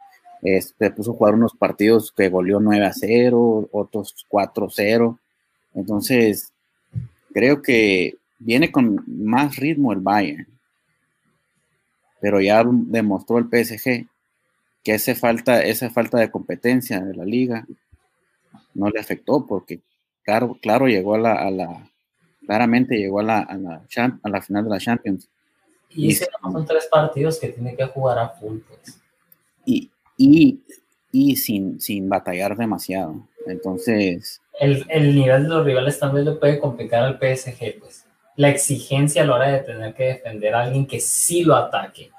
Este, 0.43 0.91
puso 0.91 1.12
a 1.12 1.15
jugar 1.15 1.35
unos 1.35 1.55
partidos 1.55 2.12
que 2.12 2.29
goleó 2.29 2.61
9 2.61 2.85
a 2.85 2.93
0, 2.93 3.69
otros 3.73 4.15
4 4.29 4.69
0. 4.70 5.19
Entonces, 5.74 6.53
creo 7.33 7.62
que 7.62 8.16
viene 8.39 8.70
con 8.73 9.05
más 9.07 9.57
ritmo 9.57 9.93
el 9.93 10.01
Bayern. 10.01 10.47
Pero 12.20 12.41
ya 12.41 12.65
demostró 12.65 13.39
el 13.39 13.47
PSG 13.47 14.07
que 14.85 14.95
esa 14.95 15.15
falta, 15.15 15.62
esa 15.62 15.91
falta 15.91 16.19
de 16.19 16.31
competencia 16.31 17.01
de 17.01 17.15
la 17.15 17.24
liga 17.24 17.66
no 18.74 18.91
le 18.91 19.01
afectó 19.01 19.47
porque 19.47 19.81
claro, 20.24 20.57
claro 20.61 20.87
llegó 20.87 21.15
a 21.15 21.19
la, 21.19 21.35
a 21.35 21.51
la 21.51 21.91
claramente 22.47 22.97
llegó 22.97 23.20
a 23.20 23.23
la, 23.24 23.40
a 23.40 23.56
la, 23.56 23.82
champ- 23.89 24.20
a 24.23 24.28
la 24.28 24.43
final 24.43 24.64
de 24.64 24.70
la 24.70 24.78
Champions 24.78 25.28
Y 25.90 26.10
ese 26.10 26.27
no 26.43 26.52
son 26.52 26.66
tres 26.66 26.86
partidos 26.90 27.39
que 27.39 27.48
tiene 27.48 27.77
que 27.77 27.86
jugar 27.86 28.19
a 28.19 28.28
full, 28.31 28.59
pues. 28.69 28.98
y, 29.64 29.90
y, 30.16 30.60
y 31.12 31.36
sin, 31.36 31.81
sin 31.81 32.09
batallar 32.09 32.56
demasiado. 32.56 33.28
Entonces, 33.47 34.40
El, 34.60 34.86
el 34.89 35.14
nivel 35.14 35.43
de 35.43 35.48
los 35.51 35.64
rivales 35.64 35.98
también 35.98 36.24
le 36.27 36.32
puede 36.32 36.59
complicar 36.59 37.02
al 37.05 37.19
PSG, 37.19 37.78
pues. 37.81 38.06
La 38.36 38.48
exigencia 38.48 39.23
a 39.23 39.27
la 39.27 39.35
hora 39.35 39.48
de 39.48 39.59
tener 39.60 39.94
que 39.94 40.05
defender 40.05 40.55
a 40.55 40.62
alguien 40.62 40.86
que 40.86 41.01
sí 41.01 41.44
lo 41.44 41.55
ataque. 41.55 42.10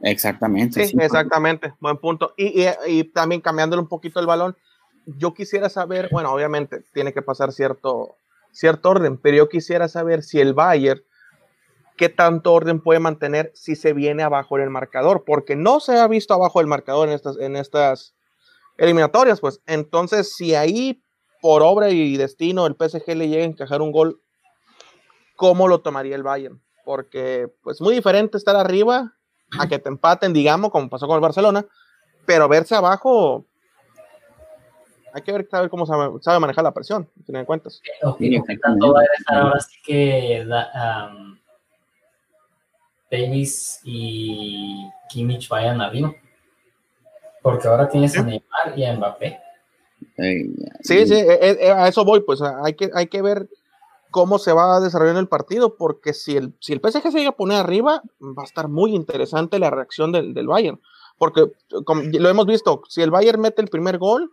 exactamente. 0.00 0.82
Sí, 0.82 0.88
sí, 0.90 0.96
exactamente, 0.98 1.72
buen 1.80 1.96
punto. 1.98 2.34
Y, 2.36 2.62
y, 2.62 2.66
y 2.86 3.04
también 3.04 3.40
cambiándole 3.40 3.80
un 3.82 3.88
poquito 3.88 4.20
el 4.20 4.26
balón, 4.26 4.56
yo 5.06 5.32
quisiera 5.32 5.68
saber, 5.68 6.08
bueno, 6.10 6.32
obviamente 6.32 6.82
tiene 6.92 7.12
que 7.12 7.22
pasar 7.22 7.52
cierto, 7.52 8.16
cierto 8.56 8.88
orden, 8.88 9.18
pero 9.18 9.36
yo 9.36 9.48
quisiera 9.48 9.86
saber 9.86 10.22
si 10.22 10.40
el 10.40 10.54
Bayern, 10.54 11.02
qué 11.98 12.08
tanto 12.08 12.54
orden 12.54 12.80
puede 12.80 13.00
mantener 13.00 13.50
si 13.54 13.76
se 13.76 13.92
viene 13.92 14.22
abajo 14.22 14.56
en 14.56 14.64
el 14.64 14.70
marcador, 14.70 15.24
porque 15.26 15.56
no 15.56 15.78
se 15.80 15.98
ha 15.98 16.08
visto 16.08 16.32
abajo 16.32 16.60
el 16.60 16.66
marcador 16.66 17.08
en 17.08 17.14
estas, 17.14 17.36
en 17.38 17.56
estas 17.56 18.14
eliminatorias, 18.78 19.40
pues 19.40 19.60
entonces 19.66 20.34
si 20.34 20.54
ahí 20.54 21.02
por 21.42 21.62
obra 21.62 21.90
y 21.90 22.16
destino 22.16 22.66
el 22.66 22.76
PSG 22.76 23.14
le 23.14 23.28
llega 23.28 23.42
a 23.42 23.46
encajar 23.46 23.82
un 23.82 23.92
gol, 23.92 24.22
¿cómo 25.36 25.68
lo 25.68 25.82
tomaría 25.82 26.16
el 26.16 26.22
Bayern? 26.22 26.62
Porque 26.84 27.48
pues 27.62 27.82
muy 27.82 27.94
diferente 27.94 28.38
estar 28.38 28.56
arriba 28.56 29.16
a 29.58 29.68
que 29.68 29.78
te 29.78 29.90
empaten, 29.90 30.32
digamos, 30.32 30.70
como 30.70 30.88
pasó 30.88 31.06
con 31.06 31.16
el 31.16 31.20
Barcelona, 31.20 31.66
pero 32.24 32.48
verse 32.48 32.74
abajo, 32.74 33.46
hay 35.16 35.22
que 35.22 35.32
ver 35.32 35.48
saber 35.50 35.70
cómo 35.70 35.86
sabe, 35.86 36.10
sabe 36.20 36.38
manejar 36.38 36.62
la 36.62 36.74
presión, 36.74 37.08
al 37.18 37.24
final 37.24 37.42
de 37.42 37.46
cuentas. 37.46 37.80
O 38.02 38.16
Sí, 38.18 38.30
que 38.30 38.42
qué 38.46 38.58
tanto 38.58 38.92
va 38.92 39.00
a 39.00 39.02
dejar 39.02 39.42
ahora 39.42 39.60
sí 39.60 39.76
que 39.82 40.44
da- 40.46 41.08
um, 41.10 41.38
Davis 43.10 43.80
y 43.84 44.86
Kimmich 45.08 45.48
vayan 45.48 45.80
arriba. 45.80 46.14
Porque 47.42 47.66
ahora 47.66 47.88
tienes 47.88 48.16
a 48.18 48.22
Neymar 48.22 48.76
y 48.76 48.84
a 48.84 48.94
Mbappé. 48.94 49.40
Sí, 50.82 51.06
sí, 51.06 51.14
eh, 51.14 51.56
eh, 51.60 51.70
a 51.70 51.88
eso 51.88 52.04
voy, 52.04 52.20
pues 52.20 52.40
hay 52.42 52.74
que, 52.74 52.90
hay 52.92 53.06
que 53.06 53.22
ver 53.22 53.48
cómo 54.10 54.38
se 54.38 54.52
va 54.52 54.80
desarrollando 54.80 55.20
el 55.20 55.28
partido, 55.28 55.76
porque 55.76 56.12
si 56.12 56.36
el, 56.36 56.54
si 56.60 56.72
el 56.74 56.80
PSG 56.80 57.10
se 57.10 57.18
llega 57.18 57.30
a 57.30 57.36
poner 57.36 57.58
arriba, 57.58 58.02
va 58.20 58.42
a 58.42 58.46
estar 58.46 58.68
muy 58.68 58.94
interesante 58.94 59.58
la 59.58 59.70
reacción 59.70 60.12
del, 60.12 60.34
del 60.34 60.46
Bayern, 60.46 60.80
porque 61.18 61.52
como 61.84 62.02
lo 62.02 62.28
hemos 62.28 62.46
visto, 62.46 62.82
si 62.88 63.00
el 63.02 63.10
Bayern 63.10 63.40
mete 63.40 63.62
el 63.62 63.68
primer 63.68 63.98
gol, 63.98 64.30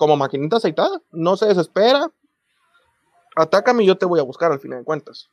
como 0.00 0.16
maquinita 0.16 0.56
aceitada, 0.56 0.98
no 1.12 1.36
se 1.36 1.44
desespera, 1.44 2.10
atácame 3.36 3.82
y 3.82 3.86
yo 3.86 3.98
te 3.98 4.06
voy 4.06 4.18
a 4.18 4.22
buscar 4.22 4.50
al 4.50 4.58
final 4.58 4.78
de 4.78 4.84
cuentas. 4.86 5.28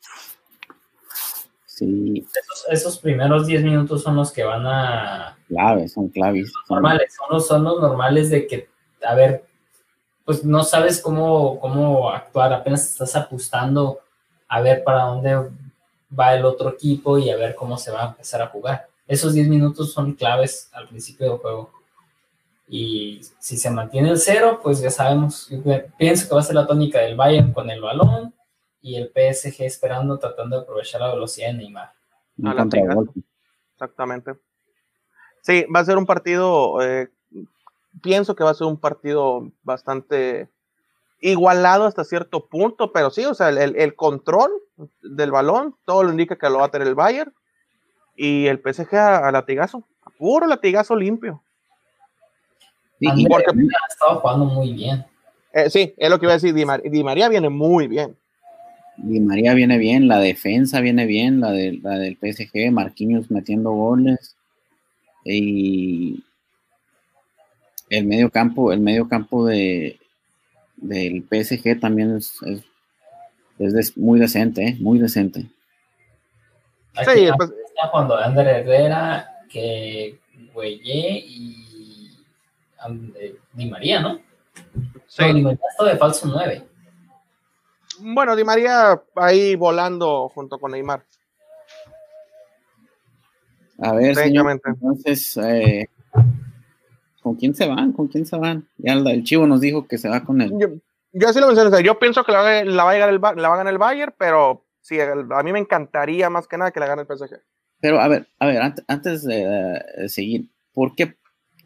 Sí, 1.65 2.25
Esos, 2.35 2.65
esos 2.69 2.97
primeros 2.99 3.47
10 3.47 3.63
minutos 3.63 4.03
son 4.03 4.17
los 4.17 4.31
que 4.33 4.43
van 4.43 4.65
a. 4.67 5.37
claves, 5.47 5.93
son 5.93 6.09
claves. 6.09 6.51
son- 6.67 6.75
normales, 6.75 7.15
son 7.15 7.27
los, 7.31 7.47
son 7.47 7.63
los 7.63 7.79
normales 7.79 8.29
de 8.29 8.45
que, 8.45 8.69
a 9.05 9.15
ver, 9.15 9.45
pues 10.25 10.43
no 10.43 10.63
sabes 10.63 11.01
cómo, 11.01 11.57
cómo 11.61 12.09
actuar, 12.09 12.51
apenas 12.51 12.85
estás 12.91 13.15
ajustando 13.15 13.99
a 14.49 14.59
ver 14.59 14.83
para 14.83 15.03
dónde 15.03 15.49
va 16.19 16.35
el 16.35 16.43
otro 16.43 16.71
equipo 16.71 17.17
y 17.17 17.29
a 17.29 17.37
ver 17.37 17.55
cómo 17.55 17.77
se 17.77 17.91
va 17.91 18.03
a 18.03 18.07
empezar 18.07 18.41
a 18.41 18.47
jugar. 18.47 18.89
Esos 19.07 19.33
10 19.33 19.47
minutos 19.47 19.93
son 19.93 20.11
claves 20.13 20.69
al 20.73 20.89
principio 20.89 21.29
del 21.29 21.37
juego. 21.39 21.71
Y 22.67 23.21
si 23.39 23.57
se 23.57 23.71
mantiene 23.71 24.09
el 24.09 24.17
cero, 24.17 24.59
pues 24.61 24.81
ya 24.81 24.89
sabemos, 24.89 25.49
pienso 25.97 26.27
que 26.27 26.35
va 26.35 26.41
a 26.41 26.43
ser 26.43 26.55
la 26.55 26.67
tónica 26.67 26.99
del 26.99 27.15
Bayern 27.15 27.53
con 27.53 27.69
el 27.69 27.81
balón 27.81 28.33
y 28.81 28.95
el 28.95 29.07
PSG 29.07 29.63
esperando, 29.63 30.19
tratando 30.19 30.57
de 30.57 30.63
aprovechar 30.63 31.01
la 31.01 31.13
velocidad 31.13 31.47
de 31.47 31.53
Neymar. 31.53 31.93
Exactamente. 33.73 34.33
Sí, 35.41 35.65
va 35.73 35.79
a 35.79 35.85
ser 35.85 35.97
un 35.97 36.05
partido, 36.05 36.81
eh, 36.81 37.09
pienso 38.01 38.35
que 38.35 38.43
va 38.43 38.51
a 38.51 38.55
ser 38.55 38.67
un 38.67 38.79
partido 38.79 39.49
bastante 39.63 40.49
igualado 41.19 41.85
hasta 41.85 42.03
cierto 42.03 42.47
punto, 42.47 42.91
pero 42.91 43.09
sí, 43.09 43.25
o 43.25 43.33
sea, 43.33 43.49
el, 43.49 43.95
control 43.95 44.51
del 45.01 45.31
balón, 45.31 45.75
todo 45.85 46.03
lo 46.03 46.11
indica 46.11 46.37
que 46.37 46.49
lo 46.49 46.59
va 46.59 46.65
a 46.65 46.71
tener 46.71 46.87
el 46.87 46.95
Bayern 46.95 47.33
y 48.15 48.47
el 48.47 48.59
PSG 48.59 48.95
a, 48.95 49.31
latigazo, 49.31 49.87
a 50.03 50.09
puro 50.11 50.47
latigazo 50.47 50.95
limpio. 50.95 51.43
Y, 52.99 53.27
porque 53.27 53.51
ha 53.51 53.87
estado 53.87 54.19
jugando 54.19 54.45
muy 54.45 54.73
bien. 54.73 55.05
Eh, 55.53 55.69
sí, 55.69 55.93
es 55.97 56.09
lo 56.09 56.19
que 56.19 56.25
iba 56.25 56.33
a 56.33 56.37
decir, 56.37 56.53
Di, 56.53 57.03
María 57.03 57.29
viene 57.29 57.49
muy 57.49 57.87
bien. 57.87 58.15
Di 58.97 59.19
María 59.19 59.53
viene 59.53 59.77
bien, 59.77 60.07
la 60.07 60.19
defensa 60.19 60.81
viene 60.81 61.05
bien, 61.05 61.39
la, 61.39 61.51
de, 61.51 61.79
la 61.81 61.97
del 61.97 62.17
PSG, 62.17 62.71
Marquinhos 62.71 63.29
metiendo 63.29 63.71
goles 63.71 64.35
y 65.23 66.23
el 67.89 68.05
medio 68.05 68.29
campo, 68.29 68.71
el 68.71 68.79
medio 68.79 69.07
campo 69.07 69.45
de, 69.45 69.99
del 70.77 71.23
PSG 71.23 71.79
también 71.79 72.17
es, 72.17 72.39
es, 73.59 73.97
muy 73.97 74.19
decente, 74.19 74.63
¿eh? 74.63 74.77
muy 74.79 74.99
decente. 74.99 75.41
sí, 76.93 77.27
pues, 77.37 77.49
está 77.49 77.91
cuando 77.91 78.15
Ander 78.15 78.47
Herrera, 78.47 79.27
que 79.49 80.19
Güeye 80.53 81.23
y 81.25 81.66
Di 82.89 83.69
María, 83.69 84.01
¿no? 84.01 84.19
Sí. 85.07 85.23
Di 85.33 85.41
María 85.41 85.59
está 85.69 85.85
de 85.85 85.97
falso 85.97 86.27
9. 86.27 86.63
Bueno, 87.99 88.35
Di 88.35 88.43
María 88.43 89.01
ahí 89.15 89.55
volando 89.55 90.29
junto 90.29 90.59
con 90.59 90.71
Neymar. 90.71 91.03
A 93.79 93.93
ver, 93.93 94.15
señor, 94.15 94.49
entonces, 94.49 95.37
eh, 95.37 95.87
¿con 97.21 97.35
quién 97.35 97.53
se 97.53 97.67
van? 97.67 97.93
¿Con 97.93 98.07
quién 98.07 98.25
se 98.25 98.35
van? 98.37 98.67
Ya 98.77 98.93
el, 98.93 99.23
Chivo 99.23 99.45
nos 99.45 99.61
dijo 99.61 99.87
que 99.87 99.99
se 99.99 100.09
va 100.09 100.23
con 100.23 100.41
él. 100.41 100.51
Yo, 100.57 100.67
yo 101.13 101.29
así 101.29 101.39
lo 101.39 101.47
mencioné, 101.47 101.83
yo 101.83 101.99
pienso 101.99 102.23
que 102.23 102.31
la, 102.31 102.41
va, 102.41 102.49
a 102.49 102.97
ganar 102.97 103.09
el, 103.09 103.21
la 103.21 103.49
va 103.49 103.55
a 103.55 103.57
ganar 103.57 103.73
el 103.73 103.77
Bayern, 103.77 104.15
pero 104.17 104.65
sí, 104.81 104.97
a 104.99 105.43
mí 105.43 105.51
me 105.51 105.59
encantaría 105.59 106.29
más 106.29 106.47
que 106.47 106.57
nada 106.57 106.71
que 106.71 106.79
la 106.79 106.87
gane 106.87 107.03
el 107.03 107.07
PSG. 107.07 107.39
Pero 107.79 107.99
a 107.99 108.07
ver, 108.07 108.27
a 108.39 108.47
ver, 108.47 108.61
antes, 108.87 109.23
de, 109.23 110.07
seguir, 110.07 110.49
¿por 110.73 110.95
qué 110.95 111.15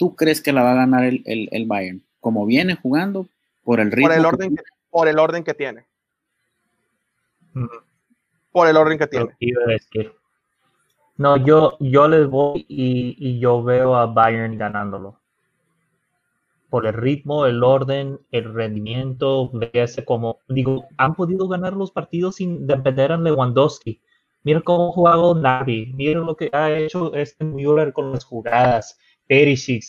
tú 0.01 0.15
crees 0.15 0.41
que 0.41 0.51
la 0.51 0.63
va 0.63 0.71
a 0.71 0.81
ganar 0.83 1.03
el, 1.03 1.21
el, 1.25 1.67
Bayern? 1.67 2.01
¿Como 2.19 2.47
viene 2.47 2.75
jugando? 2.75 3.27
¿Por 3.63 3.79
el 3.79 3.91
ritmo? 3.91 4.07
Por 4.07 4.17
el 4.17 4.25
orden 4.25 4.55
que, 4.55 4.63
por 4.89 5.07
el 5.07 5.19
orden 5.19 5.43
que 5.43 5.53
tiene. 5.53 5.85
Por 8.51 8.67
el 8.67 8.77
orden 8.77 8.97
que 8.97 9.05
tiene. 9.05 9.29
No, 11.17 11.37
yo, 11.37 11.77
yo 11.79 12.07
les 12.07 12.27
voy 12.27 12.65
y, 12.67 13.37
yo 13.37 13.61
veo 13.61 13.95
a 13.95 14.07
Bayern 14.07 14.57
ganándolo. 14.57 15.19
Por 16.71 16.87
el 16.87 16.93
ritmo, 16.93 17.45
el 17.45 17.63
orden, 17.63 18.19
el 18.31 18.51
rendimiento, 18.51 19.51
véase 19.53 20.03
como, 20.03 20.39
digo, 20.47 20.87
han 20.97 21.13
podido 21.13 21.47
ganar 21.47 21.73
los 21.73 21.91
partidos 21.91 22.37
sin 22.37 22.65
depender 22.65 23.11
de 23.11 23.19
Lewandowski. 23.19 24.01
Miren 24.41 24.63
cómo 24.63 24.89
ha 24.89 24.93
jugado 24.93 25.35
Navi, 25.35 25.93
miren 25.93 26.25
lo 26.25 26.35
que 26.35 26.49
ha 26.53 26.71
hecho 26.71 27.13
este 27.13 27.45
Müller 27.45 27.93
con 27.93 28.11
las 28.11 28.25
jugadas, 28.25 28.97
Perisic, 29.31 29.85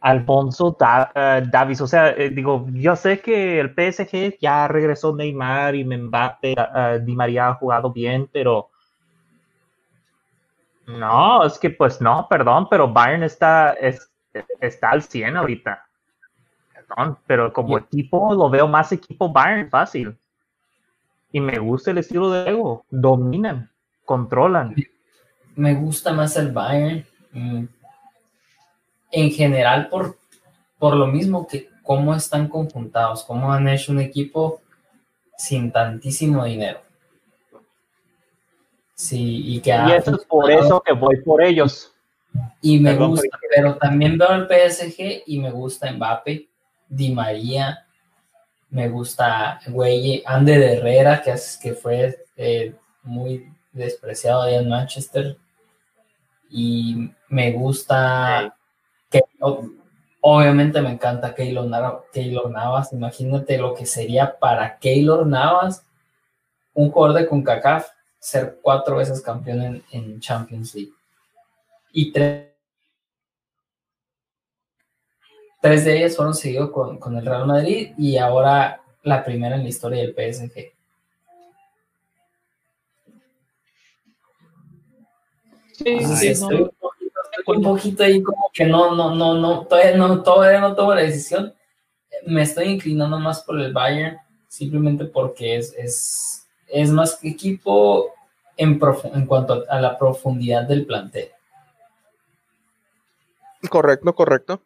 Alfonso 0.00 0.76
eh, 1.14 1.42
Davis. 1.48 1.80
O 1.80 1.86
sea, 1.86 2.10
eh, 2.10 2.30
digo, 2.30 2.66
yo 2.72 2.96
sé 2.96 3.20
que 3.20 3.60
el 3.60 3.70
PSG 3.70 4.36
ya 4.40 4.66
regresó 4.66 5.14
Neymar 5.14 5.76
y 5.76 5.84
Mbappe, 5.84 6.56
uh, 6.58 6.98
Di 6.98 7.14
María 7.14 7.50
ha 7.50 7.54
jugado 7.54 7.92
bien, 7.92 8.28
pero 8.32 8.70
no, 10.88 11.46
es 11.46 11.56
que 11.60 11.70
pues 11.70 12.00
no, 12.00 12.26
perdón, 12.28 12.66
pero 12.68 12.92
Bayern 12.92 13.22
está, 13.22 13.74
es, 13.74 14.10
está 14.60 14.90
al 14.90 15.02
100 15.02 15.36
ahorita. 15.36 15.86
Perdón, 16.74 17.16
pero 17.28 17.52
como 17.52 17.78
equipo 17.78 18.34
lo 18.34 18.50
veo 18.50 18.66
más 18.66 18.90
equipo 18.90 19.32
Bayern 19.32 19.70
fácil. 19.70 20.16
Y 21.30 21.40
me 21.40 21.60
gusta 21.60 21.92
el 21.92 21.98
estilo 21.98 22.28
de 22.28 22.50
ego. 22.50 22.84
Dominan, 22.90 23.70
controlan. 24.04 24.74
Me 25.54 25.74
gusta 25.76 26.12
más 26.12 26.36
el 26.36 26.50
Bayern. 26.50 27.06
En 29.14 29.30
general 29.30 29.88
por, 29.88 30.18
por 30.78 30.94
lo 30.96 31.06
mismo 31.06 31.46
que 31.46 31.68
cómo 31.82 32.14
están 32.14 32.48
conjuntados, 32.48 33.24
cómo 33.24 33.52
han 33.52 33.68
hecho 33.68 33.92
un 33.92 34.00
equipo 34.00 34.60
sin 35.36 35.70
tantísimo 35.70 36.44
dinero. 36.44 36.80
Sí, 38.94 39.54
y 39.54 39.60
que 39.60 39.70
y 39.70 39.92
eso 39.92 40.16
es 40.16 40.24
por 40.24 40.50
eso 40.50 40.80
que 40.80 40.92
voy 40.92 41.20
por 41.22 41.44
ellos. 41.44 41.92
Y 42.60 42.80
me 42.80 42.96
gusta, 42.96 43.38
pero 43.54 43.76
también 43.76 44.18
veo 44.18 44.32
el 44.32 44.48
PSG 44.48 45.22
y 45.26 45.38
me 45.38 45.50
gusta 45.50 45.92
Mbappe, 45.92 46.48
Di 46.88 47.12
María, 47.12 47.86
me 48.70 48.88
gusta 48.88 49.60
Güey, 49.68 50.22
Ander 50.26 50.60
Herrera, 50.60 51.22
que, 51.22 51.32
es, 51.32 51.58
que 51.62 51.74
fue 51.74 52.24
eh, 52.36 52.74
muy 53.02 53.48
despreciado 53.72 54.42
allá 54.42 54.60
en 54.60 54.68
Manchester. 54.68 55.36
Y 56.50 57.10
me 57.28 57.52
gusta 57.52 58.56
que 59.14 59.24
obviamente 60.20 60.80
me 60.80 60.90
encanta 60.90 61.34
Keylor, 61.34 61.66
Navas. 61.66 62.92
Imagínate 62.92 63.58
lo 63.58 63.74
que 63.74 63.86
sería 63.86 64.38
para 64.38 64.78
Keylor 64.78 65.26
Navas 65.26 65.84
un 66.74 66.90
jugador 66.90 67.20
de 67.20 67.28
CONCACAF 67.28 67.88
ser 68.18 68.58
cuatro 68.60 68.96
veces 68.96 69.20
campeón 69.20 69.84
en, 69.92 70.20
Champions 70.20 70.74
League. 70.74 70.92
Y 71.92 72.10
tres, 72.10 72.48
tres 75.60 75.84
de 75.84 75.98
ellas 75.98 76.16
fueron 76.16 76.34
seguidos 76.34 76.70
con, 76.70 77.16
el 77.16 77.24
Real 77.24 77.46
Madrid 77.46 77.92
y 77.96 78.16
ahora 78.16 78.80
la 79.02 79.22
primera 79.22 79.54
en 79.54 79.62
la 79.62 79.68
historia 79.68 80.00
del 80.02 80.14
PSG. 80.14 80.72
Sí, 85.74 86.04
sí, 86.16 86.28
estoy 86.28 86.62
un, 86.62 86.68
poquito, 86.68 86.83
un 87.46 87.62
poquito, 87.62 88.04
ahí 88.04 88.22
como 88.22 88.50
que 88.52 88.64
no, 88.64 88.94
no, 88.94 89.14
no, 89.14 89.34
no, 89.34 89.66
todavía 89.66 89.96
no, 89.96 90.22
todavía 90.22 90.60
no 90.60 90.74
tomo 90.74 90.94
la 90.94 91.02
decisión. 91.02 91.54
Me 92.26 92.42
estoy 92.42 92.66
inclinando 92.66 93.18
más 93.18 93.42
por 93.42 93.60
el 93.60 93.72
Bayern, 93.72 94.16
simplemente 94.48 95.04
porque 95.04 95.56
es, 95.56 95.74
es 95.76 96.44
es 96.74 96.90
más 96.90 97.18
equipo 97.22 98.12
en, 98.56 98.80
en 99.14 99.26
cuanto 99.26 99.64
a 99.68 99.80
la 99.80 99.96
profundidad 99.96 100.66
del 100.66 100.86
plantel. 100.86 101.28
Correcto, 103.68 104.14
correcto. 104.14 104.60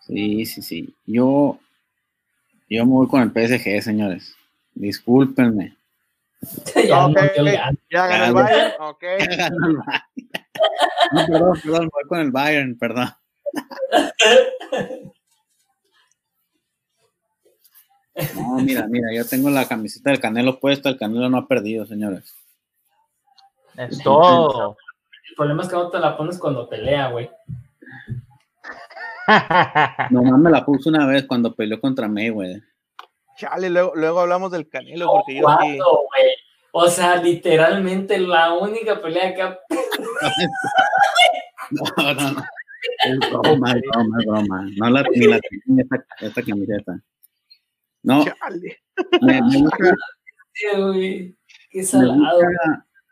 Sí, 0.00 0.44
sí, 0.44 0.62
sí. 0.62 0.94
Yo, 1.06 1.58
yo 2.68 2.84
me 2.84 2.92
voy 2.92 3.08
con 3.08 3.22
el 3.22 3.30
PSG, 3.30 3.82
señores. 3.82 4.36
Discúlpenme. 4.74 5.76
ya, 6.74 7.08
ya 7.90 8.06
ganó 8.06 8.24
el 8.24 8.32
Bayern. 8.34 8.72
Ok. 8.80 9.04
no, 11.12 11.26
perdón, 11.26 11.60
perdón, 11.62 11.88
voy 11.92 12.04
con 12.08 12.18
el 12.20 12.30
Bayern, 12.30 12.78
perdón. 12.78 13.08
No, 18.34 18.56
mira, 18.56 18.86
mira, 18.86 19.08
yo 19.14 19.26
tengo 19.26 19.50
la 19.50 19.68
camiseta 19.68 20.10
del 20.10 20.20
Canelo 20.20 20.58
puesta, 20.58 20.88
el 20.88 20.98
Canelo 20.98 21.28
no 21.28 21.38
ha 21.38 21.46
perdido, 21.46 21.84
señores. 21.84 22.34
Es 23.76 24.02
todo. 24.02 24.76
El 25.28 25.36
problema 25.36 25.62
es 25.62 25.68
que 25.68 25.76
no 25.76 25.90
te 25.90 25.98
la 25.98 26.16
pones 26.16 26.38
cuando 26.38 26.68
pelea, 26.68 27.10
güey. 27.10 27.30
Nomás 30.10 30.38
me 30.38 30.50
la 30.50 30.64
puse 30.64 30.88
una 30.88 31.06
vez 31.06 31.26
cuando 31.26 31.54
peleó 31.54 31.80
contra 31.80 32.08
güey. 32.08 32.62
Chale, 33.36 33.68
luego, 33.68 33.92
luego 33.94 34.20
hablamos 34.20 34.50
del 34.50 34.68
Canelo, 34.68 35.08
porque 35.08 35.34
yo 35.34 35.46
sí. 35.60 35.78
O 36.78 36.88
sea, 36.90 37.16
literalmente 37.16 38.18
la 38.18 38.52
única 38.52 39.00
pelea 39.00 39.34
que 39.34 39.40
ha... 39.40 39.58
no, 41.70 41.82
no, 41.96 42.32
no. 42.32 42.44
Es 43.02 43.18
broma, 43.30 43.72
es 43.72 43.80
broma, 43.80 44.18
es 44.20 44.26
broma. 44.26 44.68
No 44.76 44.90
la, 44.90 45.02
ni 45.14 45.26
la 45.26 45.36
esta, 45.36 46.06
esta 46.20 46.42
camiseta. 46.42 47.00
No. 48.02 48.26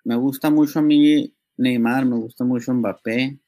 Me, 0.04 0.16
gusta, 0.16 0.50
mucho 0.50 0.80
a 0.80 0.82
mí 0.82 1.34
Neymar, 1.56 2.04
me 2.04 2.16
gusta 2.16 2.44
mucho 2.44 2.74
Mbappé. 2.74 3.38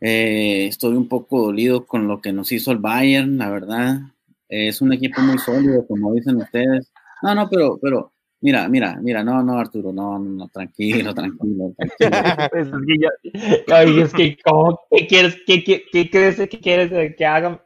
Eh, 0.00 0.66
estoy 0.66 0.96
un 0.96 1.06
poco 1.08 1.42
dolido 1.42 1.86
con 1.86 2.08
lo 2.08 2.20
que 2.20 2.32
nos 2.32 2.50
hizo 2.50 2.72
el 2.72 2.78
Bayern, 2.78 3.38
la 3.38 3.50
verdad. 3.50 4.00
es 4.48 4.82
un 4.82 4.92
equipo 4.92 5.20
muy 5.20 5.38
sólido, 5.38 5.86
como 5.86 6.12
dicen 6.12 6.38
ustedes. 6.38 6.90
No, 7.22 7.36
no, 7.36 7.48
pero, 7.48 7.78
pero 7.80 8.12
Mira, 8.42 8.68
mira, 8.68 8.96
mira, 9.02 9.22
no, 9.22 9.42
no, 9.42 9.58
Arturo, 9.58 9.92
no, 9.92 10.18
no, 10.18 10.48
tranquilo, 10.48 11.12
tranquilo, 11.14 11.74
tranquilo. 11.98 13.10
Es 13.22 13.86
que 13.86 13.94
yo- 13.94 14.02
es 14.04 14.14
que, 14.14 14.36
¿cómo? 14.42 14.80
¿qué 14.90 15.06
quieres, 15.06 15.36
qué, 15.46 15.62
qué, 15.62 15.84
qué 15.92 16.08
crees 16.10 16.36
que 16.36 16.48
quieres 16.48 17.14
que 17.16 17.26
haga? 17.26 17.62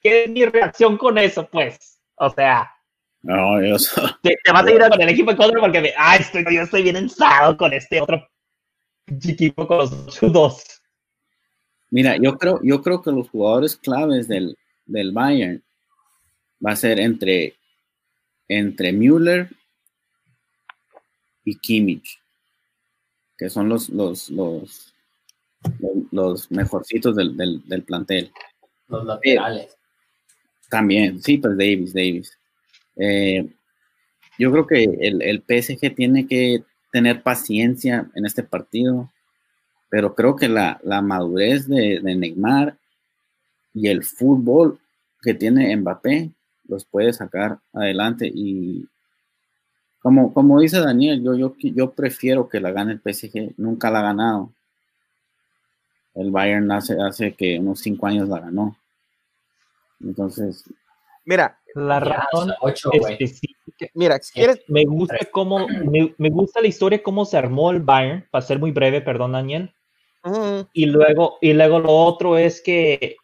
¿Qué 0.00 0.24
es 0.24 0.30
mi 0.30 0.44
reacción 0.44 0.96
con 0.98 1.18
eso, 1.18 1.48
pues? 1.50 2.00
O 2.16 2.30
sea, 2.30 2.68
No, 3.22 3.62
yo 3.64 3.76
te, 4.22 4.36
te 4.42 4.52
vas 4.52 4.66
a 4.66 4.70
ir 4.72 4.80
con 4.80 5.00
el 5.00 5.08
equipo 5.08 5.30
en 5.30 5.36
contra 5.36 5.60
porque 5.60 5.80
me, 5.80 5.92
ah, 5.96 6.16
estoy, 6.16 6.44
yo 6.52 6.62
estoy 6.62 6.82
bien 6.82 6.96
ensado 6.96 7.56
con 7.56 7.72
este 7.72 8.00
otro 8.00 8.26
equipo 9.06 9.66
con 9.68 9.78
los 9.78 10.06
chudos. 10.08 10.64
Mira, 11.90 12.16
yo 12.16 12.36
creo, 12.36 12.60
yo 12.62 12.82
creo 12.82 13.00
que 13.02 13.12
los 13.12 13.30
jugadores 13.30 13.76
claves 13.76 14.26
del, 14.28 14.56
del 14.84 15.12
Bayern 15.12 15.62
va 16.64 16.72
a 16.72 16.76
ser 16.76 16.98
entre, 16.98 17.54
entre 18.48 18.92
Müller 18.92 19.48
y 21.48 21.54
Kimmich, 21.56 22.20
que 23.38 23.48
son 23.48 23.68
los, 23.68 23.88
los, 23.88 24.28
los, 24.30 24.94
los, 26.10 26.50
mejorcitos 26.50 27.16
del, 27.16 27.36
del, 27.36 27.66
del 27.66 27.82
plantel. 27.84 28.30
Los 28.88 29.04
laterales. 29.06 29.76
También, 30.68 31.22
sí, 31.22 31.38
pues 31.38 31.56
Davis, 31.56 31.94
Davis. 31.94 32.38
Eh, 32.96 33.48
yo 34.38 34.52
creo 34.52 34.66
que 34.66 34.84
el, 34.84 35.22
el 35.22 35.42
PSG 35.42 35.94
tiene 35.94 36.26
que 36.26 36.62
tener 36.92 37.22
paciencia 37.22 38.10
en 38.14 38.26
este 38.26 38.42
partido, 38.42 39.10
pero 39.88 40.14
creo 40.14 40.36
que 40.36 40.48
la, 40.48 40.78
la 40.82 41.00
madurez 41.00 41.66
de, 41.66 42.00
de 42.00 42.14
Neymar 42.14 42.76
y 43.72 43.88
el 43.88 44.04
fútbol 44.04 44.78
que 45.22 45.32
tiene 45.32 45.74
Mbappé 45.76 46.30
los 46.64 46.84
puede 46.84 47.12
sacar 47.14 47.58
adelante 47.72 48.30
y 48.32 48.86
como, 50.02 50.32
como 50.32 50.60
dice 50.60 50.80
Daniel, 50.80 51.22
yo, 51.22 51.34
yo, 51.34 51.54
yo 51.58 51.92
prefiero 51.92 52.48
que 52.48 52.60
la 52.60 52.70
gane 52.72 52.92
el 52.92 53.00
PSG, 53.00 53.54
nunca 53.56 53.90
la 53.90 54.00
ha 54.00 54.02
ganado. 54.02 54.52
El 56.14 56.30
Bayern 56.30 56.70
hace, 56.72 57.00
hace 57.00 57.34
que 57.34 57.58
unos 57.58 57.80
cinco 57.80 58.06
años 58.06 58.28
la 58.28 58.40
ganó. 58.40 58.76
Entonces, 60.00 60.64
Mira, 61.28 61.58
La 61.74 62.00
razón 62.00 62.54
ocho, 62.62 62.90
específica 62.90 63.90
mira, 63.92 64.18
Sí. 64.22 64.32
¿quieres? 64.32 64.62
me 64.66 64.86
gusta 64.86 65.18
cómo 65.30 65.68
me, 65.68 66.14
me 66.16 66.30
gusta 66.30 66.62
la 66.62 66.68
historia 66.68 67.02
cómo 67.02 67.26
se 67.26 67.36
armó 67.36 67.70
el 67.70 67.80
Bayern 67.82 68.26
para 68.30 68.40
ser 68.40 68.58
muy 68.58 68.72
breve 68.72 69.02
perdón 69.02 69.32
Daniel 69.32 69.70
y 70.72 70.86
luego 70.86 71.36
y 71.42 71.52
luego 71.52 71.80
lo 71.80 71.90
otro 71.92 72.38
es 72.38 72.62
que 72.62 73.16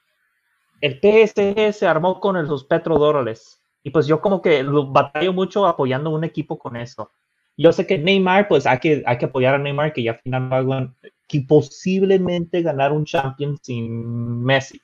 el 0.83 1.01
PSG 1.01 1.73
se 1.73 1.87
armó 1.87 2.21
con 2.21 2.47
los 2.47 2.65
petrodólares 2.65 3.59
y 3.85 3.91
pues 3.91 4.09
yo 4.09 4.21
como 4.21 4.43
que 4.43 4.65
lo 4.65 4.89
batallo 4.89 5.33
mucho 5.35 5.67
apoyando 5.67 6.11
un 6.11 6.25
equipo 6.25 6.59
con 6.59 6.77
eso. 6.77 7.13
Yo 7.57 7.73
sé 7.73 7.87
que 7.87 7.99
Neymar 7.99 8.49
pues 8.49 8.67
hay 8.67 8.79
que 8.81 9.05
hay 9.07 9.19
que 9.19 9.27
apoyar 9.27 9.55
a 9.55 9.59
Neymar 9.59 9.93
que 9.93 10.03
ya 10.03 10.13
al 10.13 10.21
final 10.21 10.53
va 10.73 10.95
que 11.29 11.43
posiblemente 11.49 12.63
ganar 12.63 12.93
un 12.93 13.05
Champions 13.05 13.61
sin 13.63 14.43
Messi. 14.43 14.81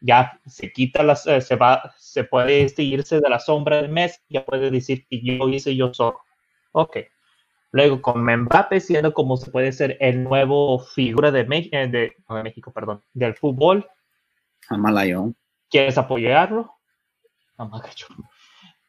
Ya 0.00 0.40
se 0.46 0.72
quita 0.72 1.02
las 1.02 1.26
eh, 1.26 1.40
se 1.40 1.56
va 1.56 1.94
se 1.98 2.24
puede 2.24 2.62
este, 2.62 2.82
irse 2.84 3.20
de 3.20 3.30
la 3.30 3.40
sombra 3.40 3.82
de 3.82 3.88
Messi 3.88 4.20
ya 4.28 4.44
puede 4.44 4.70
decir 4.70 5.06
que 5.08 5.20
yo 5.22 5.48
hice 5.48 5.74
yo 5.76 5.94
solo 5.94 6.20
ok. 6.72 6.98
Luego 7.72 8.00
con 8.02 8.24
Mbappé 8.24 8.80
siendo 8.80 9.12
como 9.12 9.36
se 9.36 9.50
puede 9.50 9.72
ser 9.72 9.96
el 10.00 10.24
nuevo 10.24 10.78
figura 10.78 11.32
de, 11.32 11.44
Me- 11.44 11.68
eh, 11.72 11.88
de, 11.88 12.12
no, 12.28 12.36
de 12.36 12.42
México 12.44 12.72
perdón 12.72 13.02
del 13.12 13.34
fútbol. 13.34 13.86
Amalayón. 14.68 15.34
quieres 15.70 15.98
apoyarlo. 15.98 16.72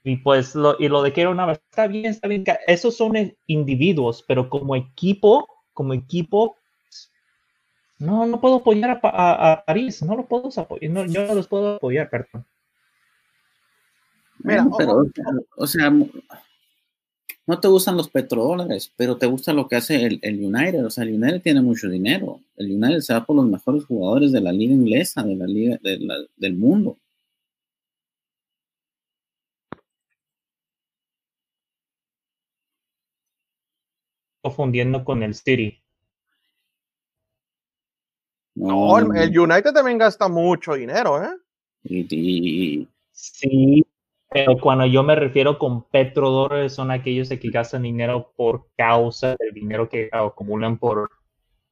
Y 0.05 0.17
pues 0.17 0.55
lo, 0.55 0.77
y 0.79 0.87
lo 0.87 1.01
de 1.01 1.11
quiero 1.11 1.31
una 1.31 1.45
vez 1.47 1.59
está 1.69 1.87
bien 1.87 2.05
está 2.05 2.27
bien 2.29 2.45
esos 2.67 2.95
son 2.95 3.15
eh, 3.17 3.35
individuos 3.47 4.23
pero 4.27 4.49
como 4.49 4.75
equipo 4.77 5.47
como 5.73 5.93
equipo 5.93 6.55
no 7.99 8.25
no 8.27 8.39
puedo 8.39 8.57
apoyar 8.57 8.91
a, 9.03 9.09
a- 9.09 9.51
a 9.53 9.65
París 9.65 10.01
no 10.03 10.15
lo 10.15 10.25
puedo 10.27 10.49
apoyar 10.55 10.91
no, 10.91 11.05
yo 11.05 11.25
no 11.27 11.33
los 11.33 11.47
puedo 11.47 11.75
apoyar 11.75 12.09
perdón 12.09 12.45
Mira, 14.43 14.67
pero, 14.77 14.97
o- 14.97 15.05
sea, 15.07 15.25
o 15.57 15.67
sea, 15.67 15.91
no 17.47 17.59
te 17.59 17.67
gustan 17.67 17.97
los 17.97 18.09
petrodólares, 18.09 18.91
pero 18.95 19.17
te 19.17 19.25
gusta 19.25 19.53
lo 19.53 19.67
que 19.67 19.75
hace 19.77 20.03
el, 20.03 20.19
el 20.21 20.43
United. 20.43 20.85
O 20.85 20.89
sea, 20.89 21.03
el 21.03 21.13
United 21.13 21.41
tiene 21.41 21.61
mucho 21.61 21.89
dinero. 21.89 22.41
El 22.57 22.71
United 22.71 22.99
se 22.99 23.13
va 23.13 23.25
por 23.25 23.35
los 23.35 23.45
mejores 23.47 23.85
jugadores 23.85 24.31
de 24.31 24.41
la 24.41 24.51
liga 24.51 24.73
inglesa, 24.73 25.23
de 25.23 25.35
la 25.35 25.45
liga 25.47 25.77
de 25.81 25.97
la- 25.99 26.25
del 26.37 26.55
mundo. 26.55 26.97
Confundiendo 34.49 35.03
con 35.03 35.23
el 35.23 35.33
City 35.33 35.81
No, 38.53 38.97
el, 38.99 39.07
el 39.17 39.37
United 39.39 39.73
también 39.73 39.97
gasta 39.97 40.27
mucho 40.29 40.73
dinero, 40.75 41.21
¿eh? 41.23 41.35
y- 41.83 42.87
Sí, 43.17 43.85
pero 44.29 44.57
cuando 44.59 44.85
yo 44.85 45.01
me 45.01 45.15
refiero 45.15 45.57
con 45.57 45.83
petrodólares 45.89 46.73
son 46.73 46.91
aquellos 46.91 47.29
que 47.29 47.49
gastan 47.49 47.83
dinero 47.83 48.33
por 48.35 48.67
causa 48.77 49.35
del 49.39 49.53
dinero 49.53 49.87
que 49.89 50.09
acumulan 50.11 50.77
por 50.77 51.09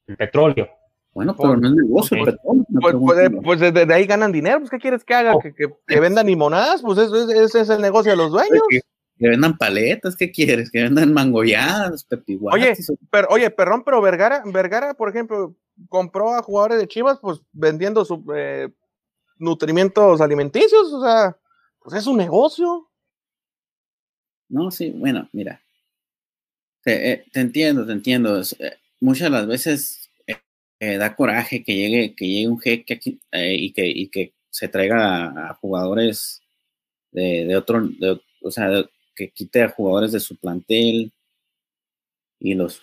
el 0.07 0.15
petróleo. 0.17 0.69
bueno, 1.13 1.35
pero 1.37 1.57
no 1.57 1.67
es 1.67 1.75
negocio. 1.75 2.17
Petróleo, 2.23 2.65
Pues, 2.81 2.95
pues, 2.99 3.31
pues 3.43 3.59
desde 3.59 3.85
de 3.85 3.93
ahí 3.93 4.05
ganan 4.05 4.31
dinero. 4.31 4.59
Pues, 4.59 4.69
¿qué 4.71 4.77
quieres 4.79 5.03
que 5.03 5.13
haga? 5.13 5.35
Oh. 5.35 5.39
¿Que, 5.39 5.53
que, 5.53 5.65
que 5.85 5.99
vendan 5.99 6.25
limonadas? 6.27 6.81
Pues 6.81 6.97
eso 6.97 7.29
es- 7.29 7.37
ese 7.37 7.61
es 7.61 7.69
el 7.69 7.81
negocio 7.81 8.11
de 8.13 8.17
los 8.17 8.31
dueños. 8.31 8.61
Que, 9.17 9.29
vendan 9.29 9.57
paletas, 9.57 10.15
¿qué 10.15 10.31
quieres? 10.31 10.69
Que 10.71 10.83
vendan 10.83 11.13
mangolladas, 11.13 12.03
pepiguates. 12.03 12.91
Pero, 13.09 13.27
oye, 13.29 13.49
perdón, 13.49 13.83
pero 13.83 14.01
Vergara, 14.01 14.43
Vergara, 14.45 14.93
por 14.93 15.09
ejemplo, 15.09 15.55
compró 15.89 16.33
a 16.33 16.41
jugadores 16.43 16.79
de 16.79 16.87
Chivas, 16.87 17.19
pues 17.21 17.39
vendiendo 17.51 18.03
sus 18.05 18.19
eh, 18.35 18.69
nutrimientos 19.37 20.21
alimenticios, 20.21 20.91
o 20.93 21.03
sea, 21.03 21.37
pues 21.79 21.95
es 21.95 22.07
un 22.07 22.17
negocio. 22.17 22.89
No, 24.49 24.71
sí, 24.71 24.91
bueno, 24.91 25.27
mira. 25.31 25.61
Te, 26.83 27.11
eh, 27.11 27.25
te 27.31 27.39
entiendo, 27.39 27.85
te 27.85 27.93
entiendo. 27.93 28.39
Es, 28.39 28.55
eh, 28.59 28.77
muchas 28.99 29.25
de 29.25 29.29
las 29.31 29.47
veces 29.47 30.09
eh, 30.79 30.97
da 30.97 31.15
coraje 31.15 31.63
que 31.63 31.75
llegue, 31.75 32.13
que 32.13 32.27
llegue 32.27 32.47
un 32.47 32.59
jeque 32.59 32.93
aquí 32.93 33.19
y, 33.31 33.71
que, 33.73 33.87
y 33.87 34.09
que 34.09 34.33
se 34.49 34.67
traiga 34.67 35.25
a, 35.27 35.49
a 35.49 35.53
jugadores 35.55 36.41
de, 37.11 37.45
de 37.45 37.55
otro, 37.55 37.87
de- 37.87 38.21
o 38.41 38.51
sea, 38.51 38.67
de- 38.69 38.89
que 39.15 39.29
quite 39.29 39.63
a 39.63 39.69
jugadores 39.69 40.11
de 40.11 40.19
su 40.19 40.37
plantel 40.37 41.11
y 42.39 42.53
los 42.55 42.81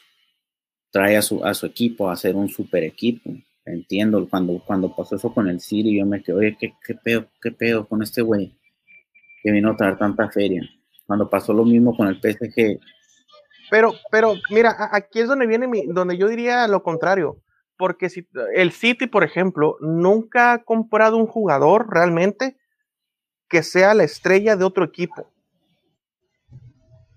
trae 0.90 1.16
a 1.16 1.22
su, 1.22 1.44
a 1.44 1.54
su 1.54 1.66
equipo 1.66 2.08
a 2.08 2.14
hacer 2.14 2.34
un 2.34 2.48
super 2.48 2.82
equipo. 2.82 3.30
Entiendo, 3.64 4.26
cuando, 4.28 4.60
cuando 4.64 4.94
pasó 4.94 5.16
eso 5.16 5.32
con 5.32 5.48
el 5.48 5.60
City, 5.60 5.96
yo 5.96 6.06
me 6.06 6.22
quedé, 6.22 6.36
oye, 6.36 6.56
¿qué, 6.58 6.74
qué 6.84 6.94
pedo, 6.94 7.26
qué 7.40 7.52
pedo 7.52 7.86
con 7.86 8.02
este 8.02 8.22
güey 8.22 8.52
que 9.42 9.52
vino 9.52 9.70
a 9.70 9.76
traer 9.76 9.98
tanta 9.98 10.28
feria? 10.30 10.62
Cuando 11.06 11.28
pasó 11.28 11.52
lo 11.52 11.64
mismo 11.64 11.96
con 11.96 12.08
el 12.08 12.20
PSG, 12.20 12.80
Pero, 13.70 13.94
pero, 14.10 14.34
mira, 14.50 14.90
aquí 14.92 15.20
es 15.20 15.28
donde 15.28 15.46
viene 15.46 15.68
mi, 15.68 15.86
donde 15.86 16.16
yo 16.16 16.28
diría 16.28 16.66
lo 16.68 16.82
contrario. 16.82 17.40
Porque 17.76 18.10
si 18.10 18.26
el 18.54 18.72
City, 18.72 19.06
por 19.06 19.24
ejemplo, 19.24 19.76
nunca 19.80 20.52
ha 20.52 20.64
comprado 20.64 21.16
un 21.16 21.26
jugador 21.26 21.88
realmente 21.90 22.58
que 23.48 23.62
sea 23.62 23.94
la 23.94 24.04
estrella 24.04 24.56
de 24.56 24.64
otro 24.64 24.84
equipo. 24.84 25.30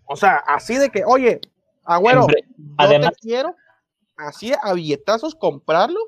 O 0.06 0.16
sea, 0.16 0.36
así 0.38 0.76
de 0.76 0.90
que, 0.90 1.04
oye, 1.06 1.42
agüero, 1.84 2.28
yo 2.28 3.00
te 3.02 3.12
quiero, 3.22 3.56
así 4.18 4.52
a 4.62 4.74
billetazos 4.74 5.36
comprarlo, 5.36 6.00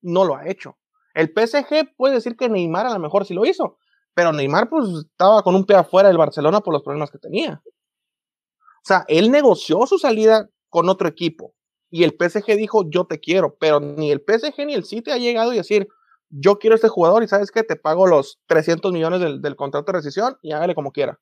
no 0.00 0.24
lo 0.24 0.36
ha 0.36 0.48
hecho. 0.48 0.76
El 1.14 1.28
PSG 1.28 1.94
puede 1.96 2.14
decir 2.14 2.36
que 2.36 2.48
Neymar 2.48 2.86
a 2.86 2.92
lo 2.92 2.98
mejor 2.98 3.26
sí 3.26 3.34
lo 3.34 3.44
hizo, 3.44 3.76
pero 4.14 4.32
Neymar 4.32 4.68
pues 4.68 4.88
estaba 5.10 5.42
con 5.42 5.54
un 5.54 5.64
pie 5.64 5.76
afuera 5.76 6.08
del 6.08 6.18
Barcelona 6.18 6.60
por 6.60 6.72
los 6.72 6.82
problemas 6.82 7.10
que 7.10 7.18
tenía. 7.18 7.62
O 7.64 8.84
sea, 8.84 9.04
él 9.08 9.30
negoció 9.30 9.86
su 9.86 9.98
salida 9.98 10.48
con 10.68 10.88
otro 10.88 11.08
equipo 11.08 11.54
y 11.90 12.04
el 12.04 12.16
PSG 12.18 12.56
dijo, 12.56 12.88
yo 12.88 13.04
te 13.04 13.20
quiero, 13.20 13.56
pero 13.56 13.78
ni 13.78 14.10
el 14.10 14.24
PSG 14.26 14.66
ni 14.66 14.74
el 14.74 14.84
City 14.84 15.10
ha 15.10 15.18
llegado 15.18 15.50
a 15.50 15.54
decir, 15.54 15.86
yo 16.30 16.58
quiero 16.58 16.74
a 16.74 16.76
este 16.76 16.88
jugador 16.88 17.22
y 17.22 17.28
sabes 17.28 17.50
que 17.50 17.62
te 17.62 17.76
pago 17.76 18.06
los 18.06 18.40
300 18.46 18.92
millones 18.92 19.20
del, 19.20 19.42
del 19.42 19.56
contrato 19.56 19.92
de 19.92 19.98
rescisión 19.98 20.38
y 20.40 20.52
hágale 20.52 20.74
como 20.74 20.90
quiera. 20.90 21.20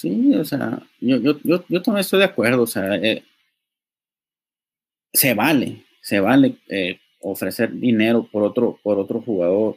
Sí, 0.00 0.34
o 0.34 0.44
sea, 0.46 0.80
yo, 0.98 1.18
yo, 1.18 1.38
yo, 1.44 1.62
yo 1.68 1.82
también 1.82 2.00
estoy 2.00 2.20
de 2.20 2.24
acuerdo, 2.24 2.62
o 2.62 2.66
sea, 2.66 2.94
eh, 2.96 3.22
se 5.12 5.34
vale, 5.34 5.84
se 6.00 6.20
vale 6.20 6.56
eh, 6.68 6.98
ofrecer 7.20 7.70
dinero 7.74 8.26
por 8.32 8.42
otro, 8.44 8.80
por 8.82 8.98
otro 8.98 9.20
jugador. 9.20 9.76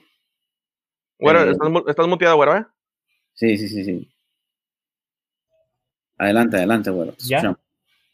Güero, 1.20 1.44
Eh, 1.44 1.52
estás, 1.52 1.70
estás 1.88 2.08
muteado, 2.08 2.38
güero, 2.38 2.56
¿eh? 2.56 2.66
Sí, 3.34 3.58
sí, 3.58 3.68
sí, 3.68 3.84
sí. 3.84 4.10
Adelante, 6.18 6.56
adelante, 6.56 6.90
bueno. 6.90 7.12
te 7.12 7.26
¿Ya? 7.26 7.42
Sí, 7.42 7.50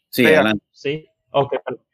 Sí, 0.08 0.26
adelante. 0.26 0.64
Sí, 0.72 1.06
ok. 1.30 1.54
perdón. 1.64 1.84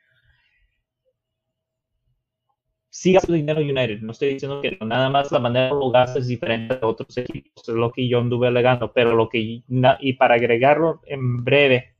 Sí 2.96 3.12
gasto 3.12 3.34
dinero 3.34 3.60
United, 3.60 4.00
no 4.00 4.12
estoy 4.12 4.30
diciendo 4.30 4.62
que 4.62 4.78
nada 4.80 5.10
más 5.10 5.30
la 5.30 5.38
manera 5.38 5.68
lo 5.68 5.90
gastas 5.90 6.22
es 6.22 6.28
diferente 6.28 6.76
de 6.76 6.86
otros 6.86 7.14
equipos, 7.18 7.68
es 7.68 7.74
lo 7.74 7.92
que 7.92 8.08
yo 8.08 8.20
anduve 8.20 8.48
alegando, 8.48 8.90
pero 8.90 9.14
lo 9.14 9.28
que, 9.28 9.62
y 10.00 10.12
para 10.14 10.36
agregarlo 10.36 11.02
en 11.04 11.44
breve, 11.44 11.94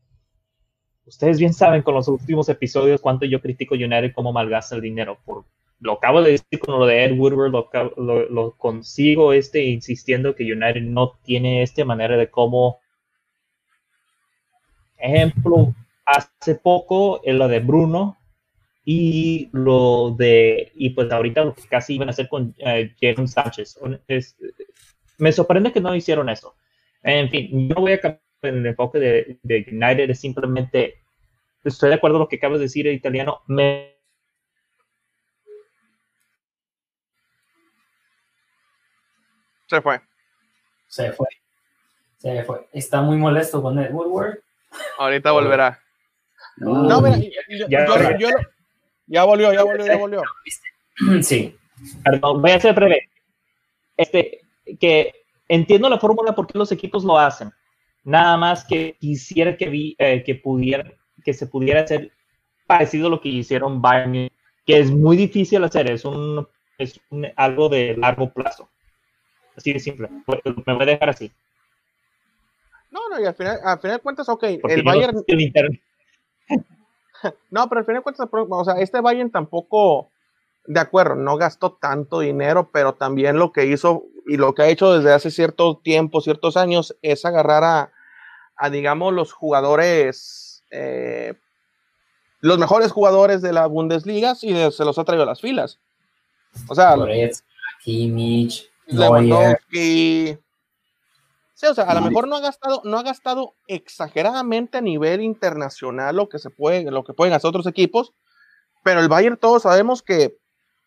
ustedes 1.04 1.38
bien 1.38 1.52
saben 1.52 1.82
con 1.82 1.94
los 1.94 2.08
últimos 2.08 2.48
episodios 2.48 3.02
cuánto 3.02 3.26
yo 3.26 3.42
critico 3.42 3.74
United 3.74 4.12
cómo 4.14 4.32
malgasta 4.32 4.74
el 4.74 4.80
dinero, 4.80 5.18
por, 5.22 5.44
lo 5.80 5.92
acabo 5.92 6.22
de 6.22 6.30
decir 6.30 6.58
con 6.58 6.78
lo 6.80 6.86
de 6.86 7.04
Ed 7.04 7.18
Woodward, 7.18 7.52
lo, 7.98 8.30
lo, 8.30 8.52
consigo 8.52 9.34
este 9.34 9.64
insistiendo 9.64 10.34
que 10.34 10.50
United 10.50 10.80
no 10.80 11.18
tiene 11.22 11.62
esta 11.62 11.84
manera 11.84 12.16
de 12.16 12.30
cómo, 12.30 12.80
ejemplo, 14.96 15.74
hace 16.06 16.54
poco 16.54 17.20
en 17.22 17.36
lo 17.36 17.48
de 17.48 17.60
Bruno, 17.60 18.16
y 18.88 19.50
lo 19.52 20.14
de, 20.16 20.70
y 20.76 20.90
pues 20.90 21.10
ahorita 21.10 21.44
lo 21.44 21.54
que 21.54 21.66
casi 21.66 21.96
iban 21.96 22.06
a 22.06 22.12
hacer 22.12 22.28
con 22.28 22.54
uh, 22.60 22.88
Jadon 23.00 23.26
Sánchez. 23.26 23.80
me 25.18 25.32
sorprende 25.32 25.72
que 25.72 25.80
no 25.80 25.92
hicieron 25.92 26.28
eso. 26.28 26.54
En 27.02 27.28
fin, 27.28 27.68
no 27.68 27.74
voy 27.74 27.92
a 27.92 28.00
cambiar 28.00 28.22
el 28.42 28.64
enfoque 28.64 29.00
de, 29.00 29.38
de 29.42 29.66
United, 29.72 30.08
es 30.08 30.20
simplemente, 30.20 31.02
estoy 31.64 31.88
de 31.88 31.96
acuerdo 31.96 32.14
con 32.14 32.20
lo 32.20 32.28
que 32.28 32.36
acabas 32.36 32.60
de 32.60 32.66
decir 32.66 32.86
en 32.86 32.94
italiano, 32.94 33.42
me 33.48 33.96
Se 39.68 39.82
fue. 39.82 40.00
Se 40.86 41.10
fue. 41.10 41.26
Se 42.18 42.44
fue. 42.44 42.68
Está 42.72 43.02
muy 43.02 43.16
molesto 43.16 43.60
con 43.60 43.76
el 43.80 43.92
Woodward. 43.92 44.38
Ahorita 44.96 45.32
volverá. 45.32 45.82
No, 46.58 47.02
mira, 47.02 47.18
yo, 47.48 47.66
yo, 48.16 48.28
ya 49.06 49.24
volvió, 49.24 49.52
ya 49.52 49.62
volvió, 49.62 49.86
ya 49.86 49.96
volvió. 49.96 50.22
Sí. 51.22 51.54
Perdón, 52.02 52.40
voy 52.40 52.50
a 52.52 52.60
ser 52.60 52.74
breve. 52.74 53.10
Este, 53.96 54.40
que 54.80 55.12
entiendo 55.48 55.88
la 55.88 55.98
fórmula 55.98 56.34
por 56.34 56.46
qué 56.46 56.58
los 56.58 56.72
equipos 56.72 57.04
lo 57.04 57.18
hacen. 57.18 57.52
Nada 58.04 58.36
más 58.36 58.64
que 58.64 58.96
quisiera 58.98 59.56
que, 59.56 59.68
vi, 59.68 59.96
eh, 59.98 60.22
que, 60.24 60.36
pudiera, 60.36 60.90
que 61.24 61.34
se 61.34 61.46
pudiera 61.46 61.82
hacer 61.82 62.12
parecido 62.66 63.08
a 63.08 63.10
lo 63.10 63.20
que 63.20 63.28
hicieron 63.28 63.82
Bayern, 63.82 64.30
que 64.64 64.78
es 64.78 64.90
muy 64.90 65.16
difícil 65.16 65.62
hacer, 65.64 65.90
es, 65.90 66.04
un, 66.04 66.46
es 66.78 67.00
algo 67.36 67.68
de 67.68 67.96
largo 67.96 68.32
plazo. 68.32 68.70
Así 69.56 69.72
de 69.72 69.80
simple. 69.80 70.08
Me 70.08 70.74
voy 70.74 70.82
a 70.82 70.86
dejar 70.86 71.10
así. 71.10 71.30
No, 72.90 73.08
no, 73.08 73.20
y 73.20 73.26
al 73.26 73.34
final, 73.34 73.58
al 73.64 73.78
final 73.78 73.96
de 73.96 74.02
cuentas, 74.02 74.28
ok, 74.28 74.42
el 74.44 74.82
Bayern. 74.82 75.16
No, 75.16 75.24
pero 77.50 77.78
al 77.78 77.84
final 77.84 78.00
de 78.00 78.02
cuentas, 78.02 78.28
o 78.32 78.64
sea, 78.64 78.74
este 78.80 79.00
Bayern 79.00 79.30
tampoco, 79.30 80.10
de 80.66 80.80
acuerdo, 80.80 81.14
no 81.14 81.36
gastó 81.36 81.72
tanto 81.72 82.20
dinero, 82.20 82.70
pero 82.72 82.94
también 82.94 83.38
lo 83.38 83.52
que 83.52 83.66
hizo 83.66 84.04
y 84.26 84.36
lo 84.36 84.54
que 84.54 84.62
ha 84.62 84.68
hecho 84.68 84.92
desde 84.92 85.12
hace 85.12 85.30
cierto 85.30 85.76
tiempo, 85.76 86.20
ciertos 86.20 86.56
años, 86.56 86.96
es 87.02 87.24
agarrar 87.24 87.64
a, 87.64 87.92
a 88.56 88.70
digamos, 88.70 89.12
los 89.12 89.32
jugadores, 89.32 90.64
eh, 90.70 91.34
los 92.40 92.58
mejores 92.58 92.90
jugadores 92.90 93.42
de 93.42 93.52
la 93.52 93.66
Bundesliga 93.66 94.34
y 94.42 94.70
se 94.70 94.84
los 94.84 94.98
ha 94.98 95.04
traído 95.04 95.22
a 95.22 95.26
las 95.26 95.40
filas. 95.40 95.78
O 96.68 96.74
sea, 96.74 96.96
Kimmich, 97.82 98.68
Lewandowski, 98.86 100.38
Sí, 101.56 101.64
o 101.64 101.72
sea, 101.72 101.84
a 101.84 101.94
lo 101.94 102.02
mejor 102.02 102.28
no 102.28 102.36
ha 102.36 102.40
gastado, 102.40 102.82
no 102.84 102.98
ha 102.98 103.02
gastado 103.02 103.54
exageradamente 103.66 104.76
a 104.76 104.82
nivel 104.82 105.22
internacional 105.22 106.14
lo 106.14 106.28
que 106.28 106.38
se 106.38 106.50
puede, 106.50 106.90
lo 106.90 107.02
que 107.02 107.14
pueden 107.14 107.32
hacer 107.32 107.48
otros 107.48 107.66
equipos, 107.66 108.12
pero 108.84 109.00
el 109.00 109.08
Bayern 109.08 109.38
todos 109.38 109.62
sabemos 109.62 110.02
que 110.02 110.36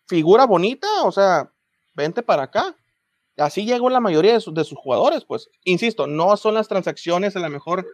figura 0.06 0.46
bonita, 0.46 0.86
o 1.02 1.10
sea, 1.10 1.50
vente 1.94 2.22
para 2.22 2.44
acá. 2.44 2.76
Así 3.36 3.64
llegó 3.64 3.90
la 3.90 3.98
mayoría 3.98 4.32
de, 4.32 4.40
sus 4.40 4.78
jugadores, 4.78 5.24
pues, 5.24 5.50
insisto, 5.64 6.06
no 6.06 6.36
son 6.36 6.54
las 6.54 6.68
transacciones 6.68 7.34
a 7.34 7.40
lo 7.40 7.50
mejor 7.50 7.84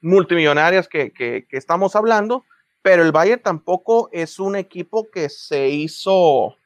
multimillonarias 0.00 0.86
que, 0.86 1.12
estamos 1.50 1.96
hablando, 1.96 2.44
pero 2.82 3.02
el 3.02 3.10
Bayern 3.10 3.42
tampoco 3.42 4.10
es 4.12 4.38
un 4.38 4.54
equipo 4.54 5.08
que 5.10 5.28
se 5.28 5.70
hizo 5.70 6.56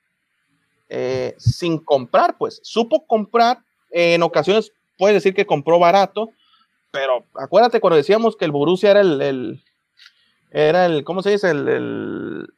eh, 0.90 1.34
sin 1.38 1.78
comprar, 1.78 2.36
pues, 2.36 2.60
supo 2.62 3.06
comprar 3.06 3.60
en 3.90 4.22
ocasiones 4.22 4.74
puedes 4.98 5.14
decir 5.14 5.34
que 5.34 5.46
compró 5.46 5.78
barato, 5.78 6.30
pero 6.90 7.24
acuérdate 7.34 7.80
cuando 7.80 7.96
decíamos 7.96 8.36
que 8.36 8.44
el 8.44 8.52
Borussia 8.52 8.90
era 8.90 9.00
el, 9.00 9.62
era 10.50 10.86
el, 10.86 11.04
¿cómo 11.04 11.22
se 11.22 11.30
dice? 11.30 11.50
El, 11.50 12.48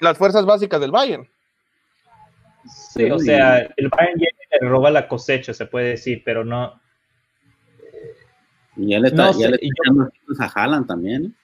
las 0.00 0.18
fuerzas 0.18 0.44
básicas 0.44 0.80
del 0.80 0.90
Bayern. 0.90 1.28
Sí, 2.66 3.10
o 3.10 3.18
sea, 3.18 3.58
el 3.76 3.88
Bayern 3.88 4.20
le 4.20 4.68
roba 4.68 4.90
la 4.90 5.08
cosecha, 5.08 5.52
se 5.52 5.66
puede 5.66 5.90
decir, 5.90 6.22
pero 6.24 6.44
no. 6.44 6.80
Y 8.76 8.88
ya 8.90 8.98
le 8.98 9.08
está, 9.08 9.32
ya 9.32 9.48
le 9.48 9.56
está 9.56 10.44
a 10.44 10.48
Haaland 10.48 10.86
también. 10.86 11.36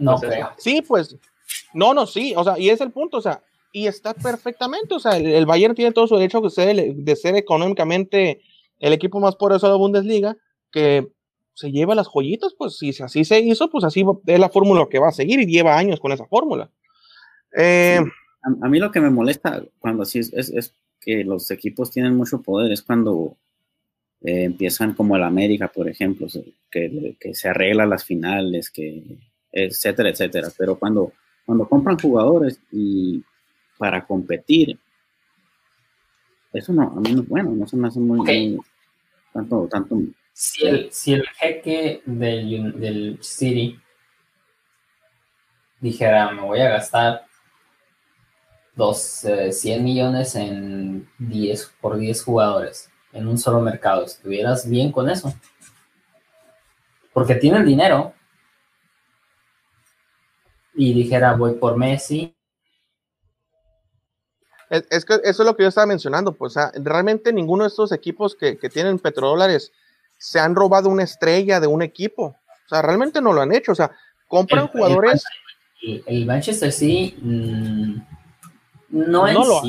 No 0.00 0.16
creo. 0.16 0.52
Sí, 0.58 0.82
pues, 0.82 1.16
no, 1.72 1.94
no, 1.94 2.06
sí, 2.06 2.34
o 2.36 2.44
sea, 2.44 2.58
y 2.58 2.70
es 2.70 2.80
el 2.80 2.90
punto, 2.90 3.18
o 3.18 3.22
sea, 3.22 3.42
y 3.76 3.88
está 3.88 4.14
perfectamente. 4.14 4.94
O 4.94 4.98
sea, 4.98 5.18
el, 5.18 5.44
Bayern 5.44 5.74
tiene 5.74 5.92
todo 5.92 6.06
su 6.06 6.16
derecho 6.16 6.40
de 6.40 7.16
ser, 7.16 7.36
económicamente 7.36 8.40
el 8.78 8.94
equipo 8.94 9.20
más 9.20 9.36
poderoso 9.36 9.66
de 9.66 9.72
la 9.72 9.76
Bundesliga, 9.76 10.36
que 10.72 11.06
se 11.52 11.70
lleva 11.70 11.94
las 11.94 12.08
joyitas, 12.08 12.54
pues 12.56 12.78
si 12.78 12.90
así 13.02 13.26
se 13.26 13.38
hizo, 13.40 13.68
pues 13.68 13.84
así 13.84 14.02
es 14.28 14.40
la 14.40 14.48
fórmula 14.48 14.86
que 14.90 14.98
va 14.98 15.08
a 15.08 15.12
seguir 15.12 15.40
y 15.40 15.46
lleva 15.46 15.76
años 15.76 16.00
con 16.00 16.10
esa 16.10 16.24
fórmula. 16.24 16.70
Eh, 17.54 18.00
a, 18.42 18.68
mí 18.68 18.78
lo 18.78 18.90
que 18.90 19.00
me 19.02 19.10
molesta 19.10 19.62
cuando 19.78 20.04
así 20.04 20.20
es, 20.20 20.32
es, 20.32 20.72
que 20.98 21.22
los 21.22 21.50
equipos 21.50 21.90
tienen 21.90 22.16
mucho 22.16 22.40
poder, 22.40 22.72
es 22.72 22.80
cuando 22.80 23.36
eh, 24.22 24.44
empiezan 24.44 24.94
como 24.94 25.16
el 25.16 25.22
América, 25.22 25.68
por 25.68 25.86
ejemplo, 25.86 26.28
que, 26.70 27.14
que, 27.20 27.34
se 27.34 27.50
arregla 27.50 27.84
las 27.84 28.06
finales, 28.06 28.70
que 28.70 29.02
etcétera, 29.52 30.08
etcétera. 30.08 30.48
Pero 30.56 30.78
cuando, 30.78 31.12
cuando 31.44 31.68
compran 31.68 31.98
jugadores 31.98 32.58
y 32.72 33.22
para 33.78 34.04
competir. 34.04 34.78
Eso 36.52 36.72
no, 36.72 36.82
a 36.96 37.00
mí 37.00 37.12
no, 37.12 37.22
bueno, 37.24 37.50
no 37.50 37.66
se 37.66 37.76
me 37.76 37.88
hace 37.88 38.00
muy, 38.00 38.58
tanto, 39.32 39.68
tanto. 39.70 39.96
Si 40.32 40.66
el, 40.66 40.92
si 40.92 41.14
el 41.14 41.26
jeque 41.28 42.02
del, 42.04 42.78
del 42.78 43.18
City 43.22 43.78
dijera, 45.80 46.30
me 46.32 46.42
voy 46.42 46.60
a 46.60 46.70
gastar 46.70 47.26
dos, 48.74 49.24
100 49.50 49.80
eh, 49.80 49.82
millones 49.82 50.34
en 50.36 51.08
10 51.18 51.72
por 51.80 51.96
10 51.96 52.22
jugadores 52.22 52.90
en 53.12 53.26
un 53.26 53.38
solo 53.38 53.60
mercado, 53.60 54.04
¿estuvieras 54.04 54.68
bien 54.68 54.92
con 54.92 55.08
eso? 55.08 55.34
Porque 57.12 57.34
tiene 57.34 57.58
el 57.58 57.64
dinero. 57.64 58.12
Y 60.74 60.92
dijera, 60.92 61.32
voy 61.32 61.54
por 61.54 61.78
Messi, 61.78 62.35
es, 64.70 65.04
que 65.04 65.14
eso 65.24 65.42
es 65.42 65.46
lo 65.46 65.56
que 65.56 65.62
yo 65.62 65.68
estaba 65.68 65.86
mencionando, 65.86 66.32
pues, 66.32 66.54
realmente 66.74 67.32
ninguno 67.32 67.64
de 67.64 67.68
estos 67.68 67.92
equipos 67.92 68.34
que, 68.34 68.56
tienen 68.56 68.98
petrodólares 68.98 69.72
se 70.18 70.40
han 70.40 70.54
robado 70.54 70.88
una 70.88 71.04
estrella 71.04 71.60
de 71.60 71.66
un 71.66 71.82
equipo. 71.82 72.36
O 72.66 72.68
sea, 72.68 72.82
realmente 72.82 73.20
no 73.20 73.32
lo 73.32 73.42
han 73.42 73.54
hecho. 73.54 73.72
O 73.72 73.74
sea, 73.74 73.92
compran 74.26 74.68
jugadores. 74.68 75.24
El, 76.06 76.26
Manchester 76.26 76.72
City 76.72 77.16
mm, 77.20 78.00
no, 78.88 79.26
lo, 79.26 79.62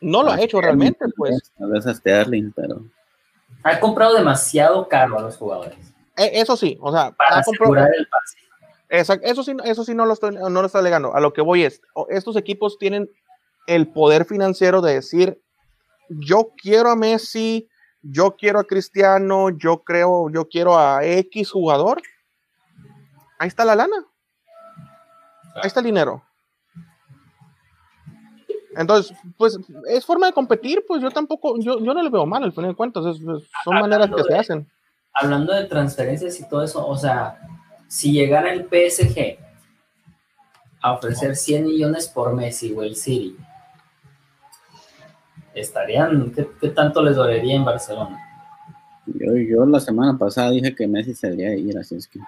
no, 0.00 0.22
lo 0.22 0.30
ha 0.30 0.40
hecho 0.40 0.60
realmente, 0.60 1.06
pues. 1.16 1.52
A 1.60 1.66
veces 1.66 1.98
Sterling, 1.98 2.52
pero. 2.54 2.82
Ha 3.62 3.78
comprado 3.78 4.14
demasiado 4.14 4.88
caro 4.88 5.18
a 5.18 5.22
los 5.22 5.36
jugadores. 5.36 5.76
E, 6.16 6.40
eso 6.40 6.56
sí, 6.56 6.78
o 6.80 6.92
sea, 6.92 7.10
para 7.10 7.40
asegurar 7.40 7.90
el 7.94 8.06
pase. 8.06 8.38
eso 9.22 9.42
sí, 9.42 9.54
eso 9.64 9.84
sí 9.84 9.94
no 9.94 10.06
lo 10.06 10.14
estoy, 10.14 10.34
no 10.34 10.48
lo 10.48 10.64
estoy 10.64 10.80
alegando. 10.80 11.14
A 11.14 11.20
lo 11.20 11.32
que 11.32 11.42
voy 11.42 11.64
es, 11.64 11.82
estos 12.08 12.36
equipos 12.36 12.78
tienen 12.78 13.10
el 13.66 13.88
poder 13.88 14.24
financiero 14.24 14.80
de 14.80 14.94
decir, 14.94 15.40
yo 16.08 16.52
quiero 16.60 16.90
a 16.90 16.96
Messi, 16.96 17.68
yo 18.02 18.36
quiero 18.36 18.58
a 18.58 18.64
Cristiano, 18.64 19.50
yo 19.50 19.82
creo, 19.82 20.30
yo 20.30 20.48
quiero 20.48 20.78
a 20.78 21.04
X 21.04 21.50
jugador. 21.50 22.02
Ahí 23.38 23.48
está 23.48 23.64
la 23.64 23.76
lana. 23.76 23.96
Ahí 25.54 25.66
está 25.66 25.80
el 25.80 25.86
dinero. 25.86 26.22
Entonces, 28.76 29.16
pues 29.36 29.58
es 29.88 30.06
forma 30.06 30.26
de 30.26 30.32
competir, 30.32 30.84
pues 30.86 31.02
yo 31.02 31.10
tampoco, 31.10 31.58
yo, 31.58 31.80
yo 31.80 31.92
no 31.92 32.02
le 32.02 32.08
veo 32.10 32.24
mal 32.24 32.44
al 32.44 32.52
final 32.52 32.70
de 32.70 32.76
cuentas, 32.76 33.04
son 33.64 33.74
maneras 33.74 34.08
que 34.14 34.22
se 34.22 34.34
hacen. 34.36 34.70
Hablando 35.12 35.52
de 35.52 35.64
transferencias 35.64 36.38
y 36.38 36.48
todo 36.48 36.62
eso, 36.62 36.86
o 36.86 36.96
sea, 36.96 37.40
si 37.88 38.12
llegara 38.12 38.52
el 38.52 38.66
PSG 38.66 39.38
a 40.82 40.92
ofrecer 40.92 41.34
100 41.34 41.64
millones 41.64 42.08
por 42.08 42.34
Messi 42.34 42.72
o 42.72 42.82
el 42.82 42.94
City, 42.94 43.36
estarían, 45.54 46.32
¿qué, 46.32 46.68
tanto 46.68 47.02
les 47.02 47.16
dolería 47.16 47.54
en 47.54 47.64
Barcelona? 47.64 48.18
Yo, 49.06 49.36
yo 49.36 49.66
la 49.66 49.80
semana 49.80 50.16
pasada 50.18 50.50
dije 50.50 50.74
que 50.74 50.86
Messi 50.86 51.14
se 51.14 51.30
debería 51.30 51.56
ir, 51.56 51.78
así 51.78 51.96
es 51.96 52.06
que. 52.06 52.20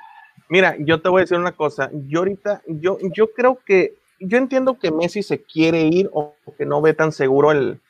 Mira, 0.48 0.76
yo 0.78 1.00
te 1.00 1.08
voy 1.08 1.20
a 1.20 1.24
decir 1.24 1.38
una 1.38 1.52
cosa. 1.52 1.90
Yo 2.08 2.20
ahorita, 2.20 2.62
yo, 2.66 2.98
yo 3.14 3.32
creo 3.32 3.58
que 3.64 3.94
yo 4.20 4.38
entiendo 4.38 4.78
que 4.78 4.90
Messi 4.90 5.22
se 5.22 5.42
quiere 5.42 5.82
ir 5.82 6.10
o 6.12 6.34
que 6.56 6.66
no 6.66 6.80
ve 6.80 6.94
tan 6.94 7.12
seguro 7.12 7.52
el, 7.52 7.80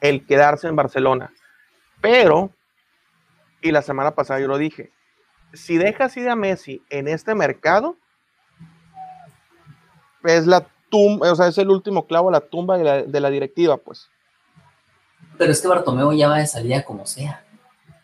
el 0.00 0.26
quedarse 0.26 0.68
en 0.68 0.76
Barcelona. 0.76 1.32
Pero, 2.00 2.50
y 3.60 3.70
la 3.70 3.82
semana 3.82 4.14
pasada 4.14 4.40
yo 4.40 4.48
lo 4.48 4.58
dije, 4.58 4.90
si 5.52 5.78
dejas 5.78 6.16
ir 6.16 6.28
a 6.28 6.36
Messi 6.36 6.82
en 6.90 7.08
este 7.08 7.34
mercado, 7.34 7.96
es 10.24 10.46
la 10.46 10.66
tumba, 10.90 11.32
o 11.32 11.36
sea, 11.36 11.48
es 11.48 11.58
el 11.58 11.70
último 11.70 12.06
clavo 12.06 12.28
a 12.28 12.32
la 12.32 12.40
tumba 12.40 12.78
de 12.78 12.84
la, 12.84 13.02
de 13.02 13.20
la 13.20 13.30
directiva, 13.30 13.76
pues. 13.76 14.08
Pero 15.38 15.52
es 15.52 15.60
que 15.60 15.68
Bartomeu 15.68 16.12
ya 16.12 16.28
va 16.28 16.38
de 16.38 16.46
salida 16.46 16.84
como 16.84 17.06
sea. 17.06 17.44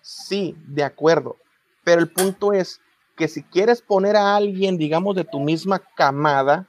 Sí, 0.01 0.57
de 0.67 0.85
acuerdo. 0.85 1.37
Pero 1.85 2.01
el 2.01 2.11
punto 2.11 2.53
es 2.53 2.81
que 3.17 3.29
si 3.29 3.43
quieres 3.43 3.83
poner 3.83 4.17
a 4.17 4.37
alguien, 4.37 4.79
digamos, 4.79 5.17
de 5.17 5.25
tu 5.25 5.41
misma 5.41 5.79
camada, 5.79 6.69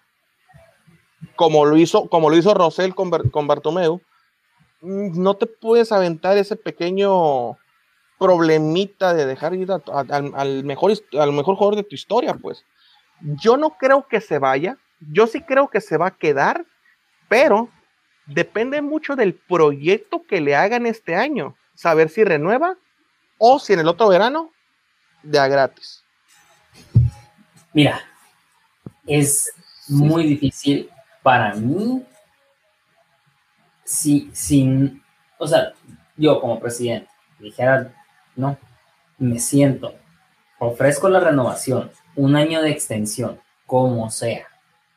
como 1.35 1.65
lo 1.65 1.77
hizo, 1.77 2.07
como 2.09 2.29
lo 2.29 2.37
hizo 2.37 2.53
Rosell 2.53 2.95
con, 2.95 3.09
con 3.29 3.47
Bartomeu, 3.47 4.01
mm, 4.81 5.21
no 5.21 5.35
te 5.35 5.45
puedes 5.45 5.91
aventar 5.91 6.37
ese 6.37 6.55
pequeño 6.55 7.57
problemita 8.17 9.13
de 9.13 9.25
dejar 9.25 9.53
ir 9.53 9.69
al, 9.71 10.63
mejor, 10.63 10.91
al 11.19 11.31
mejor 11.31 11.55
jugador 11.55 11.75
de 11.75 11.83
tu 11.83 11.95
historia, 11.95 12.33
pues. 12.33 12.65
Yo 13.21 13.57
no 13.57 13.77
creo 13.77 14.07
que 14.07 14.21
se 14.21 14.39
vaya, 14.39 14.77
yo 14.99 15.27
sí 15.27 15.41
creo 15.41 15.69
que 15.69 15.81
se 15.81 15.97
va 15.97 16.07
a 16.07 16.17
quedar, 16.17 16.65
pero 17.29 17.69
depende 18.27 18.81
mucho 18.81 19.15
del 19.15 19.33
proyecto 19.33 20.23
que 20.27 20.41
le 20.41 20.55
hagan 20.55 20.85
este 20.85 21.15
año, 21.15 21.55
saber 21.73 22.09
si 22.09 22.23
renueva 22.23 22.77
o 23.37 23.59
si 23.59 23.73
en 23.73 23.79
el 23.79 23.87
otro 23.87 24.07
verano 24.09 24.51
de 25.23 25.39
a 25.39 25.47
gratis. 25.47 26.03
Mira, 27.73 28.01
es 29.05 29.51
muy 29.87 30.23
difícil 30.23 30.89
para 31.23 31.53
mí 31.55 32.05
si 33.83 34.29
sin, 34.33 35.01
o 35.37 35.47
sea, 35.47 35.73
yo 36.17 36.41
como 36.41 36.59
presidente 36.59 37.09
dijera, 37.39 37.93
no, 38.35 38.57
me 39.17 39.39
siento, 39.39 39.95
ofrezco 40.59 41.07
la 41.09 41.19
renovación, 41.19 41.91
un 42.15 42.35
año 42.35 42.61
de 42.61 42.71
extensión, 42.71 43.39
como 43.65 44.09
sea. 44.09 44.47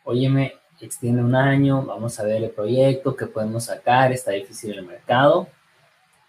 Óyeme, 0.05 0.55
extiende 0.87 1.23
un 1.23 1.35
año, 1.35 1.83
vamos 1.83 2.19
a 2.19 2.25
ver 2.25 2.43
el 2.43 2.51
proyecto, 2.51 3.17
que 3.17 3.27
podemos 3.27 3.65
sacar, 3.65 4.13
está 4.13 4.33
difícil 4.33 4.73
el 4.73 4.87
mercado. 4.87 5.49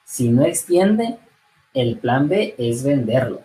Si 0.04 0.30
no 0.30 0.44
extiende, 0.44 1.18
el 1.74 1.98
plan 1.98 2.28
B 2.28 2.56
es 2.58 2.84
venderlo, 2.84 3.42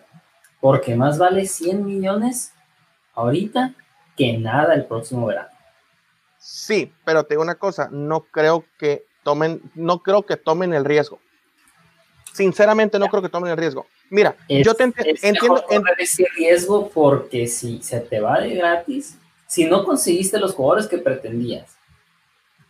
porque 0.59 0.95
más 0.95 1.17
vale 1.17 1.45
100 1.45 1.85
millones 1.85 2.53
ahorita 3.13 3.73
que 4.15 4.37
nada 4.37 4.73
el 4.73 4.85
próximo 4.85 5.27
verano. 5.27 5.49
Sí, 6.37 6.91
pero 7.05 7.23
te 7.23 7.33
digo 7.33 7.41
una 7.41 7.55
cosa, 7.55 7.89
no 7.91 8.21
creo 8.21 8.65
que 8.77 9.05
tomen, 9.23 9.61
no 9.75 10.01
creo 10.01 10.25
que 10.25 10.37
tomen 10.37 10.73
el 10.73 10.85
riesgo. 10.85 11.19
Sinceramente 12.33 12.99
no 12.99 13.07
creo 13.07 13.21
que 13.21 13.29
tomen 13.29 13.51
el 13.51 13.57
riesgo. 13.57 13.87
Mira, 14.09 14.35
yo 14.47 14.73
te 14.75 14.83
entiendo 14.83 15.63
ese 15.97 16.25
riesgo 16.35 16.89
porque 16.89 17.47
si 17.47 17.81
se 17.81 17.99
te 17.99 18.19
va 18.19 18.39
de 18.39 18.55
gratis, 18.55 19.17
si 19.47 19.65
no 19.65 19.83
conseguiste 19.83 20.39
los 20.39 20.53
jugadores 20.53 20.87
que 20.87 20.97
pretendías. 20.97 21.77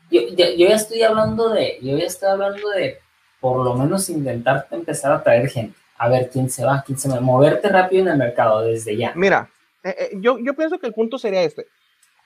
Yo, 0.09 0.21
ya 0.35 0.67
estoy 0.69 1.01
hablando 1.01 1.49
de, 1.49 1.79
yo 1.81 1.97
ya 1.97 2.05
estoy 2.05 2.29
hablando 2.29 2.69
de 2.69 2.99
por 3.41 3.63
lo 3.63 3.73
menos 3.75 4.09
intentar 4.09 4.67
empezar 4.71 5.11
a 5.11 5.21
traer 5.21 5.49
gente, 5.49 5.77
a 5.97 6.07
ver 6.07 6.29
quién 6.29 6.49
se 6.49 6.63
va, 6.63 6.83
quién 6.85 6.97
se 6.97 7.09
va, 7.09 7.19
moverte 7.19 7.67
rápido 7.69 8.03
en 8.03 8.09
el 8.09 8.17
mercado 8.17 8.61
desde 8.61 8.95
ya. 8.95 9.11
Mira, 9.15 9.49
eh, 9.83 9.95
eh, 9.99 10.09
yo, 10.15 10.39
yo 10.39 10.53
pienso 10.53 10.79
que 10.79 10.87
el 10.87 10.93
punto 10.93 11.17
sería 11.17 11.43
este. 11.43 11.67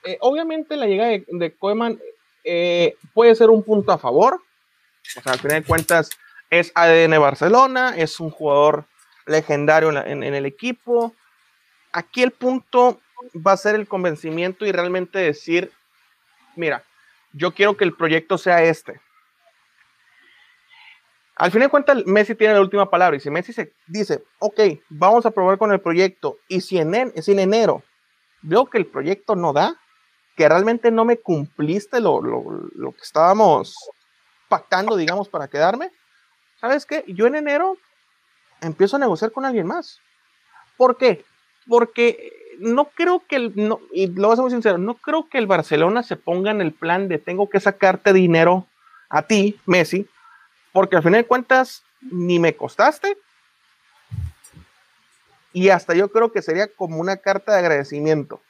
Eh, 0.04 0.18
obviamente 0.20 0.76
la 0.76 0.86
llegada 0.86 1.10
de, 1.10 1.24
de 1.28 1.54
Koeman 1.54 1.98
puede 3.14 3.34
ser 3.34 3.50
un 3.50 3.62
punto 3.62 3.92
a 3.92 3.98
favor. 3.98 4.34
O 4.34 5.20
sea, 5.20 5.32
al 5.32 5.38
final 5.38 5.60
de 5.60 5.66
cuentas 5.66 6.10
es 6.50 6.72
ADN 6.74 7.20
Barcelona, 7.20 7.94
es 7.96 8.20
un 8.20 8.30
jugador 8.30 8.84
legendario 9.26 9.90
en, 9.90 10.22
en 10.22 10.34
el 10.34 10.46
equipo. 10.46 11.14
Aquí 11.92 12.22
el 12.22 12.32
punto 12.32 13.00
va 13.34 13.52
a 13.52 13.56
ser 13.56 13.74
el 13.74 13.88
convencimiento 13.88 14.66
y 14.66 14.72
realmente 14.72 15.18
decir, 15.18 15.72
mira, 16.56 16.84
yo 17.32 17.52
quiero 17.54 17.76
que 17.76 17.84
el 17.84 17.94
proyecto 17.94 18.38
sea 18.38 18.62
este. 18.62 19.00
Al 21.36 21.50
fin 21.50 21.60
de 21.60 21.68
cuentas, 21.68 22.04
Messi 22.06 22.34
tiene 22.34 22.54
la 22.54 22.60
última 22.60 22.90
palabra 22.90 23.16
y 23.16 23.20
si 23.20 23.30
Messi 23.30 23.52
se 23.52 23.72
dice, 23.86 24.22
ok, 24.38 24.60
vamos 24.90 25.24
a 25.26 25.30
probar 25.30 25.58
con 25.58 25.72
el 25.72 25.80
proyecto 25.80 26.38
y 26.46 26.60
si 26.60 26.78
en, 26.78 26.94
en 26.94 27.38
enero 27.38 27.82
veo 28.42 28.66
que 28.66 28.78
el 28.78 28.86
proyecto 28.86 29.34
no 29.34 29.52
da, 29.52 29.74
que 30.36 30.48
realmente 30.48 30.90
no 30.90 31.04
me 31.04 31.16
cumpliste 31.16 32.00
lo, 32.00 32.20
lo 32.22 32.92
que 32.92 33.02
estábamos 33.02 33.76
pactando, 34.48 34.96
digamos, 34.96 35.28
para 35.28 35.48
quedarme, 35.48 35.90
¿sabes 36.60 36.84
qué? 36.84 37.04
Yo 37.08 37.26
en 37.26 37.36
enero 37.36 37.76
empiezo 38.60 38.96
a 38.96 39.00
negociar 39.00 39.32
con 39.32 39.44
alguien 39.44 39.66
más. 39.66 40.00
¿Por 40.76 40.96
qué? 40.96 41.24
Porque 41.68 42.41
no 42.58 42.86
creo 42.86 43.22
que 43.26 43.36
el, 43.36 43.52
no, 43.54 43.80
y 43.92 44.08
lo 44.08 44.28
voy 44.28 44.32
a 44.32 44.36
ser 44.36 44.42
muy 44.42 44.50
sincero, 44.50 44.78
no 44.78 44.94
creo 44.94 45.28
que 45.28 45.38
el 45.38 45.46
Barcelona 45.46 46.02
se 46.02 46.16
ponga 46.16 46.50
en 46.50 46.60
el 46.60 46.72
plan 46.72 47.08
de 47.08 47.18
tengo 47.18 47.48
que 47.48 47.60
sacarte 47.60 48.12
dinero 48.12 48.66
a 49.08 49.22
ti, 49.22 49.60
Messi, 49.66 50.08
porque 50.72 50.96
al 50.96 51.02
final 51.02 51.22
de 51.22 51.26
cuentas 51.26 51.82
ni 52.00 52.38
me 52.38 52.56
costaste. 52.56 53.16
Y 55.52 55.68
hasta 55.68 55.94
yo 55.94 56.10
creo 56.10 56.32
que 56.32 56.40
sería 56.40 56.66
como 56.66 56.98
una 56.98 57.18
carta 57.18 57.52
de 57.52 57.58
agradecimiento. 57.58 58.40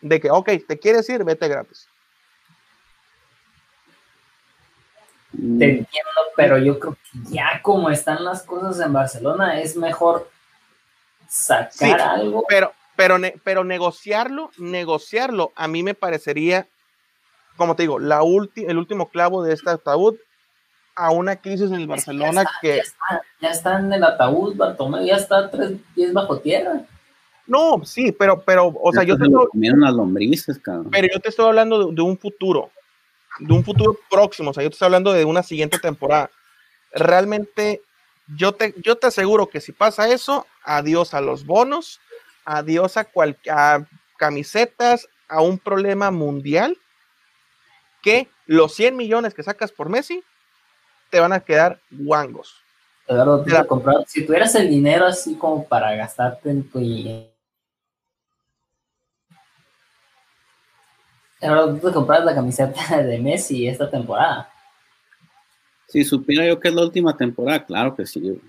De 0.00 0.20
que, 0.20 0.30
ok, 0.30 0.48
te 0.66 0.78
quieres 0.78 1.08
ir, 1.08 1.24
vete 1.24 1.48
gratis. 1.48 1.88
Te 5.32 5.64
entiendo, 5.64 6.20
pero 6.36 6.56
yo 6.58 6.78
creo 6.78 6.94
que 6.94 7.34
ya 7.34 7.60
como 7.62 7.90
están 7.90 8.24
las 8.24 8.42
cosas 8.44 8.84
en 8.84 8.92
Barcelona, 8.92 9.60
es 9.60 9.76
mejor 9.76 10.30
sacar 11.28 12.00
algo. 12.00 12.44
Pero, 12.48 12.72
pero, 12.96 13.18
pero 13.44 13.64
negociarlo, 13.64 14.50
negociarlo, 14.58 15.52
a 15.54 15.68
mí 15.68 15.82
me 15.82 15.94
parecería, 15.94 16.66
como 17.56 17.76
te 17.76 17.84
digo, 17.84 17.98
la 17.98 18.20
el 18.56 18.78
último 18.78 19.08
clavo 19.10 19.42
de 19.42 19.54
este 19.54 19.70
ataúd 19.70 20.16
a 20.96 21.10
una 21.10 21.36
crisis 21.36 21.70
en 21.70 21.74
el 21.74 21.86
Barcelona 21.86 22.44
que... 22.60 22.80
Ya 23.40 23.50
está, 23.50 23.78
en 23.78 23.92
el 23.92 24.02
ataúd, 24.02 24.56
Bartomeu 24.56 25.04
ya 25.04 25.16
está 25.16 25.50
tres 25.50 25.72
pies 25.94 26.12
bajo 26.12 26.38
tierra. 26.38 26.82
No, 27.46 27.82
sí, 27.84 28.12
pero, 28.12 28.40
pero, 28.40 28.74
o 28.82 28.92
sea, 28.92 29.04
yo 29.04 29.16
te 29.16 29.24
estoy... 29.24 29.46
las 29.52 29.92
lombrices, 29.92 30.60
Pero 30.90 31.08
yo 31.12 31.20
te 31.20 31.28
estoy 31.28 31.46
hablando 31.46 31.92
de, 31.92 32.02
un 32.02 32.18
futuro, 32.18 32.70
de 33.38 33.52
un 33.52 33.62
futuro 33.62 33.96
próximo, 34.10 34.50
o 34.50 34.54
sea, 34.54 34.64
yo 34.64 34.70
te 34.70 34.74
estoy 34.74 34.86
hablando 34.86 35.12
de 35.12 35.24
una 35.24 35.42
siguiente 35.42 35.78
temporada. 35.78 36.30
Realmente, 36.92 37.82
yo 38.36 38.52
te, 38.52 38.74
yo 38.82 38.96
te 38.96 39.06
aseguro 39.08 39.48
que 39.48 39.60
si 39.60 39.72
pasa 39.72 40.08
eso, 40.08 40.46
adiós 40.64 41.14
a 41.14 41.20
los 41.20 41.44
bonos, 41.44 42.00
adiós 42.46 42.96
a, 42.96 43.04
cual, 43.04 43.36
camisetas, 44.16 45.08
a 45.28 45.42
un 45.42 45.58
problema 45.58 46.10
mundial, 46.10 46.78
que 48.02 48.28
los 48.46 48.72
100 48.74 48.96
millones 48.96 49.34
que 49.34 49.42
sacas 49.42 49.72
por 49.72 49.88
Messi 49.88 50.22
te 51.10 51.20
van 51.20 51.32
a 51.32 51.40
quedar 51.40 51.80
guangos. 51.90 52.54
si 54.06 54.24
tuvieras 54.24 54.54
el 54.54 54.68
dinero 54.68 55.06
así 55.06 55.34
como 55.34 55.66
para 55.66 55.94
gastarte 55.94 56.50
en 56.50 56.70
tu... 56.70 56.80
Ahora 61.42 61.66
tú 61.66 61.88
te 61.88 61.92
compras 61.92 62.24
la 62.24 62.34
camiseta 62.34 63.02
de 63.02 63.18
Messi 63.18 63.66
esta 63.66 63.90
temporada. 63.90 64.50
Si 65.88 66.04
supiera 66.04 66.46
yo 66.46 66.58
que 66.58 66.68
es 66.68 66.74
la 66.74 66.82
última 66.82 67.16
temporada, 67.16 67.64
claro 67.64 67.94
que 67.94 68.06
sí 68.06 68.40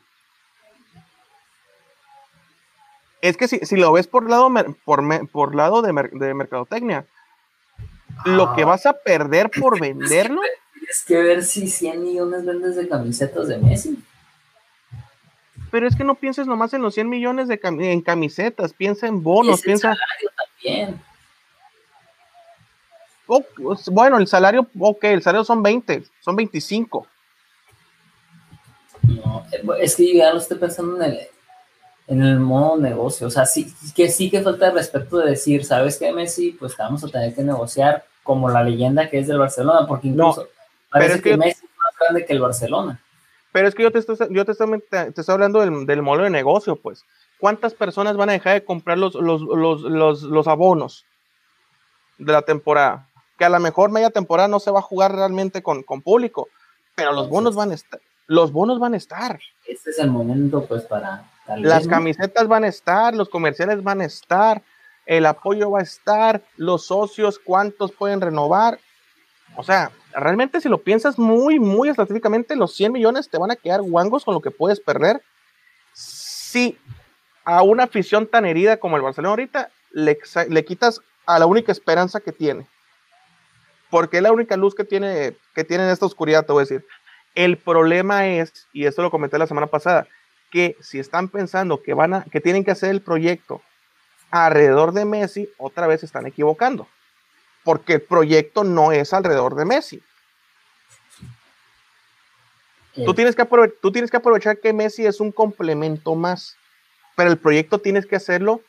es 3.22 3.38
que 3.38 3.48
si, 3.48 3.60
si 3.60 3.76
lo 3.76 3.92
ves 3.92 4.08
por 4.08 4.30
lado, 4.30 4.50
por, 4.86 5.04
por 5.30 5.56
lado 5.56 5.82
de, 5.82 6.10
de 6.12 6.34
mercadotecnia, 6.34 7.06
lo 8.26 8.56
que 8.56 8.64
ah. 8.64 8.68
vas 8.68 8.86
a 8.86 8.94
perder 8.94 9.50
por 9.50 9.80
venderlo. 9.82 10.42
Tienes 10.74 11.04
que 11.06 11.18
ver 11.18 11.44
si 11.44 11.68
100 11.68 12.04
millones 12.04 12.46
vendes 12.46 12.76
de 12.76 12.88
camisetas 12.88 13.48
de 13.48 13.58
Messi. 13.58 14.00
Pero 15.70 15.88
es 15.88 15.96
que 15.96 16.04
no 16.04 16.16
pienses 16.16 16.48
nomás 16.48 16.74
en 16.74 16.82
los 16.82 16.94
100 16.94 17.10
millones 17.10 17.48
de 17.48 17.60
en 17.62 18.02
camisetas, 18.02 18.74
piensa 18.74 19.08
en 19.08 19.22
bonos, 19.22 19.62
piensa. 19.62 19.96
también. 20.64 21.02
Oh, 23.28 23.42
pues, 23.42 23.90
bueno, 23.90 24.18
el 24.18 24.28
salario, 24.28 24.66
ok, 24.80 25.04
el 25.06 25.22
salario 25.22 25.44
son 25.44 25.62
20, 25.62 26.04
son 26.22 26.36
25. 26.38 27.06
No, 29.04 29.46
es 29.80 29.96
que 29.98 30.08
yo 30.08 30.20
ya 30.20 30.32
lo 30.32 30.40
estoy 30.40 30.58
pensando 30.58 30.96
en 30.96 31.12
el, 31.12 31.20
en 32.08 32.24
el 32.24 32.40
modo 32.40 32.78
negocio. 32.78 33.28
O 33.28 33.30
sea, 33.30 33.46
sí 33.46 33.74
que 33.96 34.10
sí 34.10 34.30
que 34.30 34.42
falta 34.42 34.68
el 34.68 34.74
respeto 34.74 35.18
de 35.18 35.32
decir, 35.32 35.66
¿sabes 35.66 35.98
qué, 35.98 36.12
Messi? 36.12 36.52
Pues 36.52 36.76
vamos 36.78 37.04
a 37.04 37.08
tener 37.08 37.36
que 37.36 37.44
negociar 37.44 38.06
como 38.24 38.50
la 38.50 38.64
leyenda 38.64 39.10
que 39.10 39.20
es 39.20 39.28
del 39.28 39.38
Barcelona, 39.38 39.88
porque 39.88 40.08
incluso 40.08 40.48
parece 40.90 41.22
que, 41.22 41.38
Messi 41.38 41.66
es 41.66 41.78
más 41.78 41.94
grande 42.00 42.26
que 42.26 42.34
el 42.34 42.42
Barcelona. 42.42 43.02
Pero 43.52 43.68
es 43.68 43.76
que 43.76 43.84
yo 43.84 43.92
te 43.92 44.00
estoy, 44.00 44.18
yo 44.32 44.46
te 44.46 44.52
estoy, 44.52 44.84
te 44.90 45.08
estoy 45.08 45.34
hablando 45.34 45.62
del, 45.62 45.86
del, 45.86 46.02
modelo 46.02 46.26
de 46.26 46.30
negocio, 46.30 46.76
pues. 46.76 47.06
¿Cuántas 47.40 47.74
personas 47.74 48.18
van 48.18 48.30
a 48.30 48.34
dejar 48.34 48.56
de 48.56 48.66
comprar 48.66 48.98
los, 48.98 49.14
los, 49.16 49.42
los, 49.42 49.82
los, 49.82 50.24
los 50.24 50.48
abonos 50.48 51.06
de 52.18 52.34
la 52.34 52.42
temporada? 52.42 53.08
que 53.38 53.46
a 53.46 53.50
lo 53.50 53.60
mejor 53.60 53.92
media 53.92 54.10
temporada 54.10 54.48
no 54.48 54.60
se 54.60 54.72
va 54.72 54.80
a 54.80 54.84
jugar 54.84 55.14
realmente 55.14 55.62
con, 55.62 55.84
con 55.84 56.02
público, 56.02 56.50
pero 56.96 57.14
los 57.14 57.30
bonos 57.30 57.56
van 57.56 57.72
a 57.72 57.76
estar, 57.76 58.02
los 58.26 58.52
bonos 58.52 58.80
van 58.80 58.96
a 58.96 58.98
estar. 58.98 59.40
Este 59.66 59.92
es 59.92 60.00
el 60.00 60.10
momento 60.10 60.66
pues 60.66 60.84
para... 60.84 61.24
Las 61.56 61.88
camisetas 61.88 62.48
van 62.48 62.66
a 62.66 62.68
estar, 62.68 63.16
los 63.16 63.30
comerciales 63.30 63.82
van 63.82 64.02
a 64.02 64.06
estar, 64.06 64.62
el 65.06 65.26
apoyo 65.26 65.72
va 65.72 65.80
a 65.80 65.84
estar, 65.84 66.42
los 66.58 66.88
socios, 66.88 67.40
cuántos 67.40 67.92
pueden 67.94 68.20
renovar. 68.20 68.80
O 69.56 69.64
sea, 69.64 69.92
realmente 70.14 70.60
si 70.60 70.68
lo 70.68 70.80
piensas 70.80 71.18
muy, 71.18 71.60
muy 71.60 71.90
estratégicamente, 71.90 72.56
los 72.56 72.76
100 72.76 72.92
millones 72.92 73.30
te 73.30 73.38
van 73.38 73.52
a 73.52 73.56
quedar 73.56 73.82
guangos 73.82 74.26
con 74.26 74.34
lo 74.34 74.42
que 74.42 74.52
puedes 74.52 74.80
perder. 74.80 75.22
Si 75.94 76.78
a 77.46 77.64
una 77.64 77.84
afición 77.84 78.28
tan 78.28 78.46
herida 78.46 78.78
como 78.78 78.98
el 78.98 79.02
Barcelona 79.02 79.30
ahorita 79.30 79.70
le, 79.92 80.18
le 80.50 80.66
quitas 80.66 81.02
a 81.26 81.40
la 81.40 81.46
única 81.46 81.72
esperanza 81.72 82.20
que 82.20 82.34
tiene. 82.34 82.68
Porque 83.90 84.18
es 84.18 84.24
la 84.24 84.34
única 84.34 84.58
luz 84.58 84.76
que 84.76 84.84
tiene, 84.84 85.38
que 85.56 85.64
tiene 85.64 85.86
en 85.86 85.92
esta 85.92 86.06
oscuridad, 86.06 86.46
te 86.46 86.52
voy 86.52 86.62
a 86.62 86.66
decir. 86.66 86.86
El 87.36 87.58
problema 87.58 88.28
es, 88.28 88.68
y 88.74 88.86
esto 88.86 89.02
lo 89.02 89.12
comenté 89.12 89.38
la 89.38 89.48
semana 89.48 89.68
pasada, 89.68 90.08
que 90.52 90.78
si 90.82 91.00
están 91.00 91.30
pensando 91.30 91.82
que 91.82 91.94
van 91.94 92.14
a, 92.14 92.24
que 92.24 92.42
tienen 92.42 92.64
que 92.64 92.72
hacer 92.72 92.90
el 92.90 93.02
proyecto 93.02 93.62
alrededor 94.32 94.94
de 94.94 95.06
Messi, 95.06 95.50
otra 95.58 95.88
vez 95.88 96.04
están 96.04 96.26
equivocando. 96.26 96.88
Porque 97.64 97.94
el 97.94 98.02
proyecto 98.02 98.64
no 98.64 98.92
es 98.92 99.14
alrededor 99.14 99.56
de 99.56 99.66
Messi. 99.66 100.04
Tú, 103.06 103.14
tienes 103.14 103.36
que 103.36 103.46
tú 103.80 103.92
tienes 103.92 104.10
que 104.10 104.18
aprovechar 104.18 104.60
que 104.60 104.74
Messi 104.74 105.06
es 105.06 105.20
un 105.20 105.32
complemento 105.32 106.16
más, 106.16 106.58
pero 107.16 107.30
el 107.30 107.38
proyecto 107.38 107.78
tienes 107.78 108.08
que 108.08 108.16
hacerlo 108.16 108.62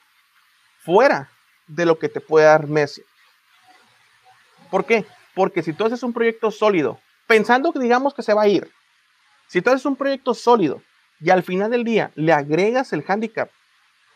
fuera 0.84 1.30
de 1.66 1.86
lo 1.86 1.98
que 1.98 2.10
te 2.10 2.20
puede 2.20 2.44
dar 2.44 2.66
Messi. 2.66 3.02
¿Por 4.70 4.84
qué? 4.84 5.06
Porque 5.34 5.62
si 5.62 5.72
tú 5.72 5.86
haces 5.86 6.02
un 6.02 6.12
proyecto 6.12 6.50
sólido, 6.50 7.00
pensando 7.26 7.72
que 7.72 7.78
digamos 7.78 8.12
que 8.12 8.22
se 8.22 8.34
va 8.34 8.42
a 8.42 8.48
ir, 8.48 8.70
si 9.46 9.62
tú 9.62 9.70
haces 9.70 9.86
un 9.86 9.96
proyecto 9.96 10.34
sólido 10.34 10.82
y 11.20 11.30
al 11.30 11.42
final 11.42 11.70
del 11.70 11.84
día 11.84 12.10
le 12.14 12.32
agregas 12.32 12.92
el 12.92 13.04
handicap 13.06 13.50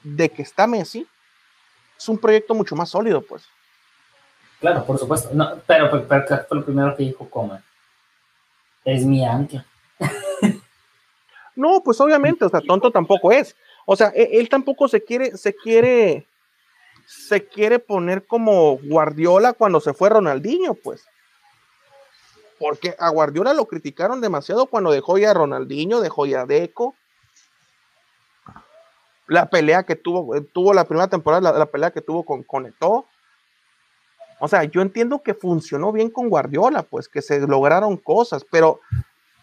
de 0.03 0.29
que 0.29 0.43
está 0.43 0.67
Messi, 0.67 1.07
es 1.99 2.09
un 2.09 2.19
proyecto 2.19 2.55
mucho 2.55 2.75
más 2.75 2.91
sólido, 2.91 3.23
pues. 3.23 3.45
Claro, 4.61 4.85
por 4.85 4.99
supuesto. 4.99 5.31
No, 5.33 5.61
pero, 5.67 5.91
pero, 6.07 6.27
fue 6.49 6.57
lo 6.59 6.65
primero 6.65 6.97
que 6.97 7.05
dijo 7.05 7.29
Coman. 7.29 7.63
Es 8.85 9.05
mi 9.05 9.25
ancla. 9.25 9.65
no, 11.57 11.81
pues 11.85 12.01
obviamente, 12.01 12.45
o 12.45 12.49
sea, 12.49 12.61
tonto 12.61 12.91
tampoco 12.91 13.33
es. 13.33 13.57
O 13.87 13.97
sea, 13.97 14.09
él, 14.09 14.29
él, 14.33 14.49
tampoco 14.49 14.89
se 14.89 15.03
quiere, 15.03 15.37
se 15.37 15.55
quiere, 15.55 16.27
se 17.07 17.45
quiere 17.47 17.79
poner 17.79 18.27
como 18.27 18.79
Guardiola 18.79 19.53
cuando 19.53 19.81
se 19.81 19.93
fue 19.93 20.11
Ronaldinho, 20.11 20.75
pues. 20.75 21.05
Porque 22.63 22.95
a 22.97 23.09
Guardiola 23.09 23.55
lo 23.55 23.67
criticaron 23.67 24.21
demasiado 24.21 24.67
cuando 24.67 24.93
dejó 24.93 25.19
ya 25.19 25.33
a 25.33 25.35
Ronaldinho, 25.35 26.01
dejó 26.01 26.27
ya 26.27 26.43
a 26.43 26.47
Deco, 26.47 26.95
la 29.27 29.51
pelea 29.51 29.83
que 29.83 29.97
tuvo, 29.97 30.37
eh, 30.37 30.43
tuvo 30.43 30.73
la 30.73 30.85
primera 30.85 31.09
temporada, 31.09 31.59
la, 31.59 31.67
pelea 31.67 31.91
que 31.91 32.03
tuvo 32.03 32.23
con, 32.25 32.45
con 32.45 32.73
O 34.39 34.47
sea, 34.47 34.63
yo 34.63 34.81
entiendo 34.81 35.25
que 35.25 35.35
funcionó 35.35 35.91
bien 35.91 36.09
con 36.09 36.29
Guardiola, 36.29 36.85
pues 36.85 37.09
que 37.09 37.21
se 37.21 37.41
lograron 37.41 37.97
cosas, 37.97 38.47
pero, 38.49 38.79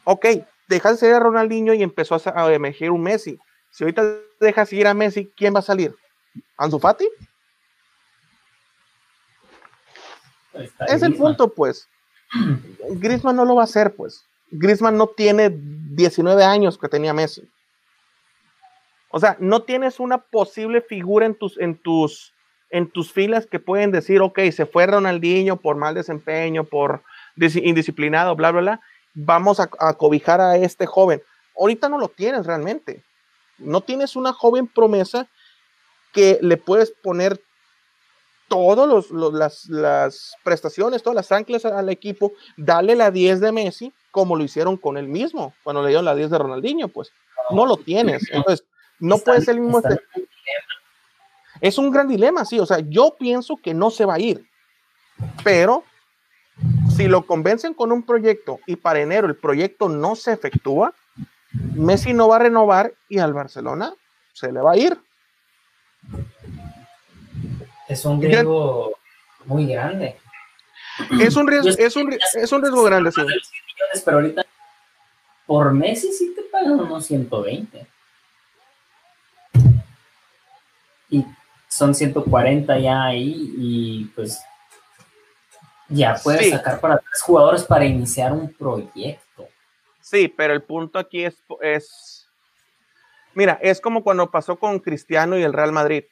ok, 0.05 0.25
dejas 0.69 1.03
ir 1.03 1.13
a 1.13 1.19
Ronaldinho 1.19 1.73
y 1.73 1.83
empezó 1.83 2.15
a, 2.23 2.53
emerger 2.53 2.89
un 2.89 3.03
Messi. 3.03 3.37
Si 3.69 3.83
ahorita 3.83 4.15
dejas 4.39 4.71
ir 4.71 4.87
a 4.87 4.93
Messi, 4.93 5.29
¿quién 5.35 5.53
va 5.53 5.59
a 5.59 5.63
salir? 5.63 5.93
¿Ansu 6.55 6.79
Fati? 6.79 7.09
Es 10.87 11.03
el 11.03 11.15
punto, 11.15 11.53
pues. 11.53 11.89
Griezmann 12.91 13.35
no 13.35 13.45
lo 13.45 13.56
va 13.56 13.61
a 13.61 13.65
hacer, 13.65 13.95
pues. 13.95 14.26
Griezmann 14.51 14.97
no 14.97 15.07
tiene 15.07 15.51
19 15.51 16.43
años 16.43 16.77
que 16.77 16.89
tenía 16.89 17.14
Messi. 17.14 17.49
O 19.11 19.19
sea, 19.19 19.38
no 19.39 19.64
tienes 19.64 19.99
una 19.99 20.19
posible 20.19 20.81
figura 20.81 21.26
en 21.26 21.35
tus, 21.35 21.57
en 21.60 21.76
tus, 21.76 22.34
en 22.69 22.89
tus 22.89 23.11
filas 23.11 23.47
que 23.47 23.60
pueden 23.60 23.91
decir, 23.91 24.22
ok, 24.22 24.39
se 24.51 24.65
fue 24.65 24.85
Ronaldinho 24.85 25.57
por 25.57 25.76
mal 25.76 25.95
desempeño, 25.95 26.64
por 26.64 27.01
indisciplinado, 27.38 28.35
bla, 28.35 28.51
bla, 28.51 28.61
bla. 28.61 28.81
Vamos 29.15 29.60
a, 29.60 29.68
cobijar 29.68 30.39
a 30.41 30.57
este 30.57 30.85
joven. 30.85 31.22
Ahorita 31.60 31.89
no 31.89 31.97
lo 31.97 32.10
tienes 32.10 32.45
realmente. 32.45 33.03
No 33.57 33.81
tienes 33.81 34.15
una 34.15 34.31
joven 34.31 34.68
promesa 34.68 35.27
que 36.14 36.38
le 36.41 36.57
puedes 36.57 36.91
poner 36.91 37.41
todas 38.49 39.09
las, 39.11 39.69
las, 39.69 40.35
prestaciones, 40.43 41.01
todas 41.01 41.15
las 41.15 41.31
anclas 41.31 41.63
al 41.63 41.89
equipo, 41.89 42.34
dale 42.57 42.95
la 42.95 43.11
10 43.11 43.39
de 43.39 43.51
Messi, 43.51 43.93
como 44.11 44.35
lo 44.35 44.43
hicieron 44.43 44.76
con 44.76 44.97
él 44.97 45.07
mismo, 45.07 45.53
cuando 45.63 45.81
le 45.81 45.89
dieron 45.89 46.05
la 46.05 46.15
10 46.15 46.30
de 46.30 46.38
Ronaldinho, 46.38 46.89
pues 46.89 47.13
no 47.51 47.65
lo 47.65 47.77
tienes. 47.77 48.23
Entonces, 48.31 48.65
no 48.99 49.17
puede 49.19 49.41
ser 49.41 49.55
el 49.55 49.61
mismo. 49.61 49.80
Este 49.80 50.01
es 51.61 51.77
un 51.77 51.91
gran 51.91 52.07
dilema, 52.07 52.45
sí. 52.45 52.59
O 52.59 52.65
sea, 52.65 52.80
yo 52.80 53.15
pienso 53.17 53.57
que 53.57 53.73
no 53.73 53.89
se 53.89 54.05
va 54.05 54.15
a 54.15 54.19
ir. 54.19 54.45
Pero 55.43 55.84
si 56.95 57.07
lo 57.07 57.26
convencen 57.26 57.73
con 57.73 57.91
un 57.91 58.03
proyecto 58.03 58.59
y 58.65 58.76
para 58.76 58.99
enero 58.99 59.27
el 59.27 59.35
proyecto 59.35 59.89
no 59.89 60.15
se 60.15 60.34
efectúa, 60.34 60.93
Messi 61.51 62.13
no 62.13 62.27
va 62.27 62.38
a 62.38 62.39
renovar 62.39 62.93
y 63.07 63.19
al 63.19 63.34
Barcelona 63.34 63.93
se 64.34 64.51
le 64.51 64.61
va 64.61 64.73
a 64.73 64.77
ir. 64.77 64.99
Es 67.90 68.06
un 68.06 68.22
riesgo 68.22 68.98
muy 69.45 69.68
grande. 69.68 70.16
Es 71.20 71.36
un 71.36 71.48
riesgo, 71.48 71.70
es 71.70 71.95
un, 71.95 72.14
es 72.14 72.52
un 72.52 72.61
riesgo 72.61 72.84
grande, 72.84 73.11
sí. 73.11 73.22
pero 74.06 74.18
ahorita 74.18 74.45
por 75.45 75.74
Messi 75.74 76.14
sí 76.14 76.34
te 76.36 76.44
pagan 76.44 76.80
unos 76.80 77.06
120. 77.06 77.88
y 81.10 81.26
son 81.68 81.94
140 81.94 82.80
ya 82.80 83.06
ahí 83.06 83.53
y 83.57 84.06
pues 84.16 84.41
ya 85.88 86.16
puedes 86.24 86.52
sacar 86.52 86.80
para 86.80 86.98
tres 86.98 87.22
jugadores 87.22 87.64
para 87.64 87.86
iniciar 87.86 88.32
un 88.32 88.53
proyecto. 88.53 89.48
Sí, 90.02 90.28
pero 90.28 90.53
el 90.53 90.61
punto 90.61 90.99
aquí 90.99 91.24
es, 91.24 91.41
es, 91.61 92.28
mira, 93.34 93.57
es 93.61 93.82
como 93.82 94.03
cuando 94.03 94.30
pasó 94.30 94.57
con 94.57 94.80
Cristiano 94.80 95.38
y 95.38 95.44
el 95.44 95.53
Real 95.53 95.72
Madrid. 95.72 96.03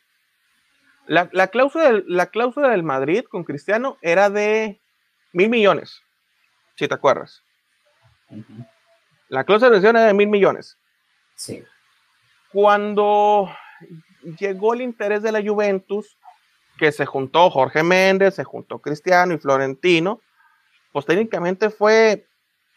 La, 1.08 1.48
cláusula, 1.48 1.86
del, 1.86 2.04
la 2.08 2.28
cláusula 2.28 2.70
del 2.70 2.84
Madrid 2.84 3.24
con 3.24 3.44
Cristiano 3.44 3.98
era 4.02 4.30
de 4.30 4.80
mil 5.32 5.50
millones, 5.50 6.02
si 6.76 6.88
te 6.88 6.94
acuerdas. 6.94 7.44
La 9.30 9.44
cláusula 9.44 9.80
de 9.80 9.88
era 9.88 10.04
de 10.04 10.14
mil 10.14 10.28
millones. 10.28 10.78
Sí. 11.36 11.64
Cuando 12.52 13.50
llegó 14.40 14.74
el 14.74 14.82
interés 14.82 15.22
de 15.24 15.32
la 15.32 15.42
Juventus, 15.42 16.18
que 16.78 16.92
se 16.92 17.06
juntó 17.06 17.50
Jorge 17.50 17.84
Méndez, 17.84 18.36
se 18.36 18.44
juntó 18.44 18.80
Cristiano 18.80 19.34
y 19.34 19.38
Florentino, 19.38 20.22
pues 20.92 21.06
técnicamente 21.06 21.70
fue, 21.70 22.28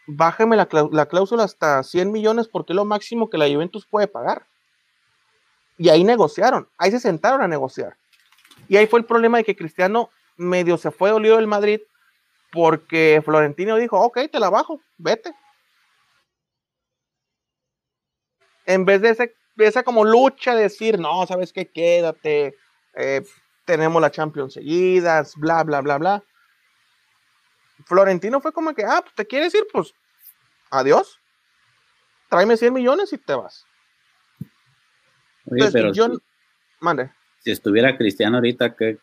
bájeme 0.07 0.57
la, 0.57 0.67
cláusula 0.67 1.45
hasta 1.45 1.83
100 1.83 2.11
millones 2.11 2.49
porque 2.49 2.73
es 2.73 2.77
lo 2.77 2.85
máximo 2.85 3.31
que 3.31 3.39
la 3.39 3.49
Juventus 3.49 3.87
puede 3.87 4.09
pagar. 4.09 4.47
Y 5.79 5.89
ahí 5.89 6.05
negociaron, 6.05 6.69
ahí 6.77 6.91
se 6.91 7.01
sentaron 7.01 7.43
a 7.43 7.49
negociar. 7.49 7.97
Y 8.69 8.77
ahí 8.77 8.87
fue 8.87 9.01
el 9.01 9.07
problema 9.07 9.39
de 9.39 9.45
que 9.45 9.57
Cristiano 9.57 10.11
medio 10.37 10.79
se 10.79 10.91
fue 10.91 11.11
dolido 11.11 11.37
del 11.37 11.47
Madrid 11.47 11.81
porque 12.53 13.23
Florentino 13.25 13.77
dijo, 13.77 14.01
ok, 14.01 14.19
te 14.31 14.41
la 14.41 14.51
bajo, 14.51 14.81
vete. 14.99 15.33
En 18.67 18.85
vez 18.85 19.03
de 19.03 19.11
ese 19.11 19.35
esa 19.59 19.83
como 19.83 20.05
lucha 20.05 20.55
de 20.55 20.63
decir, 20.63 20.99
no, 20.99 21.27
sabes 21.27 21.53
qué, 21.53 21.67
quédate, 21.67 22.57
eh, 22.95 23.23
tenemos 23.65 24.01
la 24.01 24.11
Champions 24.11 24.55
seguidas, 24.55 25.37
bla, 25.37 25.63
bla, 25.65 25.81
bla, 25.81 25.99
bla. 25.99 26.25
Florentino 27.87 28.41
fue 28.41 28.53
como 28.53 28.75
que, 28.75 28.85
ah, 28.85 29.01
pues 29.03 29.15
te 29.15 29.27
quieres 29.27 29.55
ir, 29.55 29.67
pues 29.73 29.95
adiós. 30.71 31.19
Tráeme 32.29 32.57
100 32.57 32.73
millones 32.73 33.13
y 33.13 33.19
te 33.19 33.35
vas. 33.35 33.67
pero 35.73 35.93
yo, 35.93 36.07
si, 36.07 36.19
mande. 36.81 37.11
Si 37.41 37.51
estuviera 37.51 37.97
Cristiano 37.97 38.37
ahorita, 38.37 38.77
que 38.77 38.99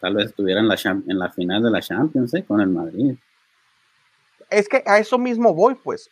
tal 0.00 0.14
vez 0.14 0.26
estuviera 0.26 0.60
en 0.60 0.68
la, 0.68 1.30
final 1.30 1.62
de 1.62 1.70
la 1.70 1.80
Champions 1.80 2.34
¿eh? 2.34 2.44
con 2.44 2.60
el 2.60 2.68
Madrid. 2.68 3.16
Es 4.50 4.68
que 4.68 4.82
a 4.86 4.98
eso 4.98 5.18
mismo 5.18 5.54
voy, 5.54 5.74
pues. 5.74 6.10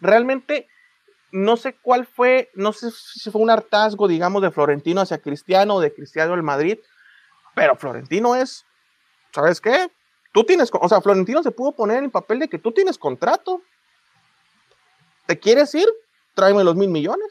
Realmente 0.00 0.68
no 1.32 1.56
sé 1.56 1.74
cuál 1.74 2.06
fue, 2.06 2.50
no 2.54 2.72
sé 2.72 2.90
si 2.90 3.30
fue 3.30 3.40
un 3.40 3.50
hartazgo, 3.50 4.08
digamos, 4.08 4.42
de 4.42 4.50
Florentino 4.50 5.00
hacia 5.00 5.18
Cristiano 5.18 5.76
o 5.76 5.80
de 5.80 5.92
Cristiano 5.92 6.34
al 6.34 6.42
Madrid, 6.42 6.78
pero 7.54 7.76
Florentino 7.76 8.36
es, 8.36 8.64
¿sabes 9.32 9.60
qué? 9.60 9.90
Tú 10.32 10.44
tienes, 10.44 10.70
o 10.72 10.88
sea, 10.88 11.00
Florentino 11.00 11.42
se 11.42 11.50
pudo 11.50 11.72
poner 11.72 11.98
en 11.98 12.04
el 12.04 12.10
papel 12.10 12.38
de 12.38 12.48
que 12.48 12.58
tú 12.58 12.72
tienes 12.72 12.98
contrato. 12.98 13.62
¿Te 15.26 15.38
quieres 15.38 15.74
ir? 15.74 15.88
Tráeme 16.34 16.64
los 16.64 16.76
mil 16.76 16.88
millones. 16.88 17.28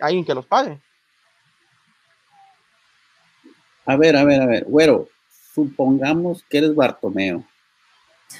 Alguien 0.00 0.24
que 0.24 0.34
los 0.34 0.46
pague. 0.46 0.80
A 3.86 3.96
ver, 3.96 4.16
a 4.16 4.24
ver, 4.24 4.40
a 4.40 4.46
ver, 4.46 4.64
güero, 4.64 5.08
supongamos 5.54 6.44
que 6.48 6.58
eres 6.58 6.74
Bartomeo 6.74 7.44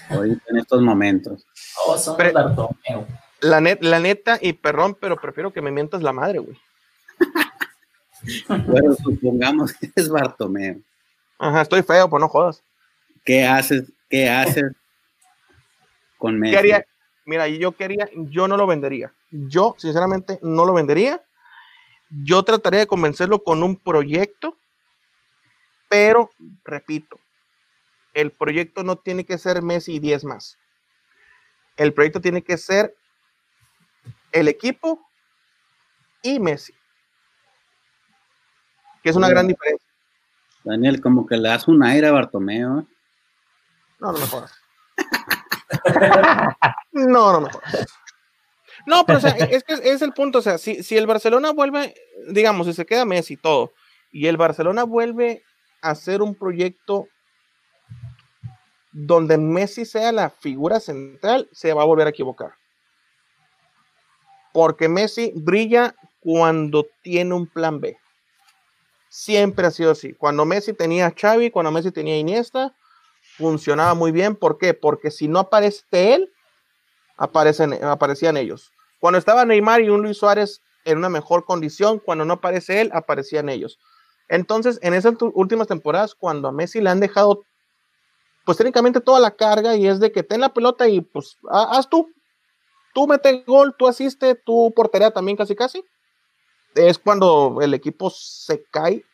ahorita 0.09 0.43
en 0.49 0.59
estos 0.59 0.81
momentos. 0.81 1.47
Oh, 1.87 1.97
son 1.99 2.17
Pre- 2.17 2.33
Bartomeu. 2.33 3.07
La, 3.41 3.61
net, 3.61 3.79
la 3.83 4.01
neta, 4.01 4.39
y 4.41 4.55
perdón, 4.55 4.97
pero 4.99 5.17
prefiero 5.21 5.53
que 5.53 5.61
me 5.61 5.71
mientas 5.71 6.03
la 6.03 6.13
madre, 6.13 6.39
güey. 6.39 6.57
Bueno, 8.67 8.95
supongamos 8.95 9.75
que 9.75 9.91
es 9.95 10.09
Bartomeu. 10.09 10.81
Ajá, 11.39 11.61
estoy 11.61 11.83
feo, 11.83 12.09
pues 12.09 12.21
no 12.21 12.29
jodas. 12.29 12.63
¿Qué 13.23 13.45
haces? 13.45 13.93
¿Qué 14.09 14.31
haces 14.31 14.65
con 16.17 16.39
Messi? 16.39 16.53
¿Qué 16.53 16.59
haría? 16.59 16.87
Mira, 17.27 17.49
yo 17.49 17.73
quería, 17.73 18.09
yo 18.15 18.49
no 18.49 18.57
lo 18.57 18.67
vendería. 18.67 19.13
Yo, 19.31 19.75
sinceramente, 19.79 20.39
no 20.43 20.65
lo 20.65 20.73
vendería. 20.73 21.23
Yo 22.09 22.43
trataría 22.45 22.81
de 22.81 22.87
convencerlo 22.87 23.43
con 23.43 23.63
un 23.63 23.77
proyecto, 23.77 24.57
pero, 25.95 26.33
repito, 26.65 27.21
el 28.15 28.33
proyecto 28.33 28.83
no 28.83 28.97
tiene 28.97 29.25
que 29.25 29.39
ser 29.39 29.63
Messi 29.63 29.95
y 29.95 29.99
10 30.01 30.25
más. 30.25 30.59
El 31.77 31.95
proyecto 31.95 32.21
tiene 32.21 32.43
que 32.43 32.59
ser 32.59 32.97
el 34.33 34.49
equipo 34.49 35.09
y 36.21 36.41
Messi. 36.41 36.75
Que 39.05 39.11
es 39.11 39.15
una 39.15 39.29
gran 39.29 39.47
diferencia. 39.47 39.89
Daniel, 40.65 41.01
como 41.01 41.29
que 41.29 41.37
le 41.37 41.49
das 41.49 41.69
un 41.69 41.85
aire 41.85 42.09
a 42.09 42.11
Bartomeu. 42.11 42.81
¿eh? 42.81 42.87
No, 44.01 44.11
no 44.11 44.19
me 44.19 44.27
jodas. 44.27 44.53
No, 46.91 47.33
no 47.33 47.41
me 47.41 47.51
jodas. 47.51 47.87
No, 48.85 49.07
pero 49.07 49.19
o 49.19 49.21
sea, 49.21 49.31
es 49.31 49.63
que 49.63 49.75
es 49.75 50.03
el 50.03 50.13
punto. 50.13 50.41
O 50.41 50.43
sea, 50.43 50.59
si, 50.59 50.83
si 50.83 50.97
el 50.97 51.07
Barcelona 51.07 51.53
vuelve, 51.53 51.95
digamos, 52.31 52.67
si 52.67 52.73
se 52.73 52.85
queda 52.85 53.05
Messi 53.05 53.35
y 53.35 53.37
todo, 53.37 53.73
y 54.11 54.27
el 54.27 54.37
Barcelona 54.37 54.83
vuelve 54.83 55.45
hacer 55.85 56.23
un 56.23 56.35
proyecto 56.35 57.09
donde 58.93 59.37
Messi 59.39 59.85
sea 59.85 60.13
la 60.13 60.31
figura 60.31 60.81
central, 60.81 61.49
se 61.53 61.73
va 61.73 61.83
a 61.83 61.87
volver 61.87 62.07
a 62.07 62.11
equivocar. 62.11 62.55
Porque 64.53 64.89
Messi 64.89 65.33
brilla 65.35 65.95
cuando 66.21 66.87
tiene 67.03 67.35
un 67.35 67.47
plan 67.47 67.81
B. 67.81 67.99
Siempre 69.09 69.67
ha 69.67 69.71
sido 69.71 69.91
así. 69.91 70.15
Cuando 70.15 70.45
Messi 70.45 70.73
tenía 70.73 71.07
a 71.07 71.15
Xavi, 71.15 71.51
cuando 71.51 71.71
Messi 71.71 71.91
tenía 71.91 72.15
a 72.15 72.19
Iniesta, 72.19 72.75
funcionaba 73.37 73.95
muy 73.95 74.11
bien. 74.11 74.37
¿Por 74.37 74.59
qué? 74.59 74.75
Porque 74.75 75.11
si 75.11 75.29
no 75.29 75.41
aparece 75.41 76.15
él, 76.15 76.33
aparecen, 77.17 77.85
aparecían 77.85 78.37
ellos. 78.37 78.73
Cuando 79.01 79.19
estaba 79.19 79.45
Neymar 79.45 79.83
y 79.83 79.91
un 79.91 80.03
Luis 80.03 80.17
Suárez 80.17 80.63
en 80.85 80.99
una 80.99 81.09
mejor 81.09 81.45
condición, 81.45 81.99
cuando 81.99 82.25
no 82.25 82.35
aparece 82.35 82.81
él, 82.81 82.91
aparecían 82.95 83.49
ellos. 83.49 83.79
Entonces, 84.29 84.79
en 84.83 84.95
esas 84.95 85.15
últimas 85.35 85.67
temporadas, 85.69 86.15
cuando 86.15 86.49
a 86.49 86.53
Messi 86.53 86.81
le 86.81 86.91
han 86.91 87.01
dejado, 87.01 87.45
pues 88.45 88.59
técnicamente 88.59 89.01
toda 89.01 89.21
la 89.21 89.31
carga 89.37 89.77
y 89.77 89.87
es 89.87 90.01
de 90.01 90.13
que 90.13 90.23
ten 90.23 90.41
la 90.41 90.53
pelota 90.53 90.89
y 90.89 91.01
pues 91.01 91.37
ha- 91.51 91.77
haz 91.79 91.89
tú. 91.89 92.11
Tú 92.95 93.07
mete 93.09 93.43
gol, 93.47 93.75
tú 93.79 93.89
asiste, 93.89 94.35
tú 94.35 94.73
portería 94.75 95.11
también 95.11 95.37
casi 95.37 95.55
casi. 95.55 95.83
Es 96.75 96.99
cuando 96.99 97.59
el 97.61 97.75
equipo 97.75 98.11
se 98.11 98.65
cae 98.71 99.05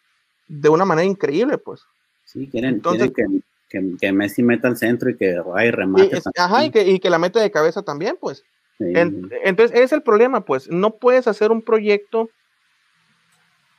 de 0.48 0.68
una 0.68 0.84
manera 0.84 1.06
increíble, 1.06 1.58
pues. 1.58 1.82
Sí, 2.24 2.48
quieren, 2.50 2.74
Entonces- 2.74 3.10
quieren 3.12 3.42
que, 3.68 3.80
que- 3.80 3.96
que 3.98 4.12
Messi 4.12 4.42
meta 4.42 4.68
al 4.68 4.76
centro 4.76 5.10
y 5.10 5.16
que 5.16 5.38
vaya 5.40 5.64
y 5.64 5.68
Y, 5.68 5.70
remate. 5.72 6.16
es- 6.18 6.24
ajá, 6.36 6.64
y 6.64 6.70
que, 6.70 6.82
y 6.88 6.98
que 7.00 7.10
la 7.10 7.18
mete 7.18 7.38
de 7.38 7.50
cabeza 7.50 7.82
también, 7.82 8.16
pues. 8.20 8.44
Sí. 8.78 8.84
En- 8.94 9.30
entonces, 9.44 9.74
ese 9.74 9.84
es 9.84 9.92
el 9.92 10.02
problema, 10.02 10.44
pues. 10.44 10.68
No 10.68 10.96
puedes 10.96 11.26
hacer 11.28 11.50
un 11.52 11.62
proyecto 11.62 12.30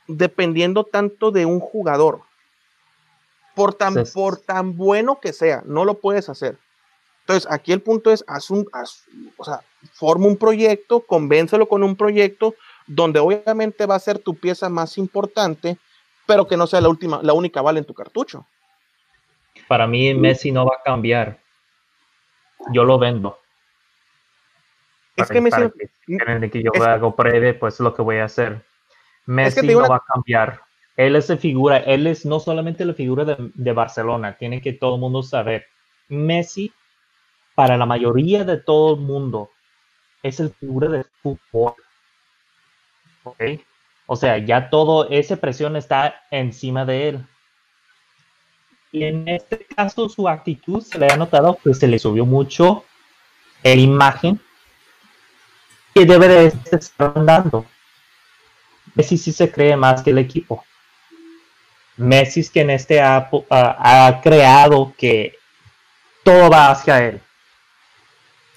dependiendo 0.06 0.84
tanto 0.84 1.30
de 1.30 1.46
un 1.46 1.60
jugador. 1.60 2.20
Por 3.54 3.74
tan, 3.74 3.94
por 4.14 4.38
tan 4.38 4.76
bueno 4.76 5.20
que 5.20 5.32
sea, 5.32 5.62
no 5.66 5.84
lo 5.84 5.94
puedes 6.00 6.28
hacer. 6.28 6.56
Entonces, 7.20 7.50
aquí 7.50 7.72
el 7.72 7.82
punto 7.82 8.10
es, 8.10 8.24
haz 8.26 8.50
un, 8.50 8.64
haz- 8.72 9.04
o 9.36 9.44
sea, 9.44 9.60
forma 9.92 10.26
un 10.26 10.36
proyecto, 10.36 11.00
convéncelo 11.00 11.68
con 11.68 11.82
un 11.84 11.94
proyecto 11.94 12.54
donde 12.86 13.20
obviamente 13.20 13.86
va 13.86 13.94
a 13.94 14.00
ser 14.00 14.18
tu 14.18 14.34
pieza 14.34 14.68
más 14.68 14.98
importante, 14.98 15.76
pero 16.26 16.46
que 16.48 16.56
no 16.56 16.66
sea 16.66 16.80
la 16.80 16.88
última, 16.88 17.20
la 17.22 17.32
única 17.32 17.62
bala 17.62 17.78
en 17.78 17.84
tu 17.84 17.94
cartucho. 17.94 18.46
Para 19.68 19.86
mí 19.86 20.14
Messi 20.14 20.50
no 20.50 20.64
va 20.66 20.76
a 20.80 20.82
cambiar. 20.82 21.38
Yo 22.72 22.84
lo 22.84 22.98
vendo. 22.98 23.38
Es 25.14 25.26
Para- 25.28 25.34
que 25.34 25.40
Messi, 25.42 25.60
para 26.18 26.40
que 26.40 26.50
que 26.50 26.62
yo 26.62 26.70
es 26.74 26.82
hago 26.82 27.12
breve, 27.12 27.54
pues 27.54 27.74
es 27.74 27.80
lo 27.80 27.94
que 27.94 28.02
voy 28.02 28.16
a 28.16 28.24
hacer. 28.24 28.64
Messi 29.26 29.66
no 29.68 29.78
una- 29.78 29.88
va 29.88 29.96
a 29.96 30.04
cambiar. 30.14 30.60
Él 30.96 31.16
es 31.16 31.28
la 31.28 31.36
figura, 31.38 31.78
él 31.78 32.06
es 32.06 32.26
no 32.26 32.38
solamente 32.40 32.84
la 32.84 32.94
figura 32.94 33.24
de, 33.24 33.36
de 33.54 33.72
Barcelona, 33.72 34.36
tiene 34.36 34.60
que 34.60 34.74
todo 34.74 34.96
el 34.96 35.00
mundo 35.00 35.22
saber. 35.22 35.66
Messi, 36.08 36.72
para 37.54 37.76
la 37.76 37.86
mayoría 37.86 38.44
de 38.44 38.58
todo 38.58 38.94
el 38.94 39.00
mundo, 39.00 39.50
es 40.22 40.40
el 40.40 40.50
figura 40.50 40.88
de 40.88 41.04
fútbol. 41.22 41.74
¿Ok? 43.24 43.42
O 44.06 44.16
sea, 44.16 44.38
ya 44.38 44.68
todo 44.68 45.08
esa 45.10 45.36
presión 45.36 45.76
está 45.76 46.22
encima 46.30 46.84
de 46.84 47.08
él. 47.08 47.26
Y 48.92 49.04
en 49.04 49.26
este 49.26 49.64
caso 49.64 50.08
su 50.08 50.28
actitud 50.28 50.82
se 50.82 50.98
le 50.98 51.06
ha 51.06 51.16
notado 51.16 51.58
que 51.64 51.74
se 51.74 51.88
le 51.88 51.98
subió 51.98 52.26
mucho 52.26 52.84
la 53.64 53.74
imagen 53.74 54.40
que 55.94 56.04
debe 56.04 56.28
de 56.28 56.46
estar 56.72 57.24
dando. 57.24 57.66
Messi 58.94 59.16
sí 59.16 59.32
se 59.32 59.50
cree 59.50 59.76
más 59.76 60.02
que 60.02 60.10
el 60.10 60.18
equipo. 60.18 60.64
Messi 61.96 62.40
es 62.40 62.50
quien 62.50 62.70
este 62.70 63.00
ha, 63.00 63.28
ha- 63.50 64.20
creado 64.22 64.94
que 64.96 65.36
todo 66.24 66.50
va 66.50 66.70
hacia 66.70 67.04
él. 67.06 67.20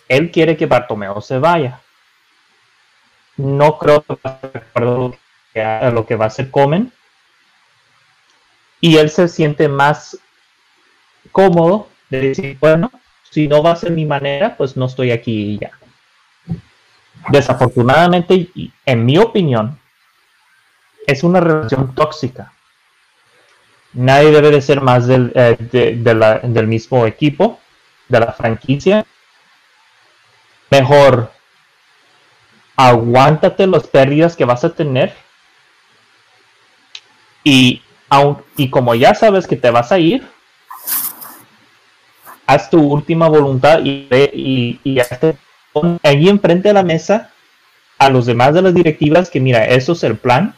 Él 0.08 0.32
quiere 0.32 0.56
que 0.56 0.66
Bartomeu 0.66 1.22
se 1.22 1.40
vaya. 1.40 1.82
No 3.38 3.78
creo 3.78 4.02
que 4.04 4.14
va 4.26 4.40
a 4.42 4.58
acuerdo 4.58 5.18
lo 5.92 6.06
que, 6.06 6.16
va 6.16 6.26
a 6.26 6.28
hacer 6.28 6.52
Comen. 6.52 6.92
Y 8.80 8.98
él 8.98 9.10
se 9.10 9.28
siente 9.28 9.68
más 9.68 10.18
cómodo 11.32 11.90
de 12.10 12.30
decir, 12.30 12.58
bueno, 12.60 12.92
si 13.30 13.48
no 13.48 13.64
va 13.64 13.72
a 13.72 13.76
ser 13.76 13.92
mi 13.92 14.06
manera, 14.06 14.56
pues 14.56 14.78
no 14.78 14.86
estoy 14.86 15.12
aquí 15.12 15.54
y 15.54 15.60
ya. 15.60 15.72
Desafortunadamente, 17.30 18.48
en 18.86 19.06
mi 19.06 19.18
opinión, 19.18 19.80
es 21.08 21.24
una 21.24 21.40
relación 21.40 21.94
tóxica. 21.96 22.54
Nadie 23.94 24.32
debe 24.32 24.52
de 24.52 24.62
ser 24.62 24.82
más 24.82 25.08
del, 25.08 25.32
eh, 25.36 25.58
del 26.44 26.68
mismo 26.68 27.06
equipo, 27.06 27.60
de 28.10 28.20
la 28.20 28.34
franquicia. 28.34 29.06
Mejor 30.70 31.32
aguántate 32.76 33.68
las 33.68 33.88
pérdidas 33.88 34.36
que 34.36 34.46
vas 34.46 34.64
a 34.66 34.74
tener. 34.74 35.14
Y, 37.44 37.82
y 38.58 38.70
como 38.70 38.96
ya 38.96 39.14
sabes 39.14 39.48
que 39.48 39.56
te 39.56 39.70
vas 39.70 39.92
a 39.92 40.00
ir, 40.00 40.28
haz 42.48 42.70
tu 42.70 42.82
última 42.82 43.28
voluntad 43.30 43.80
y, 43.84 44.08
y, 44.34 44.80
y 44.84 45.00
hazte- 45.00 45.38
allí 46.04 46.30
enfrente 46.30 46.70
de 46.70 46.74
la 46.74 46.84
mesa 46.84 47.32
a 47.98 48.10
los 48.10 48.26
demás 48.26 48.54
de 48.54 48.62
las 48.62 48.74
directivas 48.74 49.30
que 49.30 49.40
mira, 49.40 49.66
eso 49.66 49.94
es 49.94 50.04
el 50.04 50.18
plan. 50.18 50.56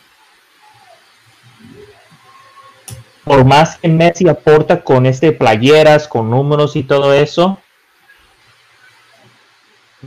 Por 3.28 3.44
más 3.44 3.76
que 3.78 3.90
Messi 3.90 4.28
aporta 4.30 4.82
con 4.82 5.06
este 5.06 5.34
playeras, 5.34 6.08
con 6.08 6.30
números 6.30 6.78
y 6.78 6.84
todo 6.84 7.14
eso, 7.14 7.60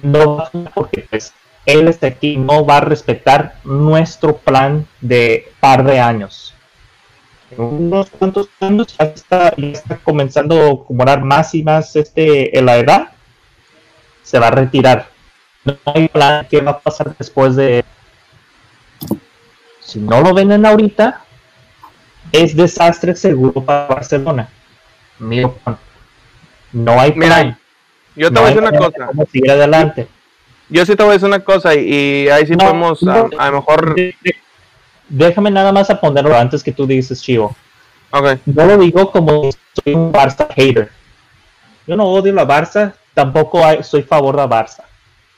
no 0.02 0.48
porque 0.74 1.06
pues 1.10 1.34
él 1.66 1.88
está 1.88 2.06
aquí, 2.06 2.38
no 2.38 2.64
va 2.64 2.78
a 2.78 2.80
respetar 2.80 3.56
nuestro 3.64 4.38
plan 4.38 4.86
de 5.02 5.52
par 5.60 5.84
de 5.84 6.00
años. 6.00 6.54
En 7.50 7.60
unos 7.60 8.08
cuantos 8.08 8.48
años 8.60 8.96
ya 8.96 9.04
está, 9.04 9.54
ya 9.56 9.66
está 9.66 9.96
comenzando 9.98 10.58
a 10.58 10.72
acumular 10.72 11.22
más 11.22 11.54
y 11.54 11.62
más 11.62 11.94
este 11.96 12.56
en 12.58 12.64
la 12.64 12.78
edad, 12.78 13.10
se 14.22 14.38
va 14.38 14.48
a 14.48 14.52
retirar. 14.52 15.08
No 15.64 15.76
hay 15.84 16.08
plan 16.08 16.46
qué 16.48 16.62
va 16.62 16.70
a 16.70 16.80
pasar 16.80 17.14
después 17.18 17.54
de 17.56 17.84
si 19.80 19.98
no 19.98 20.20
lo 20.22 20.32
venden 20.32 20.64
ahorita, 20.64 21.24
es 22.32 22.56
desastre 22.56 23.14
seguro 23.16 23.52
para 23.64 23.86
Barcelona. 23.86 24.48
Mi 25.18 25.44
opinión. 25.44 25.78
No 26.72 27.00
hay 27.00 27.12
Mira, 27.14 27.26
plan. 27.26 27.58
Yo 28.16 28.28
te 28.28 28.34
no 28.34 28.40
voy 28.42 28.50
a 28.50 28.54
decir 28.54 28.68
una 28.68 28.78
cosa. 28.78 29.26
seguir 29.32 29.50
adelante. 29.50 30.08
Yo 30.68 30.86
sí 30.86 30.94
te 30.94 31.02
voy 31.02 31.10
a 31.10 31.12
decir 31.14 31.28
una 31.28 31.40
cosa 31.40 31.74
y, 31.74 31.80
y 32.24 32.28
ahí 32.28 32.46
sí 32.46 32.52
No, 32.52 32.58
podemos 32.64 33.02
a, 33.02 33.06
no. 33.06 33.28
a 33.38 33.50
lo 33.50 33.56
mejor. 33.56 33.96
Déjame 35.08 35.50
nada 35.50 35.72
más 35.72 35.90
a 35.90 36.00
ponerlo 36.00 36.36
antes 36.36 36.62
que 36.62 36.72
tú 36.72 36.86
dices, 36.86 37.20
Chivo. 37.22 37.56
Ok. 38.12 38.38
Yo 38.46 38.64
lo 38.66 38.78
digo 38.78 39.10
como 39.10 39.50
soy 39.84 39.94
un 39.94 40.12
Barça 40.12 40.48
hater. 40.54 40.90
Yo 41.86 41.96
no 41.96 42.04
odio 42.04 42.32
a 42.32 42.36
la 42.36 42.46
Barça, 42.46 42.92
tampoco 43.14 43.64
hay- 43.64 43.82
soy 43.82 44.02
favor 44.02 44.36
de 44.36 44.42
la 44.42 44.48
Barça. 44.48 44.84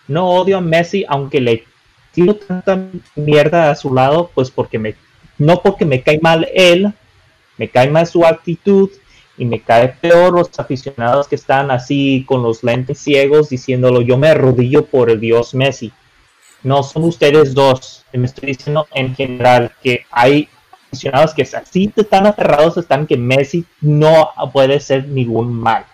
No 0.09 0.29
odio 0.29 0.59
a 0.59 0.61
Messi, 0.61 1.05
aunque 1.09 1.41
le 1.41 1.65
tiro 2.13 2.35
tanta 2.37 2.79
mierda 3.15 3.71
a 3.71 3.75
su 3.75 3.95
lado, 3.95 4.31
pues 4.35 4.51
porque 4.51 4.79
me, 4.79 4.95
no 5.43 5.61
porque 5.63 5.85
me 5.85 6.03
cae 6.03 6.21
mal 6.21 6.49
él, 6.55 6.93
me 7.59 7.69
cae 7.69 7.91
mal 7.91 8.07
su 8.07 8.25
actitud 8.25 8.91
y 9.37 9.45
me 9.45 9.61
cae 9.61 9.89
peor 9.89 10.33
los 10.35 10.59
aficionados 10.59 11.29
que 11.29 11.35
están 11.35 11.71
así 11.71 12.25
con 12.27 12.43
los 12.43 12.63
lentes 12.63 12.99
ciegos 12.99 13.49
diciéndolo, 13.49 14.03
yo 14.03 14.17
me 14.17 14.29
arrodillo 14.29 14.87
por 14.87 15.11
el 15.11 15.21
Dios 15.21 15.55
Messi. 15.55 15.93
No 16.63 16.83
son 16.83 17.05
ustedes 17.05 17.55
dos, 17.55 18.05
me 18.13 18.27
estoy 18.27 18.49
diciendo 18.49 18.87
en 18.93 19.15
general 19.15 19.73
que 19.83 20.07
hay 20.11 20.49
aficionados 20.87 21.35
que 21.35 21.43
así 21.43 21.89
tan 21.89 22.27
aferrados 22.27 22.77
están 22.77 23.07
que 23.07 23.17
Messi 23.17 23.65
no 23.81 24.31
puede 24.53 24.79
ser 24.79 25.09
ningún 25.09 25.53
mal. 25.53 25.87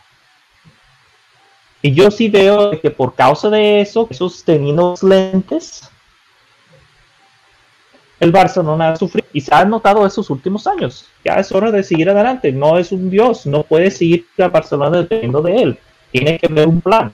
Y 1.81 1.95
yo 1.95 2.11
sí 2.11 2.29
veo 2.29 2.79
que 2.81 2.91
por 2.91 3.15
causa 3.15 3.49
de 3.49 3.81
eso, 3.81 4.09
esos 4.11 4.45
teniendo 4.45 4.95
lentes, 5.01 5.89
el 8.21 8.33
Barcelona 8.33 8.91
ha 8.91 8.97
sufrido 8.97 9.29
y 9.33 9.41
se 9.41 9.55
ha 9.55 9.65
notado 9.65 10.07
esos 10.07 10.29
últimos 10.31 10.67
años. 10.67 11.09
Ya 11.25 11.35
es 11.35 11.53
hora 11.53 11.71
de 11.71 11.83
seguir 11.83 12.11
adelante. 12.11 12.51
No 12.51 12.79
es 12.79 12.91
un 12.91 13.11
dios, 13.11 13.47
no 13.47 13.63
puede 13.63 13.91
seguir 13.91 14.27
a 14.39 14.49
Barcelona 14.49 14.99
dependiendo 14.99 15.41
de 15.41 15.57
él. 15.57 15.79
Tiene 16.11 16.39
que 16.39 16.47
haber 16.47 16.67
un 16.67 16.81
plan. 16.81 17.13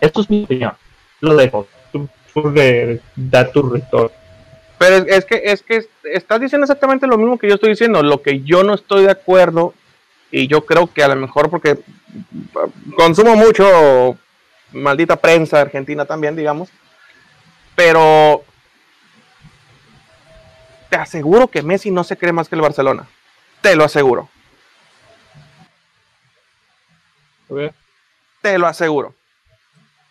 Esto 0.00 0.20
es 0.20 0.30
mi 0.30 0.44
opinión. 0.44 0.72
Lo 1.20 1.34
dejo. 1.34 1.66
Tú, 1.92 2.08
da 3.16 3.50
tu 3.50 3.62
retorno. 3.62 4.10
Pero 4.78 4.96
es, 5.06 5.24
que 5.24 5.42
es 5.44 5.62
que 5.62 5.86
estás 6.04 6.40
diciendo 6.40 6.64
exactamente 6.64 7.06
lo 7.06 7.18
mismo 7.18 7.38
que 7.38 7.48
yo 7.48 7.54
estoy 7.54 7.70
diciendo. 7.70 8.02
Lo 8.02 8.22
que 8.22 8.42
yo 8.42 8.62
no 8.62 8.74
estoy 8.74 9.04
de 9.04 9.10
acuerdo 9.10 9.74
y 10.30 10.46
yo 10.46 10.64
creo 10.66 10.92
que 10.92 11.02
a 11.02 11.08
lo 11.08 11.16
mejor 11.16 11.50
porque 11.50 11.78
consumo 12.96 13.34
mucho 13.34 14.16
maldita 14.72 15.16
prensa 15.16 15.62
argentina 15.62 16.04
también, 16.04 16.36
digamos. 16.36 16.68
Pero 17.74 18.44
te 20.88 20.96
aseguro 20.96 21.48
que 21.48 21.62
Messi 21.62 21.90
no 21.90 22.04
se 22.04 22.16
cree 22.16 22.32
más 22.32 22.48
que 22.48 22.54
el 22.54 22.62
Barcelona. 22.62 23.08
Te 23.60 23.76
lo 23.76 23.84
aseguro. 23.84 24.28
Te 28.42 28.58
lo 28.58 28.66
aseguro. 28.66 29.14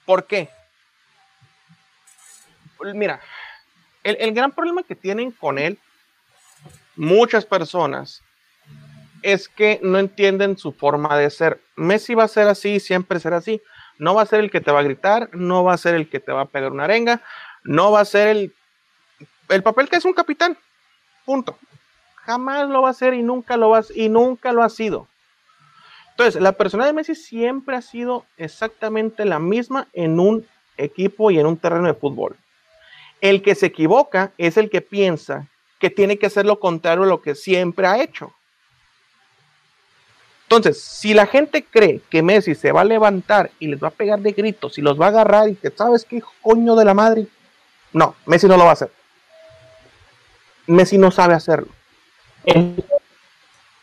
¿Por 0.06 0.26
qué? 0.26 0.50
Mira, 2.94 3.20
el, 4.04 4.18
el, 4.20 4.34
gran 4.34 4.52
problema 4.52 4.84
que 4.84 4.96
tienen 4.96 5.32
con 5.32 5.58
él 5.58 5.80
muchas 6.96 7.46
personas 7.46 8.22
es 9.24 9.50
que 9.50 9.80
no 9.84 10.00
entienden 10.00 10.58
su 10.58 10.72
forma 10.72 11.18
de 11.18 11.30
ser. 11.30 11.60
Messi 11.76 12.14
va 12.14 12.24
a 12.24 12.30
ser 12.30 12.48
así, 12.48 12.80
siempre 12.80 13.20
será 13.20 13.38
así. 13.38 13.62
No 13.98 14.14
va 14.14 14.22
a 14.22 14.28
ser 14.28 14.40
el 14.40 14.52
que 14.52 14.62
te 14.62 14.72
va 14.72 14.80
a 14.80 14.84
gritar, 14.84 15.30
no 15.34 15.64
va 15.64 15.74
a 15.74 15.78
ser 15.78 15.96
el 15.96 16.08
que 16.10 16.20
te 16.20 16.32
va 16.32 16.42
a 16.42 16.46
pegar 16.46 16.72
una 16.72 16.84
arenga, 16.84 17.22
no 17.64 17.92
va 17.92 18.02
a 18.02 18.06
ser 18.06 18.28
el, 18.28 18.54
el 19.50 19.64
papel 19.64 19.90
que 19.90 19.96
es 19.96 20.06
un 20.06 20.14
capitán. 20.14 20.58
Punto. 21.28 21.58
Jamás 22.24 22.70
lo 22.70 22.84
va 22.84 22.88
a 22.88 22.92
hacer 22.92 23.14
y 23.14 23.22
nunca 23.22 23.58
lo 23.58 23.78
y 23.94 24.08
nunca 24.08 24.54
lo 24.54 24.64
ha 24.64 24.70
sido. 24.70 25.10
Entonces, 26.12 26.42
la 26.42 26.54
persona 26.54 26.86
de 26.86 26.94
Messi 26.94 27.16
siempre 27.16 27.76
ha 27.76 27.82
sido 27.82 28.24
exactamente 28.38 29.26
la 29.26 29.38
misma 29.38 29.90
en 29.92 30.22
un 30.22 30.48
equipo 30.78 31.30
y 31.30 31.38
en 31.38 31.46
un 31.46 31.58
terreno 31.58 31.88
de 31.88 31.96
fútbol. 31.96 32.38
El 33.20 33.42
que 33.42 33.56
se 33.56 33.66
equivoca 33.66 34.32
es 34.38 34.56
el 34.56 34.70
que 34.70 34.80
piensa 34.80 35.48
que 35.80 35.90
tiene 35.90 36.18
que 36.18 36.28
hacer 36.28 36.46
lo 36.46 36.62
contrario 36.62 37.04
a 37.04 37.08
lo 37.08 37.22
que 37.22 37.36
siempre 37.36 37.88
ha 37.88 38.02
hecho. 38.02 38.32
Entonces, 40.44 40.82
si 40.82 41.14
la 41.14 41.26
gente 41.26 41.66
cree 41.70 42.00
que 42.10 42.24
Messi 42.24 42.56
se 42.56 42.72
va 42.72 42.82
a 42.82 42.86
levantar 42.86 43.52
y 43.60 43.68
les 43.68 43.84
va 43.84 43.90
a 43.90 43.92
pegar 43.92 44.22
de 44.22 44.32
gritos 44.32 44.78
y 44.78 44.82
los 44.82 45.00
va 45.00 45.08
a 45.08 45.10
agarrar 45.10 45.50
y 45.50 45.56
que 45.56 45.72
sabes 45.72 46.06
qué 46.06 46.24
coño 46.42 46.78
de 46.78 46.86
la 46.86 46.94
madre, 46.94 47.28
no, 47.92 48.16
Messi 48.26 48.48
no 48.48 48.56
lo 48.56 48.64
va 48.64 48.70
a 48.70 48.74
hacer. 48.74 48.97
Messi 50.68 50.98
no 50.98 51.12
sabe 51.12 51.34
hacerlo. 51.34 51.70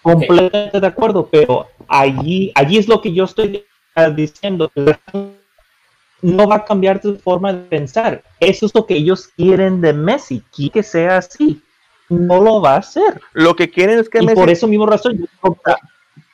completamente 0.03 0.81
de 0.81 0.87
acuerdo, 0.87 1.29
pero 1.31 1.69
allí, 1.89 2.53
allí 2.55 2.79
es 2.79 2.87
lo 2.87 3.01
que 3.01 3.13
yo 3.13 3.25
estoy 3.25 3.67
diciendo. 4.15 4.71
No 6.21 6.49
va 6.49 6.57
a 6.57 6.65
cambiar 6.65 7.01
tu 7.01 7.17
forma 7.17 7.53
de 7.53 7.61
pensar. 7.69 8.23
Eso 8.39 8.67
es 8.67 8.75
lo 8.75 8.87
que 8.87 8.95
ellos 8.95 9.29
quieren 9.37 9.81
de 9.81 9.93
Messi, 9.93 10.43
que 10.73 10.83
sea 10.83 11.19
así. 11.19 11.63
No 12.09 12.41
lo 12.41 12.61
va 12.61 12.75
a 12.75 12.79
hacer. 12.79 13.21
Lo 13.33 13.57
que 13.57 13.71
quieren 13.71 13.99
es 13.99 14.09
que 14.09 14.23
y 14.23 14.27
Por 14.29 14.51
eso 14.51 14.69
mismo 14.69 14.87
razón. 14.87 15.27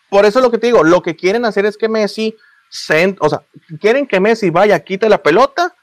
por 0.09 0.25
eso 0.25 0.41
lo 0.41 0.51
que 0.51 0.59
te 0.59 0.67
digo, 0.67 0.83
lo 0.83 1.01
que 1.01 1.15
quieren 1.17 1.45
hacer 1.45 1.65
es 1.65 1.77
que 1.77 1.89
Messi, 1.89 2.37
o 3.21 3.29
sea, 3.29 3.43
quieren 3.81 4.07
que 4.07 4.21
Messi 4.21 4.51
vaya, 4.51 4.81
quite 4.81 5.09
la 5.09 5.23
pelota, 5.23 5.75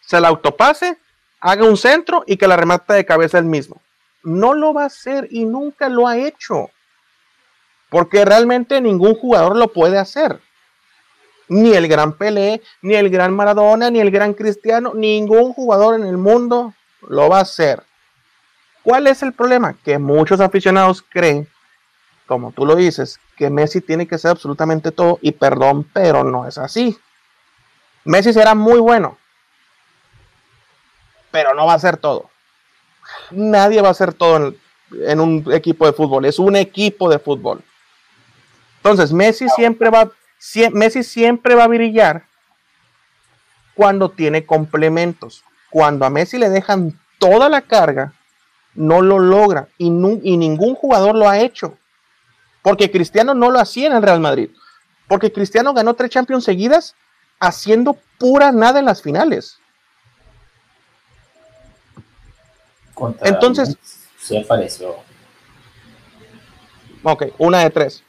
se 0.00 0.20
la 0.20 0.28
autopase, 0.28 0.98
haga 1.40 1.64
un 1.64 1.76
centro 1.76 2.24
y 2.26 2.36
que 2.36 2.48
la 2.48 2.56
remata 2.56 2.94
de 2.94 3.04
cabeza 3.04 3.38
él 3.38 3.44
mismo 3.44 3.80
no 4.26 4.54
lo 4.54 4.74
va 4.74 4.82
a 4.82 4.86
hacer 4.86 5.28
y 5.30 5.44
nunca 5.44 5.88
lo 5.88 6.08
ha 6.08 6.18
hecho. 6.18 6.70
Porque 7.88 8.24
realmente 8.24 8.80
ningún 8.80 9.14
jugador 9.14 9.56
lo 9.56 9.72
puede 9.72 9.98
hacer. 9.98 10.40
Ni 11.48 11.74
el 11.74 11.86
gran 11.86 12.14
Pelé, 12.14 12.60
ni 12.82 12.96
el 12.96 13.08
gran 13.08 13.32
Maradona, 13.32 13.88
ni 13.88 14.00
el 14.00 14.10
gran 14.10 14.34
Cristiano, 14.34 14.92
ningún 14.94 15.52
jugador 15.52 15.94
en 15.94 16.04
el 16.04 16.16
mundo 16.16 16.74
lo 17.02 17.28
va 17.28 17.38
a 17.38 17.42
hacer. 17.42 17.84
¿Cuál 18.82 19.06
es 19.06 19.22
el 19.22 19.32
problema? 19.32 19.76
Que 19.84 19.96
muchos 19.98 20.40
aficionados 20.40 21.04
creen, 21.08 21.48
como 22.26 22.50
tú 22.50 22.66
lo 22.66 22.74
dices, 22.74 23.20
que 23.36 23.48
Messi 23.48 23.80
tiene 23.80 24.08
que 24.08 24.18
ser 24.18 24.32
absolutamente 24.32 24.90
todo 24.90 25.20
y 25.22 25.30
perdón, 25.30 25.88
pero 25.92 26.24
no 26.24 26.48
es 26.48 26.58
así. 26.58 26.98
Messi 28.04 28.32
será 28.32 28.56
muy 28.56 28.80
bueno, 28.80 29.18
pero 31.30 31.54
no 31.54 31.66
va 31.66 31.74
a 31.74 31.78
ser 31.78 31.96
todo 31.96 32.30
nadie 33.30 33.80
va 33.80 33.88
a 33.88 33.92
hacer 33.92 34.14
todo 34.14 34.54
en, 34.90 35.20
un 35.20 35.44
equipo 35.52 35.86
de 35.86 35.92
fútbol, 35.92 36.24
es 36.24 36.38
un 36.38 36.56
equipo 36.56 37.08
de 37.10 37.18
fútbol. 37.18 37.62
Entonces, 38.78 39.12
Messi 39.12 39.48
siempre 39.48 39.90
va, 39.90 40.10
Messi 40.72 41.02
siempre 41.02 41.54
va 41.54 41.64
a 41.64 41.68
brillar 41.68 42.24
cuando 43.74 44.10
tiene 44.10 44.46
complementos. 44.46 45.42
Cuando 45.70 46.06
a 46.06 46.10
Messi 46.10 46.38
le 46.38 46.48
dejan 46.48 46.98
toda 47.18 47.48
la 47.48 47.62
carga, 47.62 48.12
no 48.74 49.02
lo 49.02 49.18
logra 49.18 49.68
y, 49.78 49.86
y 49.86 50.36
ningún 50.36 50.74
jugador 50.74 51.16
lo 51.16 51.28
ha 51.28 51.40
hecho. 51.40 51.76
Porque 52.62 52.90
Cristiano 52.90 53.34
no 53.34 53.50
lo 53.50 53.58
hacía 53.58 53.88
en 53.88 53.94
el 53.94 54.02
Real 54.02 54.20
Madrid. 54.20 54.50
Porque 55.08 55.32
Cristiano 55.32 55.72
ganó 55.74 55.94
tres 55.94 56.10
Champions 56.10 56.44
seguidas 56.44 56.94
haciendo 57.38 57.96
pura 58.18 58.52
nada 58.52 58.78
en 58.78 58.86
las 58.86 59.02
finales. 59.02 59.58
Entonces. 63.22 63.76
Sí 64.18 64.36
apareció. 64.36 64.96
Ok, 67.02 67.26
una 67.38 67.60
de 67.60 67.70
tres. 67.70 68.02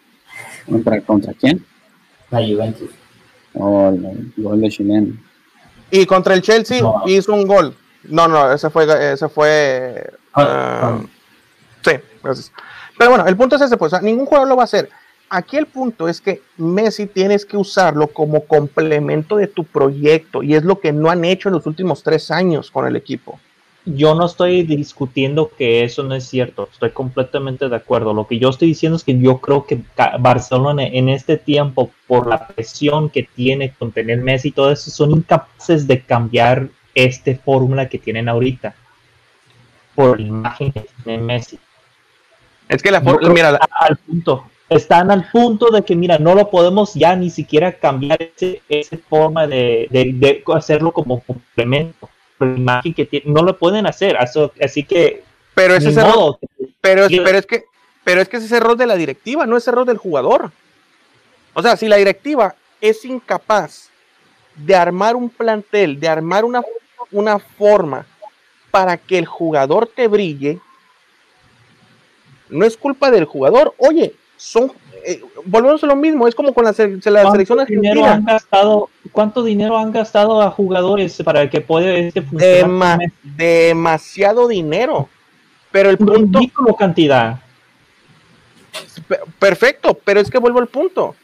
¿Contra, 0.66 1.02
contra 1.02 1.34
quién? 1.34 1.66
La 2.30 2.40
Juventus. 2.40 2.90
Oh, 3.54 3.90
el 3.90 4.34
gol 4.38 4.62
de 4.62 4.70
chileno. 4.70 5.16
Y 5.92 6.06
contra 6.06 6.34
el 6.34 6.42
Chelsea 6.42 6.82
hizo 7.06 7.34
un 7.34 7.48
gol. 7.48 7.76
No, 8.04 8.28
no, 8.28 8.52
ese 8.52 8.70
fue. 8.70 9.14
Ese 9.14 9.30
fue 9.30 10.12
ah, 10.34 11.00
uh, 11.00 11.08
sí, 11.84 11.98
gracias. 12.24 12.52
Pero 12.98 13.12
bueno, 13.12 13.28
el 13.28 13.38
punto 13.38 13.56
es 13.56 13.62
ese, 13.62 13.78
pues, 13.78 13.94
ningún 14.02 14.26
jugador 14.26 14.48
lo 14.48 14.56
va 14.56 14.64
a 14.64 14.66
hacer. 14.66 14.90
Aquí 15.30 15.58
el 15.58 15.68
punto 15.68 16.08
es 16.08 16.20
que 16.22 16.42
Messi 16.58 17.06
tienes 17.06 17.46
que 17.46 17.58
usarlo 17.58 18.08
como 18.08 18.46
complemento 18.46 19.36
de 19.36 19.48
tu 19.48 19.66
proyecto 19.66 20.42
y 20.42 20.56
es 20.56 20.64
lo 20.64 20.80
que 20.80 20.94
no 20.94 21.10
han 21.10 21.26
hecho 21.26 21.50
en 21.50 21.56
los 21.56 21.66
últimos 21.66 22.02
tres 22.02 22.32
años 22.32 22.72
con 22.72 22.88
el 22.88 22.96
equipo 22.96 23.40
yo 23.96 24.16
no 24.16 24.26
estoy 24.26 24.64
discutiendo 24.64 25.50
que 25.58 25.84
eso 25.84 26.04
no 26.04 26.16
es 26.16 26.26
cierto, 26.26 26.68
estoy 26.72 26.92
completamente 26.92 27.70
de 27.70 27.76
acuerdo. 27.76 28.14
Lo 28.14 28.28
que 28.28 28.40
yo 28.40 28.50
estoy 28.50 28.70
diciendo 28.70 28.98
es 28.98 29.04
que 29.04 29.18
yo 29.18 29.40
creo 29.40 29.66
que 29.66 29.82
Barcelona 30.20 30.86
en 30.86 31.10
este 31.10 31.38
tiempo, 31.38 31.92
por 32.08 32.28
la 32.28 32.48
presión 32.48 33.10
que 33.10 33.24
tiene 33.24 33.74
con 33.74 33.92
tener 33.92 34.20
Messi 34.20 34.50
y 34.50 34.52
todo 34.52 34.72
eso, 34.72 34.92
son 34.92 35.12
incapaces 35.12 35.88
de 35.88 36.02
cambiar 36.02 36.68
esta 36.94 37.36
fórmula 37.36 37.88
que 37.88 37.98
tienen 37.98 38.28
ahorita 38.28 38.76
por 39.96 40.20
la 40.20 40.28
imagen 40.28 40.72
que 40.72 40.86
tiene 41.04 41.24
Messi. 41.24 41.60
Es 42.68 42.84
que 42.84 42.92
la 42.92 43.02
fórmula, 43.02 43.30
mira, 43.30 43.60
al 43.80 43.96
punto, 43.98 44.50
están 44.68 45.12
al 45.12 45.30
punto 45.32 45.72
de 45.72 45.84
que, 45.84 45.96
mira, 45.96 46.18
no 46.18 46.36
lo 46.36 46.50
podemos 46.50 46.94
ya 46.94 47.16
ni 47.16 47.30
siquiera 47.30 47.72
cambiar 47.72 48.20
esa 48.68 48.98
forma 49.10 49.48
de, 49.48 49.88
de 49.90 50.44
hacerlo 50.54 50.92
como 50.92 51.22
complemento 51.22 52.10
imagen 52.40 52.94
que 52.94 53.24
no 53.26 53.42
lo 53.44 53.58
pueden 53.58 53.88
hacer, 53.88 54.18
así 54.18 54.84
que 54.84 55.24
pero 55.54 55.76
ese 55.76 55.90
es 55.90 55.98
error, 55.98 56.38
pero, 56.82 57.08
pero 57.10 57.38
es 57.38 57.46
que 57.46 57.66
pero 58.08 58.22
es 58.22 58.30
que 58.30 58.38
ese 58.38 58.56
error 58.56 58.78
de 58.78 58.88
la 58.88 58.96
directiva, 58.96 59.46
no 59.46 59.58
es 59.58 59.68
error 59.68 59.86
del 59.86 59.98
jugador. 59.98 60.52
O 61.54 61.62
sea, 61.62 61.76
si 61.76 61.90
la 61.90 61.98
directiva 61.98 62.56
es 62.80 63.04
incapaz 63.04 63.90
de 64.56 64.76
armar 64.76 65.18
un 65.18 65.30
plantel, 65.30 66.00
de 66.00 66.08
armar 66.08 66.46
una, 66.46 66.62
una 67.12 67.38
forma 67.38 68.06
para 68.72 68.96
que 68.96 69.18
el 69.18 69.26
jugador 69.26 69.88
te 69.94 70.08
brille, 70.08 70.62
no 72.48 72.66
es 72.66 72.78
culpa 72.78 73.12
del 73.12 73.26
jugador. 73.26 73.74
Oye, 73.78 74.14
son 74.38 74.72
eh, 75.06 75.22
volvemos 75.46 75.84
a 75.84 75.88
lo 75.88 75.96
mismo, 75.96 76.28
es 76.28 76.36
como 76.36 76.54
con 76.54 76.66
la, 76.66 76.72
la 76.72 77.32
selección 77.32 77.66
dinero 77.66 78.06
han 78.06 78.26
gastado, 78.26 78.90
¿Cuánto 79.12 79.44
dinero 79.44 79.78
han 79.78 79.92
gastado 79.92 80.42
a 80.42 80.52
jugadores 80.52 81.22
para 81.24 81.50
que 81.50 81.62
pueda 81.62 81.94
este 81.96 82.22
funcionar? 82.22 83.00
demasiado 83.24 84.48
dinero. 84.48 85.10
Pero 85.72 85.90
el 85.90 85.98
punto. 85.98 86.40
cantidad. 86.78 87.40
Perfecto, 89.40 90.00
pero 90.04 90.20
es 90.20 90.30
que 90.30 90.38
vuelvo 90.38 90.60
al 90.60 90.68
punto. 90.68 91.16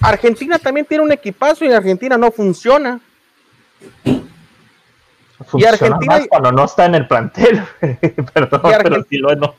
Argentina 0.00 0.58
también 0.58 0.86
tiene 0.86 1.04
un 1.04 1.12
equipazo 1.12 1.64
y 1.64 1.72
Argentina 1.72 2.16
no 2.16 2.30
funciona. 2.30 3.00
y 5.54 5.64
Argentina 5.64 6.20
cuando 6.28 6.52
no 6.52 6.64
está 6.64 6.86
en 6.86 6.94
el 6.96 7.06
plantel. 7.06 7.62
Perdón, 8.34 8.60
pero 8.82 9.04
si 9.08 9.18
lo 9.18 9.34
no. 9.36 9.54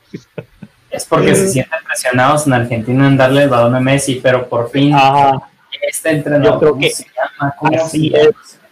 Es 0.89 1.05
porque 1.05 1.35
se 1.35 1.49
sienten 1.49 1.79
presionados 1.85 2.47
en 2.47 2.53
Argentina 2.53 3.07
en 3.07 3.17
darle 3.17 3.43
el 3.43 3.49
balón 3.49 3.75
a 3.75 3.79
Messi, 3.79 4.19
pero 4.21 4.47
por 4.47 4.69
fin 4.69 4.95
este 5.81 6.09
entrenador, 6.09 6.53
Yo 6.53 6.59
creo 6.59 6.77
que 6.77 6.89
se 6.89 7.05
llama? 7.05 7.55
¿Cómo 7.57 7.87
se 7.87 7.97
llama? 7.97 8.19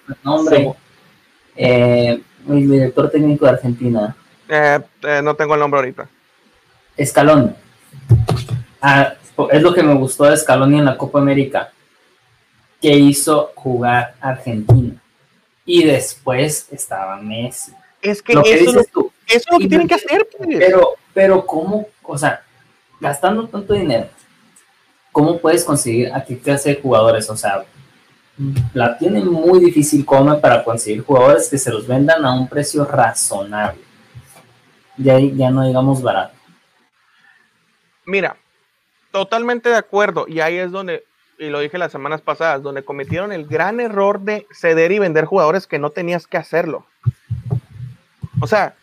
El 0.08 0.16
nombre. 0.24 0.74
Eh, 1.56 2.22
el 2.50 2.72
director 2.72 3.10
técnico 3.10 3.46
de 3.46 3.52
Argentina. 3.52 4.16
Eh, 4.48 4.80
eh, 5.04 5.22
no 5.24 5.36
tengo 5.36 5.54
el 5.54 5.60
nombre 5.60 5.80
ahorita. 5.80 6.08
Escalón. 6.96 7.56
Ah, 8.82 9.14
es 9.52 9.62
lo 9.62 9.74
que 9.74 9.84
me 9.84 9.94
gustó 9.96 10.26
de 10.26 10.38
Scaloni 10.38 10.80
en 10.80 10.86
la 10.86 10.98
Copa 10.98 11.20
América, 11.20 11.72
que 12.82 12.92
hizo 12.92 13.52
jugar 13.56 14.16
Argentina. 14.22 15.02
Y 15.66 15.84
después 15.84 16.68
estaba 16.72 17.18
Messi. 17.18 17.74
Es 18.02 18.22
que, 18.22 18.34
eso, 18.34 18.80
es 19.28 19.46
lo 19.52 19.60
que 19.60 19.68
tienen 19.68 19.88
que 19.88 19.96
hacer. 19.96 20.28
Pues. 20.38 20.58
Pero, 20.60 20.96
pero 21.16 21.46
¿cómo? 21.46 21.88
O 22.04 22.18
sea, 22.18 22.44
gastando 23.00 23.48
tanto 23.48 23.74
dinero, 23.74 24.10
¿cómo 25.14 25.40
puedes 25.40 25.64
conseguir 25.64 26.14
a 26.14 26.24
qué 26.24 26.38
clase 26.38 26.76
de 26.76 26.82
jugadores? 26.82 27.28
O 27.30 27.38
sea, 27.38 27.64
la 28.74 28.98
tiene 28.98 29.24
muy 29.24 29.62
difícil 29.62 30.06
como 30.06 30.40
para 30.42 30.62
conseguir 30.64 31.04
jugadores 31.04 31.50
que 31.50 31.58
se 31.58 31.72
los 31.72 31.88
vendan 31.88 32.26
a 32.26 32.34
un 32.34 32.50
precio 32.50 32.84
razonable. 32.84 33.80
Ahí 35.10 35.34
ya 35.36 35.50
no 35.50 35.66
digamos 35.66 36.02
barato. 36.02 36.36
Mira, 38.06 38.36
totalmente 39.12 39.70
de 39.70 39.78
acuerdo. 39.78 40.26
Y 40.28 40.42
ahí 40.42 40.58
es 40.58 40.72
donde, 40.72 41.06
y 41.40 41.50
lo 41.50 41.62
dije 41.62 41.78
las 41.78 41.94
semanas 41.94 42.20
pasadas, 42.20 42.62
donde 42.62 42.84
cometieron 42.84 43.32
el 43.32 43.46
gran 43.46 43.80
error 43.80 44.20
de 44.20 44.46
ceder 44.52 44.92
y 44.92 45.00
vender 45.00 45.24
jugadores 45.24 45.66
que 45.66 45.80
no 45.80 45.92
tenías 45.92 46.28
que 46.28 46.38
hacerlo. 46.38 46.86
O 48.42 48.48
sea, 48.48 48.76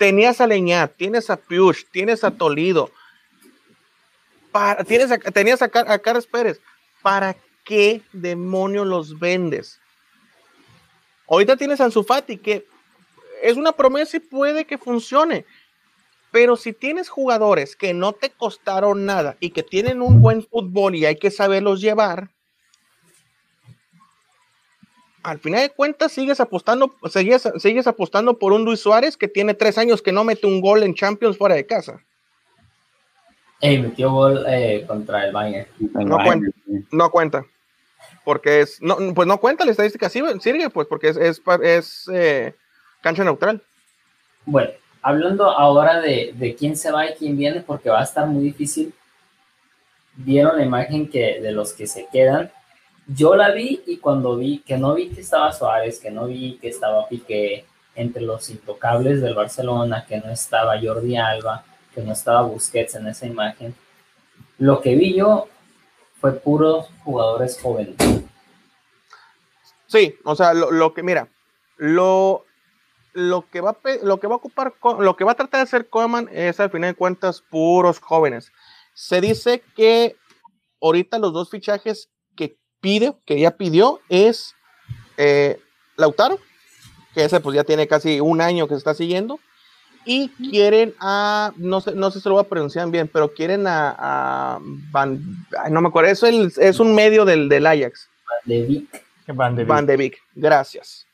tenías 0.00 0.40
a 0.40 0.46
Leñat, 0.46 0.96
tienes 0.96 1.28
a 1.28 1.36
Piush, 1.36 1.84
tienes 1.90 2.24
a 2.24 2.30
Tolido, 2.30 2.90
para, 4.50 4.82
tienes 4.82 5.10
tenías 5.34 5.60
a, 5.60 5.66
a 5.66 5.98
Carlos 5.98 6.26
Pérez. 6.26 6.58
¿Para 7.02 7.36
qué 7.66 8.00
demonios 8.10 8.86
los 8.86 9.18
vendes? 9.18 9.78
Ahorita 11.28 11.54
tienes 11.58 11.82
a 11.82 11.84
Ansu 11.84 12.06
que 12.42 12.66
es 13.42 13.58
una 13.58 13.72
promesa 13.72 14.16
y 14.16 14.20
puede 14.20 14.64
que 14.64 14.78
funcione. 14.78 15.44
Pero 16.32 16.56
si 16.56 16.72
tienes 16.72 17.10
jugadores 17.10 17.76
que 17.76 17.92
no 17.92 18.14
te 18.14 18.30
costaron 18.30 19.04
nada 19.04 19.36
y 19.38 19.50
que 19.50 19.62
tienen 19.62 20.00
un 20.00 20.22
buen 20.22 20.42
fútbol 20.42 20.94
y 20.94 21.04
hay 21.04 21.16
que 21.16 21.30
saberlos 21.30 21.82
llevar, 21.82 22.30
al 25.22 25.38
final 25.38 25.62
de 25.62 25.70
cuentas 25.70 26.12
sigues 26.12 26.40
apostando, 26.40 26.94
sigues, 27.10 27.48
sigues 27.58 27.86
apostando 27.86 28.38
por 28.38 28.52
un 28.52 28.64
Luis 28.64 28.80
Suárez 28.80 29.16
que 29.16 29.28
tiene 29.28 29.54
tres 29.54 29.78
años 29.78 30.02
que 30.02 30.12
no 30.12 30.24
mete 30.24 30.46
un 30.46 30.60
gol 30.60 30.82
en 30.82 30.94
Champions 30.94 31.36
fuera 31.36 31.54
de 31.54 31.66
casa. 31.66 32.02
metió 33.62 34.10
gol 34.10 34.44
eh, 34.48 34.84
contra 34.86 35.26
el 35.26 35.32
Bayern. 35.32 35.68
No 35.94 36.18
cuenta, 36.18 36.50
no 36.90 37.10
cuenta. 37.10 37.44
Porque 38.24 38.60
es, 38.60 38.80
no, 38.80 38.96
pues 39.14 39.26
no 39.26 39.38
cuenta 39.38 39.64
la 39.64 39.70
estadística 39.70 40.08
sirve, 40.08 40.70
pues 40.70 40.86
porque 40.86 41.08
es, 41.08 41.16
es, 41.16 41.42
es 41.62 42.10
eh, 42.12 42.54
cancha 43.00 43.24
neutral. 43.24 43.62
Bueno, 44.46 44.70
hablando 45.02 45.50
ahora 45.50 46.00
de, 46.00 46.32
de, 46.34 46.54
quién 46.54 46.76
se 46.76 46.90
va 46.90 47.08
y 47.08 47.14
quién 47.14 47.36
viene, 47.36 47.60
porque 47.60 47.90
va 47.90 48.00
a 48.00 48.04
estar 48.04 48.26
muy 48.26 48.42
difícil. 48.42 48.92
Vieron 50.16 50.56
la 50.56 50.64
imagen 50.64 51.08
que 51.08 51.40
de 51.40 51.52
los 51.52 51.72
que 51.72 51.86
se 51.86 52.06
quedan. 52.12 52.50
Yo 53.12 53.34
la 53.34 53.50
vi 53.50 53.82
y 53.86 53.96
cuando 53.96 54.36
vi 54.36 54.60
que 54.60 54.78
no 54.78 54.94
vi 54.94 55.08
que 55.08 55.22
estaba 55.22 55.52
Suárez, 55.52 55.98
que 55.98 56.12
no 56.12 56.26
vi 56.26 56.58
que 56.58 56.68
estaba 56.68 57.08
Piqué 57.08 57.64
entre 57.96 58.22
los 58.22 58.48
intocables 58.50 59.20
del 59.20 59.34
Barcelona, 59.34 60.06
que 60.06 60.18
no 60.18 60.30
estaba 60.30 60.80
Jordi 60.80 61.16
Alba, 61.16 61.64
que 61.92 62.02
no 62.02 62.12
estaba 62.12 62.42
Busquets 62.42 62.94
en 62.94 63.08
esa 63.08 63.26
imagen. 63.26 63.74
Lo 64.58 64.80
que 64.80 64.94
vi 64.94 65.16
yo 65.16 65.48
fue 66.20 66.34
puros 66.34 66.86
jugadores 67.02 67.60
jóvenes. 67.60 67.96
Sí, 69.88 70.14
o 70.24 70.36
sea, 70.36 70.54
lo, 70.54 70.70
lo 70.70 70.94
que, 70.94 71.02
mira, 71.02 71.28
lo, 71.78 72.44
lo 73.12 73.50
que 73.50 73.60
va 73.60 73.70
a, 73.70 74.04
lo 74.04 74.20
que 74.20 74.28
va 74.28 74.34
a 74.34 74.36
ocupar, 74.36 74.74
lo 75.00 75.16
que 75.16 75.24
va 75.24 75.32
a 75.32 75.36
tratar 75.36 75.58
de 75.58 75.64
hacer 75.64 75.88
Koeman 75.88 76.28
es 76.30 76.60
al 76.60 76.70
final 76.70 76.90
de 76.92 76.96
cuentas 76.96 77.40
puros 77.40 77.98
jóvenes. 77.98 78.52
Se 78.94 79.20
dice 79.20 79.64
que 79.74 80.16
ahorita 80.80 81.18
los 81.18 81.32
dos 81.32 81.50
fichajes 81.50 82.08
pide, 82.80 83.14
que 83.24 83.38
ya 83.38 83.52
pidió, 83.52 84.00
es 84.08 84.54
eh, 85.16 85.60
Lautaro, 85.96 86.38
que 87.14 87.24
ese 87.24 87.40
pues 87.40 87.56
ya 87.56 87.64
tiene 87.64 87.86
casi 87.86 88.20
un 88.20 88.40
año 88.40 88.66
que 88.66 88.74
se 88.74 88.78
está 88.78 88.94
siguiendo, 88.94 89.38
y 90.04 90.30
quieren 90.30 90.94
a, 90.98 91.52
no 91.56 91.80
sé, 91.80 91.94
no 91.94 92.10
sé 92.10 92.20
si 92.20 92.28
lo 92.28 92.36
voy 92.36 92.44
a 92.44 92.48
pronunciar 92.48 92.88
bien, 92.90 93.06
pero 93.08 93.34
quieren 93.34 93.66
a, 93.66 94.58
Van, 94.90 95.46
no 95.70 95.80
me 95.82 95.88
acuerdo, 95.88 96.10
es, 96.10 96.22
es 96.58 96.80
un 96.80 96.94
medio 96.94 97.24
del, 97.24 97.48
del 97.48 97.66
Ajax. 97.66 98.08
Van 98.26 98.38
de 98.46 98.62
Vic. 98.62 99.04
Van 99.66 99.86
de 99.86 99.96
Vic, 99.96 100.18
gracias. 100.34 101.06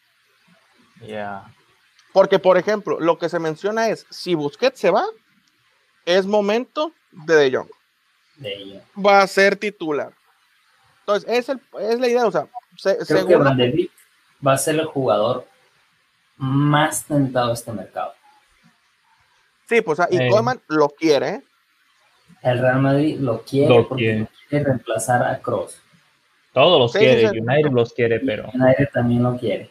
Ya. 1.07 1.45
Porque, 2.13 2.39
por 2.39 2.57
ejemplo, 2.57 2.99
lo 3.01 3.19
que 3.19 3.29
se 3.29 3.39
menciona 3.39 3.89
es, 3.89 4.07
si 4.09 4.35
Busquets 4.35 4.81
se 4.81 4.91
va, 4.91 5.05
es 6.07 6.25
momento 6.25 6.93
de 7.11 7.35
De 7.35 7.57
Jong. 7.57 7.69
De 8.37 8.83
Va 8.97 9.21
a 9.21 9.27
ser 9.27 9.57
titular. 9.57 10.13
Entonces, 11.07 11.31
es, 11.31 11.49
el, 11.49 11.61
es 11.81 12.01
la 12.01 12.09
idea, 12.09 12.27
o 12.27 12.33
sea, 12.33 12.49
se, 12.77 12.99
Creo 13.07 13.27
que 13.29 13.37
Van 13.37 13.57
de 13.57 13.71
Beek 13.71 13.93
va 14.45 14.55
a 14.55 14.59
ser 14.59 14.75
el 14.75 14.87
jugador 14.87 15.47
más 16.37 17.05
tentado 17.05 17.49
de 17.49 17.55
este 17.55 17.71
mercado. 17.71 18.13
Sí, 19.69 19.83
pues, 19.83 20.01
y 20.11 20.19
eh. 20.19 20.31
lo 20.67 20.89
quiere. 20.89 21.43
El 22.43 22.59
Real 22.59 22.81
Madrid 22.81 23.21
lo 23.21 23.43
quiere 23.43 23.85
porque 23.85 24.27
quiere. 24.49 24.65
reemplazar 24.65 25.23
a 25.23 25.39
Cross. 25.39 25.81
Todos 26.53 26.81
los 26.81 26.93
quiere, 26.93 27.31
United 27.31 27.71
los 27.71 27.93
quiere, 27.93 28.19
pero. 28.19 28.51
United 28.53 28.89
también 28.93 29.23
lo 29.23 29.37
quiere. 29.37 29.71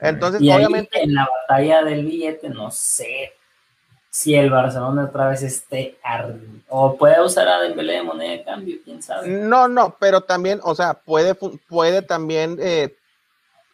Entonces, 0.00 0.40
y 0.40 0.50
obviamente. 0.50 1.02
en 1.02 1.14
la 1.14 1.28
batalla 1.28 1.82
del 1.82 2.06
billete, 2.06 2.48
no 2.48 2.70
sé 2.70 3.34
si 4.18 4.34
el 4.34 4.50
Barcelona 4.50 5.04
otra 5.04 5.28
vez 5.28 5.44
esté. 5.44 5.96
O 6.66 6.96
puede 6.98 7.22
usar 7.24 7.46
a 7.46 7.60
Dembélé 7.60 7.92
de 7.92 8.02
moneda 8.02 8.32
de 8.32 8.42
cambio, 8.42 8.76
quién 8.84 9.00
sabe. 9.00 9.28
No, 9.28 9.68
no, 9.68 9.96
pero 10.00 10.22
también, 10.22 10.58
o 10.64 10.74
sea, 10.74 10.94
puede, 10.94 11.36
puede 11.36 12.02
también 12.02 12.58
eh, 12.60 12.96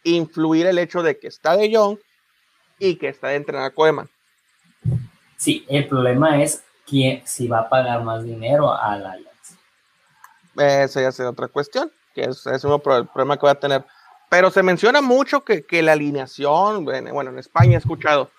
influir 0.02 0.66
el 0.66 0.78
hecho 0.78 1.02
de 1.02 1.18
que 1.18 1.28
está 1.28 1.56
de 1.56 1.74
Jong 1.74 1.98
y 2.78 2.96
que 2.96 3.08
está 3.08 3.28
de 3.28 3.36
entrenar 3.36 3.64
a 3.64 3.70
Koeman. 3.70 4.10
Sí, 5.38 5.64
el 5.66 5.88
problema 5.88 6.42
es 6.42 6.62
quién, 6.86 7.22
si 7.24 7.48
va 7.48 7.60
a 7.60 7.68
pagar 7.70 8.04
más 8.04 8.22
dinero 8.22 8.70
al 8.70 9.06
Ajax. 9.06 9.56
Esa 10.58 11.00
ya 11.00 11.08
es 11.08 11.20
otra 11.20 11.48
cuestión, 11.48 11.90
que 12.14 12.24
es, 12.24 12.46
es 12.46 12.64
uno 12.64 12.82
el 12.84 13.06
problema 13.06 13.38
que 13.38 13.46
va 13.46 13.52
a 13.52 13.54
tener 13.54 13.82
pero 14.28 14.50
se 14.50 14.64
menciona 14.64 15.00
mucho 15.00 15.44
que, 15.44 15.82
la 15.82 15.92
alineación, 15.92 16.84
bueno, 16.84 17.30
en 17.30 17.38
España 17.38 17.74
he 17.74 17.78
escuchado 17.78 18.32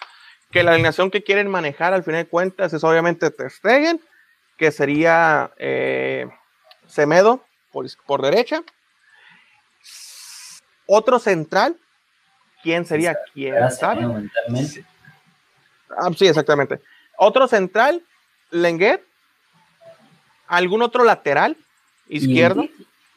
que 0.51 0.63
la 0.63 0.71
alineación 0.71 1.11
que 1.11 1.23
quieren 1.23 1.49
manejar 1.49 1.93
al 1.93 2.03
final 2.03 2.23
de 2.23 2.29
cuentas 2.29 2.73
es 2.73 2.83
obviamente 2.83 3.29
Ter 3.31 3.51
que 4.57 4.71
sería 4.71 5.51
eh, 5.57 6.27
Semedo 6.87 7.43
por, 7.71 8.21
derecha. 8.21 8.63
Otro 10.85 11.19
central, 11.19 11.77
¿quién 12.63 12.85
sería? 12.85 13.17
¿Quién 13.33 13.71
sabe? 13.71 14.05
Ah, 15.89 16.09
sí, 16.17 16.27
exactamente. 16.27 16.79
Otro 17.17 17.47
central, 17.47 18.03
Lenguet. 18.51 19.03
¿Algún 20.47 20.83
otro 20.83 21.03
lateral 21.03 21.57
izquierdo? 22.07 22.65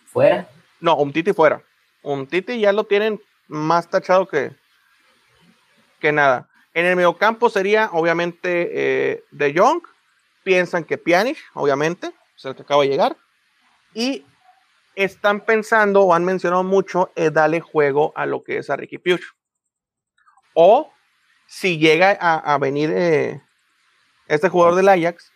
¿Fuera? 0.06 0.48
No, 0.80 0.96
un 0.96 1.12
Titi 1.12 1.32
fuera. 1.32 1.60
Un 2.02 2.26
Titi 2.26 2.58
ya 2.58 2.72
lo 2.72 2.84
tienen 2.84 3.20
más 3.48 3.88
tachado 3.88 4.26
que, 4.26 4.52
que 6.00 6.10
nada. 6.10 6.48
En 6.74 6.86
el 6.86 6.96
mediocampo 6.96 7.50
sería 7.50 7.90
obviamente 7.92 8.68
eh, 8.72 9.24
De 9.30 9.54
Jong. 9.56 9.82
Piensan 10.44 10.84
que 10.84 10.98
Pjanic, 10.98 11.38
obviamente, 11.54 12.12
es 12.36 12.44
el 12.44 12.54
que 12.54 12.62
acaba 12.62 12.82
de 12.82 12.88
llegar. 12.88 13.16
Y 13.94 14.24
están 14.94 15.40
pensando 15.40 16.02
o 16.02 16.14
han 16.14 16.24
mencionado 16.24 16.64
mucho 16.64 17.10
eh, 17.16 17.30
darle 17.30 17.60
juego 17.60 18.12
a 18.16 18.26
lo 18.26 18.42
que 18.42 18.58
es 18.58 18.70
a 18.70 18.76
Ricky 18.76 18.98
Puch. 18.98 19.22
O 20.54 20.92
si 21.46 21.78
llega 21.78 22.10
a, 22.20 22.58
venir 22.58 22.90
eh, 22.92 23.40
este 24.26 24.48
jugador 24.48 24.74
del 24.74 24.88
Ajax, 24.88 25.32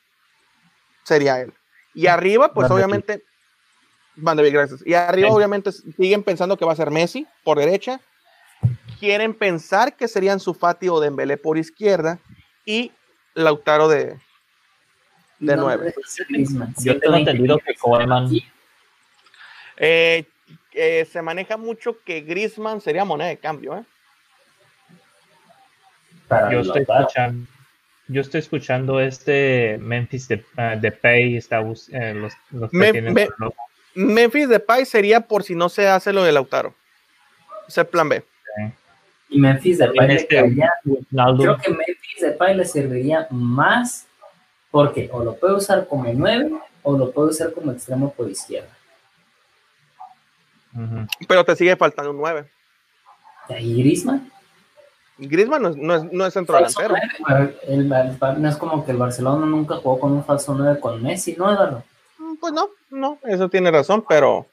sería 1.04 1.40
él. 1.40 1.52
Y 1.94 2.06
arriba, 2.06 2.52
pues 2.52 2.70
obviamente, 2.70 3.22
Van 4.14 4.36
de 4.36 4.50
gracias. 4.50 4.86
Y 4.86 4.94
arriba, 4.94 5.30
obviamente, 5.30 5.72
siguen 5.72 6.22
pensando 6.22 6.56
que 6.56 6.64
va 6.64 6.72
a 6.72 6.76
ser 6.76 6.90
Messi 6.90 7.26
por 7.44 7.59
derecha. 7.59 8.00
Quieren 9.02 9.34
pensar 9.34 9.96
que 9.96 10.06
serían 10.06 10.38
Sufati 10.38 10.88
o 10.88 11.00
Dembélé 11.00 11.36
por 11.36 11.58
izquierda. 11.58 12.20
Y 12.64 12.92
Lautaro 13.34 13.88
de, 13.88 14.16
de 15.40 15.56
No, 15.56 15.62
9. 15.62 15.92
es 16.00 16.24
Griezmann, 16.28 16.72
Yo 16.78 17.00
tengo 17.00 17.16
120 17.16 17.30
entendido 17.32 17.58
que 17.58 17.74
Coleman 17.74 18.28
Eh, 19.76 20.24
eh, 20.72 21.04
se 21.10 21.20
maneja 21.20 21.56
mucho 21.56 21.98
que 22.04 22.20
Griezmann 22.20 22.80
sería 22.80 23.04
moneda 23.04 23.26
de 23.30 23.38
cambio, 23.38 23.76
¿eh? 23.76 23.84
yo 26.52 26.60
estoy 26.60 26.82
escuchando, 26.82 27.46
yo 28.06 28.20
estoy 28.20 28.38
escuchando 28.38 29.00
este 29.00 29.78
Memphis 29.80 30.28
de, 30.28 30.46
ah, 30.56 30.76
de 30.76 30.92
Pay 30.92 31.36
está 31.38 31.58
eh, 31.58 32.14
los, 32.14 32.32
los 32.52 32.70
que 32.70 32.76
Me- 32.76 32.92
tienen 32.92 33.14
me- 33.14 33.28
Memphis 33.96 34.48
Depay 34.48 34.86
sería 34.86 35.22
por 35.22 35.42
si 35.42 35.56
no 35.56 35.68
se 35.68 35.88
hace 35.88 36.12
lo 36.12 36.22
de 36.22 36.30
Lautaro. 36.30 36.72
Es 37.66 37.76
el 37.78 37.86
plan 37.86 38.08
B. 38.08 38.22
Y 39.32 39.38
Memphis 39.40 39.78
Depay 39.78 40.09
le 40.09 40.14
este. 40.16 40.36
Creo 40.36 41.56
que 41.59 41.70
Memphis 41.70 42.20
Depay 42.20 42.56
le 42.56 42.64
serviría 42.64 43.26
más 43.30 44.06
porque 44.70 45.09
o 45.12 45.24
lo 45.24 45.34
puede 45.36 45.54
usar 45.54 45.86
como 45.88 46.04
9 46.12 46.52
o 46.82 46.96
lo 46.98 47.10
puede 47.12 47.30
usar 47.30 47.52
como 47.52 47.72
extremo 47.72 48.12
por 48.12 48.28
izquierda. 48.30 48.68
Pero 51.28 51.44
te 51.44 51.56
sigue 51.56 51.76
faltando 51.76 52.10
un 52.10 52.18
9. 52.18 52.44
Y 53.59 53.82
Griezmann. 53.82 54.30
Griezmann 55.18 55.62
no 55.62 55.68
es, 55.70 55.76
no 55.76 55.94
es, 55.94 56.12
no 56.12 56.26
es 56.26 56.32
centro 56.34 56.59
falso 56.59 56.80
delantero. 56.80 57.24
nueve. 57.28 57.56
El- 57.68 57.92
el- 57.92 58.42
no 58.42 58.48
es 58.48 58.56
como 58.56 58.84
que 58.84 58.92
el 58.92 58.96
Barcelona 58.96 59.44
nunca 59.46 59.76
jugó 59.76 60.00
con 60.00 60.12
un 60.12 60.24
falso 60.24 60.54
9 60.56 60.80
con 60.80 61.02
Messi, 61.02 61.34
¿no, 61.36 61.52
Eduardo? 61.52 61.82
Pues 62.40 62.52
no, 62.52 62.70
no, 62.90 63.18
eso 63.24 63.48
tiene 63.48 63.70
razón, 63.70 64.04
pero. 64.09 64.46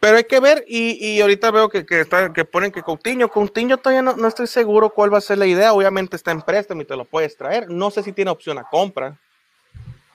Pero 0.00 0.18
hay 0.18 0.24
que 0.24 0.40
ver, 0.40 0.64
y, 0.68 0.92
y 1.04 1.20
ahorita 1.20 1.50
veo 1.50 1.68
que, 1.68 1.86
que, 1.86 2.00
está, 2.00 2.32
que 2.32 2.44
ponen 2.44 2.70
que 2.70 2.82
Coutinho, 2.82 3.28
Coutinho 3.28 3.78
todavía 3.78 4.02
no, 4.02 4.14
no 4.14 4.28
estoy 4.28 4.46
seguro 4.46 4.90
cuál 4.90 5.12
va 5.12 5.18
a 5.18 5.22
ser 5.22 5.38
la 5.38 5.46
idea, 5.46 5.72
obviamente 5.72 6.16
está 6.16 6.32
en 6.32 6.42
préstamo 6.42 6.82
y 6.82 6.84
te 6.84 6.96
lo 6.96 7.04
puedes 7.04 7.36
traer, 7.36 7.70
no 7.70 7.90
sé 7.90 8.02
si 8.02 8.12
tiene 8.12 8.30
opción 8.30 8.58
a 8.58 8.64
compra. 8.64 9.16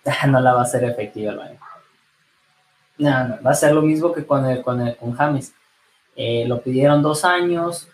No 0.27 0.39
la 0.39 0.53
va 0.53 0.61
a 0.61 0.63
hacer 0.63 0.83
efectiva. 0.83 1.33
No, 2.97 3.27
no, 3.27 3.37
va 3.43 3.51
a 3.51 3.55
ser 3.55 3.73
lo 3.73 3.81
mismo 3.81 4.11
que 4.11 4.25
con, 4.25 4.45
el, 4.47 4.63
con 4.63 5.13
James. 5.13 5.53
Eh, 6.15 6.45
lo 6.47 6.61
pidieron 6.61 7.01
dos 7.01 7.23
años 7.23 7.87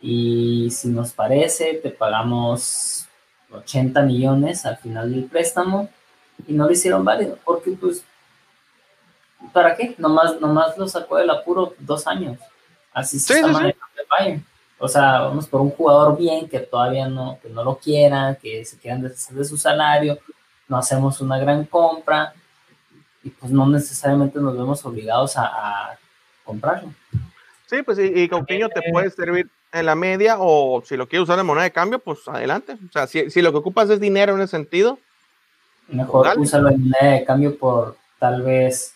y 0.00 0.68
si 0.70 0.88
nos 0.88 1.12
parece, 1.12 1.74
te 1.74 1.90
pagamos 1.90 3.06
80 3.50 4.02
millones 4.02 4.66
al 4.66 4.76
final 4.76 5.10
del 5.10 5.24
préstamo 5.24 5.88
y 6.46 6.52
no 6.52 6.66
lo 6.66 6.72
hicieron 6.72 7.04
válido 7.04 7.38
porque 7.44 7.70
pues 7.72 8.04
¿para 9.52 9.76
qué? 9.76 9.94
Nomás, 9.98 10.40
nomás 10.40 10.76
lo 10.78 10.88
sacó 10.88 11.16
del 11.16 11.30
apuro 11.30 11.74
dos 11.78 12.06
años. 12.06 12.38
Así 12.92 13.18
se 13.18 13.34
Sí, 13.34 13.40
está. 13.40 13.74
O 14.78 14.88
sea, 14.88 15.20
vamos 15.20 15.46
por 15.46 15.60
un 15.60 15.70
jugador 15.70 16.16
bien 16.18 16.48
que 16.48 16.60
todavía 16.60 17.08
no, 17.08 17.38
que 17.40 17.48
no 17.48 17.64
lo 17.64 17.76
quiera, 17.76 18.36
que 18.40 18.64
se 18.64 18.76
quieran 18.76 19.02
deshacer 19.02 19.36
de 19.36 19.44
su 19.44 19.56
salario, 19.56 20.18
no 20.68 20.76
hacemos 20.76 21.20
una 21.20 21.38
gran 21.38 21.64
compra 21.64 22.34
y 23.22 23.30
pues 23.30 23.50
no 23.50 23.66
necesariamente 23.66 24.38
nos 24.40 24.56
vemos 24.56 24.84
obligados 24.84 25.36
a, 25.36 25.44
a 25.46 25.98
comprarlo. 26.44 26.92
Sí, 27.66 27.82
pues 27.82 27.98
y, 27.98 28.02
y 28.22 28.28
Coutinho 28.28 28.68
te 28.68 28.82
puede 28.92 29.10
servir 29.10 29.48
en 29.72 29.86
la 29.86 29.94
media 29.94 30.36
o 30.38 30.82
si 30.84 30.96
lo 30.96 31.08
quieres 31.08 31.24
usar 31.24 31.38
en 31.38 31.46
moneda 31.46 31.64
de 31.64 31.72
cambio, 31.72 31.98
pues 31.98 32.26
adelante. 32.28 32.76
O 32.88 32.92
sea, 32.92 33.06
si, 33.06 33.30
si 33.30 33.42
lo 33.42 33.52
que 33.52 33.58
ocupas 33.58 33.88
es 33.90 34.00
dinero 34.00 34.34
en 34.34 34.42
ese 34.42 34.52
sentido, 34.52 34.98
Mejor 35.88 36.38
úsalo 36.38 36.70
en 36.70 36.82
moneda 36.82 37.12
de 37.12 37.24
cambio 37.24 37.58
por 37.58 37.96
tal 38.18 38.42
vez, 38.42 38.93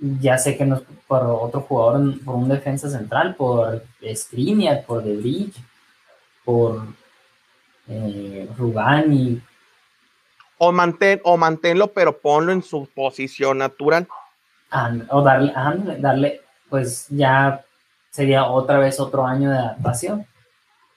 ya 0.00 0.38
sé 0.38 0.56
que 0.56 0.64
no 0.64 0.76
es 0.76 0.82
por 1.06 1.22
otro 1.24 1.60
jugador, 1.62 2.22
por 2.24 2.34
un 2.36 2.48
defensa 2.48 2.88
central, 2.88 3.34
por 3.34 3.82
Skriniar, 4.14 4.84
por 4.84 5.02
De 5.02 5.16
Vrij, 5.16 5.52
por 6.44 6.82
eh, 7.88 8.48
Rugani, 8.56 9.42
o, 10.58 10.72
mantén, 10.72 11.20
o 11.24 11.36
manténlo, 11.36 11.92
pero 11.92 12.18
ponlo 12.18 12.52
en 12.52 12.62
su 12.62 12.86
posición 12.94 13.58
natural. 13.58 14.06
O 15.10 15.22
darle, 15.22 15.52
darle, 15.98 16.40
pues 16.68 17.06
ya 17.08 17.64
sería 18.10 18.44
otra 18.46 18.78
vez 18.78 18.98
otro 19.00 19.24
año 19.24 19.50
de 19.50 19.58
adaptación, 19.58 20.26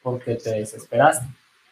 porque 0.02 0.36
te 0.36 0.49
desesperaste. 0.52 1.26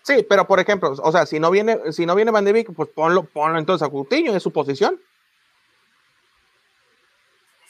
Sí, 0.04 0.26
pero 0.28 0.48
por 0.48 0.60
ejemplo, 0.60 0.94
o 1.02 1.12
sea, 1.12 1.26
si 1.26 1.40
no 1.40 1.52
viene, 1.52 1.92
si 1.92 2.06
no 2.06 2.16
viene 2.16 2.32
Van 2.32 2.46
de 2.46 2.54
Beek, 2.54 2.74
pues 2.74 2.90
ponlo, 2.90 3.24
ponlo 3.24 3.58
entonces 3.58 3.86
a 3.86 3.92
Coutinho 3.92 4.34
en 4.34 4.40
su 4.40 4.52
posición. 4.52 5.00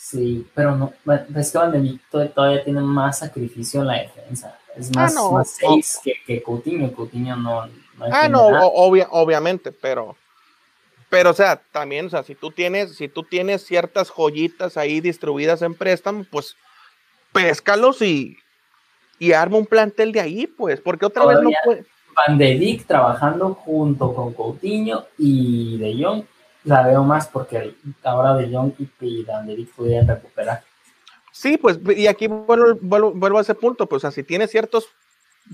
Sí, 0.02 0.48
pero 0.56 0.78
no, 0.78 0.94
bueno, 1.04 1.26
es 1.36 1.52
que 1.52 1.58
Van 1.58 1.72
de 1.74 1.80
Beek 1.82 2.10
to- 2.10 2.30
todavía 2.30 2.64
tiene 2.64 2.80
más 2.80 3.20
sacrificio 3.20 3.82
en 3.82 3.88
la 3.88 4.00
defensa. 4.02 4.58
Es 4.74 4.96
más, 4.96 5.14
no, 5.14 5.34
más 5.34 5.50
seis 5.60 6.00
que, 6.02 6.14
que 6.26 6.42
Coutinho. 6.42 6.90
Coutinho 6.94 7.36
no. 7.36 7.66
no 7.68 7.74
Ah, 8.10 8.30
no, 8.30 8.48
obvia- 8.48 9.10
obviamente, 9.12 9.74
pero, 9.74 10.16
pero, 11.10 11.32
o 11.32 11.34
sea, 11.34 11.62
también, 11.74 12.06
o 12.06 12.10
sea, 12.10 12.24
si 12.24 12.34
tú 12.34 12.50
tienes, 12.50 12.96
si 12.96 13.10
tú 13.10 13.24
tienes 13.24 13.66
ciertas 13.66 14.10
joyitas 14.10 14.78
ahí 14.78 15.02
distribuidas 15.02 15.62
en 15.64 15.76
préstamo, 15.76 16.26
pues 16.32 16.56
péscalos 17.34 18.02
y, 18.02 18.38
y 19.20 19.34
arma 19.34 19.58
un 19.58 19.66
plantel 19.66 20.14
de 20.14 20.22
ahí, 20.22 20.48
pues, 20.48 20.80
porque 20.80 21.08
otra 21.08 21.26
vez 21.26 21.40
no 21.42 21.50
puede. 21.66 21.84
Van 22.16 22.38
de 22.38 22.84
trabajando 22.88 23.54
junto 23.54 24.16
con 24.16 24.34
Coutinho 24.34 25.08
y 25.18 25.78
De 25.78 26.02
Jong. 26.02 26.24
La 26.64 26.86
veo 26.86 27.04
más 27.04 27.28
porque 27.28 27.76
ahora 28.04 28.36
De 28.36 28.54
Jong 28.54 28.74
y, 28.78 28.90
Beek 29.00 29.74
pudieran 29.74 30.08
recuperar. 30.08 30.64
Sí, 31.32 31.58
pues, 31.58 31.80
y 31.96 32.08
aquí 32.08 32.28
vuelvo, 32.28 32.78
vuelvo, 32.82 33.12
vuelvo 33.14 33.38
a 33.38 33.42
ese 33.42 33.56
punto, 33.56 33.88
pues, 33.88 34.00
o 34.00 34.02
sea, 34.02 34.12
si 34.12 34.24
tienes 34.24 34.52
ciertos 34.52 34.90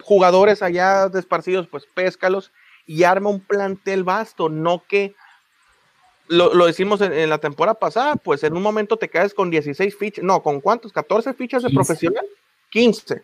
jugadores 0.02 0.62
allá 0.64 1.10
desparcidos, 1.10 1.68
pues 1.68 1.86
péscalos 1.94 2.52
y 2.88 3.04
arma 3.04 3.30
un 3.30 3.40
plantel 3.40 4.04
vasto, 4.04 4.50
no 4.50 4.84
que 4.88 5.16
lo, 6.28 6.54
lo 6.54 6.66
decimos 6.66 7.02
en, 7.02 7.14
en 7.14 7.30
la 7.30 7.38
temporada 7.38 7.80
pasada, 7.80 8.16
pues 8.16 8.44
en 8.44 8.56
un 8.56 8.64
momento 8.64 8.98
te 8.98 9.10
caes 9.10 9.34
con 9.34 9.50
16 9.50 9.96
fichas, 9.96 10.24
no, 10.24 10.42
¿con 10.42 10.60
cuántos? 10.60 10.94
¿14 10.94 11.36
fichas 11.36 11.62
de 11.62 11.70
15. 11.70 11.76
profesional? 11.76 12.26
15. 12.72 13.24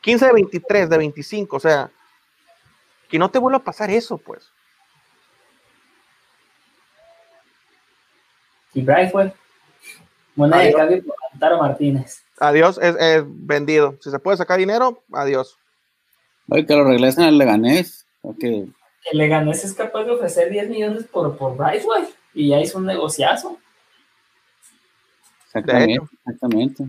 15 0.00 0.26
de 0.26 0.32
23, 0.32 0.90
de 0.90 0.98
25, 0.98 1.56
o 1.56 1.60
sea, 1.60 1.90
que 3.08 3.18
no 3.18 3.30
te 3.30 3.38
vuelva 3.38 3.58
a 3.58 3.64
pasar 3.64 3.90
eso, 3.90 4.18
pues. 4.18 4.52
Y 8.74 8.82
Brightwell, 8.82 9.32
moneda 10.36 10.62
de 10.62 10.72
cambio 10.72 11.04
por 11.04 11.16
Lautaro 11.30 11.58
Martínez. 11.58 12.22
Adiós, 12.38 12.78
es, 12.80 12.94
es 13.00 13.24
vendido. 13.26 13.96
Si 14.00 14.10
se 14.10 14.18
puede 14.18 14.36
sacar 14.36 14.58
dinero, 14.58 15.02
adiós. 15.12 15.58
Oye, 16.48 16.64
que 16.66 16.74
lo 16.74 16.84
regresen 16.84 17.24
al 17.24 17.36
Leganés. 17.38 18.06
Porque 18.20 18.66
El 19.10 19.18
Leganés 19.18 19.64
es 19.64 19.74
capaz 19.74 20.04
de 20.04 20.12
ofrecer 20.12 20.50
10 20.50 20.68
millones 20.68 21.04
por, 21.04 21.36
por 21.36 21.56
Brightwell 21.56 22.06
y 22.34 22.48
ya 22.50 22.60
hizo 22.60 22.78
un 22.78 22.86
negociazo. 22.86 23.58
exactamente, 25.46 25.94
hecho. 25.94 26.08
exactamente. 26.26 26.84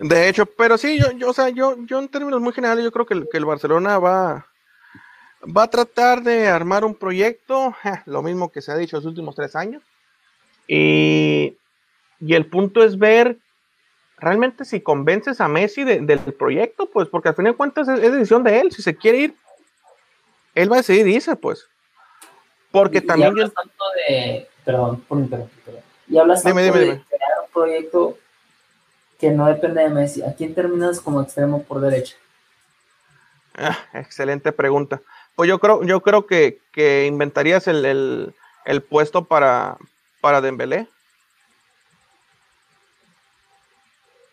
De 0.00 0.28
hecho, 0.28 0.44
pero 0.46 0.76
sí, 0.76 0.98
yo, 0.98 1.12
yo, 1.12 1.30
o 1.30 1.32
sea, 1.32 1.48
yo, 1.50 1.76
yo 1.86 2.00
en 2.00 2.08
términos 2.08 2.40
muy 2.40 2.52
generales, 2.52 2.84
yo 2.84 2.90
creo 2.92 3.06
que, 3.06 3.14
el- 3.14 3.28
que 3.30 3.38
el 3.38 3.44
Barcelona 3.44 3.98
va, 3.98 4.46
va 5.44 5.64
a 5.64 5.70
tratar 5.70 6.22
de 6.22 6.48
armar 6.48 6.84
un 6.84 6.94
proyecto, 6.94 7.74
lo 8.06 8.22
mismo 8.22 8.50
que 8.50 8.62
se 8.62 8.72
ha 8.72 8.76
dicho 8.76 8.96
los 8.96 9.06
últimos 9.06 9.34
tres 9.34 9.54
años. 9.56 9.82
Y, 10.66 11.56
y 12.20 12.34
el 12.34 12.46
punto 12.46 12.82
es 12.82 12.98
ver 12.98 13.38
realmente 14.18 14.64
si 14.64 14.80
convences 14.80 15.40
a 15.40 15.48
Messi 15.48 15.84
de- 15.84 16.00
del 16.00 16.20
proyecto, 16.20 16.86
pues, 16.90 17.08
porque 17.08 17.28
al 17.28 17.34
final 17.34 17.52
de 17.52 17.56
cuentas 17.56 17.88
es, 17.88 18.00
es 18.02 18.12
decisión 18.12 18.42
de 18.42 18.60
él. 18.60 18.72
Si 18.72 18.80
se 18.82 18.96
quiere 18.96 19.18
ir, 19.18 19.34
él 20.54 20.70
va 20.70 20.76
a 20.76 20.78
decidir 20.78 21.06
irse, 21.08 21.36
pues. 21.36 21.66
Porque 22.70 22.98
Y- 22.98 23.04
y 23.04 23.06
también 23.06 23.34
yo, 23.36 23.42
hablas 23.42 23.54
tanto 23.54 23.84
de. 24.08 24.48
Perdón, 24.64 25.00
por 25.02 25.18
interrumpir. 25.18 25.74
Y 26.08 26.16
hablas 26.18 26.42
Dime, 26.42 26.62
tanto 26.62 26.78
dime, 26.78 26.86
de 26.86 26.92
dime. 26.92 27.04
crear 27.08 27.30
un 27.44 27.50
proyecto 27.52 28.18
que 29.18 29.30
no 29.30 29.46
depende 29.46 29.82
de 29.82 29.90
Messi. 29.90 30.22
¿A 30.22 30.34
quién 30.34 30.54
terminas 30.54 31.00
como 31.00 31.20
extremo 31.22 31.62
por 31.64 31.80
derecha? 31.80 32.16
Ah, 33.56 33.76
excelente 33.92 34.50
pregunta. 34.52 35.00
Pues 35.36 35.48
yo 35.48 35.58
creo, 35.58 35.82
yo 35.82 36.00
creo 36.00 36.26
que, 36.26 36.60
que 36.72 37.06
inventarías 37.06 37.66
el, 37.68 37.84
el- 37.84 38.34
el 38.64 38.82
puesto 38.82 39.24
para, 39.24 39.76
para 40.20 40.40
Dembélé. 40.40 40.88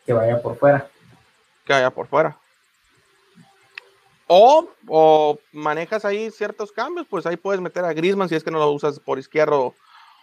Que 0.06 0.14
vaya 0.14 0.41
por 0.41 0.57
fuera. 0.57 0.90
que 1.65 1.73
haya 1.73 1.90
por 1.91 2.07
fuera. 2.07 2.38
O, 4.28 4.69
o 4.88 5.40
manejas 5.52 6.06
ahí 6.06 6.32
ciertos 6.32 6.72
cambios, 6.72 7.06
pues 7.10 7.26
ahí 7.26 7.36
puedes 7.36 7.60
meter 7.61 7.84
a 7.84 7.94
Griezmann 7.94 8.30
si 8.30 8.36
es 8.36 8.44
que 8.44 8.52
no 8.52 8.60
lo 8.60 8.72
usas 8.72 8.99
por 8.99 9.19
izquierdo 9.19 9.76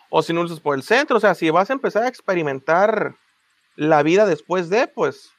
o 0.09 0.23
si 0.23 0.33
no 0.33 0.41
lo 0.41 0.47
usas 0.47 0.61
por 0.61 0.75
el 0.77 0.83
centro. 0.83 1.19
O 1.19 1.21
sea, 1.21 1.35
si 1.35 1.51
vas 1.51 1.69
a 1.69 1.75
empezar 1.75 2.05
a 2.05 2.09
experimentar 2.09 3.15
la 3.77 4.03
vida 4.03 4.25
después 4.25 4.71
de, 4.71 4.87
pues 4.89 5.31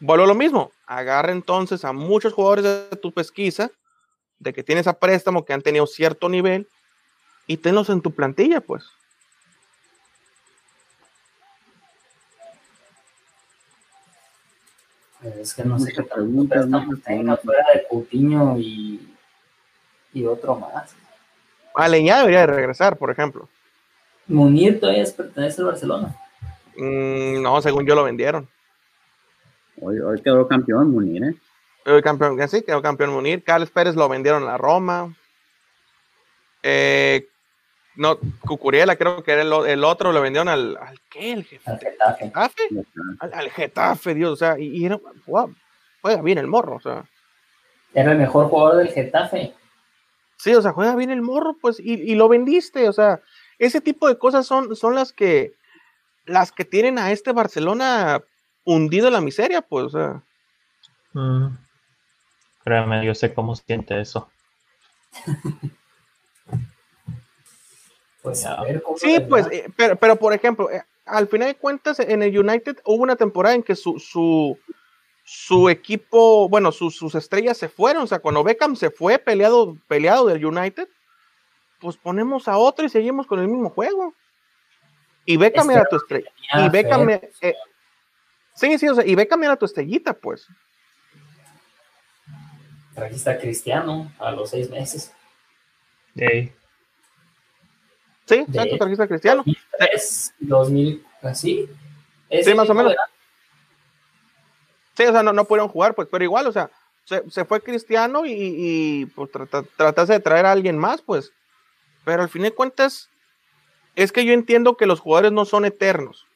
vuelvo 0.00 0.24
a 0.24 0.28
lo 0.28 0.34
mismo. 0.34 0.72
Agarra 0.86 1.32
entonces 1.32 1.84
a 1.84 1.92
muchos 1.92 2.32
jugadores 2.32 2.64
de 2.64 2.96
tu 2.96 3.12
pesquisa, 3.12 3.70
de 4.38 4.52
que 4.52 4.62
tienes 4.62 4.86
a 4.86 4.98
préstamo 4.98 5.44
que 5.44 5.52
han 5.52 5.62
tenido 5.62 5.86
cierto 5.86 6.28
nivel, 6.28 6.68
y 7.46 7.56
tenlos 7.58 7.88
en 7.90 8.00
tu 8.00 8.10
plantilla, 8.12 8.60
pues. 8.60 8.84
Es 15.40 15.54
que 15.54 15.64
no 15.64 15.78
sé 15.78 15.92
qué 15.92 16.02
preguntas, 16.02 16.66
muchas 16.66 17.02
tenga 17.02 17.36
fuera 17.36 17.64
de 17.74 17.84
Coutinho 17.88 18.58
y, 18.58 19.14
y 20.12 20.24
otro 20.26 20.56
más. 20.56 20.94
Aleñá 21.74 22.18
debería 22.18 22.40
de 22.40 22.46
regresar, 22.48 22.96
por 22.96 23.10
ejemplo. 23.10 23.48
Munir 24.26 24.78
todavía 24.78 25.02
es- 25.02 25.12
pertenece 25.12 25.60
al 25.62 25.68
Barcelona. 25.68 26.16
Mm, 26.76 27.42
no, 27.42 27.60
según 27.62 27.86
yo 27.86 27.94
lo 27.94 28.04
vendieron. 28.04 28.48
Hoy, 29.80 29.98
hoy 29.98 30.20
quedó 30.22 30.46
campeón 30.46 30.90
Munir, 30.90 31.24
¿eh? 31.24 31.34
El 31.86 32.02
campeón, 32.02 32.36
sí, 32.48 32.62
quedó 32.62 32.82
campeón 32.82 33.10
Munir. 33.10 33.44
Carles 33.44 33.70
Pérez 33.70 33.94
lo 33.94 34.08
vendieron 34.08 34.48
a 34.48 34.58
Roma. 34.58 35.14
Eh, 36.62 37.28
no, 37.94 38.18
Cucuriela 38.40 38.96
creo 38.96 39.22
que 39.22 39.32
era 39.32 39.42
el, 39.42 39.84
otro, 39.84 40.12
lo 40.12 40.20
vendieron 40.20 40.48
al, 40.48 40.76
al 40.76 41.00
¿qué? 41.08 41.32
¿El 41.32 41.44
jefe? 41.44 41.70
Al 41.70 41.78
Getafe. 41.78 42.32
Al, 43.20 43.34
al 43.34 43.50
Getafe, 43.50 44.14
Dios, 44.14 44.32
o 44.32 44.36
sea, 44.36 44.58
y, 44.58 44.66
y 44.66 44.84
era, 44.84 45.00
wow, 45.26 45.54
juega 46.02 46.20
bien 46.22 46.38
el 46.38 46.48
morro, 46.48 46.76
o 46.76 46.80
sea. 46.80 47.04
Era 47.94 48.12
el 48.12 48.18
mejor 48.18 48.48
jugador 48.48 48.78
del 48.78 48.88
Getafe. 48.88 49.54
Sí, 50.36 50.54
o 50.54 50.60
sea, 50.60 50.72
juega 50.72 50.96
bien 50.96 51.10
el 51.10 51.22
morro, 51.22 51.56
pues, 51.60 51.78
y, 51.78 51.94
y 51.94 52.16
lo 52.16 52.28
vendiste, 52.28 52.88
o 52.88 52.92
sea, 52.92 53.20
ese 53.58 53.80
tipo 53.80 54.08
de 54.08 54.18
cosas 54.18 54.44
son, 54.44 54.74
son 54.76 54.94
las 54.94 55.12
que 55.12 55.54
las 56.26 56.50
que 56.50 56.64
tienen 56.64 56.98
a 56.98 57.12
este 57.12 57.32
Barcelona 57.32 58.20
hundido 58.64 59.06
en 59.06 59.12
la 59.12 59.20
miseria, 59.20 59.62
pues, 59.62 59.86
o 59.86 59.90
sea. 59.90 60.22
Mm. 61.12 61.65
Créeme, 62.66 63.06
yo 63.06 63.14
sé 63.14 63.32
cómo 63.32 63.54
siente 63.54 64.00
eso. 64.00 64.28
Pues 68.22 68.44
a 68.44 68.60
ver 68.64 68.82
cómo. 68.82 68.98
Sí, 68.98 69.20
pues, 69.20 69.46
eh, 69.52 69.70
pero, 69.76 69.94
pero 69.94 70.16
por 70.16 70.32
ejemplo, 70.32 70.68
eh, 70.68 70.82
al 71.04 71.28
final 71.28 71.46
de 71.46 71.54
cuentas, 71.54 72.00
en 72.00 72.24
el 72.24 72.36
United 72.36 72.78
hubo 72.84 73.04
una 73.04 73.14
temporada 73.14 73.54
en 73.54 73.62
que 73.62 73.76
su, 73.76 74.00
su, 74.00 74.58
su 75.22 75.68
equipo, 75.68 76.48
bueno, 76.48 76.72
sus, 76.72 76.96
sus 76.96 77.14
estrellas 77.14 77.56
se 77.56 77.68
fueron, 77.68 78.02
o 78.02 78.06
sea, 78.08 78.18
cuando 78.18 78.42
Beckham 78.42 78.74
se 78.74 78.90
fue 78.90 79.20
peleado, 79.20 79.76
peleado 79.86 80.26
del 80.26 80.44
United, 80.44 80.88
pues 81.78 81.96
ponemos 81.96 82.48
a 82.48 82.56
otro 82.56 82.84
y 82.84 82.88
seguimos 82.88 83.28
con 83.28 83.38
el 83.38 83.46
mismo 83.46 83.70
juego. 83.70 84.12
Y 85.24 85.36
Beckham 85.36 85.70
Este 85.70 85.80
era 85.80 85.88
tu 85.88 85.94
estrella. 85.94 86.32
Y 86.52 86.68
Beckham, 86.68 87.08
eh, 87.08 87.54
sí, 88.54 88.76
sí, 88.76 88.88
o 88.88 88.94
sea, 88.96 89.06
y 89.06 89.14
Beckham 89.14 89.44
era 89.44 89.54
tu 89.54 89.66
estrellita, 89.66 90.14
pues. 90.14 90.48
Trajiste 92.96 93.30
a 93.30 93.38
Cristiano 93.38 94.10
a 94.18 94.32
los 94.32 94.50
seis 94.50 94.68
meses. 94.70 95.12
Ey, 96.16 96.52
Sí, 98.26 98.36
De- 98.38 98.58
exacto, 98.58 98.78
trajiste 98.78 99.02
a 99.04 99.06
Cristiano. 99.06 99.44
2003, 99.46 100.34
2000, 100.40 101.06
así. 101.22 101.68
Sí, 102.42 102.54
más 102.54 102.68
o 102.68 102.74
menos. 102.74 102.92
Sí, 104.96 105.04
o 105.04 105.12
sea, 105.12 105.22
no, 105.22 105.32
no 105.32 105.44
pudieron 105.44 105.68
jugar, 105.68 105.94
pues, 105.94 106.08
pero 106.10 106.24
igual, 106.24 106.46
o 106.48 106.52
sea, 106.52 106.68
se, 107.04 107.22
se 107.30 107.44
fue 107.44 107.60
Cristiano 107.60 108.26
y, 108.26 108.32
y, 108.32 109.06
pues 109.06 109.30
trata- 109.30 109.62
trataste 109.76 110.14
de 110.14 110.20
traer 110.20 110.46
a 110.46 110.50
alguien 110.52 110.76
más, 110.76 111.02
pues. 111.02 111.32
Pero 112.04 112.22
al 112.22 112.28
fin 112.28 112.42
de 112.42 112.50
cuentas, 112.50 113.10
es 113.94 114.10
que 114.10 114.24
yo 114.24 114.32
entiendo 114.32 114.76
que 114.76 114.86
los 114.86 114.98
jugadores 114.98 115.30
no 115.30 115.44
son 115.44 115.64
eternos 115.64 116.26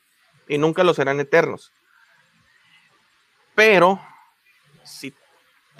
y 0.46 0.58
nunca 0.58 0.84
lo 0.84 0.94
serán 0.94 1.18
eternos. 1.18 1.72
Pero 3.56 4.00
si 4.84 5.12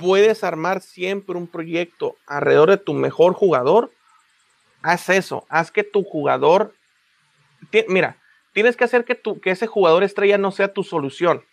puedes 0.01 0.43
armar 0.43 0.81
siempre 0.81 1.37
un 1.37 1.47
proyecto 1.47 2.17
alrededor 2.27 2.71
de 2.71 2.79
tu 2.79 2.95
mejor 2.95 3.35
jugador, 3.35 3.93
haz 4.83 5.11
eso, 5.11 5.45
haz 5.49 5.71
que 5.71 5.85
tu 5.85 6.03
jugador, 6.03 6.75
mira, 7.89 8.17
tienes 8.53 8.77
que 8.77 8.85
hacer 8.85 9.05
que, 9.05 9.15
tu, 9.15 9.41
que 9.41 9.51
ese 9.51 9.67
jugador 9.67 10.03
estrella 10.03 10.39
no 10.39 10.51
sea 10.51 10.73
tu 10.73 10.83
solución. 10.83 11.45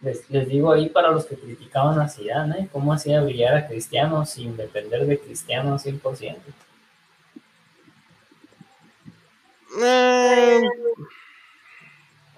Les, 0.00 0.30
les 0.30 0.48
digo 0.48 0.72
ahí 0.72 0.88
para 0.88 1.10
los 1.10 1.26
que 1.26 1.34
criticaban 1.34 1.98
a 1.98 2.08
Zidane, 2.08 2.60
¿eh? 2.60 2.68
cómo 2.70 2.92
hacía 2.92 3.20
brillar 3.20 3.56
a 3.56 3.66
Cristiano 3.66 4.24
sin 4.24 4.56
depender 4.56 5.04
de 5.06 5.18
Cristiano 5.18 5.76
100%. 5.76 6.36
Eh, 9.82 10.62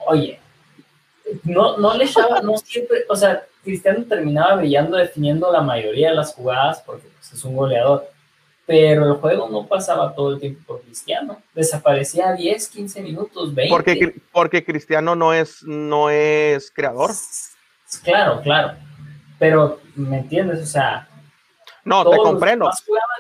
Oye, 0.06 0.40
no, 1.44 1.76
no 1.76 1.94
le 1.94 2.04
echaba, 2.04 2.40
no 2.40 2.56
siempre, 2.56 3.04
o 3.08 3.14
sea, 3.14 3.44
Cristiano 3.62 4.04
terminaba 4.08 4.56
brillando 4.56 4.96
definiendo 4.96 5.50
la 5.52 5.60
mayoría 5.60 6.10
de 6.10 6.16
las 6.16 6.34
jugadas 6.34 6.82
porque 6.84 7.08
pues, 7.08 7.32
es 7.32 7.44
un 7.44 7.56
goleador, 7.56 8.08
pero 8.66 9.04
el 9.06 9.14
juego 9.20 9.48
no 9.50 9.66
pasaba 9.66 10.14
todo 10.14 10.34
el 10.34 10.40
tiempo 10.40 10.60
por 10.66 10.82
Cristiano, 10.82 11.42
desaparecía 11.54 12.32
10, 12.32 12.68
15 12.68 13.02
minutos, 13.02 13.54
20. 13.54 13.70
porque, 13.74 14.14
porque 14.32 14.64
Cristiano 14.64 15.14
no 15.16 15.32
es, 15.34 15.62
no 15.64 16.08
es 16.10 16.70
creador. 16.70 17.10
Claro, 18.04 18.40
claro, 18.42 18.74
pero 19.38 19.80
¿me 19.96 20.18
entiendes? 20.18 20.60
O 20.62 20.66
sea, 20.66 21.08
No, 21.84 22.08
te 22.08 22.16
comprendo. 22.18 22.70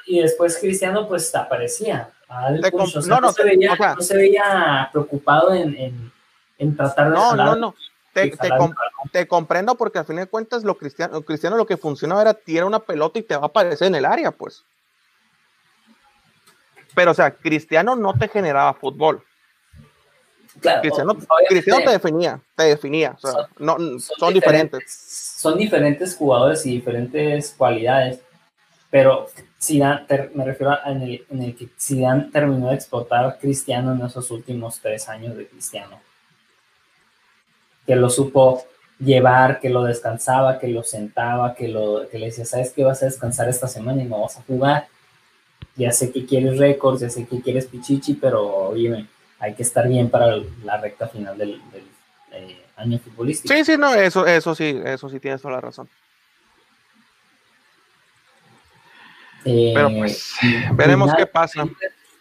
y 0.06 0.20
después 0.20 0.56
Cristiano 0.58 1.08
pues 1.08 1.34
aparecía. 1.34 2.10
al 2.28 2.60
Te 2.60 2.70
punch, 2.70 2.92
com- 2.92 2.98
o 3.00 3.02
sea, 3.02 3.14
no, 3.16 3.20
no, 3.20 3.26
no, 3.26 3.32
se 3.32 3.42
veía, 3.44 3.72
o 3.72 3.76
sea- 3.76 3.94
no 3.96 4.00
se 4.02 4.16
veía 4.16 4.88
preocupado 4.92 5.52
en, 5.52 5.74
en, 5.76 6.12
en 6.58 6.76
tratar 6.76 7.08
de 7.10 7.14
No, 7.16 7.34
no, 7.34 7.56
no. 7.56 7.74
Te, 8.12 9.26
comprendo 9.28 9.76
porque 9.76 9.98
al 9.98 10.04
fin 10.04 10.16
de 10.16 10.26
cuentas 10.26 10.64
lo 10.64 10.76
cristiano, 10.76 11.14
lo 11.14 11.22
cristiano 11.22 11.56
lo 11.56 11.66
que 11.66 11.76
funcionaba 11.76 12.22
era 12.22 12.34
tirar 12.34 12.64
una 12.64 12.80
pelota 12.80 13.18
y 13.18 13.22
te 13.22 13.36
va 13.36 13.44
a 13.44 13.46
aparecer 13.46 13.86
en 13.86 13.94
el 13.94 14.04
área, 14.04 14.30
pues. 14.32 14.64
Pero, 16.94 17.12
o 17.12 17.14
sea, 17.14 17.30
Cristiano 17.30 17.94
no 17.94 18.14
te 18.14 18.28
generaba 18.28 18.74
fútbol. 18.74 19.22
Claro, 20.60 20.80
Cristiano, 20.82 21.16
Cristiano 21.48 21.84
te 21.84 21.90
definía, 21.90 22.40
te 22.56 22.64
definía. 22.64 23.12
O 23.12 23.18
sea, 23.18 23.30
Son- 23.30 23.46
no, 23.58 23.76
son, 24.00 24.34
diferentes. 24.34 24.92
Son 25.36 25.56
diferentes 25.56 26.16
jugadores 26.16 26.66
y 26.66 26.72
diferentes 26.72 27.54
cualidades, 27.56 28.20
pero 28.90 29.28
Zidane, 29.62 30.06
ter- 30.06 30.32
me 30.34 30.44
refiero 30.44 30.72
a 30.72 30.90
en 30.90 31.02
el, 31.02 31.26
en 31.30 31.42
el 31.42 31.56
que 31.56 31.68
Zidane 31.78 32.30
terminó 32.32 32.70
de 32.70 32.74
explotar 32.74 33.24
a 33.24 33.38
Cristiano 33.38 33.92
en 33.92 34.04
esos 34.04 34.30
últimos 34.32 34.80
tres 34.80 35.08
años 35.08 35.36
de 35.36 35.46
Cristiano. 35.46 36.00
Que 37.90 37.96
lo 37.96 38.08
supo 38.08 38.62
llevar, 39.00 39.58
que 39.58 39.68
lo 39.68 39.82
descansaba, 39.82 40.60
que 40.60 40.68
lo 40.68 40.84
sentaba, 40.84 41.56
que, 41.56 41.66
lo, 41.66 42.08
que 42.08 42.20
le 42.20 42.26
decía, 42.26 42.44
¿sabes 42.44 42.70
qué? 42.72 42.84
Vas 42.84 43.02
a 43.02 43.06
descansar 43.06 43.48
esta 43.48 43.66
semana 43.66 44.00
y 44.00 44.06
no 44.06 44.20
vas 44.20 44.38
a 44.38 44.42
jugar. 44.42 44.86
Ya 45.74 45.90
sé 45.90 46.12
que 46.12 46.24
quieres 46.24 46.56
récords, 46.58 47.00
ya 47.00 47.10
sé 47.10 47.26
que 47.26 47.40
quieres 47.40 47.66
pichichi, 47.66 48.14
pero 48.14 48.46
oye, 48.68 49.06
hay 49.40 49.54
que 49.54 49.64
estar 49.64 49.88
bien 49.88 50.08
para 50.08 50.36
la 50.62 50.76
recta 50.76 51.08
final 51.08 51.36
del, 51.36 51.60
del, 51.72 51.82
eh, 52.30 52.64
año 52.76 53.00
futbolístico. 53.00 53.52
Sí, 53.52 53.64
sí, 53.64 53.76
no, 53.76 53.92
eso, 53.92 54.24
eso 54.24 54.54
sí, 54.54 54.80
eso 54.84 55.08
sí 55.08 55.18
tienes 55.18 55.42
toda 55.42 55.54
la 55.54 55.60
razón. 55.60 55.88
Eh, 59.44 59.72
Pero 59.74 59.90
pues, 59.98 60.32
veremos 60.74 61.10
final- 61.10 61.16
qué 61.16 61.26
pasa. 61.26 61.66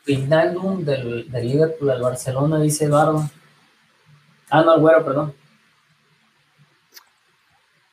Wijnaldum 0.08 0.84
del, 0.84 1.30
del 1.32 1.48
Liverpool 1.48 1.92
al 1.92 2.02
Barcelona, 2.02 2.60
dice 2.60 2.86
Eduardo. 2.86 3.30
Ah, 4.50 4.64
no, 4.64 4.74
el 4.74 4.82
güero, 4.82 5.06
perdón. 5.06 5.36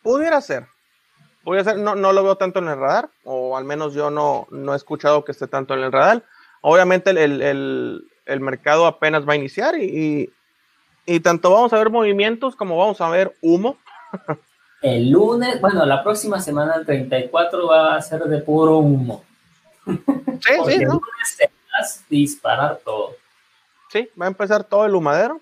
Pudiera 0.06 0.40
ser. 0.40 0.66
Pudiera 1.42 1.64
ser, 1.64 1.78
no, 1.78 1.94
no 1.96 2.12
lo 2.12 2.22
veo 2.22 2.36
tanto 2.36 2.60
en 2.60 2.68
el 2.68 2.78
radar, 2.78 3.08
o 3.24 3.56
al 3.56 3.64
menos 3.64 3.92
yo 3.92 4.08
no, 4.10 4.46
no 4.50 4.72
he 4.72 4.76
escuchado 4.76 5.24
que 5.24 5.32
esté 5.32 5.48
tanto 5.48 5.74
en 5.74 5.80
el 5.80 5.90
radar. 5.90 6.22
Obviamente 6.60 7.10
el, 7.10 7.18
el- 7.18 7.42
el- 7.42 8.10
el 8.24 8.40
mercado 8.40 8.86
apenas 8.86 9.26
va 9.28 9.32
a 9.32 9.36
iniciar 9.36 9.76
y, 9.78 9.84
y- 9.84 10.32
y 11.06 11.20
tanto 11.20 11.50
vamos 11.50 11.72
a 11.72 11.78
ver 11.78 11.90
movimientos 11.90 12.54
como 12.56 12.76
vamos 12.78 13.00
a 13.00 13.08
ver 13.08 13.34
humo. 13.42 13.76
El 14.82 15.10
lunes, 15.10 15.60
bueno, 15.60 15.84
la 15.86 16.04
próxima 16.04 16.38
semana, 16.38 16.74
el 16.76 16.84
34, 16.86 17.66
va 17.66 17.96
a 17.96 18.02
ser 18.02 18.22
de 18.24 18.38
puro 18.38 18.76
humo. 18.76 19.24
Sí, 19.84 19.92
Porque 20.58 20.72
sí, 20.76 20.82
el 20.82 20.88
¿no? 20.88 20.92
lunes 20.94 21.36
te 21.36 21.50
vas 21.72 21.98
a 22.00 22.04
disparar 22.08 22.78
todo. 22.84 23.16
Sí, 23.90 24.08
va 24.20 24.26
a 24.26 24.28
empezar 24.28 24.62
todo 24.64 24.84
el 24.84 24.94
humadero. 24.94 25.40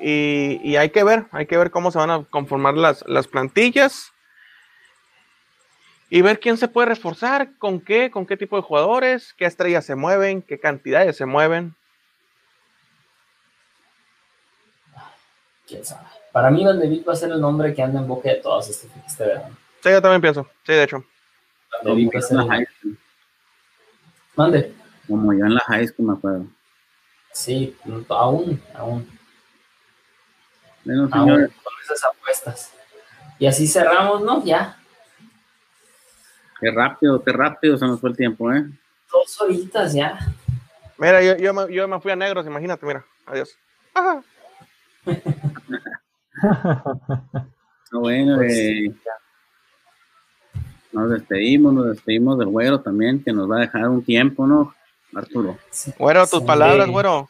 Y, 0.00 0.60
y 0.62 0.76
hay 0.76 0.90
que 0.90 1.04
ver, 1.04 1.26
hay 1.32 1.46
que 1.46 1.56
ver 1.56 1.70
cómo 1.70 1.90
se 1.90 1.98
van 1.98 2.10
a 2.10 2.24
conformar 2.24 2.74
las, 2.74 3.04
las 3.06 3.26
plantillas. 3.28 4.12
Y 6.10 6.22
ver 6.22 6.38
quién 6.38 6.56
se 6.58 6.68
puede 6.68 6.86
reforzar, 6.88 7.56
con 7.58 7.80
qué, 7.80 8.10
con 8.10 8.26
qué 8.26 8.36
tipo 8.36 8.56
de 8.56 8.62
jugadores, 8.62 9.34
qué 9.36 9.46
estrellas 9.46 9.84
se 9.86 9.94
mueven, 9.96 10.42
qué 10.42 10.60
cantidades 10.60 11.16
se 11.16 11.26
mueven. 11.26 11.74
¿Quién 15.66 15.84
sabe? 15.84 16.06
Para 16.32 16.50
mí, 16.50 16.64
Van 16.64 16.78
de 16.78 16.88
Beek 16.88 17.08
va 17.08 17.12
a 17.14 17.16
ser 17.16 17.30
el 17.30 17.40
nombre 17.40 17.74
que 17.74 17.82
anda 17.82 18.00
en 18.00 18.06
boca 18.06 18.28
de 18.28 18.36
todos 18.36 18.68
este, 18.68 18.88
este 19.06 19.24
verano. 19.24 19.56
Sí, 19.82 19.90
yo 19.90 20.02
también 20.02 20.20
pienso. 20.20 20.46
Sí, 20.64 20.72
de 20.72 20.82
hecho. 20.82 21.04
Van 21.72 21.84
de 21.84 21.94
Beek 21.94 22.14
va 22.14 22.18
a 22.18 22.22
ser 22.22 22.38
el- 22.38 22.98
Mande. 24.36 24.74
como 25.06 25.32
yo 25.32 25.44
en 25.46 25.54
la 25.54 25.60
high 25.60 25.86
school, 25.86 26.06
me 26.08 26.12
acuerdo. 26.14 26.46
Sí, 27.32 27.76
aún, 28.08 28.60
aún. 28.74 29.18
Bueno, 30.84 31.08
aún 31.10 31.26
señores, 31.26 31.50
con 31.62 31.72
esas 31.82 32.04
apuestas. 32.04 32.72
Y 33.38 33.46
así 33.46 33.66
cerramos, 33.66 34.22
¿no? 34.22 34.44
Ya. 34.44 34.76
qué 36.60 36.70
rápido, 36.70 37.22
qué 37.22 37.32
rápido 37.32 37.76
se 37.78 37.86
nos 37.86 38.00
fue 38.00 38.10
el 38.10 38.16
tiempo, 38.16 38.52
¿eh? 38.52 38.64
Dos 39.12 39.40
horitas 39.40 39.92
ya. 39.94 40.18
Mira, 40.98 41.22
yo, 41.22 41.36
yo, 41.36 41.52
me, 41.52 41.72
yo 41.72 41.86
me 41.88 42.00
fui 42.00 42.12
a 42.12 42.16
negros, 42.16 42.46
imagínate, 42.46 42.86
mira. 42.86 43.04
Adiós. 43.26 43.56
Ajá. 43.94 44.22
Ah, 46.42 47.42
bueno, 47.92 48.36
Pues, 48.36 48.52
eh, 48.56 48.94
nos 50.92 51.10
despedimos, 51.10 51.72
nos 51.74 51.86
despedimos 51.88 52.38
del 52.38 52.48
güero 52.48 52.80
también, 52.80 53.22
que 53.22 53.32
nos 53.32 53.50
va 53.50 53.56
a 53.58 53.60
dejar 53.60 53.88
un 53.88 54.04
tiempo, 54.04 54.46
¿no? 54.46 54.74
Arturo. 55.14 55.58
Sí. 55.70 55.92
Güero, 55.98 56.26
tus 56.26 56.40
Sí. 56.40 56.46
palabras, 56.46 56.88
güero. 56.88 57.28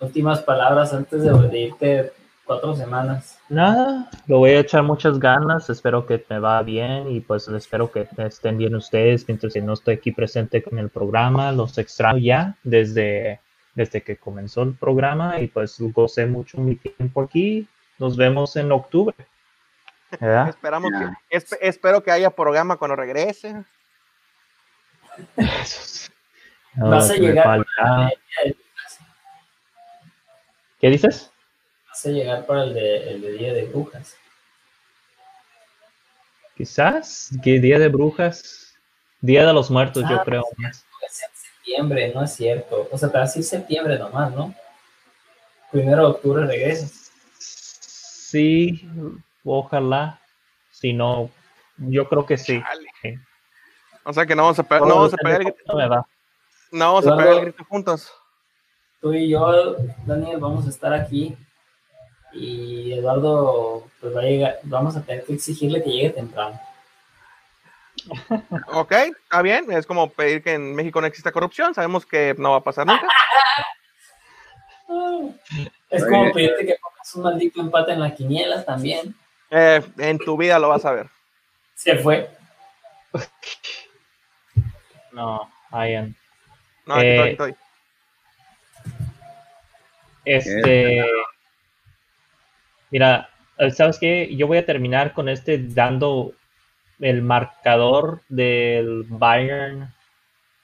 Últimas 0.00 0.40
palabras 0.42 0.92
antes 0.92 1.22
de, 1.22 1.30
de 1.48 1.58
irte 1.60 2.12
cuatro 2.46 2.74
semanas. 2.76 3.38
Nada, 3.48 4.08
lo 4.26 4.38
voy 4.38 4.50
a 4.52 4.60
echar 4.60 4.82
muchas 4.82 5.18
ganas, 5.18 5.68
espero 5.68 6.06
que 6.06 6.24
me 6.30 6.38
va 6.38 6.62
bien 6.62 7.10
y 7.10 7.20
pues 7.20 7.48
espero 7.48 7.90
que 7.90 8.08
estén 8.18 8.56
bien 8.58 8.74
ustedes 8.76 9.26
mientras 9.26 9.52
que 9.52 9.60
no 9.60 9.72
estoy 9.74 9.94
aquí 9.96 10.12
presente 10.12 10.62
con 10.62 10.78
el 10.78 10.88
programa, 10.88 11.50
los 11.52 11.76
extraño 11.78 12.18
ya 12.18 12.54
desde, 12.62 13.40
desde 13.74 14.02
que 14.02 14.16
comenzó 14.16 14.62
el 14.62 14.74
programa 14.74 15.40
y 15.40 15.48
pues 15.48 15.76
gocé 15.78 16.26
mucho 16.26 16.58
mi 16.58 16.76
tiempo 16.76 17.22
aquí, 17.22 17.66
nos 17.98 18.16
vemos 18.16 18.54
en 18.56 18.70
octubre. 18.72 19.14
¿verdad? 20.20 20.48
Esperamos 20.50 20.90
Ya. 20.92 21.18
que, 21.28 21.36
esp- 21.38 21.58
espero 21.60 22.02
que 22.02 22.12
haya 22.12 22.30
programa 22.30 22.76
cuando 22.76 22.94
regrese. 22.96 23.64
No, 26.76 26.90
Vas 26.90 27.10
a 27.10 27.14
llegar. 27.14 27.64
¿Qué 30.80 30.90
dices? 30.90 31.32
A 32.04 32.08
llegar 32.08 32.46
para 32.46 32.64
el 32.64 32.74
de, 32.74 33.10
el 33.10 33.20
de 33.22 33.32
Día 33.32 33.52
de 33.54 33.64
Brujas. 33.64 34.16
Quizás, 36.56 37.30
¿qué 37.42 37.58
día 37.60 37.78
de 37.78 37.88
brujas? 37.88 38.74
Día 39.20 39.46
de 39.46 39.52
los 39.52 39.70
muertos, 39.70 40.04
yo 40.08 40.16
Ah, 40.16 40.22
creo. 40.24 40.44
Es 40.58 41.22
en 41.22 41.30
septiembre, 41.34 42.12
no 42.14 42.22
es 42.22 42.32
cierto. 42.34 42.88
O 42.90 42.96
sea, 42.98 43.10
te 43.10 43.18
vas 43.18 43.34
a 43.34 43.38
ir 43.38 43.44
septiembre 43.44 43.98
nomás, 43.98 44.32
¿no? 44.32 44.54
Primero 45.70 46.02
de 46.02 46.08
octubre 46.12 46.46
regresas. 46.46 47.10
Sí, 47.38 48.88
ojalá. 49.44 50.20
Si 50.70 50.92
no, 50.92 51.30
yo 51.78 52.08
creo 52.08 52.24
que 52.26 52.36
sí. 52.38 52.62
Sí. 53.02 53.14
O 54.04 54.12
sea 54.12 54.24
que 54.26 54.34
no 54.36 54.42
vamos 54.42 54.58
a, 54.58 54.62
pe- 54.62 54.78
no 54.78 54.86
vamos 54.86 55.14
a 55.14 55.16
pegar 55.16 55.40
el, 55.40 55.46
grito- 55.48 55.62
No 55.72 55.76
me 55.76 55.88
va. 55.88 56.06
no 56.70 56.84
vamos 56.94 57.06
a 57.06 57.16
pegar 57.16 57.32
el 57.34 57.40
grito 57.40 57.64
juntos. 57.64 58.12
Tú 59.00 59.12
y 59.12 59.28
yo, 59.30 59.76
Daniel, 60.06 60.38
vamos 60.38 60.66
a 60.66 60.70
estar 60.70 60.92
aquí. 60.94 61.36
Y 62.38 62.92
Eduardo, 62.92 63.88
pues 64.00 64.14
va 64.14 64.20
a 64.20 64.24
llegar, 64.24 64.58
vamos 64.64 64.96
a 64.96 65.02
tener 65.02 65.24
que 65.24 65.32
exigirle 65.34 65.82
que 65.82 65.90
llegue 65.90 66.10
temprano. 66.10 66.60
Ok, 68.68 68.92
está 68.92 69.42
bien. 69.42 69.72
Es 69.72 69.86
como 69.86 70.10
pedir 70.10 70.42
que 70.42 70.52
en 70.54 70.74
México 70.74 71.00
no 71.00 71.06
exista 71.06 71.32
corrupción. 71.32 71.74
Sabemos 71.74 72.04
que 72.06 72.34
no 72.38 72.52
va 72.52 72.58
a 72.58 72.64
pasar 72.64 72.86
nunca. 72.86 73.06
Es 75.90 76.04
como 76.04 76.32
pedirte 76.32 76.64
que 76.66 76.76
pongas 76.80 77.14
un 77.16 77.22
maldito 77.22 77.60
empate 77.60 77.92
en 77.92 78.00
la 78.00 78.14
quiniela 78.14 78.64
también. 78.64 79.16
Eh, 79.50 79.82
en 79.98 80.18
tu 80.18 80.36
vida 80.36 80.58
lo 80.58 80.68
vas 80.68 80.84
a 80.84 80.92
ver. 80.92 81.08
Se 81.74 81.96
fue. 81.96 82.30
No, 85.12 85.50
Ian. 85.72 86.14
No, 86.84 86.94
aquí 86.94 87.06
Eh, 87.06 87.30
estoy, 87.30 87.50
aquí 87.50 87.54
estoy. 87.54 87.54
Este. 90.24 91.04
Mira, 92.96 93.28
eh, 93.58 93.70
¿sabes 93.72 93.98
qué? 93.98 94.34
Yo 94.34 94.46
voy 94.46 94.56
a 94.56 94.64
terminar 94.64 95.12
con 95.12 95.28
este 95.28 95.58
dando 95.58 96.32
el 96.98 97.20
marcador 97.20 98.22
del 98.30 99.02
Bayern 99.06 99.92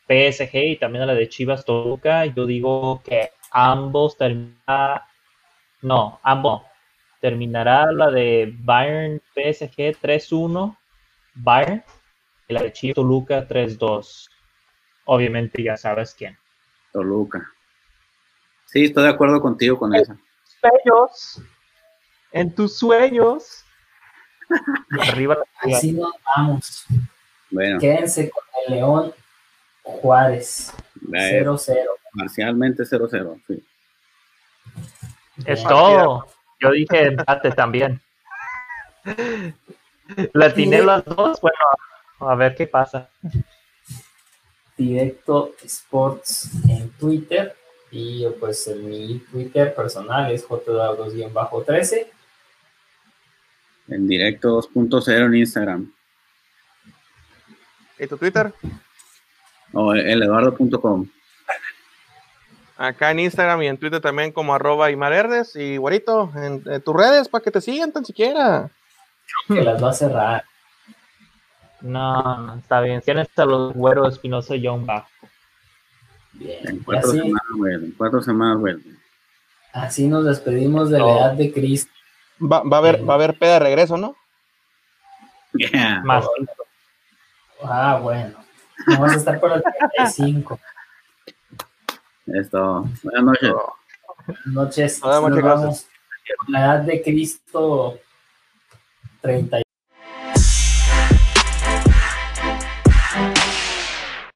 PSG 0.08 0.54
y 0.54 0.76
también 0.78 1.02
a 1.02 1.06
la 1.08 1.14
de 1.14 1.28
Chivas 1.28 1.66
Toluca. 1.66 2.24
Yo 2.24 2.46
digo 2.46 3.02
que 3.04 3.32
ambos 3.50 4.16
terminará. 4.16 5.06
No, 5.82 6.20
ambos. 6.22 6.62
Terminará 7.20 7.92
la 7.92 8.10
de 8.10 8.50
Bayern 8.60 9.20
PSG 9.34 10.00
3-1. 10.00 10.74
Bayern. 11.34 11.84
Y 12.48 12.54
la 12.54 12.62
de 12.62 12.72
Chivas 12.72 12.94
Toluca 12.94 13.46
3-2. 13.46 14.30
Obviamente 15.04 15.62
ya 15.62 15.76
sabes 15.76 16.14
quién. 16.14 16.38
Toluca. 16.94 17.46
Sí, 18.64 18.84
estoy 18.84 19.02
de 19.02 19.10
acuerdo 19.10 19.38
contigo 19.42 19.76
con 19.78 19.94
eso. 19.94 20.16
sueños, 20.62 21.42
en 22.32 22.54
tus 22.54 22.76
sueños. 22.78 23.64
Arriba 25.08 25.36
la 25.36 25.44
ciudad. 25.60 25.78
Así 25.78 25.92
nos 25.92 26.12
vamos. 26.36 26.84
Bueno, 27.50 27.78
Quédense 27.78 28.30
con 28.30 28.42
el 28.66 28.74
León 28.74 29.14
Juárez. 29.82 30.72
eh, 31.14 31.42
0-0. 31.44 31.76
parcialmente 32.16 32.84
0-0. 32.84 33.40
Sí. 33.46 33.64
Es 35.46 35.62
todo. 35.64 36.26
Yo 36.60 36.70
dije 36.70 37.06
empate 37.08 37.50
también. 37.50 38.00
La 40.32 40.46
atiné 40.46 40.82
las 40.82 41.04
dos. 41.04 41.40
Bueno, 41.40 41.56
a 42.20 42.34
ver 42.34 42.54
qué 42.54 42.66
pasa. 42.66 43.08
Directo 44.76 45.52
Sports 45.62 46.50
en 46.68 46.90
Twitter. 46.92 47.56
Y 47.90 48.26
pues 48.40 48.66
en 48.68 48.88
mi 48.88 49.18
Twitter 49.30 49.74
personal 49.74 50.30
es 50.32 50.46
jdados-13. 50.46 52.06
En 53.94 54.06
directo 54.06 54.60
2.0 54.62 55.26
en 55.26 55.34
Instagram. 55.34 55.92
¿Y 57.98 58.06
tu 58.06 58.16
Twitter? 58.16 58.52
O 59.72 59.92
el 59.94 60.22
eduardo.com. 60.22 61.06
Acá 62.76 63.10
en 63.12 63.20
Instagram 63.20 63.62
y 63.62 63.68
en 63.68 63.78
Twitter 63.78 64.00
también 64.00 64.32
como 64.32 64.54
arroba 64.54 64.90
Imarerdes. 64.90 65.54
Y 65.56 65.76
güerito, 65.76 66.32
en, 66.34 66.62
en 66.66 66.82
tus 66.82 66.96
redes 66.96 67.28
para 67.28 67.44
que 67.44 67.50
te 67.50 67.60
sigan 67.60 67.92
tan 67.92 68.04
siquiera. 68.04 68.70
Que 69.46 69.62
las 69.62 69.82
va 69.82 69.90
a 69.90 69.94
cerrar. 69.94 70.44
No, 71.80 72.38
no, 72.46 72.54
está 72.56 72.80
bien. 72.80 73.00
Tienes 73.02 73.28
a 73.36 73.44
los 73.44 73.72
güeros 73.74 74.14
Espinosa 74.14 74.56
y 74.56 74.66
John 74.66 74.86
Bajo. 74.86 75.08
Bien. 76.32 76.58
En 76.68 76.76
Y 76.76 76.80
cuatro 76.80 77.10
así, 77.10 77.18
semanas, 77.18 77.42
güey. 77.56 77.74
En 77.74 77.90
cuatro 77.92 78.22
semanas, 78.22 78.58
güey. 78.58 78.76
así 79.72 80.08
nos 80.08 80.24
despedimos 80.24 80.90
de 80.90 80.98
la 80.98 81.04
No. 81.04 81.18
edad 81.18 81.32
de 81.34 81.52
Cristo. 81.52 81.92
Va, 82.42 82.62
va 82.62 82.76
a 82.76 82.80
haber, 82.80 83.08
va 83.08 83.14
a 83.14 83.16
haber 83.16 83.38
peda 83.38 83.54
de 83.54 83.58
regreso, 83.60 83.96
¿no? 83.96 84.16
Yeah. 85.54 86.02
Más. 86.04 86.26
Ah, 87.62 87.98
bueno. 88.02 88.38
Vamos 88.86 89.12
a 89.12 89.16
estar 89.16 89.38
por 89.38 89.52
el 89.52 89.62
35 89.62 90.58
Esto. 92.26 92.88
Buenas 93.02 93.24
noches. 93.24 93.52
noches. 94.46 95.00
Nos 95.02 95.14
vemos, 95.14 95.30
Nos 95.30 95.42
vamos. 95.42 95.86
La 96.48 96.60
edad 96.60 96.80
de 96.80 97.02
Cristo 97.02 97.98
31. 99.20 99.61